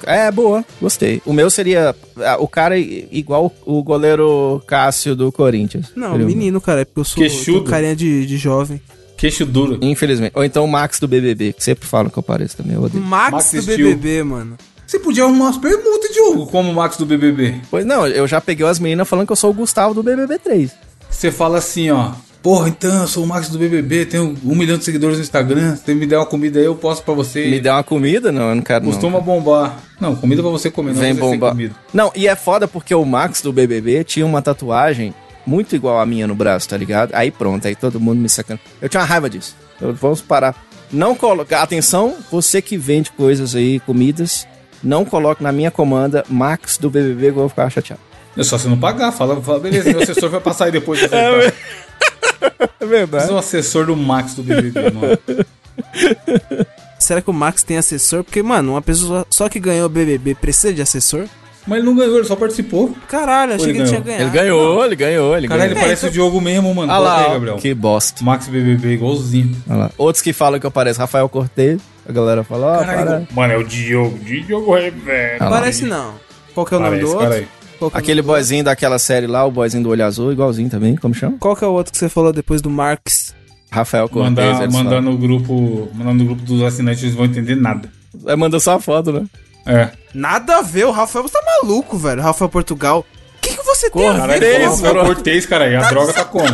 É, 0.05 0.31
boa, 0.31 0.65
gostei. 0.81 1.23
O 1.25 1.33
meu 1.33 1.49
seria 1.49 1.95
ah, 2.19 2.37
o 2.39 2.47
cara 2.47 2.79
igual 2.79 3.53
o 3.65 3.83
goleiro 3.83 4.63
Cássio 4.67 5.17
do 5.17 5.33
Corinthians. 5.33 5.93
Não, 5.97 6.17
o 6.17 6.19
menino, 6.19 6.61
cara, 6.61 6.83
é 6.83 6.85
porque 6.85 7.01
eu 7.01 7.05
sou 7.05 7.23
Queixudo. 7.23 7.71
carinha 7.71 7.97
de, 7.97 8.27
de 8.27 8.37
jovem. 8.37 8.81
Queixo 9.21 9.45
duro. 9.45 9.79
Infelizmente. 9.83 10.33
Ou 10.35 10.43
então 10.43 10.65
o 10.65 10.69
Max 10.69 10.99
do 10.99 11.07
BBB, 11.07 11.53
que 11.53 11.63
sempre 11.63 11.87
falam 11.87 12.11
que 12.11 12.19
eu 12.19 12.23
pareço 12.23 12.57
também. 12.57 12.75
Eu 12.75 12.85
odeio. 12.85 13.05
Max, 13.05 13.31
Max 13.31 13.53
do 13.53 13.63
Steel. 13.63 13.89
BBB, 13.91 14.23
mano. 14.23 14.57
Você 14.87 14.99
podia 14.99 15.25
arrumar 15.25 15.45
umas 15.45 15.59
permutas, 15.59 16.11
Diogo, 16.11 16.47
como 16.47 16.71
o 16.71 16.75
Max 16.75 16.97
do 16.97 17.05
BBB. 17.05 17.61
Pois 17.71 17.85
não, 17.85 18.07
eu 18.07 18.27
já 18.27 18.41
peguei 18.41 18.67
as 18.67 18.79
meninas 18.79 19.07
falando 19.07 19.27
que 19.27 19.33
eu 19.33 19.37
sou 19.37 19.51
o 19.51 19.55
Gustavo 19.55 19.93
do 19.93 20.03
BBB 20.03 20.39
3. 20.39 20.71
Você 21.11 21.31
fala 21.31 21.59
assim, 21.59 21.91
ó. 21.91 22.13
Porra, 22.43 22.71
então, 22.71 23.03
eu 23.03 23.07
sou 23.07 23.23
o 23.23 23.27
Max 23.27 23.51
do 23.51 23.59
BBB, 23.59 24.07
tenho 24.07 24.35
um 24.43 24.55
milhão 24.55 24.79
de 24.79 24.85
seguidores 24.85 25.19
no 25.19 25.23
Instagram. 25.23 25.77
Se 25.77 25.85
você 25.85 25.95
me 25.95 26.07
der 26.07 26.17
uma 26.17 26.25
comida 26.25 26.59
aí, 26.59 26.65
eu 26.65 26.75
posto 26.75 27.05
pra 27.05 27.13
você. 27.13 27.47
Me 27.51 27.61
der 27.61 27.73
uma 27.73 27.85
comida? 27.85 28.33
Não, 28.33 28.49
eu 28.49 28.55
não 28.55 28.63
quero 28.63 28.87
não. 28.87 28.91
Costuma 28.91 29.21
bombar. 29.21 29.79
Não, 30.01 30.17
comida 30.17 30.41
pra 30.41 30.51
você 30.51 30.71
comer, 30.71 30.95
não 30.95 31.01
Vem 31.01 31.15
bombar. 31.15 31.51
comida. 31.51 31.75
Não, 31.93 32.11
e 32.17 32.27
é 32.27 32.35
foda 32.35 32.67
porque 32.67 32.95
o 32.95 33.05
Max 33.05 33.43
do 33.43 33.53
BBB 33.53 34.03
tinha 34.05 34.25
uma 34.25 34.41
tatuagem 34.41 35.13
muito 35.47 35.75
igual 35.75 35.99
a 36.01 36.07
minha 36.07 36.27
no 36.27 36.35
braço, 36.35 36.69
tá 36.69 36.77
ligado? 36.77 37.13
Aí 37.15 37.31
pronto, 37.31 37.67
aí 37.67 37.75
todo 37.75 37.99
mundo 38.01 38.19
me 38.21 38.29
sacando. 38.29 38.61
Eu 38.81 38.89
tinha 38.89 39.01
uma 39.01 39.07
raiva 39.07 39.29
disso. 39.31 39.57
Eu, 39.81 39.95
vamos 39.95 40.21
parar. 40.21 40.55
Não 40.93 41.15
colocar. 41.15 41.63
Atenção, 41.63 42.17
você 42.31 42.61
que 42.61 42.77
vende 42.77 43.11
coisas 43.13 43.55
aí, 43.55 43.79
comidas, 43.81 44.47
não 44.83 45.05
coloque 45.05 45.43
na 45.43 45.53
minha 45.53 45.71
comanda 45.71 46.25
Max 46.29 46.79
do 46.79 46.91
BBB 46.91 47.21
que 47.23 47.29
eu 47.29 47.35
vou 47.35 47.49
ficar 47.49 47.71
chateado. 47.71 48.01
É 48.37 48.43
só 48.43 48.57
você 48.59 48.69
não 48.69 48.79
pagar. 48.79 49.13
Fala, 49.13 49.41
fala 49.41 49.61
beleza, 49.61 49.91
meu 49.91 50.03
assessor 50.03 50.31
vai 50.31 50.41
passar 50.41 50.67
aí 50.67 50.73
depois. 50.73 50.99
de 51.01 51.07
É 51.15 51.29
acertar. 51.39 52.89
verdade. 52.89 53.25
Você 53.27 53.31
é 53.31 53.35
o 53.35 53.39
assessor 53.39 53.87
do 53.87 53.97
Max 53.97 54.35
do 54.35 54.43
BBB, 54.43 54.91
mano. 54.91 55.19
Será 56.99 57.23
que 57.23 57.31
o 57.31 57.33
Max 57.33 57.63
tem 57.63 57.79
assessor? 57.79 58.23
Porque, 58.23 58.43
mano, 58.43 58.73
uma 58.73 58.83
pessoa 58.83 59.27
só 59.31 59.49
que 59.49 59.59
ganhou 59.59 59.87
o 59.87 59.89
BBB 59.89 60.35
precisa 60.35 60.73
de 60.73 60.83
assessor? 60.83 61.27
Mas 61.71 61.79
ele 61.79 61.87
não 61.87 61.95
ganhou, 61.95 62.17
ele 62.17 62.25
só 62.25 62.35
participou. 62.35 62.93
Caralho, 63.07 63.55
achei 63.55 63.67
Ele 63.69 63.75
que 63.75 63.79
ele 63.79 63.89
tinha 63.89 64.01
ganhou. 64.01 64.19
ganhado. 64.19 64.37
Ele 64.37 64.43
ganhou, 64.43 64.85
ele 64.85 64.97
ganhou, 64.97 65.37
ele 65.37 65.47
Caralho, 65.47 65.71
ele 65.71 65.79
parece 65.81 66.07
o 66.07 66.11
Diogo 66.11 66.41
mesmo, 66.41 66.75
mano. 66.75 66.91
Ah 66.91 66.97
Coloca 66.97 67.15
lá, 67.15 67.25
aí, 67.27 67.33
Gabriel. 67.33 67.57
que 67.59 67.73
bosta. 67.75 68.25
Max 68.25 68.49
BBB 68.49 68.95
igualzinho. 68.95 69.57
Olha 69.69 69.79
lá. 69.79 69.91
Outros 69.97 70.21
que 70.21 70.33
falam 70.33 70.59
que 70.59 70.67
eu 70.67 70.71
pareço 70.73 70.99
Rafael 70.99 71.29
Cortez. 71.29 71.81
A 72.09 72.11
galera 72.11 72.43
fala, 72.43 72.81
ó. 72.81 73.35
Mano, 73.35 73.53
é 73.53 73.57
o 73.57 73.63
Diogo. 73.63 74.19
Diogo 74.19 74.75
Rivera. 74.75 75.37
Ah 75.39 75.45
lá. 75.45 75.61
Parece 75.61 75.85
não. 75.85 76.15
Qual 76.55 76.67
que 76.67 76.75
é 76.75 76.77
o 76.77 76.81
nome 76.81 76.99
do 76.99 77.07
outro? 77.07 77.21
cara 77.21 77.35
aí. 77.37 77.47
É 77.83 77.87
Aquele 77.93 78.21
boyzinho 78.21 78.65
daquela 78.65 78.99
série 78.99 79.29
lá, 79.29 79.45
o 79.47 79.51
boyzinho 79.53 79.85
do 79.85 79.91
olho 79.91 80.05
azul, 80.05 80.33
igualzinho 80.33 80.69
também, 80.69 80.97
como 80.97 81.15
chama? 81.15 81.37
Qual 81.39 81.55
que 81.55 81.65
é 81.65 81.69
o 81.69 81.73
outro 81.73 81.93
que 81.93 81.99
você 81.99 82.09
falou 82.09 82.33
depois 82.33 82.61
do 82.61 82.69
Marx? 82.69 83.33
Rafael 83.71 84.09
Cortez. 84.09 84.35
Mandar, 84.59 84.71
mandar 84.71 85.01
no 85.01 85.17
grupo. 85.17 85.89
Mandar 85.95 86.15
no 86.15 86.25
grupo 86.25 86.43
dos 86.43 86.63
assinantes, 86.63 87.05
eles 87.05 87.15
vão 87.15 87.27
entender 87.27 87.55
nada. 87.55 87.89
É, 88.27 88.35
manda 88.35 88.59
só 88.59 88.75
a 88.75 88.81
foto, 88.81 89.13
né? 89.13 89.25
É. 89.67 89.91
Nada 90.15 90.59
a 90.59 90.63
ver, 90.63 90.87
o 90.87 90.91
Rafael 90.91 91.23
você 91.23 91.35
tá 91.35 91.43
maluco, 91.63 91.97
velho. 91.97 92.23
Rafael 92.23 92.49
Portugal. 92.49 93.07
O 93.37 93.41
que, 93.41 93.57
que 93.57 93.63
você 93.63 93.91
tem 93.91 94.09
a 94.09 94.13
ver 94.13 94.41
Caralho, 94.41 94.41
com 94.41 94.47
o 94.47 94.63
o 94.63 94.83
Rafael 94.83 95.05
Cortez, 95.05 95.47
cara 95.47 95.65
aí. 95.65 95.77
A 95.77 95.89
droga 95.89 96.13
tá 96.13 96.25
como? 96.25 96.47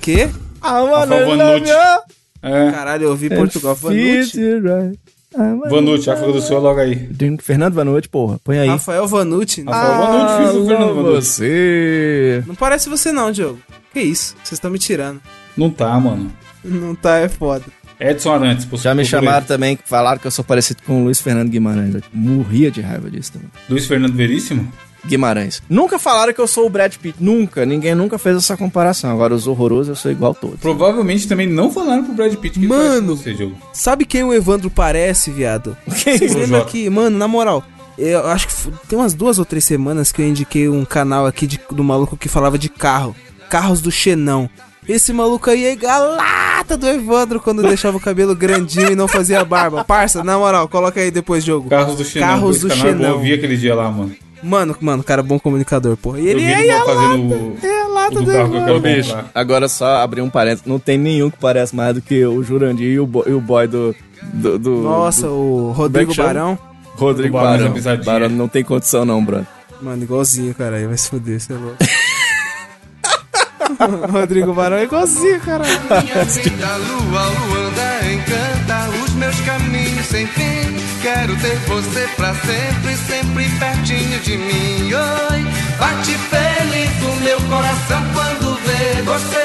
quê? 0.00 0.28
Ah, 0.60 0.80
Rafael 0.80 1.36
Vanucci. 1.36 1.72
É. 2.42 2.70
Caralho, 2.72 3.04
eu 3.04 3.10
ouvi 3.10 3.30
Portugal. 3.30 3.74
Vanucci. 3.74 4.40
Vanucci, 5.70 6.10
África 6.10 6.32
do 6.32 6.42
Sul 6.42 6.56
é 6.56 6.60
logo 6.60 6.80
aí. 6.80 7.08
Fernando 7.40 7.74
Vanucci, 7.74 8.08
porra. 8.08 8.38
Põe 8.44 8.58
aí. 8.58 8.68
Rafael 8.68 9.06
Vanucci. 9.06 9.62
Rafael 9.62 9.98
Vanucci, 9.98 10.36
filho 10.36 10.52
do 10.60 10.66
Fernando 10.66 10.90
Alô, 10.90 11.02
Vanucci. 11.02 11.30
você. 11.30 12.44
Não 12.46 12.54
parece 12.54 12.88
você 12.88 13.12
não, 13.12 13.32
Diogo. 13.32 13.58
Que 13.92 14.00
isso? 14.00 14.34
Vocês 14.42 14.52
estão 14.52 14.70
me 14.70 14.78
tirando. 14.78 15.20
Não 15.56 15.70
tá, 15.70 15.98
mano. 15.98 16.32
Não 16.64 16.94
tá, 16.94 17.18
é 17.18 17.28
foda. 17.28 17.64
Edson 18.10 18.32
Arantes. 18.32 18.64
pô, 18.64 18.76
Já 18.76 18.94
me 18.94 19.04
chamaram 19.04 19.46
também, 19.46 19.78
falaram 19.84 20.18
que 20.18 20.26
eu 20.26 20.30
sou 20.30 20.44
parecido 20.44 20.82
com 20.84 21.00
o 21.00 21.04
Luiz 21.04 21.20
Fernando 21.20 21.48
Guimarães. 21.48 21.94
Eu 21.94 22.02
morria 22.12 22.70
de 22.70 22.80
raiva 22.80 23.10
disso 23.10 23.32
também. 23.32 23.48
Luiz 23.68 23.86
Fernando 23.86 24.14
Veríssimo? 24.14 24.70
Guimarães. 25.04 25.60
Nunca 25.68 25.98
falaram 25.98 26.32
que 26.32 26.40
eu 26.40 26.46
sou 26.46 26.64
o 26.66 26.70
Brad 26.70 26.94
Pitt. 26.94 27.16
Nunca. 27.20 27.66
Ninguém 27.66 27.92
nunca 27.94 28.18
fez 28.18 28.36
essa 28.36 28.56
comparação. 28.56 29.10
Agora, 29.10 29.34
os 29.34 29.48
horrorosos, 29.48 29.88
eu 29.88 29.96
sou 29.96 30.12
igual 30.12 30.30
a 30.30 30.34
todos. 30.34 30.60
Provavelmente 30.60 31.26
também 31.26 31.48
não 31.48 31.72
falaram 31.72 32.04
pro 32.04 32.14
Brad 32.14 32.32
Pitt 32.36 32.54
que 32.58 32.64
ele 32.66 32.68
Mano. 32.68 33.16
você, 33.16 33.34
Diogo. 33.34 33.56
Sabe 33.72 34.04
quem 34.04 34.22
o 34.22 34.32
Evandro 34.32 34.70
parece, 34.70 35.30
viado? 35.32 35.76
Vocês 35.88 36.32
O 36.34 36.38
lembram 36.38 36.64
que, 36.66 36.88
mano, 36.88 37.18
na 37.18 37.26
moral, 37.26 37.64
eu 37.98 38.24
acho 38.28 38.46
que 38.46 38.54
tem 38.88 38.96
umas 38.96 39.12
duas 39.12 39.40
ou 39.40 39.44
três 39.44 39.64
semanas 39.64 40.12
que 40.12 40.22
eu 40.22 40.28
indiquei 40.28 40.68
um 40.68 40.84
canal 40.84 41.26
aqui 41.26 41.48
de- 41.48 41.60
do 41.70 41.82
maluco 41.82 42.16
que 42.16 42.28
falava 42.28 42.56
de 42.56 42.68
carro. 42.68 43.14
Carros 43.50 43.80
do 43.80 43.90
Xenão. 43.90 44.48
Esse 44.88 45.12
maluco 45.12 45.48
aí 45.48 45.64
é 45.64 45.72
igual 45.72 45.92
a 45.92 46.16
lata 46.58 46.76
do 46.76 46.86
Evandro 46.88 47.38
quando 47.40 47.62
deixava 47.62 47.96
o 47.96 48.00
cabelo 48.00 48.34
grandinho 48.34 48.90
e 48.92 48.96
não 48.96 49.06
fazia 49.06 49.44
barba. 49.44 49.84
Parça, 49.84 50.24
na 50.24 50.36
moral, 50.38 50.68
coloca 50.68 51.00
aí 51.00 51.10
depois, 51.10 51.44
jogo. 51.44 51.68
Carros 51.68 51.96
do 51.96 52.04
Xenão. 52.04 52.28
Carros 52.28 52.60
do 52.60 52.72
é 52.72 52.74
Xenão. 52.76 53.10
Eu 53.10 53.20
vi 53.20 53.32
aquele 53.32 53.56
dia 53.56 53.74
lá, 53.74 53.90
mano. 53.90 54.12
Mano, 54.42 54.76
mano, 54.80 55.04
cara, 55.04 55.22
bom 55.22 55.38
comunicador, 55.38 55.96
porra. 55.96 56.18
E 56.18 56.26
ele 56.26 56.42
é, 56.42 56.60
ele 56.62 56.70
a 56.72 56.84
fazendo 56.84 57.28
lata, 57.30 57.42
o, 57.44 57.56
é 57.66 57.80
a 57.82 57.86
lata 57.86 58.14
do 58.16 58.22
do 58.24 58.32
carro 58.32 58.50
que 58.50 58.56
eu 58.56 58.60
Evandro. 58.62 58.82
quero 58.82 58.96
bicho, 58.96 59.16
agora 59.32 59.68
só 59.68 59.96
abrir 59.98 60.20
um 60.20 60.28
parênteses. 60.28 60.66
Não 60.66 60.80
tem 60.80 60.98
nenhum 60.98 61.30
que 61.30 61.38
parece 61.38 61.76
mais 61.76 61.94
do 61.94 62.02
que 62.02 62.24
o 62.26 62.42
Jurandir 62.42 62.88
e 62.92 62.98
o, 62.98 63.06
bo- 63.06 63.22
e 63.24 63.32
o 63.32 63.40
boy 63.40 63.68
do. 63.68 63.94
do, 64.32 64.58
do- 64.58 64.82
Nossa, 64.82 65.28
do 65.28 65.32
o 65.32 65.70
Rodrigo 65.70 66.10
é 66.12 66.16
Barão. 66.16 66.58
Rodrigo 66.96 67.34
Barão, 67.34 67.72
Barão. 67.72 68.04
Barão 68.04 68.28
não 68.30 68.48
tem 68.48 68.64
condição, 68.64 69.04
não, 69.04 69.24
Bruno. 69.24 69.46
Mano, 69.80 70.02
igualzinho, 70.02 70.52
cara. 70.54 70.76
Aí 70.76 70.86
vai 70.88 70.98
se 70.98 71.08
fuder, 71.08 71.38
você 71.40 71.52
é 71.52 71.56
louco. 71.56 71.76
Rodrigo 74.10 74.52
Barão 74.52 74.76
é 74.76 74.84
igualzinho, 74.84 75.40
cara. 75.40 75.64
Minha 75.64 76.24
vida, 76.24 76.76
lua, 76.76 77.22
Luanda, 77.22 78.12
encanta 78.12 79.04
os 79.04 79.14
meus 79.14 79.40
caminhos 79.40 80.06
sem 80.06 80.26
fim. 80.26 80.76
Quero 81.00 81.34
ter 81.36 81.56
você 81.66 82.08
pra 82.16 82.34
sempre, 82.34 82.96
sempre 82.96 83.48
pertinho 83.58 84.20
de 84.20 84.36
mim. 84.36 84.92
Oi, 84.92 85.46
bate 85.78 86.12
feliz 86.12 86.90
o 87.02 87.16
meu 87.24 87.40
coração 87.48 88.02
quando 88.14 88.54
vê 88.62 89.02
você. 89.02 89.42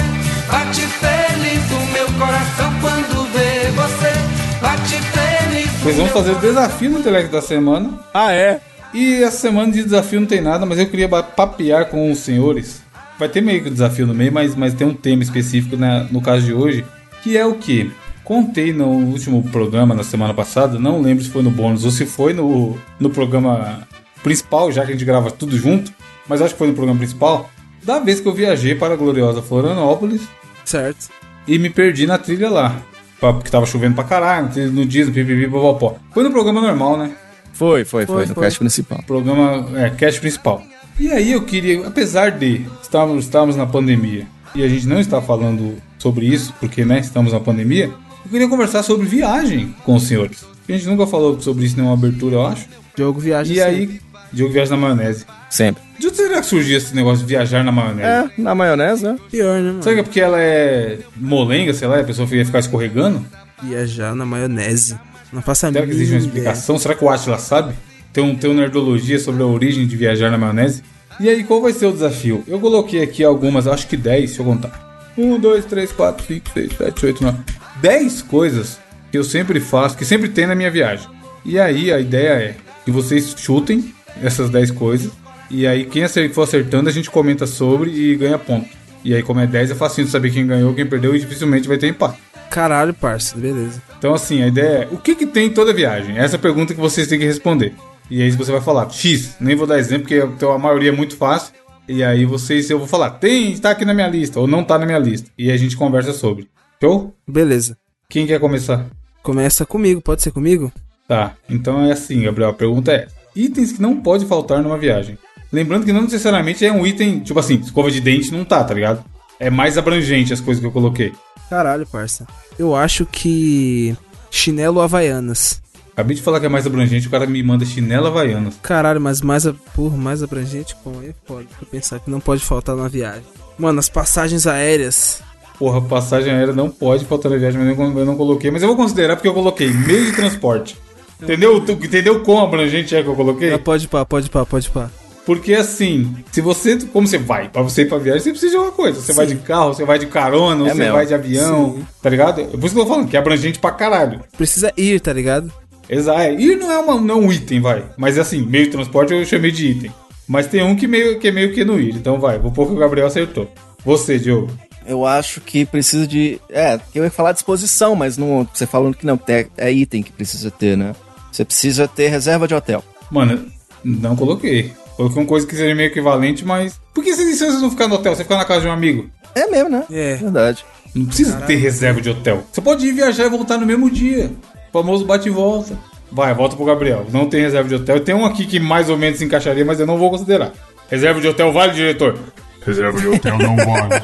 Bate 0.51 0.81
feliz 0.81 1.71
o 1.71 1.91
meu 1.91 2.05
coração 2.19 2.73
quando 2.79 3.31
vê 3.33 3.71
você. 3.71 4.61
Bate 4.61 5.01
feliz. 5.01 5.71
Vocês 5.81 5.95
vão 5.95 6.05
meu 6.05 6.13
fazer 6.13 6.31
o 6.31 6.39
desafio 6.39 6.89
no 6.91 6.99
Intellect 6.99 7.31
da 7.31 7.41
semana. 7.41 7.99
Ah, 8.13 8.33
é? 8.33 8.59
E 8.93 9.23
essa 9.23 9.38
semana 9.38 9.71
de 9.71 9.83
desafio 9.83 10.19
não 10.19 10.27
tem 10.27 10.41
nada, 10.41 10.65
mas 10.65 10.79
eu 10.79 10.88
queria 10.88 11.09
papear 11.09 11.85
com 11.85 12.11
os 12.11 12.19
senhores. 12.19 12.81
Vai 13.20 13.28
ter 13.30 13.41
meio 13.41 13.63
que 13.63 13.70
desafio 13.70 14.05
no 14.05 14.13
meio, 14.13 14.32
mas, 14.32 14.55
mas 14.55 14.74
tem 14.74 14.86
um 14.88 14.93
tema 14.93 15.24
específico 15.24 15.76
na- 15.76 16.03
no 16.11 16.22
caso 16.22 16.45
de 16.45 16.53
hoje, 16.53 16.86
que 17.24 17.36
é 17.38 17.45
o 17.45 17.55
que? 17.55 17.91
Contei 18.24 18.74
no 18.74 18.88
último 18.88 19.41
programa, 19.49 19.95
na 19.95 20.03
semana 20.03 20.34
passada, 20.34 20.78
não 20.78 21.01
lembro 21.01 21.24
se 21.24 21.30
foi 21.30 21.41
no 21.41 21.49
bônus 21.49 21.86
ou 21.86 21.91
se 21.91 22.05
foi 22.05 22.34
no, 22.34 22.78
no 22.99 23.09
programa 23.09 23.88
principal, 24.22 24.72
já 24.72 24.84
que 24.84 24.89
a 24.89 24.93
gente 24.93 25.05
grava 25.05 25.32
tudo 25.32 25.57
junto, 25.57 25.91
mas 26.28 26.41
acho 26.41 26.53
que 26.53 26.57
foi 26.57 26.68
no 26.68 26.74
programa 26.74 26.99
principal, 26.99 27.49
da 27.84 27.99
vez 27.99 28.20
que 28.20 28.28
eu 28.28 28.34
viajei 28.34 28.76
para 28.76 28.93
a 28.93 28.97
gloriosa 28.97 29.41
Florianópolis 29.41 30.22
Certo. 30.65 31.09
e 31.47 31.57
me 31.57 31.70
perdi 31.70 32.05
na 32.05 32.18
trilha 32.18 32.49
lá. 32.49 32.76
Porque 33.20 33.49
tava 33.49 33.65
chovendo 33.65 33.95
pra 33.95 34.03
caralho, 34.03 34.49
no 34.72 34.86
dia 34.86 35.05
pipipi, 35.05 35.47
popopó. 35.49 35.95
Foi 36.13 36.24
no 36.24 36.30
programa 36.30 36.61
normal, 36.61 36.97
né? 36.97 37.11
Foi, 37.53 37.84
foi, 37.84 38.05
foi, 38.05 38.15
Foi, 38.18 38.26
no 38.28 38.34
foi. 38.36 38.43
cast 38.43 38.59
principal. 38.59 39.01
Programa, 39.07 39.65
é, 39.80 39.89
cast 39.89 40.20
principal. 40.20 40.61
E 40.99 41.11
aí 41.11 41.31
eu 41.31 41.41
queria, 41.43 41.85
apesar 41.87 42.31
de 42.31 42.65
estávamos, 42.81 43.25
estávamos 43.25 43.55
na 43.55 43.65
pandemia 43.65 44.25
e 44.55 44.63
a 44.63 44.67
gente 44.67 44.87
não 44.87 44.99
está 44.99 45.21
falando 45.21 45.75
sobre 45.99 46.25
isso, 46.25 46.53
porque, 46.59 46.83
né, 46.83 46.99
estamos 46.99 47.33
na 47.33 47.39
pandemia, 47.39 47.85
eu 48.25 48.31
queria 48.31 48.47
conversar 48.47 48.81
sobre 48.83 49.05
viagem 49.05 49.75
com 49.83 49.95
os 49.95 50.03
senhores. 50.03 50.43
A 50.67 50.71
gente 50.71 50.87
nunca 50.87 51.05
falou 51.05 51.39
sobre 51.39 51.65
isso 51.65 51.75
em 51.75 51.77
nenhuma 51.81 51.93
abertura, 51.95 52.35
eu 52.35 52.45
acho. 52.45 52.65
Jogo 52.97 53.19
viagem 53.19 53.55
E 53.55 53.59
sempre. 53.59 53.75
aí, 53.75 54.01
Diogo 54.33 54.53
viaja 54.53 54.71
na 54.71 54.77
maionese. 54.77 55.25
Sempre. 55.49 55.83
De 55.99 56.07
onde 56.07 56.17
será 56.17 56.39
que 56.41 56.45
surgiu 56.47 56.77
esse 56.77 56.95
negócio 56.95 57.19
de 57.19 57.25
viajar 57.25 57.63
na 57.63 57.71
maionese? 57.71 58.01
É, 58.07 58.41
na 58.41 58.55
maionese, 58.55 59.03
né? 59.03 59.17
Pior, 59.31 59.61
né, 59.61 59.69
mano? 59.71 59.83
Será 59.83 59.95
que 59.95 60.01
é 60.01 60.03
porque 60.03 60.19
ela 60.19 60.39
é 60.41 60.97
molenga, 61.15 61.73
sei 61.73 61.87
lá, 61.87 61.97
e 61.97 62.01
a 62.01 62.03
pessoa 62.03 62.27
ia 62.31 62.45
ficar 62.45 62.59
escorregando? 62.59 63.23
Viajar 63.63 64.15
na 64.15 64.25
maionese. 64.25 64.97
Não 65.31 65.41
faça 65.41 65.67
a 65.67 65.71
Será 65.71 65.85
que 65.85 65.91
existe 65.91 66.11
uma 66.13 66.19
mínima 66.19 66.31
ideia. 66.37 66.49
explicação? 66.51 66.77
Será 66.79 66.95
que 66.95 67.03
o 67.03 67.09
Atila 67.09 67.37
sabe? 67.37 67.73
Tem 68.18 68.24
um, 68.24 68.36
tem 68.36 68.49
uma 68.49 68.61
nerdologia 68.61 69.20
sobre 69.20 69.43
a 69.43 69.45
origem 69.45 69.86
de 69.86 69.95
viajar 69.95 70.32
na 70.32 70.39
maionese? 70.39 70.82
E 71.20 71.30
aí, 71.30 71.43
qual 71.43 71.61
vai 71.61 71.72
ser 71.72 71.86
o 71.86 71.91
desafio? 71.91 72.43
Eu 72.47 72.59
coloquei 72.59 73.03
aqui 73.03 73.24
algumas, 73.24 73.68
acho 73.68 73.88
que 73.88 73.95
10, 73.95 74.32
se 74.32 74.39
eu 74.39 74.45
contar. 74.45 75.13
1, 75.15 75.39
2, 75.39 75.65
3, 75.65 75.91
4, 75.91 76.26
5, 76.26 76.49
6, 76.51 76.78
7, 76.78 77.05
8, 77.05 77.24
9. 77.24 77.38
10 77.80 78.22
coisas 78.24 78.80
que 79.11 79.20
eu 79.20 79.24
sempre 79.24 79.59
faço, 79.59 79.95
que 79.95 80.03
sempre 80.03 80.30
tem 80.30 80.47
na 80.47 80.55
minha 80.55 80.72
viagem. 80.72 81.07
E 81.45 81.59
aí, 81.59 81.93
a 81.93 81.99
ideia 81.99 82.30
é 82.41 82.55
que 82.84 82.89
vocês 82.89 83.36
chutem 83.38 83.93
essas 84.20 84.49
10 84.49 84.72
coisas. 84.72 85.11
E 85.51 85.68
aí, 85.68 85.86
quem 85.86 86.03
for 86.34 86.41
acertando, 86.41 86.89
a 86.89 86.91
gente 86.91 87.11
comenta 87.11 87.45
sobre 87.45 87.91
e 87.91 88.15
ganha 88.15 88.39
ponto. 88.39 88.68
E 89.05 89.13
aí, 89.13 89.22
como 89.22 89.41
é 89.41 89.45
10, 89.45 89.70
é 89.70 89.76
facinho 89.76 90.05
de 90.05 90.11
saber 90.11 90.32
quem 90.32 90.47
ganhou, 90.47 90.74
quem 90.74 90.88
perdeu 90.88 91.15
e 91.15 91.20
dificilmente 91.20 91.68
vai 91.68 91.78
ter 91.78 91.89
empate. 91.89 92.18
Caralho, 92.49 92.95
parça. 92.95 93.38
Beleza. 93.38 93.80
Então, 93.99 94.11
assim, 94.15 94.41
a 94.41 94.47
ideia 94.47 94.86
é: 94.86 94.88
o 94.91 94.97
que, 94.97 95.13
que 95.13 95.28
tem 95.28 95.49
em 95.49 95.53
toda 95.53 95.72
viagem? 95.72 96.18
Essa 96.18 96.36
é 96.36 96.38
a 96.38 96.41
pergunta 96.41 96.74
que 96.74 96.80
vocês 96.80 97.07
têm 97.07 97.20
que 97.20 97.26
responder. 97.26 97.76
E 98.10 98.22
aí 98.22 98.32
você 98.32 98.51
vai 98.51 98.62
falar 98.62 98.89
X, 98.89 99.36
nem 99.39 99.55
vou 99.55 99.68
dar 99.68 99.80
exemplo, 99.80 100.03
porque 100.03 100.18
então, 100.18 100.51
a 100.51 100.60
maioria 100.60 100.89
é 100.89 100.95
muito 100.95 101.16
fácil. 101.18 101.53
E 101.88 102.03
aí 102.03 102.26
vocês, 102.26 102.70
eu 102.70 102.78
vou 102.78 102.88
falar, 102.88 103.12
tem, 103.12 103.51
está 103.51 103.72
aqui 103.72 103.86
na 103.86 103.93
minha 103.93 104.08
lista, 104.08 104.39
ou 104.39 104.47
não 104.47 104.64
tá 104.64 104.78
na 104.78 104.86
minha 104.86 104.99
lista. 104.99 105.30
E 105.38 105.51
a 105.51 105.58
gente 105.58 105.78
conversa 105.78 106.14
sobre. 106.14 106.49
Show? 106.82 107.14
Beleza. 107.28 107.78
Quem 108.10 108.28
quer 108.28 108.39
começar? 108.39 108.86
Começa 109.24 109.66
comigo, 109.66 110.01
pode 110.01 110.22
ser 110.22 110.32
comigo? 110.32 110.72
Tá, 111.08 111.36
então 111.49 111.84
é 111.84 111.91
assim, 111.91 112.24
Gabriel. 112.24 112.49
A 112.49 112.53
pergunta 112.53 112.91
é: 112.91 113.08
itens 113.36 113.72
que 113.72 113.82
não 113.82 114.01
pode 114.01 114.26
faltar 114.26 114.62
numa 114.62 114.78
viagem. 114.78 115.18
Lembrando 115.51 115.86
que 115.86 115.93
não 115.93 116.01
necessariamente 116.01 116.66
é 116.66 116.72
um 116.72 116.86
item, 116.86 117.22
tipo 117.22 117.39
assim, 117.39 117.55
escova 117.55 117.89
de 117.89 118.01
dente 118.01 118.32
não 118.32 118.43
tá, 118.43 118.64
tá 118.64 118.74
ligado? 118.74 119.03
É 119.39 119.49
mais 119.49 119.78
abrangente 119.78 120.34
as 120.34 120.41
coisas 120.41 120.60
que 120.60 120.68
eu 120.68 120.72
coloquei. 120.72 121.14
Caralho, 121.49 121.88
parça. 121.88 122.28
Eu 122.60 122.76
acho 122.76 123.05
que. 123.05 123.95
Chinelo 124.30 124.82
Havaianas. 124.82 125.62
Acabei 125.97 126.15
de 126.15 126.21
falar 126.21 126.39
que 126.39 126.45
é 126.45 126.49
mais 126.49 126.67
abrangente, 126.67 127.07
o 127.07 127.09
cara 127.09 127.25
me 127.25 127.41
manda 127.41 127.65
chinela 127.65 128.09
havaianas. 128.09 128.53
Caralho, 128.61 129.01
mas 129.01 129.19
mais, 129.19 129.47
porra, 129.73 129.97
mais 129.97 130.21
abrangente 130.21 130.75
como 130.83 131.01
é. 131.01 131.11
Pra 131.25 131.41
pensar 131.71 131.99
que 131.99 132.07
não 132.11 132.19
pode 132.19 132.43
faltar 132.45 132.75
na 132.75 132.87
viagem. 132.87 133.23
Mano, 133.57 133.79
as 133.79 133.89
passagens 133.89 134.45
aéreas. 134.45 135.23
Porra, 135.57 135.81
passagem 135.81 136.31
aérea 136.31 136.53
não 136.53 136.69
pode 136.69 137.03
faltar 137.05 137.31
na 137.31 137.37
viagem, 137.39 137.59
mas 137.59 137.69
eu 137.69 137.75
não- 137.89 137.97
eu 137.99 138.05
não 138.05 138.15
coloquei. 138.15 138.51
Mas 138.51 138.61
eu 138.61 138.67
vou 138.67 138.77
considerar 138.77 139.15
porque 139.15 139.27
eu 139.27 139.33
coloquei 139.33 139.71
meio 139.73 140.05
de 140.05 140.11
transporte. 140.11 140.77
Entendeu? 141.19 141.59
Tu- 141.61 141.71
Entendeu 141.71 142.19
quão 142.21 142.43
abrangente 142.43 142.95
é 142.95 143.01
que 143.01 143.09
eu 143.09 143.15
coloquei? 143.15 143.51
Ah, 143.51 143.57
pode 143.57 143.87
pá, 143.87 144.05
pode 144.05 144.29
pá, 144.29 144.45
pode 144.45 144.69
pá. 144.69 144.91
Porque 145.25 145.55
assim, 145.55 146.15
se 146.31 146.41
você. 146.41 146.77
Como 146.93 147.07
você 147.07 147.17
vai? 147.17 147.49
Pra 147.49 147.63
você 147.63 147.81
ir 147.81 147.89
pra 147.89 147.97
viagem, 147.97 148.21
você 148.21 148.29
precisa 148.29 148.51
de 148.51 148.57
uma 148.59 148.71
coisa. 148.71 149.01
Você 149.01 149.13
vai 149.13 149.25
de 149.25 149.35
carro, 149.37 149.73
você 149.73 149.83
vai 149.83 149.97
de 149.97 150.05
carona, 150.05 150.67
É 150.67 150.69
você 150.69 150.77
mesmo. 150.77 150.93
vai 150.93 151.05
de 151.07 151.13
avião, 151.15 151.73
Sim. 151.77 151.85
tá 152.03 152.09
ligado? 152.11 152.41
É 152.41 152.43
por 152.45 152.63
isso 152.65 152.75
que 152.75 152.79
eu 152.79 152.85
tô 152.85 152.89
falando, 152.91 153.07
que 153.09 153.17
é 153.17 153.19
abrangente 153.19 153.57
pra 153.57 153.71
caralho. 153.71 154.21
Precisa 154.37 154.71
ir, 154.77 155.01
tá 155.01 155.11
ligado? 155.11 155.51
Exato. 155.89 156.19
é. 156.19 156.33
E 156.33 156.55
não 156.55 156.71
é, 156.71 156.77
uma, 156.77 156.99
não 156.99 157.15
é 157.15 157.17
um 157.17 157.31
item, 157.31 157.59
vai. 157.59 157.85
Mas 157.97 158.17
assim, 158.17 158.41
meio 158.41 158.65
de 158.65 158.71
transporte 158.71 159.13
eu 159.13 159.25
chamei 159.25 159.51
de 159.51 159.67
item. 159.67 159.91
Mas 160.27 160.47
tem 160.47 160.61
um 160.61 160.75
que 160.75 160.88
meio 160.88 161.19
que, 161.19 161.27
é 161.29 161.31
meio 161.31 161.53
que 161.53 161.63
no 161.63 161.79
ir. 161.79 161.95
Então 161.95 162.19
vai, 162.19 162.38
vou 162.38 162.51
pôr 162.51 162.67
que 162.67 162.73
o 162.73 162.77
Gabriel 162.77 163.07
acertou. 163.07 163.49
Você, 163.85 164.19
Diogo. 164.19 164.51
Eu 164.85 165.05
acho 165.05 165.41
que 165.41 165.65
precisa 165.65 166.07
de. 166.07 166.39
É, 166.49 166.79
eu 166.95 167.03
ia 167.03 167.11
falar 167.11 167.31
disposição, 167.31 167.95
mas 167.95 168.17
não. 168.17 168.47
Você 168.53 168.65
falando 168.65 168.95
que 168.95 169.05
não, 169.05 169.19
é, 169.27 169.47
é 169.57 169.71
item 169.71 170.01
que 170.01 170.11
precisa 170.11 170.49
ter, 170.49 170.77
né? 170.77 170.95
Você 171.31 171.43
precisa 171.43 171.88
ter 171.88 172.07
reserva 172.07 172.47
de 172.47 172.55
hotel. 172.55 172.83
Mano, 173.11 173.45
não 173.83 174.15
coloquei. 174.15 174.71
Coloquei 174.95 175.21
uma 175.21 175.27
coisa 175.27 175.45
que 175.45 175.55
seja 175.55 175.75
meio 175.75 175.88
equivalente, 175.88 176.45
mas. 176.45 176.79
Por 176.93 177.03
que 177.03 177.13
você, 177.13 177.23
você 177.25 177.47
não 177.59 177.69
ficar 177.69 177.88
no 177.88 177.95
hotel? 177.95 178.15
Você 178.15 178.23
ficar 178.23 178.38
na 178.38 178.45
casa 178.45 178.61
de 178.61 178.67
um 178.67 178.71
amigo? 178.71 179.09
É 179.35 179.47
mesmo, 179.47 179.69
né? 179.69 179.83
É. 179.91 180.15
Verdade. 180.15 180.65
Não 180.95 181.05
precisa 181.05 181.38
ter 181.41 181.55
reserva 181.55 182.01
de 182.01 182.09
hotel. 182.09 182.43
Você 182.51 182.61
pode 182.61 182.88
ir 182.88 182.93
viajar 182.93 183.25
e 183.25 183.29
voltar 183.29 183.57
no 183.57 183.65
mesmo 183.65 183.89
dia. 183.89 184.31
Famoso 184.72 185.05
bate 185.05 185.28
e 185.28 185.32
volta. 185.32 185.78
Vai, 186.11 186.34
volta 186.34 186.55
pro 186.55 186.65
Gabriel. 186.65 187.05
Não 187.11 187.28
tem 187.28 187.41
reserva 187.41 187.68
de 187.68 187.76
hotel. 187.76 187.99
Tem 187.99 188.15
um 188.15 188.26
aqui 188.26 188.45
que 188.45 188.59
mais 188.59 188.89
ou 188.89 188.97
menos 188.97 189.20
se 189.20 189.26
encaixaria, 189.26 189.65
mas 189.65 189.80
eu 189.80 189.86
não 189.86 189.97
vou 189.97 190.09
considerar. 190.09 190.53
Reserva 190.89 191.20
de 191.20 191.28
hotel 191.28 191.51
vale, 191.51 191.74
diretor? 191.74 192.18
Reserva 192.65 192.99
de 192.99 193.07
hotel 193.07 193.38
não 193.38 193.55
vale. 193.55 193.95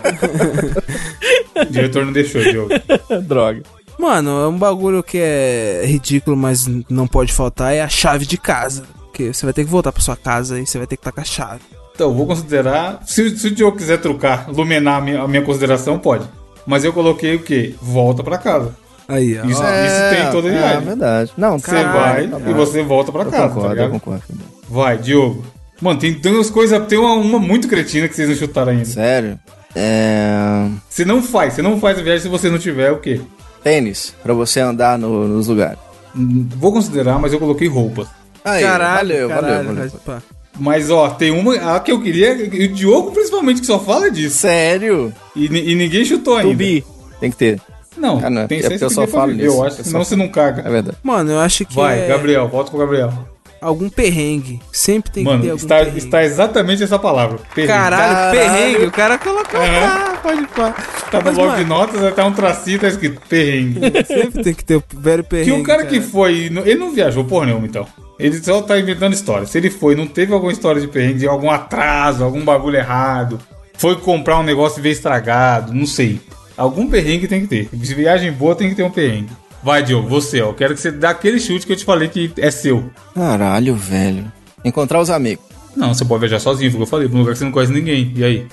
O 1.61 1.65
diretor 1.71 2.05
não 2.05 2.13
deixou, 2.13 2.41
Diogo. 2.41 2.69
Droga. 3.23 3.63
Mano, 3.97 4.41
é 4.41 4.47
um 4.47 4.57
bagulho 4.57 5.03
que 5.03 5.17
é 5.17 5.83
ridículo, 5.85 6.35
mas 6.35 6.67
não 6.89 7.07
pode 7.07 7.31
faltar, 7.31 7.73
é 7.73 7.81
a 7.81 7.89
chave 7.89 8.25
de 8.25 8.37
casa. 8.37 8.83
Porque 9.05 9.31
você 9.31 9.45
vai 9.45 9.53
ter 9.53 9.63
que 9.63 9.69
voltar 9.69 9.91
pra 9.91 10.01
sua 10.01 10.15
casa 10.15 10.59
e 10.59 10.65
você 10.65 10.77
vai 10.77 10.87
ter 10.87 10.97
que 10.97 11.01
estar 11.01 11.11
com 11.11 11.21
a 11.21 11.25
chave. 11.25 11.61
Então, 11.93 12.09
eu 12.09 12.15
vou 12.15 12.25
considerar. 12.25 13.01
Se, 13.05 13.37
se 13.37 13.47
o 13.47 13.51
Diogo 13.51 13.77
quiser 13.77 13.97
trucar, 13.99 14.49
lumenar 14.49 14.97
a 14.97 15.01
minha, 15.01 15.21
a 15.21 15.27
minha 15.27 15.43
consideração, 15.43 15.99
pode. 15.99 16.25
Mas 16.65 16.83
eu 16.83 16.91
coloquei 16.91 17.35
o 17.35 17.43
quê? 17.43 17.75
Volta 17.81 18.23
pra 18.23 18.37
casa. 18.37 18.75
Aí, 19.07 19.37
ó. 19.39 19.45
Isso, 19.45 19.61
isso 19.61 20.09
tem 20.11 20.27
em 20.27 20.31
toda 20.31 20.47
é, 20.47 20.51
viagem. 20.51 20.77
É 20.77 20.81
verdade. 20.81 21.31
Não, 21.37 21.59
Você 21.59 21.71
Caralho, 21.71 22.29
vai 22.29 22.41
tá 22.41 22.49
e 22.49 22.53
você 22.53 22.83
volta 22.83 23.11
pra 23.11 23.21
Eu 23.23 23.31
casa, 23.31 23.43
tá 23.43 23.49
concordo, 23.49 23.67
eu 23.67 23.73
ligado? 23.75 23.91
concordo. 23.91 24.23
Vai, 24.69 24.97
Diogo. 24.97 25.45
Mano, 25.81 25.99
tem, 25.99 26.13
tem 26.13 26.31
umas 26.33 26.49
coisas. 26.49 26.87
Tem 26.87 26.97
uma, 26.97 27.13
uma 27.13 27.39
muito 27.39 27.67
cretina 27.67 28.07
que 28.07 28.15
vocês 28.15 28.29
não 28.29 28.35
chutaram 28.35 28.71
ainda. 28.71 28.85
Sério? 28.85 29.37
É. 29.75 30.67
Você 30.89 31.03
não 31.03 31.21
faz, 31.21 31.53
você 31.53 31.61
não 31.61 31.79
faz 31.79 31.97
a 31.99 32.01
viagem 32.01 32.21
se 32.21 32.29
você 32.29 32.49
não 32.49 32.57
tiver 32.59 32.91
o 32.91 32.99
quê? 32.99 33.19
Tênis, 33.63 34.13
pra 34.23 34.33
você 34.33 34.59
andar 34.59 34.97
no- 34.97 35.27
nos 35.27 35.47
lugares. 35.47 35.79
Hum, 36.15 36.47
Vou 36.57 36.71
considerar, 36.71 37.17
mas 37.19 37.33
eu 37.33 37.39
coloquei 37.39 37.67
roupas. 37.67 38.07
Aí, 38.45 38.61
Caralho, 38.63 39.07
valeu, 39.07 39.29
caralho. 39.29 39.67
valeu, 39.67 39.91
valeu. 40.05 40.21
Mas 40.59 40.91
ó, 40.91 41.09
tem 41.09 41.31
uma. 41.31 41.75
A 41.75 41.79
que 41.79 41.91
eu 41.91 41.99
queria. 42.01 42.33
E 42.33 42.65
o 42.65 42.73
Diogo, 42.73 43.11
principalmente, 43.11 43.61
que 43.61 43.65
só 43.67 43.79
fala 43.79 44.11
disso. 44.11 44.37
Sério? 44.37 45.11
E, 45.35 45.45
e 45.45 45.75
ninguém 45.75 46.05
chutou 46.05 46.35
ainda. 46.37 46.51
Tubi. 46.51 46.83
Tem 47.19 47.31
que 47.31 47.37
ter. 47.37 47.59
Não, 47.97 48.19
Ah, 48.23 48.29
não, 48.29 48.47
tem 48.47 48.59
é 48.59 48.61
que 48.61 48.67
porque 48.67 48.79
ser 48.79 48.85
eu 48.85 48.89
só 48.89 49.07
falo 49.07 49.31
viver, 49.31 49.45
Eu 49.47 49.63
acho, 49.63 49.79
eu 49.81 49.85
senão 49.85 50.03
você 50.03 50.15
não 50.15 50.25
É 50.25 50.29
caga. 50.29 50.61
verdade. 50.69 50.97
Mano, 51.03 51.31
eu 51.31 51.39
acho 51.39 51.65
que 51.65 51.75
Vai, 51.75 52.01
é 52.03 52.07
Gabriel, 52.07 52.47
volta 52.47 52.71
com 52.71 52.77
o 52.77 52.79
Gabriel. 52.79 53.13
algum 53.61 53.89
perrengue. 53.89 54.59
Sempre 54.71 55.11
tem 55.11 55.23
que 55.23 55.29
ter 55.29 55.35
Mano, 55.37 55.51
algum 55.51 55.55
está, 55.63 55.77
perrengue. 55.77 55.97
está 55.99 56.23
exatamente 56.23 56.83
essa 56.83 56.99
palavra. 56.99 57.39
Perrengue. 57.55 57.73
Caralho, 57.73 58.13
Caralho. 58.13 58.39
perrengue. 58.39 58.85
O 58.87 58.91
cara 58.91 59.17
colocou. 59.17 59.61
É. 59.61 59.83
Ah, 59.85 60.17
pode 60.21 60.47
pá. 60.47 60.75
Tá 61.11 61.17
no 61.19 61.23
bloco 61.31 61.41
mano, 61.51 61.63
de 61.63 61.69
notas, 61.69 62.03
até 62.03 62.23
um 62.23 62.33
tracinho 62.33 62.79
tá 62.79 62.87
escrito 62.87 63.21
perrengue. 63.29 63.79
Sempre 64.05 64.43
tem 64.43 64.53
que 64.53 64.65
ter 64.65 64.75
o 64.75 64.83
velho 64.97 65.23
perrengue. 65.23 65.51
Que 65.51 65.57
um 65.57 65.63
cara 65.63 65.85
que 65.85 66.01
foi. 66.01 66.51
Ele 66.65 66.75
não 66.75 66.91
viajou 66.93 67.23
porra 67.23 67.45
nenhuma, 67.45 67.65
então. 67.67 67.87
Ele 68.19 68.41
só 68.43 68.61
tá 68.61 68.79
inventando 68.79 69.13
história. 69.13 69.45
Se 69.47 69.57
ele 69.57 69.69
foi, 69.69 69.95
não 69.95 70.07
teve 70.07 70.33
alguma 70.33 70.51
história 70.51 70.79
de 70.81 70.87
perrengue, 70.87 71.19
de 71.19 71.27
algum 71.27 71.49
atraso, 71.49 72.23
algum 72.23 72.41
bagulho 72.43 72.77
errado, 72.77 73.39
foi 73.75 73.95
comprar 73.97 74.39
um 74.39 74.43
negócio 74.43 74.79
e 74.79 74.81
veio 74.81 74.93
estragado, 74.93 75.73
não 75.73 75.85
sei. 75.85 76.19
Algum 76.57 76.87
perrengue 76.89 77.27
tem 77.27 77.41
que 77.41 77.47
ter. 77.47 77.69
Se 77.83 77.93
viagem 77.93 78.31
boa, 78.31 78.55
tem 78.55 78.69
que 78.69 78.75
ter 78.75 78.83
um 78.83 78.91
perrengue. 78.91 79.29
Vai, 79.63 79.81
Diogo, 79.81 80.07
você, 80.07 80.41
ó. 80.41 80.51
Quero 80.53 80.75
que 80.75 80.81
você 80.81 80.91
dê 80.91 81.07
aquele 81.07 81.39
chute 81.39 81.65
que 81.65 81.71
eu 81.73 81.77
te 81.77 81.85
falei 81.85 82.07
que 82.09 82.31
é 82.37 82.51
seu. 82.51 82.89
Caralho, 83.15 83.75
velho. 83.75 84.31
Encontrar 84.63 84.99
os 85.01 85.09
amigos. 85.09 85.43
Não, 85.75 85.93
você 85.93 86.05
pode 86.05 86.19
viajar 86.19 86.39
sozinho, 86.39 86.69
foi 86.69 86.77
o 86.77 86.83
que 86.83 86.87
eu 86.87 86.89
falei, 86.91 87.07
pra 87.07 87.15
um 87.17 87.21
lugar 87.21 87.31
que 87.33 87.39
você 87.39 87.45
não 87.45 87.51
conhece 87.51 87.71
ninguém. 87.73 88.11
E 88.15 88.23
aí? 88.23 88.47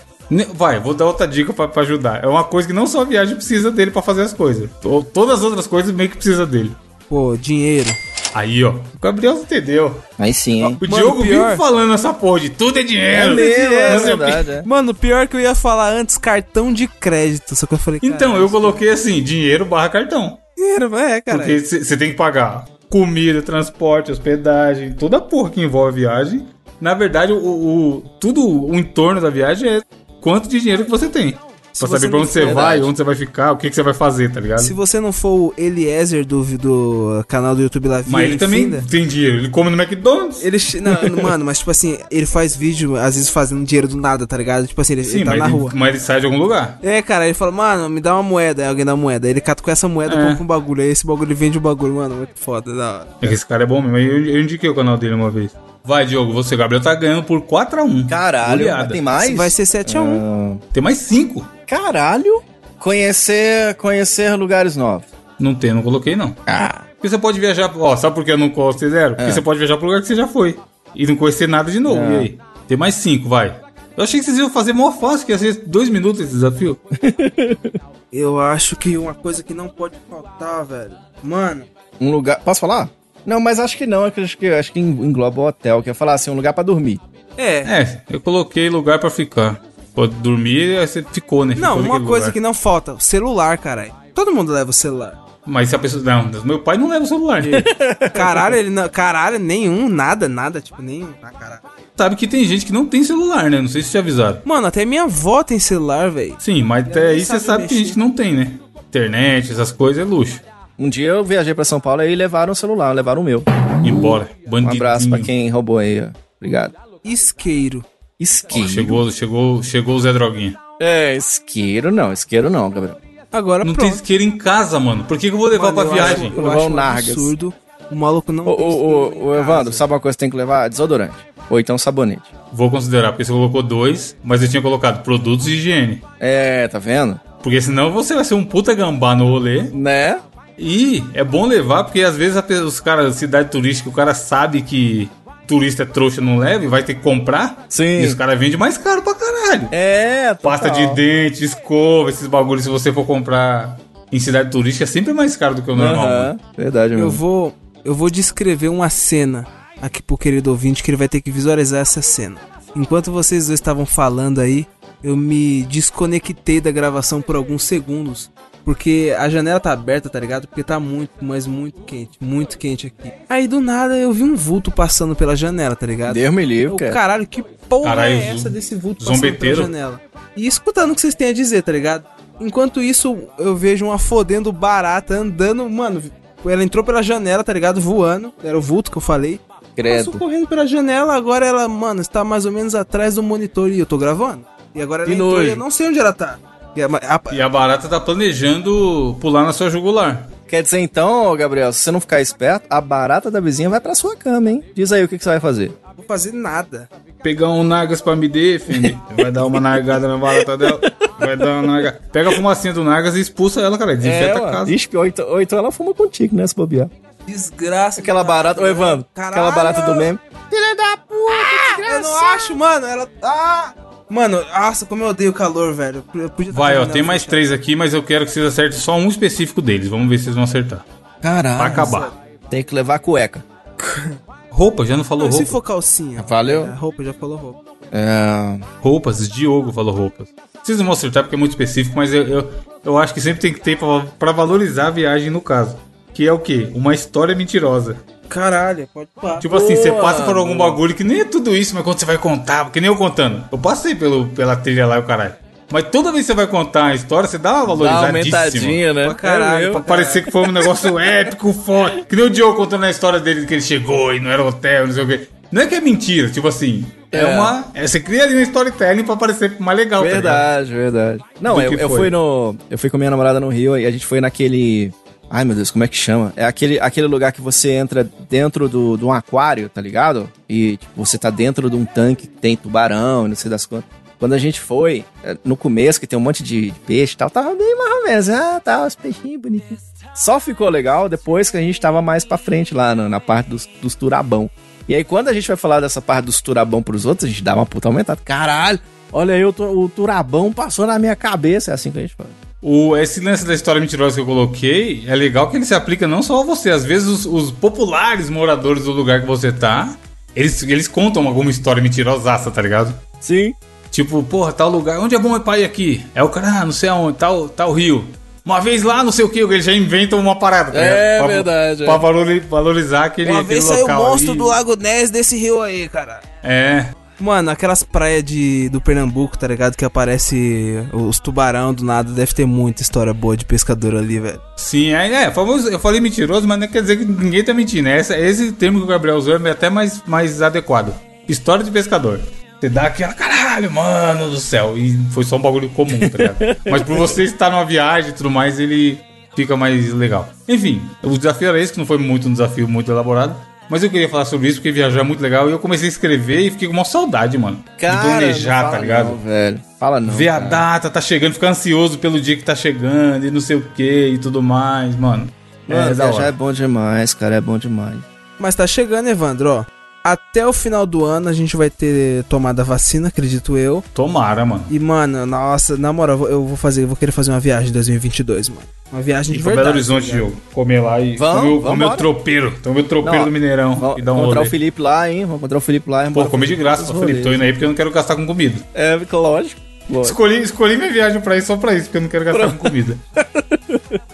Vai, 0.54 0.78
vou 0.78 0.94
dar 0.94 1.06
outra 1.06 1.26
dica 1.26 1.52
pra, 1.52 1.66
pra 1.66 1.82
ajudar. 1.82 2.22
É 2.22 2.26
uma 2.28 2.44
coisa 2.44 2.68
que 2.68 2.72
não 2.74 2.86
só 2.86 3.02
a 3.02 3.04
viagem 3.04 3.34
precisa 3.34 3.70
dele 3.70 3.90
pra 3.90 4.00
fazer 4.00 4.22
as 4.22 4.32
coisas. 4.32 4.70
To- 4.80 5.02
Todas 5.12 5.38
as 5.40 5.44
outras 5.44 5.66
coisas 5.66 5.92
meio 5.92 6.08
que 6.08 6.16
precisa 6.16 6.46
dele. 6.46 6.70
Pô, 7.10 7.36
dinheiro. 7.36 7.90
Aí, 8.32 8.62
ó. 8.62 8.70
O 8.70 8.82
Gabriel 9.02 9.34
entendeu. 9.34 10.00
Aí 10.16 10.32
sim, 10.32 10.62
hein? 10.62 10.78
O 10.80 10.88
Mano, 10.88 11.02
Diogo 11.02 11.22
pior- 11.24 11.44
vive 11.46 11.56
falando 11.56 11.92
essa 11.92 12.14
porra 12.14 12.38
de 12.40 12.50
tudo 12.50 12.78
é 12.78 12.82
dinheiro. 12.84 13.32
É 13.32 13.34
mesmo, 13.34 13.74
é 13.74 13.98
verdade, 13.98 14.50
é. 14.52 14.62
Mano, 14.64 14.94
pior 14.94 15.26
que 15.26 15.36
eu 15.36 15.40
ia 15.40 15.54
falar 15.54 15.90
antes, 15.92 16.16
cartão 16.16 16.72
de 16.72 16.86
crédito. 16.86 17.56
Só 17.56 17.66
que 17.66 17.74
eu 17.74 17.78
falei, 17.78 17.98
Então, 18.02 18.36
eu 18.36 18.48
coloquei 18.48 18.88
assim, 18.90 19.20
dinheiro 19.22 19.64
barra 19.64 19.88
cartão. 19.88 20.38
dinheiro, 20.56 20.96
é, 20.96 21.20
cara. 21.20 21.38
Porque 21.38 21.58
você 21.58 21.96
tem 21.96 22.10
que 22.10 22.16
pagar 22.16 22.64
comida, 22.88 23.42
transporte, 23.42 24.12
hospedagem, 24.12 24.92
toda 24.92 25.16
a 25.16 25.20
porra 25.20 25.50
que 25.50 25.60
envolve 25.60 26.06
a 26.06 26.12
viagem. 26.14 26.46
Na 26.80 26.94
verdade, 26.94 27.32
o, 27.32 27.36
o- 27.36 28.00
tudo 28.20 28.46
o 28.66 28.74
entorno 28.76 29.20
da 29.20 29.28
viagem 29.30 29.68
é 29.68 29.80
quanto 30.20 30.48
de 30.48 30.60
dinheiro 30.60 30.84
que 30.84 30.90
você 30.90 31.08
tem. 31.08 31.34
Se 31.72 31.80
Pra 31.80 31.88
saber 31.88 32.10
pra 32.10 32.18
onde 32.18 32.28
você 32.30 32.40
for- 32.46 32.54
vai, 32.54 32.64
Verdade. 32.72 32.88
onde 32.90 32.96
você 32.98 33.04
vai 33.04 33.14
ficar, 33.14 33.52
o 33.52 33.56
que, 33.56 33.68
que 33.70 33.74
você 33.76 33.82
vai 33.82 33.94
fazer, 33.94 34.30
tá 34.32 34.40
ligado? 34.40 34.58
Se 34.60 34.72
você 34.72 34.98
não 35.00 35.12
for 35.12 35.28
o 35.30 35.54
Eliezer 35.56 36.24
do, 36.26 36.42
do 36.58 37.24
canal 37.28 37.54
do 37.54 37.62
YouTube 37.62 37.86
lá, 37.88 38.02
Mas 38.08 38.24
ele 38.24 38.36
também 38.38 38.64
Finda, 38.64 38.84
tem 38.90 39.06
dinheiro, 39.06 39.36
ele 39.38 39.48
come 39.48 39.70
no 39.70 39.80
McDonald's. 39.80 40.44
Ele, 40.44 40.58
não, 40.82 40.98
mano, 41.22 41.44
mas 41.44 41.58
tipo 41.58 41.70
assim, 41.70 41.96
ele 42.10 42.26
faz 42.26 42.56
vídeo, 42.56 42.96
às 42.96 43.14
vezes 43.14 43.28
fazendo 43.30 43.64
dinheiro 43.64 43.86
do 43.86 43.96
nada, 43.96 44.26
tá 44.26 44.36
ligado? 44.36 44.66
Tipo 44.66 44.80
assim, 44.80 44.94
ele, 44.94 45.04
Sim, 45.04 45.16
ele 45.18 45.24
tá 45.26 45.36
na 45.36 45.44
ele, 45.46 45.52
rua. 45.54 45.70
mas 45.74 45.88
ele 45.90 46.00
sai 46.00 46.18
de 46.20 46.26
algum 46.26 46.38
lugar. 46.38 46.78
É, 46.82 47.00
cara, 47.02 47.24
ele 47.26 47.34
fala, 47.34 47.52
mano, 47.52 47.88
me 47.88 48.00
dá 48.00 48.14
uma 48.14 48.22
moeda. 48.22 48.62
Aí 48.62 48.68
alguém 48.68 48.84
dá 48.84 48.92
uma 48.94 49.00
moeda. 49.02 49.26
Aí 49.28 49.32
ele 49.32 49.40
cata 49.40 49.62
com 49.62 49.70
essa 49.70 49.86
moeda, 49.88 50.14
É. 50.16 50.26
compra 50.28 50.42
um 50.42 50.46
bagulho. 50.46 50.82
Aí 50.82 50.88
esse 50.88 51.06
bagulho 51.06 51.28
ele 51.28 51.34
vende 51.34 51.56
o 51.56 51.60
bagulho, 51.60 51.94
mano, 51.94 52.16
muito 52.16 52.32
foda. 52.34 52.74
Da 52.74 52.92
hora. 52.92 53.08
É 53.22 53.26
que 53.28 53.34
esse 53.34 53.46
cara 53.46 53.62
é 53.62 53.66
bom 53.66 53.80
mesmo. 53.80 53.96
Eu, 53.96 54.26
eu 54.26 54.40
indiquei 54.40 54.68
o 54.68 54.74
canal 54.74 54.96
dele 54.98 55.14
uma 55.14 55.30
vez. 55.30 55.52
Vai, 55.82 56.04
Diogo, 56.04 56.32
você, 56.32 56.56
Gabriel, 56.56 56.82
tá 56.82 56.94
ganhando 56.94 57.22
por 57.22 57.40
4x1. 57.40 58.06
Caralho, 58.06 58.66
tem 58.88 59.00
mais? 59.00 59.34
Vai 59.34 59.48
ser 59.48 59.62
7x1. 59.62 59.96
Ah, 59.98 60.56
Tem 60.72 60.82
mais 60.82 60.98
5. 60.98 61.42
Caralho. 61.70 62.42
Conhecer, 62.78 63.74
conhecer 63.76 64.34
lugares 64.34 64.74
novos. 64.76 65.06
Não 65.38 65.54
tem, 65.54 65.72
não 65.72 65.82
coloquei 65.82 66.16
não. 66.16 66.34
Ah. 66.46 66.82
Porque 66.96 67.08
você 67.08 67.16
pode 67.18 67.38
viajar. 67.40 67.70
Ó, 67.78 67.96
sabe 67.96 68.14
por 68.14 68.24
que 68.24 68.32
eu 68.32 68.36
não 68.38 68.50
considero? 68.50 69.14
Porque 69.14 69.30
É. 69.30 69.32
você 69.32 69.40
pode 69.40 69.58
viajar 69.58 69.76
pro 69.76 69.86
lugar 69.86 70.00
que 70.02 70.06
você 70.08 70.14
já 70.16 70.26
foi. 70.26 70.58
E 70.94 71.06
não 71.06 71.16
conhecer 71.16 71.48
nada 71.48 71.70
de 71.70 71.78
novo. 71.80 72.00
É. 72.02 72.12
E 72.12 72.18
aí? 72.18 72.38
Tem 72.68 72.76
mais 72.76 72.94
5, 72.96 73.28
vai. 73.28 73.54
Eu 73.96 74.04
achei 74.04 74.18
que 74.20 74.26
vocês 74.26 74.38
iam 74.38 74.50
fazer 74.50 74.72
mó 74.72 74.90
fácil, 74.92 75.24
que 75.26 75.32
ia 75.32 75.38
ser 75.38 75.62
2 75.66 75.88
minutos 75.88 76.20
esse 76.20 76.32
desafio. 76.32 76.78
Eu 78.12 78.40
acho 78.40 78.74
que 78.76 78.96
uma 78.96 79.14
coisa 79.14 79.42
que 79.42 79.54
não 79.54 79.68
pode 79.68 79.94
faltar, 80.08 80.64
velho. 80.64 80.92
Mano, 81.22 81.64
Um 82.00 82.10
lugar. 82.10 82.40
Posso 82.40 82.60
falar? 82.60 82.88
Não, 83.24 83.38
mas 83.38 83.60
acho 83.60 83.76
que 83.76 83.86
não. 83.86 84.04
Acho 84.04 84.36
que, 84.36 84.48
acho 84.48 84.72
que 84.72 84.80
engloba 84.80 85.40
o 85.40 85.46
hotel. 85.46 85.82
Que 85.82 85.90
ia 85.90 85.94
falar 85.94 86.14
assim, 86.14 86.30
um 86.30 86.34
lugar 86.34 86.52
pra 86.52 86.62
dormir. 86.64 86.98
é. 87.36 87.58
É, 87.58 88.00
eu 88.10 88.20
coloquei 88.20 88.68
lugar 88.68 88.98
pra 88.98 89.10
ficar. 89.10 89.60
Pode 89.94 90.14
dormir, 90.16 90.78
aí 90.78 90.86
você 90.86 91.02
ficou, 91.02 91.44
né? 91.44 91.54
Não, 91.58 91.70
Ficou 91.76 91.82
uma 91.82 91.88
naquele 91.94 92.06
coisa 92.06 92.26
lugar. 92.26 92.32
que 92.32 92.40
não 92.40 92.54
falta: 92.54 92.96
celular, 92.98 93.58
caralho. 93.58 93.92
Todo 94.14 94.32
mundo 94.32 94.52
leva 94.52 94.70
o 94.70 94.72
celular. 94.72 95.26
Mas 95.46 95.70
se 95.70 95.74
a 95.76 95.78
pessoa. 95.78 96.02
Não, 96.02 96.30
meu 96.44 96.58
pai 96.60 96.76
não 96.76 96.88
leva 96.88 97.04
o 97.04 97.08
celular. 97.08 97.42
Caralho, 98.12 98.56
ele 98.56 98.70
não. 98.70 98.88
Caralho, 98.88 99.38
nenhum, 99.38 99.88
nada, 99.88 100.28
nada, 100.28 100.60
tipo, 100.60 100.82
nenhum. 100.82 101.08
Ah, 101.22 101.30
caralho. 101.30 101.60
Sabe 101.96 102.14
que 102.16 102.26
tem 102.26 102.44
gente 102.44 102.66
que 102.66 102.72
não 102.72 102.86
tem 102.86 103.02
celular, 103.04 103.50
né? 103.50 103.60
Não 103.60 103.68
sei 103.68 103.82
se 103.82 103.90
te 103.90 103.98
avisaram. 103.98 104.38
Mano, 104.44 104.66
até 104.66 104.84
minha 104.84 105.04
avó 105.04 105.42
tem 105.42 105.58
celular, 105.58 106.10
velho. 106.10 106.36
Sim, 106.38 106.62
mas 106.62 106.86
até 106.86 107.08
aí 107.08 107.20
você 107.20 107.38
sabe 107.38 107.44
sabe 107.44 107.62
que 107.64 107.68
tem 107.70 107.78
gente 107.78 107.92
que 107.94 107.98
não 107.98 108.10
tem, 108.10 108.34
né? 108.34 108.52
Internet, 108.88 109.50
essas 109.50 109.72
coisas 109.72 110.02
é 110.02 110.04
luxo. 110.08 110.40
Um 110.78 110.88
dia 110.88 111.08
eu 111.08 111.24
viajei 111.24 111.54
pra 111.54 111.64
São 111.64 111.80
Paulo 111.80 112.02
e 112.02 112.06
aí 112.08 112.14
levaram 112.14 112.52
o 112.52 112.56
celular, 112.56 112.92
levaram 112.94 113.20
o 113.22 113.24
meu. 113.24 113.42
Embora. 113.84 114.30
Um 114.46 114.50
Bandidinho. 114.50 114.82
abraço 114.82 115.08
pra 115.08 115.18
quem 115.18 115.48
roubou 115.50 115.78
aí. 115.78 116.00
ó. 116.00 116.08
Obrigado. 116.38 116.74
Isqueiro. 117.04 117.84
Isqueiro. 118.20 118.68
chegou, 118.68 119.10
chegou, 119.10 119.62
chegou 119.62 119.96
o 119.96 120.00
Zé 120.00 120.12
Droguinha. 120.12 120.54
É, 120.78 121.16
isqueiro 121.16 121.90
não, 121.90 122.12
isqueiro 122.12 122.50
não, 122.50 122.68
Gabriel. 122.70 122.98
Agora 123.32 123.64
Não 123.64 123.72
pronto. 123.74 123.86
tem 123.86 123.94
isqueiro 123.96 124.22
em 124.24 124.36
casa, 124.36 124.78
mano. 124.78 125.04
Por 125.04 125.16
que, 125.16 125.28
que 125.28 125.34
eu 125.34 125.38
vou 125.38 125.48
levar 125.48 125.72
Mano, 125.72 125.76
pra 125.76 125.84
eu 125.84 125.92
viagem? 125.92 126.26
Acho, 126.28 126.36
eu 126.36 126.42
Levar 126.42 126.56
acho 126.56 126.66
um 126.66 126.70
Nargas. 126.74 127.08
absurdo. 127.10 127.54
O 127.90 127.94
maluco 127.96 128.32
não. 128.32 128.46
Ô, 128.46 128.56
tem 128.56 128.66
ô, 128.66 128.70
isqueiro 129.06 129.26
ô. 129.28 129.34
Evandro, 129.36 129.72
sabe 129.72 129.92
uma 129.92 130.00
coisa 130.00 130.16
que 130.16 130.20
tem 130.20 130.30
que 130.30 130.36
levar? 130.36 130.68
Desodorante. 130.68 131.14
Ou 131.48 131.58
então 131.60 131.78
sabonete. 131.78 132.22
Vou 132.52 132.70
considerar, 132.70 133.10
porque 133.12 133.24
você 133.24 133.32
colocou 133.32 133.62
dois, 133.62 134.16
mas 134.24 134.42
eu 134.42 134.48
tinha 134.48 134.60
colocado 134.62 135.02
produtos 135.02 135.46
de 135.46 135.54
higiene. 135.54 136.02
É, 136.18 136.66
tá 136.68 136.78
vendo? 136.78 137.18
Porque 137.42 137.60
senão 137.60 137.92
você 137.92 138.14
vai 138.14 138.24
ser 138.24 138.34
um 138.34 138.44
puta 138.44 138.74
gambá 138.74 139.14
no 139.14 139.26
rolê. 139.26 139.62
Né? 139.62 140.18
E 140.58 141.02
é 141.14 141.24
bom 141.24 141.46
levar, 141.46 141.84
porque 141.84 142.02
às 142.02 142.16
vezes 142.16 142.36
os 142.64 142.80
caras, 142.80 143.14
cidade 143.16 143.50
turística, 143.50 143.88
o 143.88 143.92
cara 143.92 144.12
sabe 144.12 144.60
que 144.62 145.08
turista 145.50 145.82
é 145.82 145.86
trouxa 145.86 146.20
não 146.20 146.38
leva 146.38 146.64
e 146.64 146.68
vai 146.68 146.82
ter 146.82 146.94
que 146.94 147.00
comprar. 147.02 147.66
Sim. 147.68 148.00
E 148.02 148.06
os 148.06 148.14
caras 148.14 148.38
vendem 148.38 148.56
mais 148.56 148.78
caro 148.78 149.02
pra 149.02 149.14
caralho. 149.14 149.68
É, 149.72 150.32
Pasta 150.34 150.70
de 150.70 150.80
total. 150.80 150.94
dente, 150.94 151.44
escova, 151.44 152.08
esses 152.10 152.26
bagulhos, 152.26 152.64
se 152.64 152.70
você 152.70 152.92
for 152.92 153.04
comprar 153.04 153.76
em 154.12 154.18
cidade 154.18 154.50
turística, 154.50 154.84
é 154.84 154.86
sempre 154.86 155.12
mais 155.12 155.36
caro 155.36 155.54
do 155.54 155.62
que 155.62 155.70
o 155.70 155.76
normal. 155.76 156.06
Mano. 156.08 156.40
Verdade, 156.56 156.92
Eu 156.94 156.98
mesmo. 157.00 157.10
vou, 157.12 157.54
eu 157.84 157.94
vou 157.94 158.08
descrever 158.08 158.68
uma 158.68 158.88
cena 158.88 159.46
aqui 159.82 160.02
pro 160.02 160.16
querido 160.16 160.50
ouvinte 160.50 160.82
que 160.82 160.90
ele 160.90 160.96
vai 160.96 161.08
ter 161.08 161.20
que 161.20 161.30
visualizar 161.30 161.80
essa 161.80 162.00
cena. 162.02 162.36
Enquanto 162.76 163.10
vocês 163.10 163.46
dois 163.48 163.58
estavam 163.58 163.84
falando 163.84 164.40
aí, 164.40 164.66
eu 165.02 165.16
me 165.16 165.62
desconectei 165.62 166.60
da 166.60 166.70
gravação 166.70 167.20
por 167.20 167.34
alguns 167.36 167.62
segundos. 167.64 168.30
Porque 168.64 169.14
a 169.18 169.28
janela 169.28 169.58
tá 169.58 169.72
aberta, 169.72 170.08
tá 170.08 170.20
ligado? 170.20 170.46
Porque 170.46 170.62
tá 170.62 170.78
muito, 170.78 171.12
mas 171.20 171.46
muito 171.46 171.80
quente, 171.82 172.18
muito 172.20 172.58
quente 172.58 172.86
aqui. 172.86 173.12
Aí 173.28 173.48
do 173.48 173.60
nada 173.60 173.96
eu 173.96 174.12
vi 174.12 174.22
um 174.22 174.36
vulto 174.36 174.70
passando 174.70 175.16
pela 175.16 175.34
janela, 175.34 175.74
tá 175.74 175.86
ligado? 175.86 176.14
Deus 176.14 176.34
me 176.34 176.44
livre, 176.44 176.76
cara. 176.76 176.92
caralho, 176.92 177.26
que 177.26 177.42
porra 177.42 177.90
Caralho, 177.90 178.14
é 178.14 178.28
essa 178.28 178.50
desse 178.50 178.74
vulto 178.74 179.04
passando 179.04 179.16
zombeteiro? 179.16 179.56
pela 179.56 179.66
janela? 179.68 180.00
E 180.36 180.46
escutando 180.46 180.92
o 180.92 180.94
que 180.94 181.00
vocês 181.00 181.14
têm 181.14 181.28
a 181.28 181.32
dizer, 181.32 181.62
tá 181.62 181.72
ligado? 181.72 182.04
Enquanto 182.38 182.80
isso, 182.80 183.18
eu 183.38 183.56
vejo 183.56 183.84
uma 183.86 183.98
fodendo 183.98 184.52
barata 184.52 185.14
andando, 185.14 185.68
mano. 185.68 186.02
Ela 186.46 186.64
entrou 186.64 186.82
pela 186.82 187.02
janela, 187.02 187.44
tá 187.44 187.52
ligado? 187.52 187.80
Voando. 187.80 188.32
Era 188.42 188.56
o 188.56 188.60
vulto 188.62 188.90
que 188.90 188.96
eu 188.96 189.02
falei. 189.02 189.38
Passou 189.60 189.74
Credo. 189.74 190.12
correndo 190.12 190.46
pela 190.48 190.66
janela, 190.66 191.14
agora 191.14 191.46
ela, 191.46 191.66
mano, 191.68 192.00
está 192.00 192.24
mais 192.24 192.44
ou 192.44 192.52
menos 192.52 192.74
atrás 192.74 193.14
do 193.14 193.22
monitor 193.22 193.70
e 193.70 193.78
eu 193.78 193.86
tô 193.86 193.96
gravando. 193.98 194.44
E 194.74 194.80
agora 194.80 195.02
ela 195.02 195.10
Que 195.10 195.14
entrou 195.14 195.42
e 195.42 195.50
eu 195.50 195.56
não 195.56 195.70
sei 195.70 195.88
onde 195.88 195.98
ela 195.98 196.12
tá. 196.12 196.38
E 196.76 196.82
a- 196.82 196.86
a- 196.86 197.34
E 197.34 197.42
a 197.42 197.48
barata 197.48 197.88
tá 197.88 197.98
planejando 198.00 199.16
pular 199.20 199.44
na 199.44 199.52
sua 199.52 199.70
jugular. 199.70 200.26
Quer 200.48 200.62
dizer 200.62 200.80
então, 200.80 201.36
Gabriel, 201.36 201.72
se 201.72 201.80
você 201.80 201.90
não 201.92 202.00
ficar 202.00 202.20
esperto, 202.20 202.66
a 202.68 202.80
barata 202.80 203.30
da 203.30 203.38
vizinha 203.40 203.70
vai 203.70 203.80
pra 203.80 203.94
sua 203.94 204.16
cama, 204.16 204.50
hein? 204.50 204.64
Diz 204.74 204.90
aí 204.92 205.04
o 205.04 205.08
que, 205.08 205.16
que 205.16 205.22
você 205.22 205.30
vai 205.30 205.40
fazer. 205.40 205.68
não 205.86 205.94
vou 205.94 206.04
fazer 206.04 206.32
nada. 206.32 206.88
Pegar 207.22 207.48
um 207.50 207.62
Nagas 207.62 208.00
pra 208.00 208.16
me 208.16 208.26
defender. 208.28 208.96
Vai 209.14 209.30
dar 209.30 209.44
uma 209.44 209.60
nargada 209.60 210.08
na 210.08 210.16
barata 210.16 210.56
dela. 210.56 210.80
Vai 211.18 211.36
dar 211.36 211.48
uma 211.60 211.62
nargada. 211.74 212.00
Pega 212.10 212.30
a 212.30 212.32
fumacinha 212.32 212.72
do 212.72 212.82
Nagas 212.82 213.14
e 213.14 213.20
expulsa 213.20 213.60
ela, 213.60 213.76
cara. 213.76 213.94
Desinfeta 213.94 214.38
a 214.38 214.40
mano. 214.40 214.52
casa. 214.52 214.72
Ixi, 214.72 214.96
ou 214.96 215.04
então, 215.06 215.28
ou 215.28 215.42
então 215.42 215.58
ela 215.58 215.70
fuma 215.70 215.92
contigo, 215.92 216.34
né, 216.34 216.46
se 216.46 216.56
bobear. 216.56 216.88
Desgraça. 217.26 218.00
Aquela 218.00 218.24
barata, 218.24 218.62
ô 218.62 218.66
Evandro, 218.66 219.04
aquela 219.14 219.50
barata 219.50 219.82
do 219.82 219.94
meme. 219.94 220.18
Filha 220.48 220.74
da 220.74 220.96
puta, 220.96 221.82
Eu 221.92 222.00
não 222.00 222.16
acho, 222.28 222.56
mano. 222.56 222.86
Ela. 222.86 223.06
Ah! 223.22 223.72
Mano, 224.10 224.44
nossa, 224.52 224.84
como 224.84 225.04
eu 225.04 225.08
odeio 225.10 225.32
calor, 225.32 225.72
velho. 225.72 226.04
Eu 226.14 226.28
podia 226.28 226.52
Vai, 226.52 226.76
ó, 226.76 226.84
tem 226.84 227.02
mais 227.02 227.24
três 227.24 227.52
aqui, 227.52 227.76
mas 227.76 227.94
eu 227.94 228.02
quero 228.02 228.26
que 228.26 228.32
vocês 228.32 228.44
acertem 228.44 228.78
só 228.78 228.96
um 228.96 229.08
específico 229.08 229.62
deles. 229.62 229.86
Vamos 229.88 230.08
ver 230.08 230.18
se 230.18 230.24
vocês 230.24 230.34
vão 230.34 230.44
acertar. 230.44 230.84
Caralho. 231.22 231.56
Pra 231.58 231.66
acabar. 231.66 232.26
Tem 232.50 232.64
que 232.64 232.74
levar 232.74 232.98
cueca. 232.98 233.44
Roupa, 234.50 234.84
já 234.84 234.96
não 234.96 235.04
falou 235.04 235.26
Não, 235.26 235.32
se 235.32 235.38
roupa. 235.38 235.52
for 235.52 235.62
calcinha. 235.62 236.22
Valeu. 236.26 236.66
É, 236.66 236.74
roupa, 236.74 237.04
já 237.04 237.12
falou 237.14 237.36
roupa. 237.38 237.70
É... 237.92 238.58
Roupas, 238.80 239.28
Diogo 239.28 239.72
falou 239.72 239.94
roupas. 239.94 240.28
Vocês 240.62 240.76
não 240.76 240.84
vão 240.86 240.92
acertar 240.92 241.22
porque 241.22 241.36
é 241.36 241.38
muito 241.38 241.52
específico, 241.52 241.96
mas 241.96 242.12
eu, 242.12 242.26
eu, 242.26 242.50
eu 242.84 242.98
acho 242.98 243.14
que 243.14 243.20
sempre 243.20 243.40
tem 243.40 243.52
que 243.52 243.60
ter 243.60 243.78
pra, 243.78 244.04
pra 244.18 244.32
valorizar 244.32 244.88
a 244.88 244.90
viagem 244.90 245.30
no 245.30 245.40
caso. 245.40 245.76
Que 246.12 246.26
é 246.26 246.32
o 246.32 246.38
quê? 246.38 246.68
Uma 246.74 246.92
história 246.92 247.34
mentirosa. 247.34 247.96
Caralho, 248.30 248.88
pode 248.94 249.08
parar. 249.20 249.38
Tipo 249.38 249.56
assim, 249.56 249.76
você 249.76 249.92
passa 249.92 250.22
por 250.22 250.36
algum 250.36 250.56
bagulho 250.56 250.94
que 250.94 251.04
nem 251.04 251.20
é 251.20 251.24
tudo 251.24 251.54
isso, 251.54 251.74
mas 251.74 251.84
quando 251.84 251.98
você 251.98 252.06
vai 252.06 252.16
contar, 252.16 252.70
que 252.70 252.80
nem 252.80 252.88
eu 252.88 252.96
contando. 252.96 253.44
Eu 253.52 253.58
passei 253.58 253.94
pelo, 253.94 254.26
pela 254.28 254.56
trilha 254.56 254.86
lá 254.86 254.96
e 254.96 255.00
o 255.00 255.02
caralho. 255.02 255.34
Mas 255.72 255.84
toda 255.84 256.10
vez 256.10 256.26
que 256.26 256.32
você 256.32 256.34
vai 256.36 256.46
contar 256.48 256.86
a 256.86 256.94
história, 256.94 257.28
você 257.28 257.38
dá 257.38 257.50
uma 257.52 257.58
Dá 257.58 257.64
uma 257.72 257.76
valorizadíssima. 257.76 258.38
aumentadinha, 258.38 258.92
né? 258.94 259.04
Pra 259.04 259.14
caralho, 259.14 259.66
É 259.66 259.70
Pra 259.70 259.80
parecer 259.80 260.24
que 260.24 260.30
foi 260.30 260.42
um 260.48 260.52
negócio 260.52 260.98
épico, 260.98 261.52
foda. 261.52 262.02
Que 262.08 262.16
nem 262.16 262.24
o 262.24 262.30
Diogo 262.30 262.56
contando 262.56 262.84
a 262.84 262.90
história 262.90 263.20
dele 263.20 263.46
que 263.46 263.54
ele 263.54 263.60
chegou 263.62 264.12
e 264.14 264.18
não 264.18 264.30
era 264.30 264.42
hotel, 264.44 264.86
não 264.88 264.94
sei 264.94 265.04
o 265.04 265.06
quê. 265.06 265.28
Não 265.52 265.62
é 265.62 265.66
que 265.66 265.74
é 265.76 265.80
mentira, 265.80 266.28
tipo 266.28 266.46
assim. 266.48 266.84
É, 267.12 267.20
É. 267.20 267.26
uma. 267.26 267.64
é, 267.74 267.86
você 267.86 267.98
cria 268.00 268.22
ali 268.24 268.36
um 268.36 268.40
storytelling 268.40 269.04
pra 269.04 269.16
parecer 269.16 269.56
mais 269.60 269.76
legal. 269.78 270.02
tá? 270.02 270.08
Verdade, 270.08 270.72
verdade. 270.72 271.24
Não, 271.40 271.54
Do 271.56 271.62
eu, 271.62 271.72
eu 271.74 271.88
fui 271.90 272.10
no. 272.10 272.56
Eu 272.70 272.78
fui 272.78 272.88
com 272.90 272.96
minha 272.98 273.10
namorada 273.10 273.38
no 273.40 273.48
Rio 273.48 273.76
e 273.78 273.86
a 273.86 273.90
gente 273.90 274.06
foi 274.06 274.20
naquele. 274.20 274.92
Ai 275.30 275.44
meu 275.44 275.54
Deus, 275.54 275.70
como 275.70 275.84
é 275.84 275.88
que 275.88 275.96
chama? 275.96 276.32
É 276.34 276.44
aquele, 276.44 276.80
aquele 276.80 277.06
lugar 277.06 277.30
que 277.30 277.40
você 277.40 277.70
entra 277.70 278.02
dentro 278.28 278.68
do, 278.68 278.96
de 278.96 279.04
um 279.04 279.12
aquário, 279.12 279.68
tá 279.68 279.80
ligado? 279.80 280.28
E 280.48 280.76
tipo, 280.76 280.92
você 280.96 281.16
tá 281.16 281.30
dentro 281.30 281.70
de 281.70 281.76
um 281.76 281.84
tanque 281.84 282.26
que 282.26 282.34
tem 282.40 282.56
tubarão, 282.56 283.28
não 283.28 283.36
sei 283.36 283.48
das 283.48 283.64
quantas. 283.64 283.88
Quando 284.18 284.32
a 284.34 284.38
gente 284.38 284.60
foi, 284.60 285.04
é, 285.22 285.36
no 285.44 285.56
começo, 285.56 286.00
que 286.00 286.06
tem 286.06 286.18
um 286.18 286.22
monte 286.22 286.42
de 286.42 286.74
peixe 286.84 287.14
e 287.14 287.16
tal, 287.16 287.30
tava 287.30 287.54
bem 287.54 287.74
mais 287.78 288.28
ou. 288.28 288.34
Ah, 288.34 288.60
tá, 288.60 288.84
os 288.84 288.96
peixinhos 288.96 289.40
bonitinhos. 289.40 289.80
Só 290.14 290.40
ficou 290.40 290.68
legal 290.68 291.08
depois 291.08 291.48
que 291.48 291.56
a 291.56 291.60
gente 291.60 291.80
tava 291.80 292.02
mais 292.02 292.24
pra 292.24 292.36
frente 292.36 292.74
lá, 292.74 292.94
na, 292.94 293.08
na 293.08 293.20
parte 293.20 293.48
dos, 293.48 293.66
dos 293.80 293.94
turabão. 293.94 294.50
E 294.86 294.94
aí, 294.94 295.04
quando 295.04 295.28
a 295.28 295.32
gente 295.32 295.46
vai 295.46 295.56
falar 295.56 295.80
dessa 295.80 296.02
parte 296.02 296.26
dos 296.26 296.42
turabão 296.42 296.82
pros 296.82 297.06
outros, 297.06 297.24
a 297.24 297.28
gente 297.28 297.42
dá 297.42 297.54
uma 297.54 297.64
puta 297.64 297.88
aumentada. 297.88 298.20
Caralho, 298.22 298.80
olha 299.12 299.34
aí, 299.34 299.44
o, 299.44 299.54
o 299.58 299.88
turabão 299.88 300.52
passou 300.52 300.86
na 300.86 300.98
minha 300.98 301.14
cabeça. 301.14 301.70
É 301.70 301.74
assim 301.74 301.90
que 301.90 301.98
a 301.98 302.02
gente 302.02 302.14
fala. 302.14 302.49
O, 302.62 302.94
esse 302.96 303.20
lance 303.20 303.44
da 303.46 303.54
história 303.54 303.80
mentirosa 303.80 304.14
que 304.16 304.20
eu 304.20 304.26
coloquei 304.26 305.04
é 305.06 305.14
legal 305.14 305.48
que 305.50 305.56
ele 305.56 305.64
se 305.64 305.74
aplica 305.74 306.06
não 306.06 306.22
só 306.22 306.42
a 306.42 306.44
você. 306.44 306.70
Às 306.70 306.84
vezes 306.84 307.08
os, 307.08 307.26
os 307.26 307.50
populares 307.50 308.28
moradores 308.28 308.84
do 308.84 308.92
lugar 308.92 309.20
que 309.22 309.26
você 309.26 309.50
tá, 309.50 309.88
eles, 310.36 310.62
eles 310.62 310.86
contam 310.86 311.26
alguma 311.26 311.50
história 311.50 311.82
mentirosaça, 311.82 312.50
tá 312.50 312.60
ligado? 312.60 312.94
Sim. 313.20 313.54
Tipo, 313.90 314.22
porra, 314.22 314.52
tal 314.52 314.68
lugar, 314.70 315.00
onde 315.00 315.14
é 315.14 315.18
bom 315.18 315.34
é 315.34 315.40
pra 315.40 315.58
ir 315.58 315.64
aqui? 315.64 316.04
É 316.14 316.22
o 316.22 316.28
cara, 316.28 316.60
ah, 316.60 316.64
não 316.64 316.72
sei 316.72 316.88
aonde, 316.90 317.16
tal, 317.18 317.48
tal 317.48 317.72
rio. 317.72 318.04
Uma 318.44 318.60
vez 318.60 318.82
lá, 318.82 319.02
não 319.02 319.10
sei 319.12 319.24
o 319.24 319.28
que, 319.28 319.40
eles 319.40 319.64
já 319.64 319.72
inventam 319.72 320.18
uma 320.18 320.36
parada, 320.38 320.70
tá 320.72 320.78
É 320.78 320.82
ligado? 320.82 321.18
Pra- 321.18 321.26
verdade, 321.34 321.82
é. 321.82 321.86
Pra 321.86 321.96
valori- 321.96 322.40
valorizar 322.40 323.04
aquele, 323.06 323.30
Uma 323.30 323.40
aquele 323.40 323.54
vez 323.54 323.64
saiu 323.64 323.78
o 323.78 323.88
local 323.88 324.02
monstro 324.10 324.32
aí. 324.32 324.38
do 324.38 324.46
Lago 324.46 324.76
Ness 324.76 325.10
desse 325.10 325.36
rio 325.36 325.60
aí, 325.62 325.88
cara. 325.88 326.20
É. 326.42 326.86
Mano, 327.20 327.50
aquelas 327.50 327.82
praias 327.82 328.24
de, 328.24 328.68
do 328.70 328.80
Pernambuco, 328.80 329.38
tá 329.38 329.46
ligado? 329.46 329.76
Que 329.76 329.84
aparece 329.84 330.86
os 330.92 331.20
tubarão 331.20 331.74
do 331.74 331.84
nada. 331.84 332.12
Deve 332.12 332.32
ter 332.32 332.46
muita 332.46 332.82
história 332.82 333.12
boa 333.12 333.36
de 333.36 333.44
pescador 333.44 333.94
ali, 333.94 334.18
velho. 334.18 334.40
Sim, 334.56 334.92
é, 334.94 335.24
é 335.24 335.30
famoso, 335.30 335.68
eu 335.68 335.78
falei 335.78 336.00
mentiroso, 336.00 336.48
mas 336.48 336.58
não 336.58 336.66
quer 336.66 336.80
dizer 336.80 336.96
que 336.96 337.04
ninguém 337.04 337.44
tá 337.44 337.52
mentindo. 337.52 337.82
né? 337.82 337.98
Essa, 337.98 338.18
esse 338.18 338.52
termo 338.52 338.78
que 338.78 338.84
o 338.84 338.88
Gabriel 338.88 339.16
usou 339.16 339.36
é 339.36 339.50
até 339.50 339.68
mais, 339.68 340.02
mais 340.06 340.40
adequado. 340.40 340.94
História 341.28 341.64
de 341.64 341.70
pescador. 341.70 342.20
Você 342.60 342.68
dá 342.68 342.82
aquela, 342.82 343.14
caralho, 343.14 343.70
mano 343.70 344.30
do 344.30 344.38
céu. 344.38 344.76
E 344.76 344.98
foi 345.12 345.24
só 345.24 345.36
um 345.36 345.40
bagulho 345.40 345.68
comum, 345.70 345.98
tá 345.98 346.18
ligado? 346.18 346.36
mas 346.70 346.82
por 346.82 346.96
você 346.96 347.24
estar 347.24 347.50
numa 347.50 347.64
viagem 347.64 348.10
e 348.10 348.14
tudo 348.14 348.30
mais, 348.30 348.58
ele 348.58 348.98
fica 349.34 349.56
mais 349.56 349.92
legal. 349.94 350.28
Enfim, 350.48 350.82
o 351.02 351.16
desafio 351.16 351.48
era 351.48 351.60
esse, 351.60 351.72
que 351.72 351.78
não 351.78 351.86
foi 351.86 351.98
muito 351.98 352.28
um 352.28 352.32
desafio 352.32 352.68
muito 352.68 352.90
elaborado. 352.90 353.34
Mas 353.70 353.82
eu 353.84 353.88
queria 353.88 354.08
falar 354.08 354.24
sobre 354.24 354.48
isso, 354.48 354.58
porque 354.58 354.72
viajar 354.72 355.00
é 355.00 355.02
muito 355.04 355.20
legal. 355.22 355.48
E 355.48 355.52
eu 355.52 355.58
comecei 355.60 355.86
a 355.86 355.88
escrever 355.88 356.40
e 356.40 356.50
fiquei 356.50 356.66
com 356.66 356.74
uma 356.74 356.84
saudade, 356.84 357.38
mano. 357.38 357.62
de 357.78 358.02
planejar, 358.02 358.70
tá 358.70 358.78
ligado? 358.78 359.10
Não, 359.10 359.16
velho. 359.18 359.60
Fala 359.78 360.00
não. 360.00 360.12
Ver 360.12 360.28
a 360.28 360.32
cara. 360.38 360.46
data, 360.46 360.90
tá 360.90 361.00
chegando, 361.00 361.34
ficar 361.34 361.50
ansioso 361.50 361.96
pelo 361.98 362.20
dia 362.20 362.36
que 362.36 362.42
tá 362.42 362.54
chegando 362.56 363.24
e 363.26 363.30
não 363.30 363.40
sei 363.40 363.56
o 363.56 363.62
que 363.74 364.08
e 364.08 364.18
tudo 364.18 364.42
mais, 364.42 364.96
mano. 364.96 365.28
Mano, 365.68 365.90
é 365.92 365.94
da 365.94 366.10
viajar 366.10 366.26
é 366.26 366.32
bom 366.32 366.52
demais, 366.52 367.14
cara. 367.14 367.36
É 367.36 367.40
bom 367.40 367.56
demais. 367.56 367.96
Mas 368.40 368.54
tá 368.56 368.66
chegando, 368.66 369.08
Evandro, 369.08 369.50
ó. 369.50 369.64
Até 370.02 370.46
o 370.46 370.52
final 370.52 370.86
do 370.86 371.04
ano 371.04 371.28
a 371.28 371.32
gente 371.32 371.56
vai 371.56 371.68
ter 371.70 372.24
tomado 372.24 372.58
a 372.60 372.64
vacina, 372.64 373.08
acredito 373.08 373.56
eu. 373.56 373.84
Tomara, 373.94 374.44
mano. 374.46 374.64
E, 374.70 374.78
mano, 374.78 375.26
nossa, 375.26 375.76
na 375.76 375.92
moral, 375.92 376.14
eu 376.14 376.18
vou- 376.18 376.28
eu 376.30 376.44
vou 376.46 376.56
fazer, 376.56 376.82
eu 376.84 376.86
vou 376.88 376.96
querer 376.96 377.12
fazer 377.12 377.30
uma 377.30 377.38
viagem 377.38 377.68
em 377.68 377.72
2022, 377.72 378.48
mano. 378.48 378.62
Uma 378.92 379.02
viagem 379.02 379.34
E 379.34 379.38
de 379.38 379.42
pra 379.44 379.50
verdade. 379.54 379.66
Belo 379.68 379.76
Horizonte, 379.76 380.06
ligado? 380.06 380.18
Diogo. 380.30 380.36
Comer 380.52 380.80
lá 380.80 381.00
e 381.00 381.16
Vamos, 381.16 381.40
comer, 381.42 381.48
o- 381.52 381.60
vamos 381.60 381.78
comer 381.78 381.84
o 381.84 381.96
tropeiro. 381.96 382.54
Comer 382.62 382.80
o 382.80 382.84
tropeiro 382.84 383.18
Não, 383.18 383.24
do 383.26 383.30
Mineirão 383.32 383.76
Vamos 383.76 383.98
e 383.98 384.02
dar 384.02 384.12
um 384.12 384.16
encontrar 384.18 384.34
rolê. 384.38 384.46
o 384.48 384.50
Felipe 384.50 384.82
lá, 384.82 385.10
hein? 385.10 385.20
Vamos 385.24 385.36
encontrar 385.38 385.58
o 385.58 385.60
Felipe 385.60 385.90
lá. 385.90 386.10
Pô, 386.10 386.24
comer 386.26 386.46
de 386.46 386.56
graça 386.56 386.84
pra 386.92 387.00
Felipe. 387.00 387.22
Tô 387.22 387.32
indo 387.32 387.42
aí 387.44 387.52
porque 387.52 387.64
eu 387.64 387.68
não 387.68 387.76
quero 387.76 387.90
gastar 387.92 388.16
com 388.16 388.26
comida. 388.26 388.56
É, 388.74 388.94
lógico. 389.12 389.60
lógico. 389.88 390.00
Escolhi, 390.02 390.42
escolhi 390.42 390.76
minha 390.76 390.92
viagem 390.92 391.20
pra 391.20 391.36
ir 391.36 391.42
só 391.42 391.56
pra 391.56 391.72
isso, 391.74 391.84
porque 391.84 391.98
eu 391.98 392.02
não 392.02 392.08
quero 392.08 392.24
gastar 392.24 392.50
com 392.50 392.58
comida. 392.58 392.96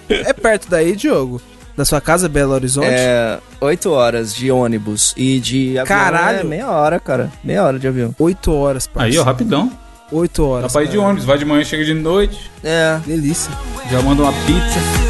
É 0.08 0.32
perto 0.32 0.68
daí, 0.70 0.94
Diogo? 0.94 1.40
Da 1.76 1.84
sua 1.84 2.00
casa, 2.00 2.28
Belo 2.28 2.52
Horizonte? 2.52 2.86
É, 2.88 3.38
8 3.60 3.90
horas 3.90 4.34
de 4.34 4.50
ônibus 4.50 5.12
e 5.16 5.38
de 5.40 5.78
avião 5.78 5.84
Caralho. 5.98 6.38
é 6.40 6.44
meia 6.44 6.70
hora, 6.70 6.98
cara. 6.98 7.30
Meia 7.44 7.62
hora 7.64 7.78
de 7.78 7.86
avião. 7.86 8.14
8 8.18 8.52
horas, 8.52 8.86
pai. 8.86 9.10
Aí, 9.10 9.18
ó, 9.18 9.22
rapidão. 9.22 9.70
8 10.10 10.42
Dá 10.42 10.48
horas. 10.48 10.72
pra 10.72 10.84
ir 10.84 10.88
de 10.88 10.98
ônibus. 10.98 11.24
Vai 11.24 11.38
de 11.38 11.44
manhã, 11.44 11.64
chega 11.64 11.84
de 11.84 11.94
noite. 11.94 12.50
É. 12.62 12.98
Delícia. 13.06 13.52
Já 13.90 14.00
manda 14.02 14.22
uma 14.22 14.32
pizza. 14.32 15.06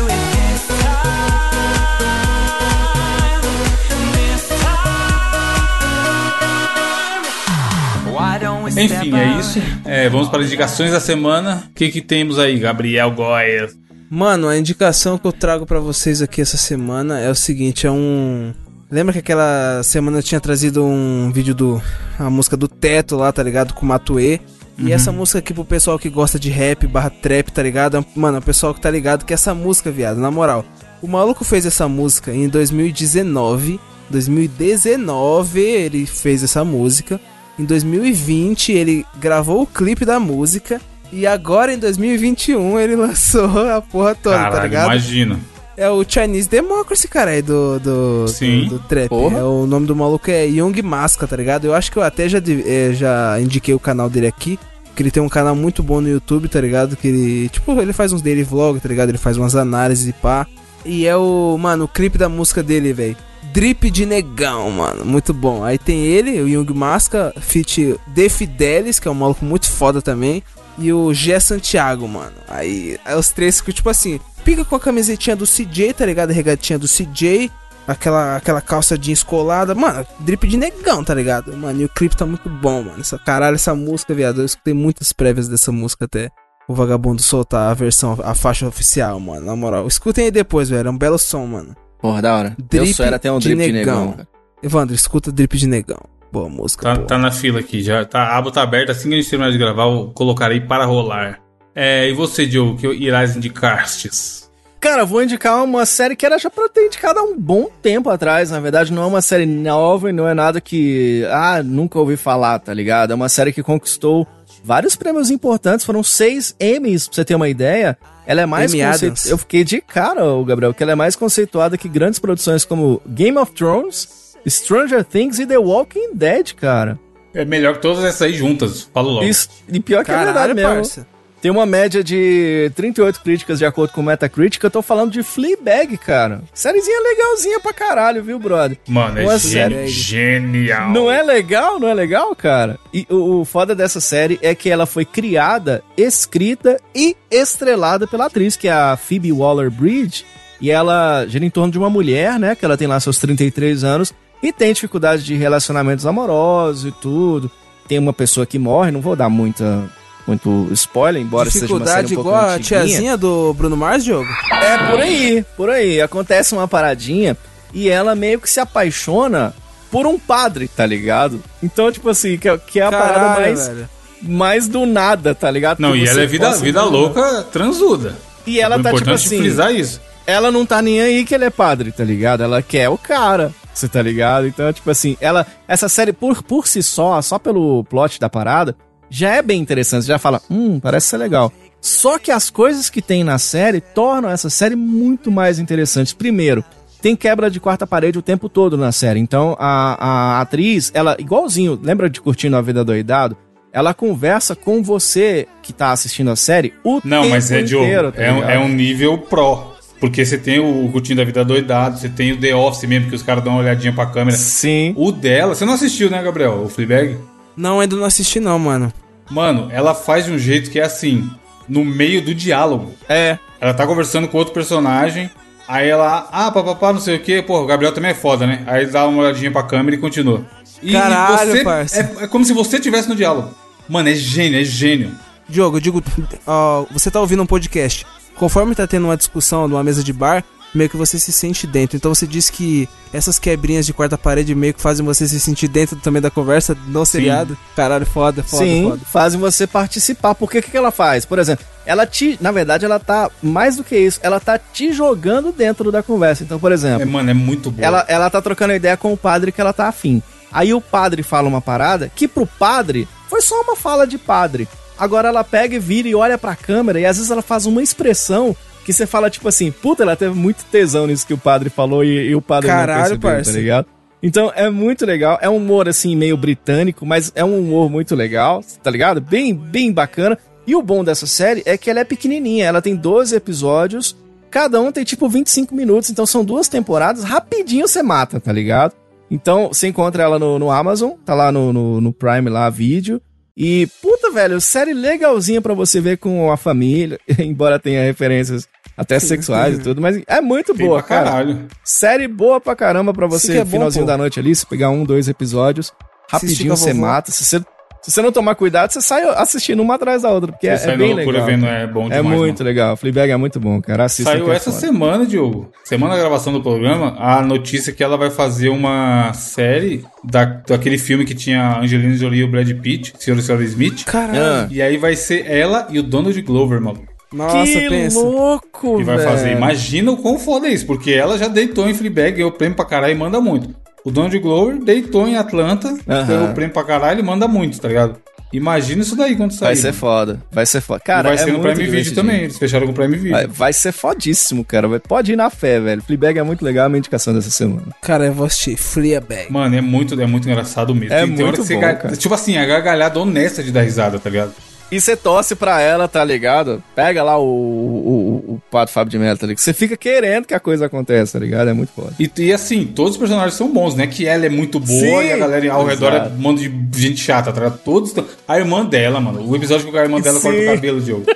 Enfim, 8.77 9.15
é 9.17 9.39
isso. 9.39 9.59
É, 9.85 10.09
vamos 10.09 10.29
para 10.29 10.41
as 10.41 10.47
indicações 10.47 10.91
da 10.93 11.01
semana. 11.01 11.65
O 11.71 11.75
que, 11.75 11.89
que 11.91 12.01
temos 12.01 12.39
aí, 12.39 12.59
Gabriel 12.59 13.11
Goias? 13.13 13.77
Mano, 14.11 14.49
a 14.49 14.57
indicação 14.57 15.19
que 15.19 15.27
eu 15.27 15.33
trago 15.33 15.67
pra 15.67 15.81
vocês 15.81 16.21
aqui 16.23 16.41
essa 16.41 16.57
semana 16.57 17.19
é 17.19 17.31
o 17.31 17.35
seguinte, 17.35 17.87
é 17.87 17.91
um... 17.91 18.53
Lembra 18.91 19.13
que 19.13 19.19
aquela 19.19 19.83
semana 19.83 20.19
eu 20.19 20.23
tinha 20.23 20.41
trazido 20.41 20.85
um 20.85 21.31
vídeo 21.33 21.55
do... 21.55 21.83
A 22.19 22.31
música 22.31 22.57
do 22.57 22.69
Teto 22.69 23.17
lá, 23.17 23.33
tá 23.33 23.43
ligado? 23.43 23.75
Com 23.75 23.85
o 23.85 23.89
Matue. 23.89 24.41
E 24.79 24.93
essa 24.93 25.11
música 25.11 25.39
aqui 25.39 25.55
pro 25.55 25.65
pessoal 25.65 25.99
que 25.99 26.11
gosta 26.11 26.39
de 26.39 26.51
rap 26.51 26.87
barra 26.87 27.09
trap, 27.11 27.51
tá 27.51 27.63
ligado? 27.63 28.05
Mano, 28.15 28.39
o 28.39 28.43
pessoal 28.43 28.75
que 28.75 28.81
tá 28.81 28.91
ligado 28.91 29.25
que 29.25 29.33
essa 29.33 29.55
música, 29.55 29.91
viado, 29.91 30.19
na 30.19 30.31
moral. 30.31 30.65
O 31.01 31.09
maluco 31.09 31.45
fez 31.45 31.65
essa 31.65 31.89
música 31.89 32.33
em 32.35 32.49
2019. 32.49 33.81
2019 34.11 35.61
ele 35.61 36.07
fez 36.07 36.43
essa 36.43 36.65
música. 36.65 37.21
Em 37.59 37.65
2020 37.65 38.73
ele 38.73 39.07
gravou 39.19 39.63
o 39.63 39.67
clipe 39.67 40.05
da 40.05 40.21
música. 40.21 40.81
E 41.13 41.27
agora 41.27 41.73
em 41.73 41.79
2021 41.79 42.79
ele 42.79 42.97
lançou 42.97 43.71
a 43.71 43.81
porra 43.81 44.15
toda, 44.15 44.37
tá 44.37 44.43
Caralho, 44.45 44.63
ligado? 44.65 44.85
imagina. 44.87 45.41
É 45.77 45.91
o 45.91 46.05
Chinese 46.09 46.49
Democracy, 46.49 47.07
cara, 47.07 47.33
aí 47.33 47.43
do, 47.43 47.79
do, 47.79 48.29
Sim. 48.29 48.65
do, 48.65 48.79
do 48.79 48.79
trap. 48.81 49.09
Porra. 49.09 49.39
É, 49.39 49.43
o 49.43 49.67
nome 49.67 49.87
do 49.87 49.95
maluco 49.95 50.31
é 50.31 50.47
Young 50.47 50.81
Masca, 50.83 51.27
tá 51.27 51.37
ligado? 51.37 51.67
Eu 51.67 51.75
acho 51.75 51.93
que 51.93 51.99
eu 51.99 52.03
até 52.03 52.29
já, 52.29 52.39
de- 52.41 52.65
eh, 52.67 52.93
já 52.95 53.39
indiquei 53.41 53.75
o 53.75 53.79
canal 53.79 54.09
dele 54.09 54.27
aqui. 54.27 54.59
Que 54.95 55.03
ele 55.03 55.11
tem 55.11 55.23
um 55.23 55.29
canal 55.29 55.55
muito 55.55 55.83
bom 55.83 56.01
no 56.01 56.09
YouTube, 56.09 56.49
tá 56.49 56.59
ligado? 56.59 56.97
Que 56.97 57.09
ele, 57.09 57.49
tipo, 57.51 57.79
ele 57.79 57.93
faz 57.93 58.15
uns 58.15 58.23
daily 58.23 58.43
vlog, 58.43 58.81
tá 58.81 58.89
ligado? 58.89 59.11
Ele 59.11 59.19
faz 59.19 59.37
umas 59.37 59.55
análises 59.55 60.09
e 60.09 60.13
pá. 60.15 60.47
E 60.87 61.07
é 61.07 61.15
o, 61.15 61.59
mano, 61.61 61.85
o 61.85 61.89
clipe 61.89 62.17
da 62.17 62.31
música 62.31 62.63
dele, 62.63 62.95
velho. 62.95 63.17
Drip 63.53 63.91
de 63.91 64.07
negão, 64.07 64.71
mano. 64.71 65.05
Muito 65.05 65.35
bom. 65.35 65.63
Aí 65.63 65.77
tem 65.77 66.03
ele, 66.05 66.41
o 66.41 66.49
Young 66.49 66.73
Masca, 66.73 67.35
feat 67.39 67.97
The 68.15 68.31
Fidelis, 68.31 68.99
que 68.99 69.07
é 69.07 69.11
um 69.11 69.15
maluco 69.15 69.45
muito 69.45 69.71
foda 69.71 70.01
também. 70.01 70.43
E 70.79 70.91
o 70.93 71.13
Gé 71.13 71.41
Santiago, 71.41 72.09
mano. 72.09 72.33
Aí, 72.49 72.99
aí 73.05 73.15
os 73.19 73.29
três 73.31 73.59
ficam 73.59 73.75
tipo 73.75 73.91
assim: 73.91 74.19
pica 74.47 74.65
com 74.65 74.77
a 74.77 74.81
camisetinha 74.81 75.35
do 75.35 75.45
CJ, 75.45 75.93
tá 75.95 76.07
ligado? 76.07 76.31
A 76.31 76.33
regatinha 76.33 76.79
do 76.79 76.87
CJ. 76.87 77.51
Aquela, 77.87 78.37
aquela 78.37 78.61
calça 78.61 78.97
jeans 78.97 79.23
colada. 79.25 79.75
Mano, 79.75 80.07
drip 80.21 80.47
de 80.47 80.57
negão, 80.57 81.03
tá 81.05 81.13
ligado? 81.15 81.57
Mano, 81.57 81.81
e 81.81 81.85
o 81.85 81.89
clipe 81.89 82.17
tá 82.17 82.25
muito 82.25 82.49
bom, 82.49 82.83
mano. 82.85 83.01
Essa, 83.01 83.19
caralho, 83.19 83.57
essa 83.57 83.75
música, 83.75 84.15
viado. 84.15 84.41
Eu 84.41 84.45
escutei 84.47 84.73
muitas 84.73 85.13
prévias 85.13 85.49
dessa 85.49 85.71
música 85.73 86.05
até. 86.05 86.31
O 86.69 86.75
vagabundo 86.75 87.23
soltar 87.23 87.71
a 87.71 87.75
versão, 87.75 88.17
a 88.25 88.35
faixa 88.35 88.67
oficial, 88.67 89.19
mano. 89.21 89.47
Na 89.47 89.55
moral. 89.57 89.87
Escutem 89.87 90.27
aí 90.27 90.31
depois, 90.31 90.69
velho. 90.69 90.89
É 90.89 90.91
um 90.91 90.99
belo 90.99 91.19
som, 91.19 91.45
mano. 91.47 91.77
Porra, 92.01 92.23
da 92.23 92.37
hora. 92.37 92.57
Drip 92.71 92.85
Meu 92.87 92.95
sonho 92.95 93.07
era 93.09 93.19
ter 93.19 93.31
um 93.31 93.39
de 93.39 93.49
drip 93.55 93.67
de 93.67 93.73
negão. 93.73 94.13
cara. 94.13 94.29
Evandro, 94.63 94.95
escuta 94.95 95.31
drip 95.33 95.57
de 95.57 95.67
negão. 95.67 96.01
Boa 96.33 96.49
música, 96.49 96.83
Tá, 96.83 97.03
tá 97.03 97.19
na 97.19 97.31
fila 97.31 97.61
aqui, 97.61 97.83
já 97.83 98.05
tá, 98.05 98.21
a 98.21 98.37
aba 98.37 98.51
tá 98.51 98.63
aberta. 98.63 98.93
Assim 98.93 99.09
que 99.09 99.15
a 99.15 99.19
gente 99.21 99.31
terminar 99.31 99.53
de 99.53 99.59
gravar, 99.59 99.85
eu 99.85 100.11
colocarei 100.15 100.61
para 100.61 100.85
rolar. 100.85 101.41
É, 101.77 102.09
e 102.09 102.15
você, 102.15 102.47
Diogo, 102.47 102.79
que 102.79 102.87
irás 102.89 103.37
indicastes? 103.37 104.51
Cara, 104.81 105.05
vou 105.05 105.23
indicar 105.23 105.63
uma 105.63 105.85
série 105.85 106.17
que 106.17 106.25
era 106.25 106.39
já 106.39 106.49
pra 106.49 106.69
ter 106.69 106.87
indicado 106.87 107.19
há 107.19 107.23
um 107.23 107.37
bom 107.39 107.69
tempo 107.83 108.09
atrás. 108.09 108.51
Na 108.51 108.61
verdade, 108.61 108.93
não 108.93 109.03
é 109.03 109.07
uma 109.07 109.21
série 109.23 109.45
nova 109.47 110.09
e 110.09 110.13
não 110.13 110.27
é 110.29 110.33
nada 110.35 110.61
que. 110.61 111.25
Ah, 111.31 111.63
nunca 111.63 111.99
ouvi 111.99 112.17
falar, 112.17 112.59
tá 112.61 112.73
ligado? 112.73 113.11
É 113.11 113.15
uma 113.15 113.29
série 113.29 113.53
que 113.53 113.63
conquistou 113.63 114.27
vários 114.65 114.95
prêmios 114.97 115.31
importantes. 115.31 115.85
Foram 115.85 116.03
seis 116.03 116.55
Emmys, 116.61 117.09
pra 117.09 117.15
você 117.17 117.25
ter 117.25 117.35
uma 117.35 117.49
ideia. 117.49 117.99
Ela 118.27 118.43
é 118.43 118.47
mais 118.47 118.73
Amy 118.73 118.83
conceit- 118.83 119.05
Adams. 119.05 119.27
Eu 119.31 119.39
fiquei 119.39 119.65
de 119.65 119.81
cara, 119.81 120.23
Gabriel, 120.45 120.75
que 120.75 120.83
ela 120.83 120.93
é 120.93 120.97
mais 120.97 121.15
conceituada 121.17 121.77
que 121.79 121.89
grandes 121.89 122.19
produções 122.19 122.65
como 122.65 123.01
Game 123.09 123.37
of 123.39 123.53
Thrones, 123.53 124.35
Stranger 124.49 125.05
Things 125.05 125.39
e 125.39 125.47
The 125.47 125.59
Walking 125.59 126.15
Dead, 126.15 126.53
cara. 126.55 126.99
É 127.35 127.45
melhor 127.45 127.75
que 127.75 127.83
todas 127.83 128.05
essas 128.05 128.23
aí 128.23 128.33
juntas. 128.35 128.89
Falo 128.95 129.11
logo. 129.11 129.27
Isso, 129.27 129.49
e 129.69 129.81
pior 129.81 130.05
que 130.05 130.11
é 130.11 130.15
Caralho, 130.15 130.33
verdade 130.35 130.55
mesmo. 130.55 130.75
parça. 130.75 131.07
Tem 131.47 131.51
uma 131.53 131.65
média 131.65 132.03
de 132.03 132.73
38 132.75 133.21
críticas 133.21 133.61
de 133.61 133.65
acordo 133.65 133.93
com 133.93 134.01
o 134.01 134.05
Metacritic. 134.05 134.61
Eu 134.65 134.69
tô 134.69 134.83
falando 134.83 135.13
de 135.13 135.23
Fleabag, 135.23 135.97
cara. 135.97 136.43
Sériezinha 136.53 137.01
legalzinha 137.01 137.61
pra 137.61 137.73
caralho, 137.73 138.21
viu, 138.21 138.37
brother? 138.37 138.77
Mano, 138.89 139.21
é 139.21 139.23
Uma 139.23 139.39
geni- 139.39 139.53
série- 139.53 139.87
genial. 139.87 140.91
Não 140.91 141.09
é 141.09 141.23
legal? 141.23 141.79
Não 141.79 141.87
é 141.87 141.95
legal, 141.95 142.35
cara? 142.35 142.81
E 142.93 143.07
o, 143.09 143.43
o 143.43 143.45
foda 143.45 143.77
dessa 143.77 144.01
série 144.01 144.41
é 144.43 144.57
que 144.57 144.69
ela 144.69 144.87
foi 144.87 145.05
criada, 145.05 145.85
escrita 145.97 146.81
e 146.93 147.17
estrelada 147.31 148.09
pela 148.09 148.27
atriz, 148.27 148.57
que 148.57 148.67
é 148.67 148.73
a 148.73 148.97
Phoebe 148.97 149.31
Waller-Bridge. 149.33 150.27
E 150.61 150.69
ela 150.73 151.27
gira 151.29 151.45
em 151.45 151.51
torno 151.51 151.71
de 151.71 151.79
uma 151.79 151.89
mulher, 151.89 152.41
né? 152.41 152.57
Que 152.57 152.65
ela 152.65 152.77
tem 152.77 152.89
lá 152.89 152.99
seus 152.99 153.19
33 153.19 153.85
anos 153.85 154.13
e 154.43 154.53
tem 154.53 154.73
dificuldade 154.73 155.23
de 155.23 155.37
relacionamentos 155.37 156.07
amorosos 156.07 156.87
e 156.87 156.91
tudo. 157.01 157.49
Tem 157.87 158.01
uma 158.01 158.13
pessoa 158.13 158.45
que 158.45 158.59
morre, 158.59 158.91
não 158.91 159.01
vou 159.01 159.15
dar 159.15 159.29
muita, 159.29 159.89
muito 160.27 160.69
spoiler, 160.73 161.23
embora 161.23 161.51
seja 161.51 161.73
uma 161.73 161.87
série 161.87 162.09
Dificuldade 162.09 162.13
um 162.15 162.23
pouco 162.23 162.29
igual 162.31 162.51
a 162.51 162.59
tiazinha 162.59 163.17
do 163.17 163.55
Bruno 163.55 163.77
Mars, 163.77 164.05
Diogo? 164.05 164.29
É 164.51 164.91
por 164.91 165.01
aí, 165.01 165.45
por 165.57 165.71
aí. 165.71 166.01
Acontece 166.01 166.53
uma 166.55 166.67
paradinha 166.67 167.37
e 167.73 167.89
ela 167.89 168.15
meio 168.15 168.41
que 168.41 168.51
se 168.51 168.59
apaixona 168.61 169.55
por 169.91 170.07
um 170.07 170.19
padre, 170.19 170.69
tá 170.69 170.85
ligado? 170.85 171.43
Então, 171.63 171.91
tipo 171.93 172.09
assim, 172.09 172.37
que 172.37 172.49
é, 172.49 172.59
que 172.59 172.81
é 172.81 172.87
a 172.87 172.91
parada 172.91 173.15
Caralho, 173.15 173.41
mais, 173.43 173.69
velho. 173.69 173.89
mais 174.23 174.69
do 174.69 174.85
nada, 174.85 175.35
tá 175.35 175.51
ligado? 175.51 175.79
Não, 175.81 175.93
Que 175.93 175.99
e 175.99 176.09
ela 176.09 176.23
é 176.23 176.27
vida, 176.27 176.51
vida 176.57 176.83
louca 176.83 177.43
transuda. 177.53 178.17
E 178.47 178.61
ela 178.61 178.77
é 178.77 178.79
tá 178.83 178.91
tipo 178.91 179.03
importante 179.03 179.27
assim, 179.27 179.39
frisar 179.39 179.75
isso. 179.75 180.01
ela 180.27 180.51
não 180.51 180.67
tá 180.67 180.83
nem 180.83 181.01
aí 181.01 181.25
que 181.25 181.35
ele 181.35 181.45
é 181.45 181.51
padre, 181.51 181.93
tá 181.93 182.03
ligado? 182.05 182.43
Ela 182.43 182.63
quer 182.63 182.89
o 182.89 182.99
cara, 182.99 183.53
você 183.73 183.89
tá 183.89 184.03
ligado? 184.03 184.47
Então, 184.47 184.73
tipo 184.73 184.91
assim, 184.91 185.17
ela 185.21 185.47
essa 185.69 185.89
série 185.89 186.13
por, 186.13 186.43
por 186.43 186.67
si 186.67 186.83
só, 186.83 187.21
só 187.23 187.39
pelo 187.39 187.85
plot 187.85 188.19
da 188.19 188.29
parada, 188.29 188.75
já 189.11 189.35
é 189.35 189.43
bem 189.43 189.61
interessante, 189.61 190.07
já 190.07 190.19
fala, 190.19 190.41
hum, 190.51 190.81
parece 190.81 191.09
ser 191.09 191.17
legal. 191.19 191.53
Só 191.81 192.19
que 192.19 192.31
as 192.31 192.51
coisas 192.51 192.91
que 192.91 193.01
tem 193.01 193.23
na 193.23 193.39
série 193.39 193.81
tornam 193.81 194.31
essa 194.31 194.51
série 194.51 194.75
muito 194.75 195.31
mais 195.31 195.59
interessante. 195.59 196.15
Primeiro, 196.15 196.65
tem 197.01 197.15
quebra 197.15 197.51
de 197.51 197.61
quarta 197.61 197.87
parede 197.87 198.19
o 198.19 198.23
tempo 198.23 198.49
todo 198.49 198.77
na 198.77 198.91
série. 198.91 199.21
Então, 199.21 199.57
a, 199.59 200.39
a 200.39 200.41
atriz, 200.41 200.91
ela, 200.95 201.17
igualzinho, 201.19 201.79
lembra 201.81 202.11
de 202.11 202.21
Curtindo 202.21 202.57
a 202.57 202.63
Vida 202.63 202.85
Doidado? 202.85 203.37
Ela 203.73 203.93
conversa 203.93 204.57
com 204.57 204.83
você 204.83 205.47
que 205.63 205.73
tá 205.73 205.93
assistindo 205.93 206.31
a 206.31 206.37
série 206.37 206.73
o 206.83 207.01
Não, 207.05 207.23
tempo 207.23 207.35
mas 207.35 207.53
é, 207.53 207.61
inteiro, 207.61 208.11
tá 208.11 208.23
é, 208.23 208.33
um, 208.33 208.43
é 208.43 208.59
um 208.59 208.69
nível 208.69 209.19
pro. 209.19 209.77
Porque 210.01 210.25
você 210.25 210.37
tem 210.39 210.59
o 210.59 210.87
Routine 210.87 211.17
da 211.17 211.25
Vida 211.25 211.45
Doidado, 211.45 211.99
você 211.99 212.09
tem 212.09 212.33
o 212.33 212.41
The 212.41 212.55
Office 212.55 212.89
mesmo, 212.89 213.09
que 213.09 213.15
os 213.15 213.23
caras 213.23 213.45
dão 213.45 213.53
uma 213.53 213.63
olhadinha 213.63 213.93
pra 213.93 214.07
câmera. 214.07 214.37
Sim. 214.37 214.93
O 214.97 215.13
dela, 215.13 215.55
você 215.55 215.65
não 215.65 215.75
assistiu, 215.75 216.11
né, 216.11 216.23
Gabriel? 216.23 216.63
O 216.65 216.69
Fleabag? 216.69 217.17
Não, 217.57 217.81
ainda 217.81 217.97
não 217.97 218.05
assisti 218.05 218.39
não, 218.41 218.59
mano. 218.59 218.93
Mano, 219.31 219.69
ela 219.73 219.95
faz 219.95 220.27
de 220.27 220.31
um 220.33 220.39
jeito 220.39 220.71
que 220.71 220.79
é 220.79 220.85
assim, 220.85 221.29
no 221.69 221.85
meio 221.85 222.23
do 222.23 222.35
diálogo. 222.35 222.93
É. 223.09 223.39
Ela 223.61 223.75
tá 223.75 223.87
conversando 223.87 224.29
com 224.29 224.39
outro 224.39 224.53
personagem, 224.53 225.31
aí 225.67 225.89
ela, 225.89 226.29
ah, 226.31 226.51
papapá, 226.51 226.93
não 226.93 227.01
sei 227.01 227.17
o 227.17 227.21
que, 227.21 227.43
pô, 227.43 227.63
o 227.63 227.67
Gabriel 227.67 227.93
também 227.93 228.11
é 228.11 228.15
foda, 228.15 228.47
né? 228.47 228.63
Aí 228.67 228.87
dá 228.87 229.07
uma 229.07 229.23
olhadinha 229.23 229.51
pra 229.51 229.63
câmera 229.63 229.97
e 229.97 229.99
continua. 229.99 230.45
E 230.83 230.93
Caralho, 230.93 231.51
você, 231.51 231.65
parça. 231.65 232.01
é, 232.01 232.25
é 232.25 232.27
como 232.29 232.45
se 232.45 232.53
você 232.53 232.77
estivesse 232.77 233.09
no 233.09 233.17
diálogo. 233.17 233.51
Mano, 233.89 234.09
é 234.09 234.15
gênio, 234.15 234.61
é 234.61 234.65
gênio. 234.65 235.13
Diogo, 235.49 235.77
eu 235.77 235.81
digo, 235.81 236.03
ó, 236.47 236.85
você 236.91 237.11
tá 237.11 237.21
ouvindo 237.21 237.43
um 237.43 237.47
podcast. 237.47 238.07
Conforme 238.35 238.75
tá 238.75 238.87
tendo 238.87 239.05
uma 239.07 239.17
discussão 239.17 239.67
numa 239.67 239.83
mesa 239.83 240.05
de 240.05 240.13
bar, 240.13 240.45
meio 240.75 240.91
que 240.91 240.97
você 240.97 241.19
se 241.19 241.33
sente 241.33 241.67
dentro. 241.67 241.97
Então 241.97 242.15
você 242.15 242.27
diz 242.27 242.51
que 242.51 242.89
essas 243.13 243.39
quebrinhas 243.39 243.87
de 243.87 243.93
quarta 243.93 244.19
parede 244.19 244.55
meio 244.55 244.75
que 244.75 244.81
fazem 244.81 245.05
você 245.05 245.27
se 245.27 245.41
sentir 245.41 245.69
dentro 245.69 245.97
também 245.97 246.21
da 246.21 246.31
conversa 246.31 246.77
no 246.87 247.05
seriado. 247.05 247.57
Caralho, 247.75 248.07
foda, 248.07 248.43
foda, 248.43 248.65
Sim, 248.65 248.83
foda. 248.91 249.01
fazem 249.11 249.41
você 249.41 249.67
participar. 249.67 250.35
Porque 250.35 250.59
o 250.59 250.63
que, 250.63 250.71
que 250.71 250.77
ela 250.77 250.91
faz? 250.91 251.25
Por 251.25 251.39
exemplo, 251.39 251.65
ela 251.85 252.07
te. 252.07 252.39
Na 252.41 252.53
verdade, 252.53 252.85
ela 252.85 252.99
tá. 252.99 253.31
Mais 253.43 253.77
do 253.77 253.85
que 253.85 253.97
isso, 253.97 254.21
ela 254.23 254.39
tá 254.39 254.59
te 254.59 254.93
jogando 254.93 255.53
dentro 255.53 255.91
da 255.91 256.03
conversa. 256.03 256.43
Então, 256.43 256.59
por 256.59 256.73
exemplo. 256.73 257.03
É, 257.03 257.05
mano, 257.05 257.31
é 257.31 257.35
muito 257.35 257.71
bom. 257.71 257.83
Ela, 257.83 258.05
ela 258.09 258.29
tá 258.29 258.43
trocando 258.43 258.75
ideia 258.75 258.97
com 258.97 259.13
o 259.13 259.17
padre 259.17 259.53
que 259.53 259.61
ela 259.61 259.73
tá 259.73 259.89
afim. 259.89 260.23
Aí 260.53 260.73
o 260.73 260.81
padre 260.81 261.23
fala 261.23 261.49
uma 261.49 261.61
parada 261.61 262.11
que 262.15 262.29
pro 262.29 262.47
padre 262.47 263.09
foi 263.29 263.41
só 263.43 263.61
uma 263.63 263.77
fala 263.77 264.07
de 264.07 264.19
padre. 264.19 264.69
Agora 264.99 265.29
ela 265.29 265.45
pega 265.45 265.77
e 265.77 265.79
vira 265.79 266.09
e 266.09 266.15
olha 266.15 266.39
pra 266.39 266.57
câmera 266.57 266.99
e 266.99 267.05
às 267.05 267.17
vezes 267.17 267.31
ela 267.31 267.43
faz 267.43 267.67
uma 267.67 267.83
expressão 267.83 268.57
que 268.87 268.93
você 268.93 269.05
fala 269.05 269.29
tipo 269.29 269.49
assim, 269.49 269.73
puta, 269.73 270.05
ela 270.05 270.15
teve 270.15 270.33
muito 270.33 270.65
tesão 270.67 271.09
nisso 271.09 271.27
que 271.27 271.35
o 271.35 271.39
padre 271.39 271.69
falou 271.69 272.05
e, 272.05 272.29
e 272.29 272.37
o 272.37 272.41
padre 272.41 272.69
Caralho, 272.69 273.15
não 273.15 273.19
percebeu, 273.19 273.31
parça. 273.31 273.53
tá 273.53 273.59
ligado? 273.59 273.87
Então 274.23 274.53
é 274.55 274.71
muito 274.71 275.05
legal, 275.05 275.37
é 275.43 275.51
um 275.51 275.57
humor 275.57 275.89
assim 275.89 276.15
meio 276.15 276.37
britânico, 276.37 277.05
mas 277.05 277.33
é 277.35 277.45
um 277.45 277.59
humor 277.59 277.91
muito 277.91 278.15
legal, 278.15 278.63
tá 278.85 278.89
ligado? 278.89 279.21
Bem, 279.21 279.53
bem 279.53 279.93
bacana. 279.93 280.39
E 280.65 280.77
o 280.77 280.83
bom 280.83 281.03
dessa 281.03 281.27
série 281.27 281.65
é 281.67 281.77
que 281.77 281.91
ela 281.91 281.99
é 281.99 282.05
pequenininha, 282.05 282.67
ela 282.67 282.81
tem 282.81 282.95
12 282.95 283.35
episódios, 283.35 284.17
cada 284.53 284.81
um 284.81 284.93
tem 284.93 285.03
tipo 285.03 285.29
25 285.29 285.75
minutos, 285.75 286.09
então 286.09 286.25
são 286.25 286.45
duas 286.45 286.69
temporadas, 286.69 287.25
rapidinho 287.25 287.89
você 287.89 288.05
mata, 288.05 288.39
tá 288.39 288.53
ligado? 288.53 288.95
Então 289.29 289.69
você 289.73 289.89
encontra 289.89 290.23
ela 290.23 290.39
no, 290.39 290.61
no 290.61 290.71
Amazon, 290.71 291.15
tá 291.25 291.35
lá 291.35 291.51
no, 291.51 291.73
no, 291.73 292.01
no 292.01 292.13
Prime 292.13 292.49
lá, 292.49 292.71
vídeo. 292.71 293.21
E, 293.57 293.89
puta, 294.03 294.31
velho, 294.31 294.61
série 294.61 294.93
legalzinha 294.93 295.63
pra 295.63 295.73
você 295.73 295.99
ver 295.99 296.19
com 296.19 296.53
a 296.53 296.59
família, 296.59 297.19
embora 297.39 297.79
tenha 297.79 298.05
referências 298.05 298.69
até 298.97 299.19
sexuais 299.19 299.79
e 299.79 299.81
tudo, 299.81 300.01
mas 300.01 300.21
é 300.27 300.41
muito 300.41 300.75
Tem 300.75 300.87
boa, 300.87 300.99
pra 301.03 301.09
cara. 301.09 301.31
caralho. 301.31 301.67
Série 301.85 302.29
boa 302.29 302.61
pra 302.61 302.75
caramba 302.77 303.13
pra 303.13 303.27
você, 303.27 303.59
é 303.59 303.65
bom, 303.65 303.71
finalzinho 303.71 304.05
pô. 304.05 304.11
da 304.11 304.19
noite 304.19 304.39
ali, 304.41 304.55
você 304.55 304.67
pegar 304.67 304.91
um, 304.91 305.05
dois 305.05 305.29
episódios, 305.29 305.93
rapidinho 306.31 306.77
você 306.77 306.93
mata. 306.93 307.31
Se 307.31 307.45
você, 307.45 307.61
se 308.03 308.13
você 308.13 308.23
não 308.23 308.31
tomar 308.31 308.55
cuidado, 308.55 308.93
você 308.93 309.01
sai 309.01 309.25
assistindo 309.25 309.81
uma 309.83 309.97
atrás 309.97 310.23
da 310.23 310.31
outra, 310.31 310.53
porque 310.53 310.69
é, 310.69 310.77
Você 310.77 310.85
sai 310.85 310.95
é 310.95 310.97
bem 310.97 311.13
loucura 311.15 311.45
legal. 311.45 311.47
vendo, 311.47 311.67
é 311.67 311.87
bom 311.89 312.07
É 312.07 312.17
demais, 312.19 312.39
muito 312.39 312.59
mano. 312.59 312.69
legal. 312.69 312.97
Fleabag 312.97 313.33
é 313.33 313.37
muito 313.37 313.59
bom, 313.59 313.81
cara. 313.83 314.05
Assista 314.05 314.31
Saiu 314.31 314.53
é 314.53 314.57
essa 314.57 314.71
foda. 314.71 314.81
semana, 314.81 315.27
Diogo. 315.27 315.73
Semana 315.85 316.15
da 316.15 316.21
gravação 316.21 316.53
do 316.53 316.63
programa, 316.63 317.17
a 317.19 317.43
notícia 317.43 317.91
é 317.91 317.95
que 317.95 318.05
ela 318.05 318.17
vai 318.17 318.31
fazer 318.31 318.69
uma 318.69 319.33
série 319.33 320.05
da, 320.23 320.45
daquele 320.45 320.99
filme 320.99 321.25
que 321.25 321.35
tinha 321.35 321.81
Angelina 321.81 322.15
Jolie 322.17 322.41
e 322.41 322.45
o 322.45 322.51
Brad 322.51 322.71
Pitt, 322.81 323.13
Sr. 323.19 323.37
e 323.37 323.41
Sra. 323.41 323.63
Smith. 323.65 324.05
Caralho. 324.05 324.41
Ah. 324.41 324.69
E 324.71 324.81
aí 324.81 324.97
vai 324.97 325.17
ser 325.17 325.45
ela 325.51 325.89
e 325.91 325.99
o 325.99 326.03
Donald 326.05 326.41
Glover, 326.43 326.81
mano. 326.81 327.03
Nossa, 327.33 327.65
que 327.73 327.89
pensa. 327.89 328.19
louco, 328.21 328.99
Que 328.99 329.05
vai 329.05 329.17
velho. 329.17 329.29
fazer. 329.29 329.53
Imagina 329.53 330.13
o 330.13 330.17
quão 330.17 330.39
foda 330.39 330.69
é 330.69 330.71
isso, 330.73 330.87
porque 330.87 331.11
ela 331.13 331.37
já 331.39 331.49
deitou 331.49 331.89
em 331.89 331.95
Fleabag, 331.95 332.33
ganhou 332.37 332.53
prêmio 332.53 332.77
pra 332.77 332.85
caralho 332.85 333.13
e 333.13 333.17
manda 333.17 333.41
muito. 333.41 333.75
O 334.05 334.11
Donald 334.11 334.39
Glover 334.39 334.79
deitou 334.79 335.27
em 335.27 335.37
Atlanta, 335.37 335.89
Aham. 336.09 336.27
ganhou 336.27 336.49
prêmio 336.55 336.73
pra 336.73 336.85
caralho 336.85 337.21
e 337.21 337.23
manda 337.25 337.49
muito, 337.49 337.81
tá 337.81 337.89
ligado? 337.89 338.17
Imagina 338.53 339.03
isso 339.03 339.17
daí 339.17 339.35
quando 339.35 339.51
sair. 339.53 339.67
Vai 339.71 339.77
ser 339.77 339.93
foda. 339.93 340.41
Vai 340.53 340.65
ser 340.65 340.81
foda. 340.81 341.01
Cara, 341.01 341.25
vai 341.31 341.35
é 341.35 341.39
ser 341.39 341.47
no 341.53 341.59
muito 341.59 341.75
Prime 341.75 341.91
Video 341.91 342.15
também, 342.15 342.43
eles 342.43 342.57
fecharam 342.57 342.87
com 342.87 342.93
o 342.93 342.95
Prime 342.95 343.17
Video. 343.17 343.33
Vai, 343.33 343.47
vai 343.49 343.73
ser 343.73 343.91
fodíssimo, 343.91 344.65
cara. 344.65 344.87
Vai- 344.87 345.01
Pode 345.01 345.33
ir 345.33 345.37
na 345.37 345.51
fé, 345.51 345.81
velho. 345.81 346.01
Fleabag 346.01 346.39
é 346.39 346.43
muito 346.45 346.65
legal, 346.65 346.87
a 346.87 346.89
minha 346.89 346.99
indicação 347.01 347.35
dessa 347.35 347.51
semana. 347.51 347.83
Cara, 348.01 348.27
eu 348.27 348.33
vou 348.33 348.47
assistir 348.47 348.77
Fleabag. 348.77 349.53
Mano, 349.53 349.75
é 349.77 349.81
muito, 349.81 350.19
é 350.19 350.27
muito 350.27 350.49
engraçado 350.49 350.95
mesmo. 350.95 351.13
É 351.13 351.27
tem, 351.27 351.35
tem 351.35 351.45
hora 351.45 351.57
muito 351.57 351.61
que 351.63 351.67
você 351.67 351.75
bom, 351.75 351.81
gar-. 351.81 352.17
Tipo 352.17 352.35
assim, 352.35 352.57
a 352.57 352.65
gargalhada 352.65 353.19
honesta 353.19 353.65
de 353.65 353.73
dar 353.73 353.83
risada, 353.83 354.17
tá 354.21 354.31
ligado? 354.31 354.53
E 354.91 355.01
você 355.01 355.17
torce 355.17 355.57
pra 355.57 355.81
ela, 355.81 356.07
tá 356.07 356.23
ligado? 356.25 356.81
Pega 356.95 357.23
lá 357.25 357.37
o, 357.39 357.43
o, 357.45 358.45
o, 358.49 358.53
o 358.55 358.63
Pato 358.71 358.93
Fábio 358.93 359.11
de 359.11 359.19
Mello, 359.19 359.37
tá 359.37 359.47
ligado? 359.47 359.59
Você 359.61 359.73
fica 359.73 359.97
querendo 359.97 360.47
que 360.47 360.55
a 360.55 360.61
coisa 360.61 360.87
aconteça, 360.87 361.39
tá 361.39 361.45
ligado? 361.45 361.69
É 361.69 361.73
muito 361.73 361.93
foda. 361.93 362.13
E, 362.21 362.31
e 362.39 362.53
assim, 362.53 362.85
todos 362.87 363.13
os 363.13 363.19
personagens 363.19 363.55
são 363.55 363.73
bons, 363.73 363.97
né? 363.97 364.07
Que 364.07 364.27
ela 364.27 364.47
é 364.47 364.49
muito 364.49 364.79
boa 364.79 365.01
Sim, 365.23 365.27
e 365.27 365.33
a 365.33 365.37
galera 365.39 365.73
ao 365.73 365.85
redor 365.85 366.13
é 366.13 366.29
um 366.29 366.39
monte 366.39 366.69
de 366.69 367.03
gente 367.03 367.21
chata, 367.21 367.53
tá 367.53 367.61
ligado? 367.61 367.81
Todos. 367.85 368.15
A 368.47 368.59
irmã 368.59 368.85
dela, 368.85 369.21
mano. 369.21 369.45
O 369.49 369.57
episódio 369.57 369.91
que 369.91 369.99
a 369.99 370.03
irmã 370.03 370.21
dela 370.21 370.39
Sim. 370.39 370.49
É. 370.49 370.53
corta 370.53 370.71
o 370.71 370.75
cabelo, 370.77 371.01
Diogo. 371.01 371.27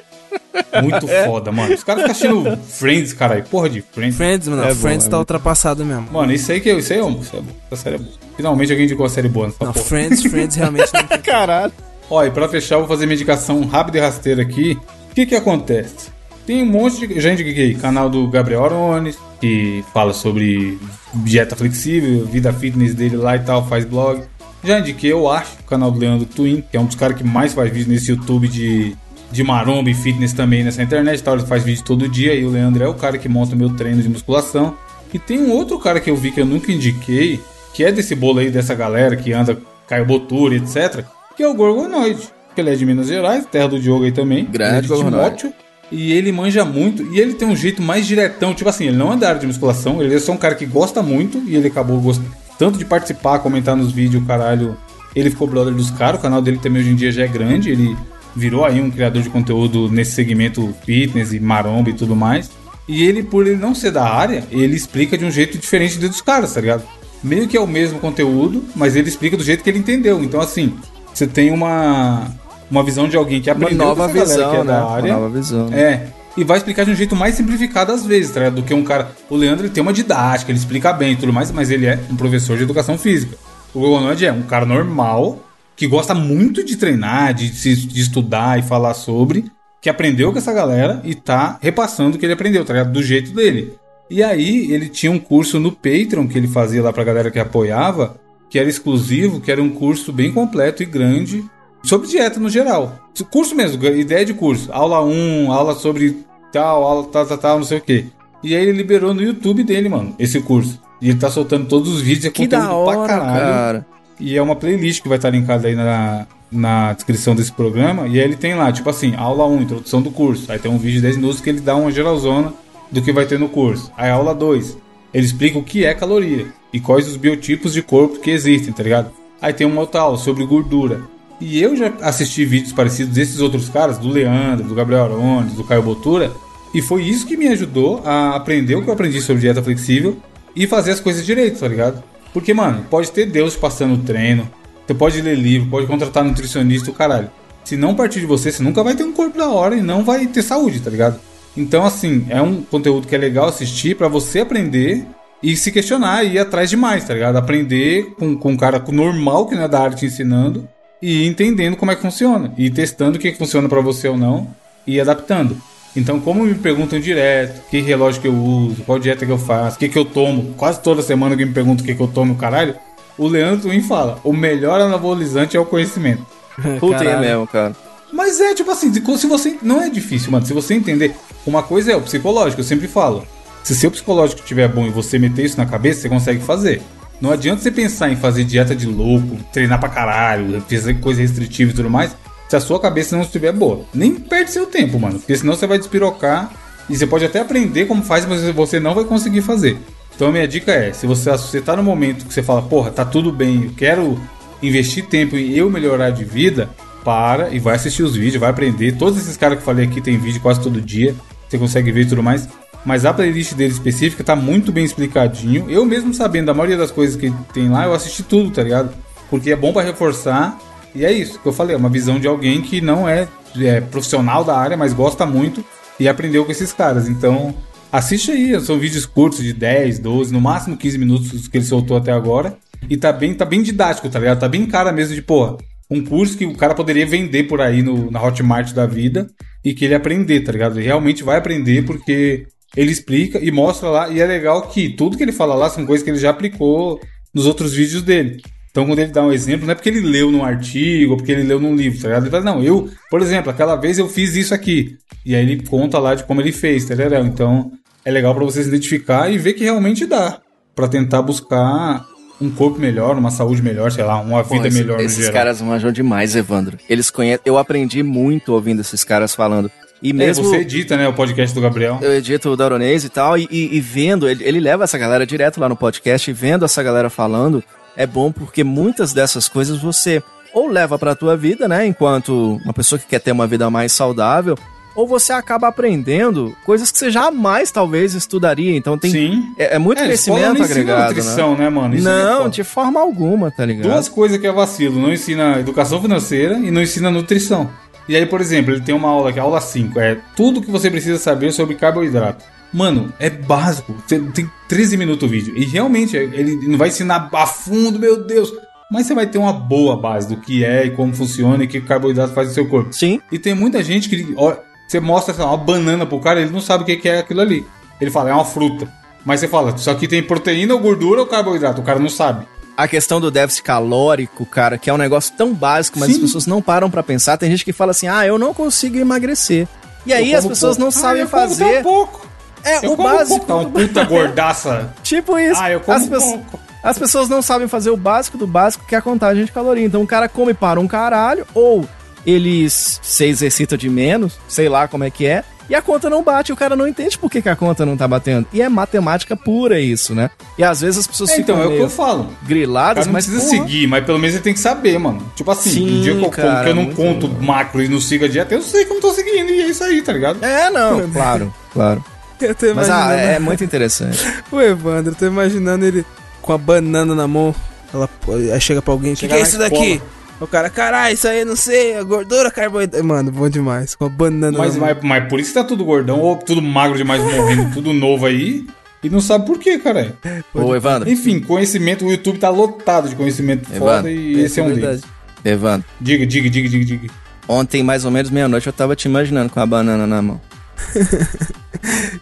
Muito 0.83 1.09
foda, 1.27 1.51
mano. 1.51 1.75
Os 1.75 1.83
caras 1.83 2.03
ficam 2.03 2.13
assistindo 2.13 2.59
Friends, 2.69 3.13
caralho. 3.13 3.43
Porra 3.51 3.69
de 3.69 3.83
Friends. 3.83 4.17
Friends, 4.17 4.47
mano. 4.47 4.63
É 4.63 4.69
bom, 4.69 4.75
Friends 4.77 5.07
é 5.07 5.11
tá 5.11 5.17
muito 5.17 5.23
ultrapassado 5.33 5.85
mesmo. 5.85 6.09
Mano, 6.13 6.33
isso 6.33 6.53
aí 6.53 6.61
que 6.61 6.69
eu, 6.69 6.79
isso 6.79 6.93
aí 6.93 7.01
é 7.01 7.03
bom. 7.03 7.19
Isso 7.21 7.37
é 7.37 7.41
bom. 7.41 7.53
Essa 7.71 7.83
série 7.83 7.97
é 7.97 7.99
boa. 7.99 8.11
Finalmente 8.37 8.71
alguém 8.71 8.85
indicou 8.85 9.07
a 9.07 9.09
série 9.09 9.29
boa 9.29 9.49
nessa 9.49 9.65
Não, 9.65 9.73
porra. 9.73 9.85
Friends, 9.85 10.23
Friends 10.23 10.55
realmente 10.55 10.89
não 10.95 11.03
tem. 11.09 11.19
Caralho. 11.21 11.73
Ó, 12.11 12.25
e 12.25 12.31
pra 12.31 12.49
fechar, 12.49 12.75
eu 12.75 12.81
vou 12.81 12.89
fazer 12.89 13.07
minha 13.07 13.15
indicação 13.15 13.65
rápida 13.65 13.99
e 13.99 14.01
rasteira 14.01 14.43
aqui. 14.43 14.77
O 15.11 15.15
que 15.15 15.27
que 15.27 15.37
acontece? 15.37 16.11
Tem 16.45 16.63
um 16.63 16.67
monte 16.67 17.07
de... 17.07 17.21
Já 17.21 17.33
indiquei 17.33 17.75
canal 17.75 18.11
do 18.11 18.27
Gabriel 18.27 18.65
Arones, 18.65 19.17
que 19.41 19.85
fala 19.95 20.13
sobre 20.13 20.77
dieta 21.15 21.55
flexível, 21.55 22.27
vida 22.27 22.53
fitness 22.53 22.95
dele 22.95 23.17
lá 23.17 23.37
e 23.37 23.39
tal, 23.41 23.67
faz 23.69 23.85
blog. 23.85 24.23
Já 24.65 24.81
indiquei, 24.81 25.13
eu 25.13 25.31
acho, 25.31 25.53
o 25.61 25.65
canal 25.65 25.91
do 25.91 26.01
Leandro 26.01 26.27
Twin, 26.27 26.65
que 26.69 26.77
é 26.77 26.81
um 26.81 26.85
dos 26.85 26.97
caras 26.97 27.17
que 27.17 27.25
mais 27.25 27.55
faz 27.55 27.73
vídeo 27.73 27.93
nesse 27.93 28.11
YouTube 28.11 28.49
de, 28.49 28.97
de 29.31 29.45
maromba 29.45 29.89
e 29.89 29.95
fitness 29.95 30.33
também 30.33 30.65
nessa 30.65 30.83
internet 30.83 31.21
e 31.21 31.23
tal. 31.23 31.35
Ele 31.35 31.47
faz 31.47 31.63
vídeo 31.63 31.85
todo 31.85 32.09
dia 32.09 32.35
e 32.35 32.45
o 32.45 32.51
Leandro 32.51 32.83
é 32.83 32.89
o 32.89 32.95
cara 32.95 33.19
que 33.19 33.29
monta 33.29 33.55
meu 33.55 33.71
treino 33.77 34.03
de 34.03 34.09
musculação. 34.09 34.77
E 35.15 35.19
tem 35.19 35.39
um 35.39 35.53
outro 35.53 35.79
cara 35.79 36.01
que 36.01 36.11
eu 36.11 36.17
vi 36.17 36.33
que 36.33 36.41
eu 36.41 36.47
nunca 36.47 36.73
indiquei, 36.73 37.41
que 37.73 37.85
é 37.85 37.93
desse 37.93 38.17
bolo 38.17 38.41
aí 38.41 38.51
dessa 38.51 38.75
galera 38.75 39.17
que 39.17 39.33
anda 39.33 39.57
Caio 39.87 40.05
Botura, 40.05 40.57
etc., 40.57 41.05
que 41.41 41.45
é 41.45 41.49
o 41.49 41.55
Gorgonoide. 41.55 42.29
Que 42.55 42.61
ele 42.61 42.69
é 42.69 42.75
de 42.75 42.85
Minas 42.85 43.07
Gerais, 43.07 43.47
terra 43.47 43.69
do 43.69 43.81
Diogo 43.81 44.05
aí 44.05 44.13
também. 44.13 44.45
Grande 44.45 44.85
é 44.85 44.89
Gorgonoide. 44.89 45.37
Timóteo. 45.39 45.55
E 45.91 46.13
ele 46.13 46.31
manja 46.31 46.67
muito. 46.67 47.03
E 47.15 47.19
ele 47.19 47.33
tem 47.33 47.49
um 47.49 47.57
jeito 47.57 47.81
mais 47.81 48.07
diretão. 48.07 48.53
Tipo 48.53 48.69
assim, 48.69 48.89
ele 48.89 48.99
não 48.99 49.15
é 49.15 49.17
da 49.17 49.29
área 49.31 49.41
de 49.41 49.47
musculação. 49.47 50.03
Ele 50.03 50.15
é 50.15 50.19
só 50.19 50.33
um 50.33 50.37
cara 50.37 50.55
que 50.55 50.67
gosta 50.67 51.03
muito. 51.03 51.39
E 51.47 51.57
ele 51.57 51.69
acabou 51.69 51.99
gostando 51.99 52.29
tanto 52.59 52.79
de 52.79 52.85
participar, 52.85 53.39
comentar 53.39 53.75
nos 53.75 53.91
vídeos, 53.91 54.23
caralho. 54.27 54.77
Ele 55.17 55.31
ficou 55.31 55.49
brother 55.49 55.73
dos 55.73 55.91
caras. 55.91 56.21
O 56.21 56.23
canal 56.23 56.43
dele 56.43 56.59
também 56.63 56.83
hoje 56.83 56.91
em 56.91 56.95
dia 56.95 57.11
já 57.11 57.25
é 57.25 57.29
grande. 57.29 57.71
Ele 57.71 57.97
virou 58.37 58.63
aí 58.67 58.79
um 58.79 58.91
criador 58.91 59.23
de 59.23 59.31
conteúdo 59.31 59.91
nesse 59.91 60.13
segmento 60.13 60.75
fitness 60.85 61.33
e 61.33 61.41
maromba 61.41 61.89
e 61.89 61.95
tudo 61.95 62.15
mais. 62.15 62.51
E 62.87 63.03
ele, 63.03 63.23
por 63.23 63.47
ele 63.47 63.57
não 63.57 63.75
ser 63.75 63.93
da 63.93 64.05
área, 64.05 64.45
ele 64.51 64.77
explica 64.77 65.17
de 65.17 65.25
um 65.25 65.31
jeito 65.31 65.57
diferente 65.57 65.99
dos 65.99 66.21
caras, 66.21 66.53
tá 66.53 66.61
ligado? 66.61 66.83
Meio 67.25 67.49
que 67.49 67.57
é 67.57 67.61
o 67.61 67.67
mesmo 67.67 67.99
conteúdo, 67.99 68.63
mas 68.77 68.95
ele 68.95 69.09
explica 69.09 69.39
do 69.39 69.43
jeito 69.43 69.65
que 69.65 69.71
ele 69.71 69.79
entendeu. 69.79 70.23
Então, 70.23 70.41
assim, 70.41 70.75
você 71.13 71.27
tem 71.27 71.51
uma, 71.51 72.29
uma 72.71 72.83
visão 72.83 73.09
de 73.09 73.17
alguém 73.17 73.41
que 73.41 73.51
Uma 73.51 73.57
aprendeu 73.65 73.87
nova 73.87 74.09
com 74.09 74.19
essa 74.19 74.37
galera 74.37 74.51
visão, 74.51 74.55
é 74.55 74.65
né? 74.65 74.73
da 74.73 74.91
área. 74.91 75.13
Uma 75.15 75.21
nova 75.23 75.35
visão. 75.37 75.69
É. 75.73 76.07
E 76.37 76.45
vai 76.45 76.59
explicar 76.59 76.85
de 76.85 76.93
um 76.93 76.95
jeito 76.95 77.17
mais 77.17 77.35
simplificado 77.35 77.93
às 77.93 78.07
vezes, 78.07 78.31
tá? 78.33 78.49
Do 78.49 78.63
que 78.63 78.73
um 78.73 78.85
cara. 78.85 79.11
O 79.29 79.37
Leandro 79.37 79.67
ele 79.67 79.73
tem 79.73 79.83
uma 79.83 79.93
didática, 79.93 80.51
ele 80.51 80.59
explica 80.59 80.93
bem 80.93 81.13
e 81.13 81.17
tudo 81.17 81.33
mais, 81.33 81.51
mas 81.51 81.71
ele 81.71 81.87
é 81.87 81.99
um 82.11 82.17
professor 82.17 82.57
de 82.57 82.63
educação 82.63 82.97
física. 82.97 83.37
O 83.75 83.81
Gogonoid 83.81 84.25
é 84.25 84.33
um 84.33 84.43
cara 84.43 84.65
normal, 84.65 85.41
que 85.77 85.87
gosta 85.87 86.15
muito 86.15 86.65
de 86.65 86.77
treinar, 86.77 87.35
de, 87.35 87.49
se- 87.55 87.75
de 87.87 88.01
estudar 88.01 88.59
e 88.59 88.63
falar 88.63 88.95
sobre, 88.95 89.45
que 89.81 89.89
aprendeu 89.91 90.31
com 90.33 90.39
essa 90.39 90.53
galera 90.53 91.01
e 91.05 91.15
tá 91.15 91.59
repassando 91.61 92.17
o 92.17 92.19
que 92.19 92.25
ele 92.27 92.33
aprendeu, 92.33 92.65
tá 92.65 92.73
ligado? 92.75 92.93
Do 92.93 93.03
jeito 93.03 93.33
dele. 93.33 93.75
E 94.09 94.23
aí 94.23 94.73
ele 94.73 94.89
tinha 94.89 95.11
um 95.11 95.19
curso 95.19 95.59
no 95.61 95.71
Patreon 95.73 96.27
que 96.27 96.37
ele 96.39 96.49
fazia 96.49 96.83
lá 96.83 96.93
pra 96.93 97.05
galera 97.05 97.31
que 97.31 97.39
apoiava, 97.39 98.17
que 98.51 98.59
era 98.59 98.69
exclusivo, 98.69 99.41
que 99.41 99.51
era 99.51 99.63
um 99.63 99.71
curso 99.71 100.13
bem 100.13 100.33
completo 100.33 100.83
e 100.83 100.87
grande 100.87 101.45
sobre 101.85 102.09
dieta 102.09 102.41
no 102.41 102.51
geral. 102.51 102.99
Curso 103.31 103.55
mesmo, 103.55 103.83
ideia 103.87 104.25
de 104.25 104.35
curso. 104.35 104.69
Aula 104.73 105.03
1, 105.05 105.53
aula 105.53 105.75
sobre 105.75 106.19
tal, 106.53 106.83
aula 106.83 107.07
tal, 107.07 107.27
tal, 107.27 107.39
tal, 107.39 107.59
não 107.59 107.65
sei 107.65 107.79
o 107.79 107.81
quê. 107.81 108.07
E 108.43 108.55
aí 108.57 108.63
ele 108.63 108.73
liberou 108.73 109.15
no 109.15 109.23
YouTube 109.23 109.63
dele, 109.63 109.89
mano, 109.89 110.15
esse 110.19 110.41
curso. 110.41 110.81
E 111.01 111.09
ele 111.11 111.19
tá 111.19 111.31
soltando 111.31 111.67
todos 111.67 111.93
os 111.95 112.01
vídeos, 112.03 112.25
é 112.27 112.31
Que 112.31 112.43
conteúdo 112.45 112.63
da 112.67 112.73
hora, 112.73 112.99
pra 112.99 113.07
caralho. 113.07 113.41
cara. 113.41 113.87
E 114.19 114.37
é 114.37 114.43
uma 114.43 114.57
playlist 114.57 115.01
que 115.03 115.09
vai 115.09 115.17
estar 115.17 115.31
linkada 115.31 115.69
aí 115.69 115.75
na, 115.75 116.27
na 116.51 116.93
descrição 116.93 117.35
desse 117.35 117.53
programa. 117.53 118.07
E 118.09 118.19
aí 118.19 118.25
ele 118.25 118.37
tem 118.37 118.55
lá, 118.55 118.71
tipo 118.73 118.91
assim, 118.91 119.15
aula 119.15 119.47
1, 119.47 119.63
introdução 119.63 120.03
do 120.03 120.11
curso. 120.11 120.51
Aí 120.51 120.59
tem 120.59 120.71
um 120.71 120.77
vídeo 120.77 120.97
de 120.97 121.03
10 121.03 121.17
minutos 121.17 121.41
que 121.41 121.49
ele 121.49 121.61
dá 121.61 121.77
uma 121.77 121.91
geralzona 121.91 122.53
do 122.91 123.01
que 123.01 123.13
vai 123.13 123.25
ter 123.25 123.39
no 123.39 123.49
curso. 123.49 123.91
Aí 123.97 124.11
aula 124.11 124.35
2, 124.35 124.77
ele 125.15 125.25
explica 125.25 125.59
o 125.59 125.63
que 125.63 125.85
é 125.85 125.95
caloria 125.95 126.49
e 126.73 126.81
quais 126.81 127.09
os 127.09 127.17
biotipos 127.17 127.73
de 127.73 127.83
corpo 127.83 128.21
que 128.21 128.31
existem, 128.31 128.73
tá 128.73 128.83
ligado? 128.83 129.11
Aí 129.41 129.53
tem 129.53 129.67
uma 129.67 129.81
outra 129.81 130.03
aula 130.03 130.19
sobre 130.19 130.45
gordura. 130.45 131.03
E 131.41 131.61
eu 131.63 131.75
já 131.75 131.93
assisti 132.03 132.45
vídeos 132.45 132.73
parecidos 132.73 133.15
desses 133.15 133.41
outros 133.41 133.69
caras, 133.69 133.99
do 133.99 134.09
Leandro, 134.09 134.69
do 134.69 134.75
Gabriel 134.75 135.05
Arones, 135.05 135.55
do 135.55 135.65
Caio 135.65 135.83
Botura, 135.83 136.31
e 136.75 136.83
foi 136.83 137.03
isso 137.03 137.27
que 137.27 137.37
me 137.37 137.49
ajudou 137.49 138.03
a 138.05 138.37
aprender 138.37 138.77
o 138.77 138.83
que 138.83 138.89
eu 138.89 138.95
aprendi 138.95 139.21
sobre 139.21 139.41
dieta 139.41 139.63
flexível 139.63 140.17
e 140.55 140.67
fazer 140.67 140.93
as 140.93 141.01
coisas 141.01 141.25
direito, 141.25 141.59
tá 141.59 141.67
ligado? 141.67 142.03
Porque, 142.33 142.55
mano, 142.55 142.85
pode 142.89 143.11
ter 143.11 143.27
Deus 143.27 143.57
passando 143.57 143.95
o 143.95 144.05
treino, 144.05 144.49
Você 144.87 144.95
pode 144.95 145.21
ler 145.23 145.37
livro, 145.37 145.71
pode 145.71 145.87
contratar 145.87 146.25
nutricionista, 146.25 146.91
o 146.91 146.95
caralho. 146.95 147.31
Se 147.65 147.77
não 147.77 147.95
partir 147.95 148.19
de 148.19 148.27
você, 148.27 148.51
você 148.51 148.61
nunca 148.61 148.83
vai 148.83 148.97
ter 148.97 149.05
um 149.05 149.13
corpo 149.13 149.39
da 149.39 149.49
hora 149.49 149.77
e 149.77 149.81
não 149.81 150.03
vai 150.03 150.27
ter 150.27 150.43
saúde, 150.43 150.81
tá 150.81 150.91
ligado? 150.91 151.21
Então, 151.57 151.85
assim, 151.85 152.27
é 152.29 152.43
um 152.43 152.63
conteúdo 152.63 153.07
que 153.07 153.15
é 153.15 153.19
legal 153.19 153.49
assistir 153.49 153.97
pra 153.97 154.09
você 154.09 154.41
aprender 154.41 155.07
e 155.43 155.57
se 155.57 155.73
questionar 155.73 156.25
e 156.25 156.35
ir 156.35 156.39
atrás 156.39 156.69
de 156.69 156.77
mais, 156.77 157.05
tá 157.05 157.15
ligado? 157.15 157.37
Aprender 157.37 158.15
com, 158.19 158.37
com 158.37 158.53
um 158.53 158.57
cara 158.57 158.83
normal 158.89 159.47
que 159.47 159.55
não 159.55 159.65
é 159.65 159.69
da 159.69 159.81
área 159.81 159.97
te 159.97 160.07
ensinando 160.07 160.69
e 161.01 161.25
ir 161.25 161.27
entendendo 161.27 161.77
como 161.77 161.91
é 161.91 161.97
que 161.97 162.03
funciona. 162.03 162.53
E 162.57 162.67
ir 162.67 162.71
testando 162.71 163.17
o 163.17 163.21
que, 163.21 163.33
que 163.33 163.39
funciona 163.39 163.69
pra 163.69 163.81
você 163.81 164.09
ou 164.09 164.17
não 164.17 164.49
e 164.87 164.97
ir 164.97 165.01
adaptando. 165.01 165.57
Então, 165.97 166.21
como 166.21 166.45
me 166.45 166.55
perguntam 166.55 167.01
direto 167.01 167.63
que 167.69 167.81
relógio 167.81 168.21
que 168.21 168.29
eu 168.29 168.35
uso, 168.35 168.83
qual 168.83 168.99
dieta 168.99 169.27
que 169.27 169.33
eu 169.33 169.39
faço, 169.39 169.77
o 169.77 169.79
que, 169.79 169.89
que 169.89 169.99
eu 169.99 170.05
tomo, 170.05 170.55
quase 170.57 170.81
toda 170.81 171.03
semana 171.03 171.37
que 171.37 171.45
me 171.45 171.53
perguntam 171.53 171.83
o 171.83 171.87
que, 171.87 171.95
que 171.95 172.01
eu 172.01 172.07
tomo, 172.07 172.37
caralho, 172.37 172.77
o 173.19 173.27
Leandro 173.27 173.69
me 173.69 173.83
fala: 173.83 174.21
o 174.23 174.33
melhor 174.33 174.81
anabolizante 174.81 175.57
é 175.57 175.61
o 175.61 175.67
conhecimento. 175.67 176.25
Puta, 176.79 177.03
é 177.03 177.19
mesmo, 177.19 177.47
cara. 177.47 177.75
Mas 178.13 178.41
é 178.41 178.55
tipo 178.55 178.71
assim, 178.71 178.93
se 178.93 179.27
você. 179.27 179.57
Não 179.63 179.81
é 179.81 179.89
difícil, 179.89 180.31
mano. 180.31 180.45
Se 180.45 180.53
você 180.53 180.75
entender. 180.75 181.15
Uma 181.47 181.63
coisa 181.63 181.93
é 181.93 181.97
o 181.97 182.03
psicológico, 182.03 182.61
eu 182.61 182.65
sempre 182.65 182.87
falo. 182.87 183.27
Se 183.63 183.75
seu 183.75 183.91
psicológico 183.91 184.41
estiver 184.41 184.69
bom 184.69 184.87
e 184.87 184.91
você 184.91 185.19
meter 185.19 185.45
isso 185.45 185.57
na 185.57 185.67
cabeça, 185.67 186.03
você 186.03 186.09
consegue 186.09 186.41
fazer. 186.43 186.83
Não 187.21 187.31
adianta 187.31 187.63
você 187.63 187.71
pensar 187.71 188.11
em 188.11 188.17
fazer 188.17 188.45
dieta 188.45 188.75
de 188.75 188.87
louco, 188.87 189.37
treinar 189.53 189.79
pra 189.79 189.89
caralho, 189.89 190.63
fazer 190.63 190.95
coisa 191.01 191.21
restritiva 191.21 191.71
e 191.71 191.75
tudo 191.75 191.91
mais, 191.91 192.17
se 192.49 192.57
a 192.57 192.61
sua 192.61 192.81
cabeça 192.81 193.15
não 193.15 193.23
estiver 193.23 193.53
boa. 193.53 193.85
Nem 193.93 194.15
perde 194.15 194.51
seu 194.51 194.67
tempo, 194.67 194.99
mano. 194.99 195.19
Porque 195.19 195.37
senão 195.37 195.55
você 195.55 195.67
vai 195.67 195.79
despirocar 195.79 196.51
e 196.89 196.97
você 196.97 197.07
pode 197.07 197.25
até 197.25 197.41
aprender 197.41 197.87
como 197.87 198.03
faz, 198.03 198.25
mas 198.27 198.43
você 198.51 198.81
não 198.81 198.95
vai 198.95 199.05
conseguir 199.05 199.43
fazer. 199.43 199.77
Então 200.17 200.29
a 200.29 200.33
minha 200.33 200.49
dica 200.49 200.73
é, 200.73 200.93
se 200.93 201.07
você, 201.07 201.31
você 201.31 201.61
tá 201.61 201.77
no 201.77 201.83
momento 201.83 202.27
que 202.27 202.33
você 202.33 202.43
fala, 202.43 202.63
porra, 202.63 202.91
tá 202.91 203.05
tudo 203.05 203.31
bem, 203.31 203.65
eu 203.65 203.73
quero 203.77 204.21
investir 204.63 205.07
tempo 205.07 205.37
em 205.37 205.53
eu 205.53 205.71
melhorar 205.71 206.11
de 206.11 206.25
vida, 206.25 206.69
para 207.05 207.51
e 207.51 207.59
vai 207.59 207.77
assistir 207.77 208.03
os 208.03 208.15
vídeos, 208.15 208.41
vai 208.41 208.51
aprender. 208.51 208.97
Todos 208.97 209.19
esses 209.19 209.37
caras 209.37 209.57
que 209.57 209.63
eu 209.63 209.67
falei 209.67 209.87
aqui 209.87 210.01
tem 210.01 210.19
vídeo 210.19 210.41
quase 210.41 210.61
todo 210.61 210.81
dia, 210.81 211.15
você 211.49 211.59
consegue 211.59 211.91
ver 211.93 212.03
e 212.03 212.07
tudo 212.07 212.23
mais. 212.23 212.49
Mas 212.85 213.05
a 213.05 213.13
playlist 213.13 213.55
dele 213.55 213.73
específica 213.73 214.25
tá 214.25 214.35
muito 214.35 214.73
bem 214.73 214.85
explicadinho. 214.85 215.71
Eu 215.71 215.85
mesmo 215.85 216.15
sabendo 216.15 216.47
da 216.47 216.55
maioria 216.55 216.77
das 216.77 216.91
coisas 216.91 217.17
que 217.17 217.31
tem 217.53 217.69
lá, 217.69 217.85
eu 217.85 217.93
assisti 217.93 218.23
tudo, 218.23 218.51
tá 218.51 218.63
ligado? 218.63 218.95
Porque 219.29 219.51
é 219.51 219.57
bom 219.57 219.73
pra 219.73 219.83
reforçar. 219.83 220.59
E 220.95 221.05
é 221.05 221.13
isso 221.13 221.39
que 221.39 221.47
eu 221.47 221.53
falei, 221.53 221.75
é 221.75 221.79
uma 221.79 221.89
visão 221.89 222.19
de 222.19 222.27
alguém 222.27 222.63
que 222.63 222.81
não 222.81 223.09
é, 223.09 223.29
é 223.61 223.81
profissional 223.81 224.43
da 224.43 224.57
área, 224.57 224.77
mas 224.77 224.93
gosta 224.93 225.25
muito 225.25 225.65
e 226.01 226.09
aprendeu 226.09 226.45
com 226.45 226.51
esses 226.51 226.73
caras. 226.73 227.09
Então, 227.09 227.55
assiste 227.93 228.33
aí, 228.33 228.59
são 228.61 228.79
vídeos 228.79 229.07
curtos 229.07 229.43
de 229.43 229.53
10, 229.53 229.99
12, 230.01 230.33
no 230.33 230.41
máximo 230.41 230.77
15 230.77 230.99
minutos 230.99 231.33
os 231.33 231.49
que 231.49 231.59
ele 231.59 231.65
soltou 231.65 231.97
até 231.97 232.11
agora. 232.11 232.57
E 232.89 232.97
tá 232.97 233.13
bem, 233.13 233.35
tá 233.35 233.45
bem 233.45 233.63
didático, 233.63 234.09
tá 234.09 234.19
ligado? 234.19 234.41
Tá 234.41 234.49
bem 234.49 234.67
cara 234.67 234.91
mesmo 234.91 235.15
de, 235.15 235.23
porra, 235.23 235.59
um 235.91 236.03
curso 236.03 236.37
que 236.37 236.47
o 236.47 236.57
cara 236.57 236.75
poderia 236.75 237.07
vender 237.07 237.45
por 237.45 237.61
aí 237.61 237.83
no, 237.83 238.11
na 238.11 238.23
Hotmart 238.23 238.73
da 238.73 238.87
vida 238.87 239.29
e 239.65 239.75
que 239.75 239.85
ele 239.85 239.95
aprender, 239.95 240.41
tá 240.41 240.53
ligado? 240.53 240.79
Ele 240.79 240.87
realmente 240.87 241.23
vai 241.23 241.37
aprender 241.37 241.85
porque 241.85 242.47
ele 242.77 242.91
explica 242.91 243.39
e 243.43 243.51
mostra 243.51 243.89
lá. 243.89 244.09
E 244.09 244.21
é 244.21 244.27
legal 244.27 244.63
que 244.69 244.89
tudo 244.91 245.17
que 245.17 245.23
ele 245.23 245.33
fala 245.33 245.55
lá 245.55 245.69
são 245.71 245.85
coisas 245.87 246.05
que 246.05 246.11
ele 246.11 246.19
já 246.19 246.31
aplicou 246.31 247.01
nos 247.35 247.47
outros 247.47 247.73
vídeos 247.75 248.03
dele. 248.03 248.41
Então, 248.71 248.87
quando 248.87 249.01
ele 249.01 249.11
dá 249.11 249.23
um 249.25 249.33
exemplo, 249.33 249.67
não 249.67 249.73
é 249.73 249.75
porque 249.75 249.89
ele 249.89 250.01
leu 250.01 250.31
num 250.31 250.45
artigo 250.45 251.13
ou 251.13 251.17
porque 251.17 251.33
ele 251.33 251.43
leu 251.43 251.59
num 251.59 251.75
livro, 251.75 252.01
tá 252.01 252.07
ligado? 252.09 252.23
Ele 252.23 252.31
fala, 252.31 252.45
não, 252.45 252.63
eu, 252.63 252.89
por 253.11 253.21
exemplo, 253.21 253.51
aquela 253.51 253.75
vez 253.75 253.99
eu 253.99 254.09
fiz 254.09 254.37
isso 254.37 254.55
aqui. 254.55 254.97
E 255.27 255.35
aí 255.35 255.43
ele 255.43 255.63
conta 255.67 255.99
lá 255.99 256.15
de 256.15 256.23
como 256.23 256.41
ele 256.41 256.53
fez, 256.53 256.85
tá 256.85 256.95
ligado? 256.95 257.27
Então, 257.27 257.73
é 258.05 258.11
legal 258.13 258.33
pra 258.35 258.45
vocês 258.45 258.69
identificar 258.69 259.29
e 259.29 259.37
ver 259.39 259.55
que 259.55 259.65
realmente 259.65 260.07
dá. 260.07 260.39
Pra 260.75 260.87
tentar 260.87 261.21
buscar 261.21 262.07
um 262.41 262.49
corpo 262.49 262.79
melhor, 262.79 263.19
uma 263.19 263.31
saúde 263.33 263.61
melhor, 263.61 263.91
sei 263.91 264.05
lá, 264.05 264.21
uma 264.21 264.43
Pô, 264.45 264.55
vida 264.55 264.69
esse- 264.69 264.79
melhor 264.79 264.99
no 264.99 265.05
esses 265.05 265.19
geral. 265.19 265.33
caras 265.35 265.61
manjam 265.61 265.91
demais, 265.93 266.37
Evandro. 266.37 266.79
Eles 266.89 267.11
conhecem. 267.11 267.43
Eu 267.45 267.59
aprendi 267.59 268.03
muito 268.05 268.53
ouvindo 268.55 268.81
esses 268.81 269.03
caras 269.03 269.35
falando. 269.35 269.69
E 270.03 270.11
É, 270.11 270.13
mesmo. 270.13 270.45
você 270.45 270.57
edita, 270.59 270.97
né, 270.97 271.07
o 271.09 271.13
podcast 271.13 271.55
do 271.55 271.61
Gabriel. 271.61 271.99
Eu 272.01 272.13
edito 272.15 272.49
o 272.51 272.57
Daronês 272.57 273.05
e 273.05 273.09
tal, 273.09 273.37
e, 273.37 273.47
e- 273.51 273.77
e 273.77 273.81
vendo, 273.81 274.29
ele, 274.29 274.43
ele 274.45 274.61
leva 274.61 274.85
essa 274.85 274.97
galera 274.97 275.27
direto 275.27 275.61
lá 275.61 275.69
no 275.69 275.77
podcast, 275.77 276.31
e 276.31 276.33
vendo 276.33 276.65
essa 276.65 276.83
galera 276.83 277.11
falando, 277.11 277.63
é 277.97 278.07
bom 278.07 278.33
porque 278.33 278.65
muitas 278.65 279.13
dessas 279.13 279.49
coisas 279.49 279.79
você 279.79 280.23
ou 280.55 280.69
leva 280.69 280.99
pra 280.99 281.15
tua 281.15 281.37
vida, 281.37 281.69
né, 281.69 281.87
enquanto 281.87 282.59
uma 282.65 282.73
pessoa 282.73 282.99
que 282.99 283.07
quer 283.07 283.21
ter 283.21 283.31
uma 283.33 283.47
vida 283.47 283.69
mais 283.71 283.93
saudável, 283.93 284.57
ou 284.97 285.07
você 285.07 285.33
acaba 285.33 285.69
aprendendo 285.69 286.53
coisas 286.67 286.91
que 286.91 286.99
você 286.99 287.11
jamais 287.11 287.71
talvez 287.71 288.13
estudaria. 288.15 288.75
Então 288.77 288.99
tem. 288.99 289.11
Sim. 289.13 289.45
É, 289.57 289.77
é 289.77 289.79
muito 289.79 290.01
É, 290.01 290.07
crescimento 290.07 290.61
agregado. 290.63 291.09
nutrição, 291.09 291.53
né? 291.57 291.65
né, 291.65 291.71
mano? 291.71 291.95
Isso 291.95 292.09
é 292.09 292.25
não, 292.25 292.39
foda. 292.39 292.51
de 292.51 292.65
forma 292.65 293.01
alguma, 293.01 293.51
tá 293.53 293.65
ligado? 293.65 293.89
Duas 293.89 294.09
coisas 294.09 294.39
que 294.39 294.47
é 294.47 294.53
vacilo. 294.53 295.01
Não 295.01 295.13
ensina 295.13 295.61
educação 295.61 296.03
financeira 296.03 296.59
e 296.59 296.71
não 296.73 296.83
ensina 296.83 297.09
nutrição. 297.11 297.71
E 298.09 298.17
aí, 298.17 298.27
por 298.27 298.41
exemplo, 298.41 298.73
ele 298.73 298.81
tem 298.81 298.95
uma 298.95 299.09
aula 299.09 299.31
aqui, 299.31 299.39
aula 299.39 299.61
5, 299.61 299.99
é 300.01 300.19
tudo 300.35 300.61
que 300.61 300.71
você 300.71 300.91
precisa 300.91 301.19
saber 301.19 301.53
sobre 301.53 301.75
carboidrato. 301.75 302.45
Mano, 302.73 303.13
é 303.19 303.29
básico. 303.29 303.95
Tem 304.09 304.51
13 304.69 304.97
minutos 304.97 305.29
o 305.29 305.31
vídeo. 305.31 305.55
E 305.57 305.65
realmente, 305.65 306.17
ele 306.17 306.69
não 306.69 306.79
vai 306.79 306.89
ensinar 306.89 307.29
a 307.33 307.47
fundo, 307.47 307.99
meu 307.99 308.25
Deus. 308.25 308.53
Mas 308.91 309.07
você 309.07 309.15
vai 309.15 309.27
ter 309.27 309.39
uma 309.39 309.53
boa 309.53 309.97
base 309.97 310.29
do 310.29 310.41
que 310.41 310.65
é 310.65 310.87
e 310.87 310.91
como 310.91 311.15
funciona 311.15 311.63
e 311.63 311.67
o 311.67 311.69
que 311.69 311.79
o 311.79 311.85
carboidrato 311.85 312.33
faz 312.33 312.49
no 312.49 312.55
seu 312.55 312.69
corpo. 312.69 312.93
Sim. 312.93 313.21
E 313.31 313.39
tem 313.39 313.55
muita 313.55 313.83
gente 313.83 314.09
que. 314.09 314.35
Ó, 314.37 314.57
você 314.87 314.99
mostra 314.99 315.35
lá, 315.37 315.47
uma 315.47 315.57
banana 315.57 316.05
pro 316.05 316.19
cara, 316.19 316.41
ele 316.41 316.51
não 316.51 316.61
sabe 316.61 316.83
o 316.83 316.87
que 316.87 316.97
que 316.97 317.09
é 317.09 317.19
aquilo 317.21 317.41
ali. 317.41 317.65
Ele 318.01 318.11
fala, 318.11 318.31
é 318.31 318.35
uma 318.35 318.45
fruta. 318.45 318.89
Mas 319.25 319.41
você 319.41 319.47
fala, 319.47 319.75
isso 319.77 319.91
aqui 319.91 320.09
tem 320.09 320.23
proteína 320.23 320.75
ou 320.75 320.81
gordura 320.81 321.21
ou 321.21 321.27
carboidrato? 321.27 321.81
O 321.81 321.85
cara 321.85 321.99
não 321.99 322.09
sabe. 322.09 322.47
A 322.83 322.89
questão 322.89 323.21
do 323.21 323.31
déficit 323.31 323.63
calórico, 323.63 324.47
cara, 324.47 324.79
que 324.79 324.89
é 324.89 324.93
um 324.95 324.97
negócio 324.97 325.35
tão 325.37 325.53
básico, 325.53 325.99
mas 325.99 326.09
Sim. 326.09 326.15
as 326.15 326.21
pessoas 326.21 326.47
não 326.47 326.63
param 326.63 326.91
pra 326.91 327.03
pensar. 327.03 327.37
Tem 327.37 327.51
gente 327.51 327.65
que 327.65 327.73
fala 327.73 327.91
assim: 327.91 328.09
ah, 328.09 328.27
eu 328.27 328.39
não 328.39 328.55
consigo 328.55 328.97
emagrecer. 328.97 329.67
E 330.07 330.13
aí 330.13 330.33
Eu 330.33 330.39
as 330.39 330.45
como 330.45 330.55
pessoas 330.55 330.77
pouco. 330.79 330.85
não 330.85 330.91
sabem 330.91 331.23
Ah, 331.23 331.25
eu 331.25 331.29
como 331.29 331.43
fazer. 331.49 331.73
tão 331.75 331.83
pouco. 331.83 332.27
É 332.65 332.77
Eu 332.87 332.93
o 332.93 332.97
como 332.97 333.09
básico. 333.09 333.47
Tá 333.47 333.57
um 333.57 333.71
puta 333.71 334.05
gordaça. 334.05 334.95
Tipo 335.03 335.39
isso. 335.39 335.61
Ah, 335.61 335.71
eu 335.71 335.81
como 335.81 335.97
as, 335.99 336.07
pessoas- 336.09 336.33
pouco. 336.33 336.61
as 336.83 336.99
pessoas 336.99 337.29
não 337.29 337.43
sabem 337.43 337.69
fazer 337.69 337.91
o 337.91 337.97
básico 337.97 338.39
do 338.39 338.47
básico, 338.47 338.85
que 338.87 338.95
é 338.95 338.99
a 338.99 339.03
contagem 339.03 339.45
de 339.45 339.53
caloria. 339.53 339.85
Então 339.87 340.03
o 340.03 340.07
cara 340.07 340.29
come 340.29 340.55
para 340.55 340.79
um 340.81 340.87
caralho, 340.89 341.47
ou 341.55 341.87
ele 342.27 342.65
s- 342.67 342.99
se 343.03 343.25
exercita 343.27 343.77
de 343.77 343.89
menos, 343.91 344.39
sei 344.49 344.69
lá 344.69 344.87
como 344.89 345.05
é 345.05 345.11
que 345.11 345.27
é, 345.27 345.43
e 345.71 345.75
a 345.77 345.81
conta 345.81 346.11
não 346.11 346.23
bate, 346.25 346.53
o 346.53 346.57
cara 346.57 346.75
não 346.75 346.87
entende 346.87 347.17
por 347.17 347.31
que, 347.31 347.41
que 347.41 347.49
a 347.49 347.55
conta 347.55 347.87
não 347.87 347.97
tá 347.97 348.09
batendo. 348.09 348.45
E 348.53 348.61
é 348.61 348.69
matemática 348.69 349.37
pura 349.37 349.79
isso, 349.81 350.17
né? 350.17 350.29
E 350.59 350.65
às 350.65 350.81
vezes 350.81 350.99
as 350.99 351.07
pessoas 351.07 351.31
É, 351.31 351.39
então, 351.39 351.57
ficam 351.57 351.71
é 351.71 351.73
o 351.73 351.77
que 351.77 351.83
eu 351.85 351.89
falo. 351.89 352.29
Griladas, 352.43 352.95
cara 352.95 353.07
não 353.07 353.13
mas 353.13 353.27
precisa 353.27 353.49
porra, 353.49 353.69
seguir, 353.69 353.87
mas 353.87 354.05
pelo 354.05 354.19
menos 354.19 354.35
ele 354.35 354.43
tem 354.43 354.53
que 354.53 354.59
saber, 354.59 354.99
mano. 354.99 355.31
Tipo 355.37 355.49
assim, 355.53 355.71
Sim, 355.71 355.87
no 355.87 356.03
dia 356.03 356.13
que 356.13 356.19
eu, 356.19 356.31
como, 356.31 356.33
cara, 356.33 356.65
que 356.65 356.71
eu 356.71 356.75
não 356.75 356.91
conto 356.91 357.29
bom. 357.29 357.47
macro 357.47 357.81
e 357.81 357.89
não 357.89 358.01
sigo 358.01 358.25
a 358.25 358.29
dieta, 358.29 358.53
eu 358.53 358.63
sei 358.63 358.85
que 358.85 358.91
eu 358.91 358.95
não 358.95 359.01
tô 359.01 359.13
seguindo, 359.13 359.49
e 359.49 359.63
é 359.63 359.67
isso 359.69 359.85
aí, 359.85 360.03
tá 360.03 360.13
ligado? 360.13 360.45
É, 360.45 360.71
não, 360.71 361.09
claro, 361.11 361.55
claro. 361.73 362.05
Eu 362.41 362.55
tô 362.55 362.75
Mas 362.75 362.91
ah, 362.91 363.13
é 363.13 363.39
muito 363.39 363.63
interessante. 363.63 364.19
o 364.51 364.61
Evandro, 364.61 365.13
eu 365.13 365.15
tô 365.15 365.27
imaginando 365.27 365.85
ele 365.85 366.05
com 366.43 366.53
a 366.53 366.59
banana 366.59 367.15
na 367.15 367.29
mão. 367.29 367.55
Ela, 367.95 368.09
aí 368.53 368.61
chega 368.61 368.83
pra 368.83 368.93
alguém, 368.93 369.13
o 369.13 369.15
que, 369.15 369.21
Chega 369.21 369.35
que 369.35 369.41
é 369.41 369.43
isso 369.43 369.59
daqui? 369.59 370.03
O 370.41 370.47
cara, 370.47 370.71
caralho, 370.71 371.13
isso 371.15 371.29
aí 371.29 371.41
eu 371.41 371.47
não 371.47 371.55
sei, 371.57 371.93
é 371.93 372.03
gordura, 372.03 372.51
carboidrato. 372.51 373.05
Mano, 373.05 373.31
bom 373.31 373.49
demais. 373.49 373.95
Com 373.95 374.07
a 374.07 374.09
banana 374.09 374.57
Mas, 374.57 374.75
na 374.75 374.81
mão. 374.81 374.89
mas, 374.95 375.05
mas 375.05 375.29
por 375.29 375.39
isso 375.39 375.51
que 375.51 375.55
tá 375.59 375.65
tudo 375.65 375.85
gordão, 375.85 376.19
ou 376.19 376.35
tudo 376.37 376.63
magro 376.63 376.97
demais 376.97 377.23
morrendo, 377.23 377.71
tudo 377.75 377.93
novo 377.93 378.25
aí, 378.25 378.67
e 379.03 379.11
não 379.11 379.21
sabe 379.21 379.45
por 379.45 379.59
quê, 379.59 379.79
cara. 379.79 380.17
Ô, 380.55 380.75
Evandro, 380.75 381.11
Enfim, 381.11 381.41
conhecimento, 381.41 382.07
o 382.07 382.11
YouTube 382.11 382.39
tá 382.39 382.49
lotado 382.49 383.09
de 383.09 383.15
conhecimento 383.17 383.69
Evandro, 383.71 383.97
foda 383.97 384.11
e 384.11 384.41
esse 384.41 384.61
é 384.61 384.63
um 384.63 384.73
deles. 384.73 385.03
Evandro, 385.45 385.87
Diga, 386.01 386.27
diga, 386.27 386.49
diga, 386.49 386.69
diga, 386.69 386.85
diga. 386.87 387.13
ontem 387.47 387.83
mais 387.83 388.05
ou 388.07 388.11
menos 388.11 388.31
meia-noite 388.31 388.67
eu 388.67 388.73
tava 388.73 388.97
te 388.97 389.07
imaginando 389.07 389.51
com 389.53 389.61
a 389.61 389.67
banana 389.67 390.07
na 390.07 390.23
mão. 390.23 390.41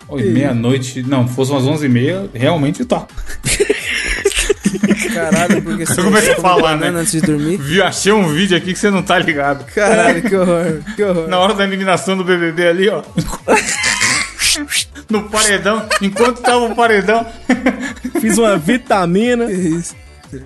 Oi, 0.08 0.24
meia-noite, 0.24 1.02
não, 1.04 1.28
fosse 1.28 1.52
umas 1.52 1.62
11h30, 1.64 2.30
realmente 2.34 2.84
tá. 2.84 3.06
Caralho, 5.14 5.62
porque 5.62 5.86
você 5.86 6.02
começa 6.02 6.32
a 6.32 6.34
come 6.34 6.48
falar, 6.48 6.76
né? 6.76 6.88
antes 6.88 7.12
de 7.12 7.20
dormir. 7.20 7.56
Vi, 7.58 7.82
achei 7.82 8.12
um 8.12 8.28
vídeo 8.28 8.56
aqui 8.56 8.72
que 8.72 8.78
você 8.78 8.90
não 8.90 9.02
tá 9.02 9.18
ligado. 9.18 9.64
Caralho, 9.72 10.22
que 10.22 10.34
horror, 10.34 10.80
que 10.96 11.02
horror. 11.02 11.28
Na 11.28 11.38
hora 11.38 11.54
da 11.54 11.64
eliminação 11.64 12.16
do 12.16 12.24
BBB 12.24 12.68
ali, 12.68 12.88
ó. 12.88 13.02
No 15.08 15.28
paredão, 15.28 15.88
enquanto 16.02 16.40
tava 16.40 16.64
o 16.66 16.74
paredão. 16.74 17.26
Fiz 18.20 18.36
uma 18.38 18.56
vitamina. 18.56 19.46
Que 19.46 19.52
isso? 19.52 19.96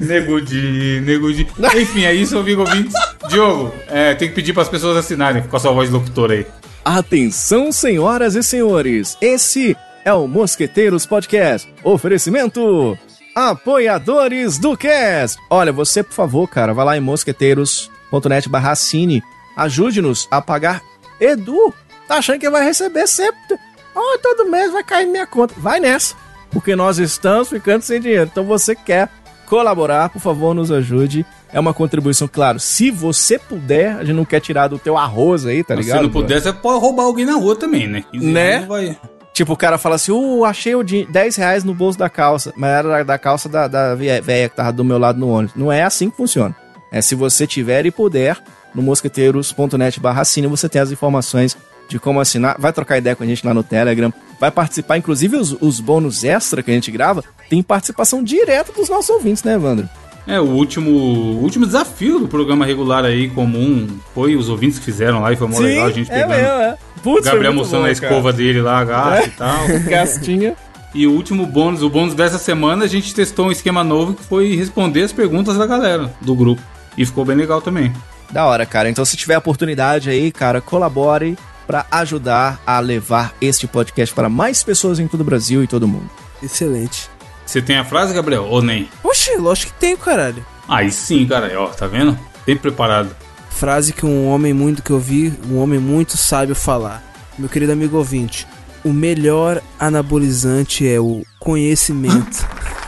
Nego 0.00 0.40
de, 0.40 1.02
nego 1.04 1.32
de. 1.32 1.46
Enfim, 1.76 2.04
é 2.04 2.14
isso, 2.14 2.38
amigo 2.38 2.60
ouvintes. 2.60 2.94
Diogo, 3.28 3.74
é, 3.88 4.14
tem 4.14 4.28
que 4.28 4.34
pedir 4.34 4.52
para 4.52 4.62
as 4.62 4.68
pessoas 4.68 4.96
assinarem 4.96 5.42
com 5.42 5.56
a 5.56 5.60
sua 5.60 5.72
voz 5.72 5.88
de 5.88 5.94
locutor 5.94 6.30
aí. 6.30 6.46
Atenção, 6.84 7.72
senhoras 7.72 8.34
e 8.34 8.42
senhores, 8.42 9.16
esse 9.20 9.76
é 10.04 10.12
o 10.12 10.26
Mosqueteiros 10.26 11.06
Podcast. 11.06 11.68
Oferecimento 11.82 12.96
apoiadores 13.34 14.58
do 14.58 14.76
cast. 14.76 15.38
Olha, 15.50 15.72
você, 15.72 16.02
por 16.02 16.12
favor, 16.14 16.46
cara, 16.48 16.72
vai 16.74 16.84
lá 16.84 16.96
em 16.96 17.00
mosqueteiros.net 17.00 18.48
barra 18.48 18.72
assine. 18.72 19.22
Ajude-nos 19.56 20.26
a 20.30 20.40
pagar 20.40 20.82
Edu. 21.20 21.72
Tá 22.08 22.16
achando 22.16 22.38
que 22.38 22.50
vai 22.50 22.64
receber 22.64 23.06
sempre? 23.06 23.58
Oh, 23.94 24.18
todo 24.18 24.48
mês 24.50 24.72
vai 24.72 24.82
cair 24.82 25.06
minha 25.06 25.26
conta. 25.26 25.54
Vai 25.58 25.78
nessa, 25.80 26.14
porque 26.50 26.74
nós 26.74 26.98
estamos 26.98 27.48
ficando 27.48 27.82
sem 27.82 28.00
dinheiro. 28.00 28.28
Então 28.30 28.44
você 28.44 28.74
quer 28.74 29.08
colaborar, 29.46 30.08
por 30.08 30.20
favor, 30.20 30.54
nos 30.54 30.70
ajude. 30.72 31.24
É 31.52 31.60
uma 31.60 31.74
contribuição, 31.74 32.26
claro. 32.26 32.58
Se 32.58 32.90
você 32.90 33.38
puder, 33.38 33.96
a 33.96 34.04
gente 34.04 34.16
não 34.16 34.24
quer 34.24 34.40
tirar 34.40 34.68
do 34.68 34.78
teu 34.78 34.96
arroz 34.96 35.44
aí, 35.44 35.62
tá 35.62 35.74
ligado? 35.74 35.98
Se 35.98 36.02
não 36.04 36.10
puder, 36.10 36.40
você 36.40 36.50
pode 36.50 36.80
roubar 36.80 37.02
alguém 37.02 37.26
na 37.26 37.34
rua 37.34 37.54
também, 37.54 37.86
né? 37.86 38.02
15 38.10 38.26
Né? 38.26 38.60
vai- 38.66 38.98
Tipo, 39.32 39.54
o 39.54 39.56
cara 39.56 39.78
fala 39.78 39.94
assim, 39.94 40.12
uh, 40.12 40.44
achei 40.44 40.74
o 40.74 40.82
din- 40.82 41.06
10 41.10 41.36
reais 41.36 41.64
no 41.64 41.72
bolso 41.72 41.98
da 41.98 42.10
calça. 42.10 42.52
Mas 42.56 42.70
era 42.70 43.02
da- 43.02 43.18
calça 43.18 43.48
da, 43.48 43.66
da 43.66 43.94
ve- 43.94 44.20
véia 44.20 44.48
que 44.48 44.56
tava 44.56 44.72
do 44.72 44.84
meu 44.84 44.98
lado 44.98 45.18
no 45.18 45.28
ônibus. 45.30 45.56
Não 45.56 45.72
é 45.72 45.82
assim 45.82 46.10
que 46.10 46.16
funciona. 46.16 46.54
É 46.90 47.00
se 47.00 47.14
você 47.14 47.46
tiver 47.46 47.86
e 47.86 47.90
puder, 47.90 48.38
no 48.74 48.82
mosqueteiros.net 48.82 49.98
barra 50.00 50.22
você 50.24 50.68
tem 50.68 50.82
as 50.82 50.90
informações 50.92 51.56
de 51.88 51.98
como 51.98 52.20
assinar. 52.20 52.56
Vai 52.58 52.72
trocar 52.72 52.98
ideia 52.98 53.16
com 53.16 53.22
a 53.22 53.26
gente 53.26 53.46
lá 53.46 53.54
no 53.54 53.62
Telegram. 53.62 54.12
Vai 54.38 54.50
participar, 54.50 54.98
inclusive 54.98 55.36
os, 55.36 55.56
os 55.60 55.80
bônus 55.80 56.24
extra 56.24 56.62
que 56.62 56.70
a 56.70 56.74
gente 56.74 56.90
grava, 56.90 57.24
tem 57.48 57.62
participação 57.62 58.22
direta 58.22 58.72
dos 58.72 58.88
nossos 58.90 59.08
ouvintes, 59.10 59.42
né, 59.42 59.54
Evandro? 59.54 59.88
É, 60.26 60.40
o 60.40 60.44
último, 60.44 60.90
o 60.90 61.42
último 61.42 61.66
desafio 61.66 62.20
do 62.20 62.28
programa 62.28 62.64
regular 62.64 63.04
aí, 63.04 63.28
comum, 63.30 63.88
foi 64.14 64.36
os 64.36 64.48
ouvintes 64.48 64.78
que 64.78 64.84
fizeram 64.84 65.20
lá 65.20 65.32
e 65.32 65.36
foi 65.36 65.48
mó 65.48 65.58
legal 65.58 65.86
a 65.86 65.90
gente 65.90 66.08
pegando. 66.08 66.32
é. 66.32 66.78
Putz, 67.02 67.26
o 67.26 67.30
Gabriel 67.30 67.52
mostrando 67.52 67.86
a 67.86 67.90
escova 67.90 68.32
dele 68.32 68.62
lá, 68.62 68.78
a 68.78 68.84
gata 68.84 69.26
e 69.26 69.30
tal. 69.30 69.66
Gastinha. 69.88 70.54
E 70.94 71.06
o 71.06 71.12
último 71.12 71.46
bônus, 71.46 71.82
o 71.82 71.90
bônus 71.90 72.14
dessa 72.14 72.38
semana, 72.38 72.84
a 72.84 72.88
gente 72.88 73.14
testou 73.14 73.46
um 73.46 73.50
esquema 73.50 73.82
novo 73.82 74.14
que 74.14 74.22
foi 74.22 74.54
responder 74.54 75.02
as 75.02 75.12
perguntas 75.12 75.56
da 75.56 75.66
galera 75.66 76.12
do 76.20 76.34
grupo. 76.34 76.62
E 76.96 77.04
ficou 77.04 77.24
bem 77.24 77.36
legal 77.36 77.60
também. 77.60 77.92
Da 78.30 78.46
hora, 78.46 78.64
cara. 78.64 78.88
Então, 78.88 79.04
se 79.04 79.16
tiver 79.16 79.34
a 79.34 79.38
oportunidade 79.38 80.10
aí, 80.10 80.30
cara, 80.30 80.60
colabore 80.60 81.36
pra 81.66 81.86
ajudar 81.90 82.60
a 82.66 82.78
levar 82.78 83.34
este 83.40 83.66
podcast 83.66 84.14
para 84.14 84.28
mais 84.28 84.62
pessoas 84.62 84.98
em 84.98 85.08
todo 85.08 85.22
o 85.22 85.24
Brasil 85.24 85.64
e 85.64 85.66
todo 85.66 85.88
mundo. 85.88 86.10
Excelente. 86.42 87.08
Você 87.52 87.60
tem 87.60 87.76
a 87.76 87.84
frase, 87.84 88.14
Gabriel? 88.14 88.46
Ou 88.48 88.62
nem? 88.62 88.88
Oxe, 89.04 89.36
lógico 89.36 89.74
que 89.74 89.78
tem, 89.78 89.94
caralho. 89.94 90.42
Aí 90.66 90.90
sim, 90.90 91.26
cara. 91.26 91.52
Ó, 91.60 91.66
tá 91.66 91.86
vendo? 91.86 92.18
Bem 92.46 92.56
preparado. 92.56 93.14
Frase 93.50 93.92
que 93.92 94.06
um 94.06 94.26
homem 94.26 94.54
muito 94.54 94.82
que 94.82 94.90
eu 94.90 94.98
vi, 94.98 95.34
um 95.50 95.58
homem 95.58 95.78
muito 95.78 96.16
sábio 96.16 96.54
falar. 96.54 97.02
Meu 97.38 97.50
querido 97.50 97.70
amigo 97.72 97.98
ouvinte, 97.98 98.46
o 98.82 98.90
melhor 98.90 99.60
anabolizante 99.78 100.88
é 100.88 100.98
o 100.98 101.26
conhecimento. 101.38 102.46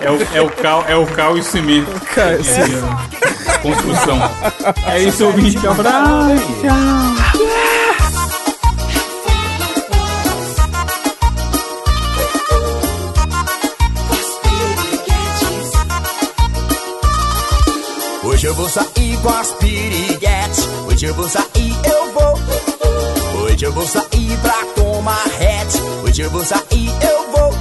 É 0.00 0.10
o, 0.10 0.36
é 0.36 0.40
o 0.40 0.48
cal, 0.50 0.84
é 0.88 0.96
o 0.96 1.04
cal 1.04 1.36
e 1.36 1.40
o 1.40 1.42
cimento. 1.42 1.90
Cara, 2.14 2.36
É, 2.36 3.58
construção. 3.58 4.16
É 4.86 5.02
isso, 5.02 5.26
ouvinte. 5.26 5.58
Abraço. 5.66 6.44
Hoje 18.44 18.50
eu 18.50 18.56
vou 18.56 18.68
sair 18.68 19.16
com 19.22 19.28
as 19.30 19.52
piriguetes. 19.52 20.68
Hoje 20.86 21.06
eu 21.06 21.14
vou 21.14 21.26
sair, 21.26 21.80
eu 21.86 22.12
vou. 22.12 23.42
Hoje 23.42 23.64
eu 23.64 23.72
vou 23.72 23.86
sair 23.86 24.38
pra 24.42 24.64
tomar 24.74 25.24
rete. 25.38 25.80
Hoje 26.04 26.20
eu 26.20 26.30
vou 26.30 26.44
sair, 26.44 26.90
eu 27.00 27.32
vou. 27.32 27.54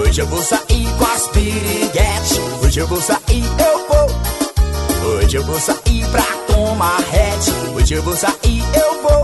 Hoje 0.00 0.22
eu 0.22 0.26
vou 0.26 0.42
sair 0.42 0.88
com 0.98 1.04
as 1.04 1.26
piriguetes. 1.26 2.38
Hoje 2.62 2.80
eu 2.80 2.86
vou 2.86 3.02
sair, 3.02 3.44
eu 3.58 3.86
vou. 3.86 5.12
Hoje 5.12 5.36
eu 5.36 5.44
vou 5.44 5.60
sair 5.60 6.06
pra 6.10 6.24
tomar 6.46 7.00
rete. 7.10 7.50
Hoje 7.76 7.94
eu 7.94 8.02
vou 8.02 8.16
sair, 8.16 8.64
eu 8.74 9.02
vou. 9.02 9.22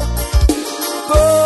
Go, 1.09 1.40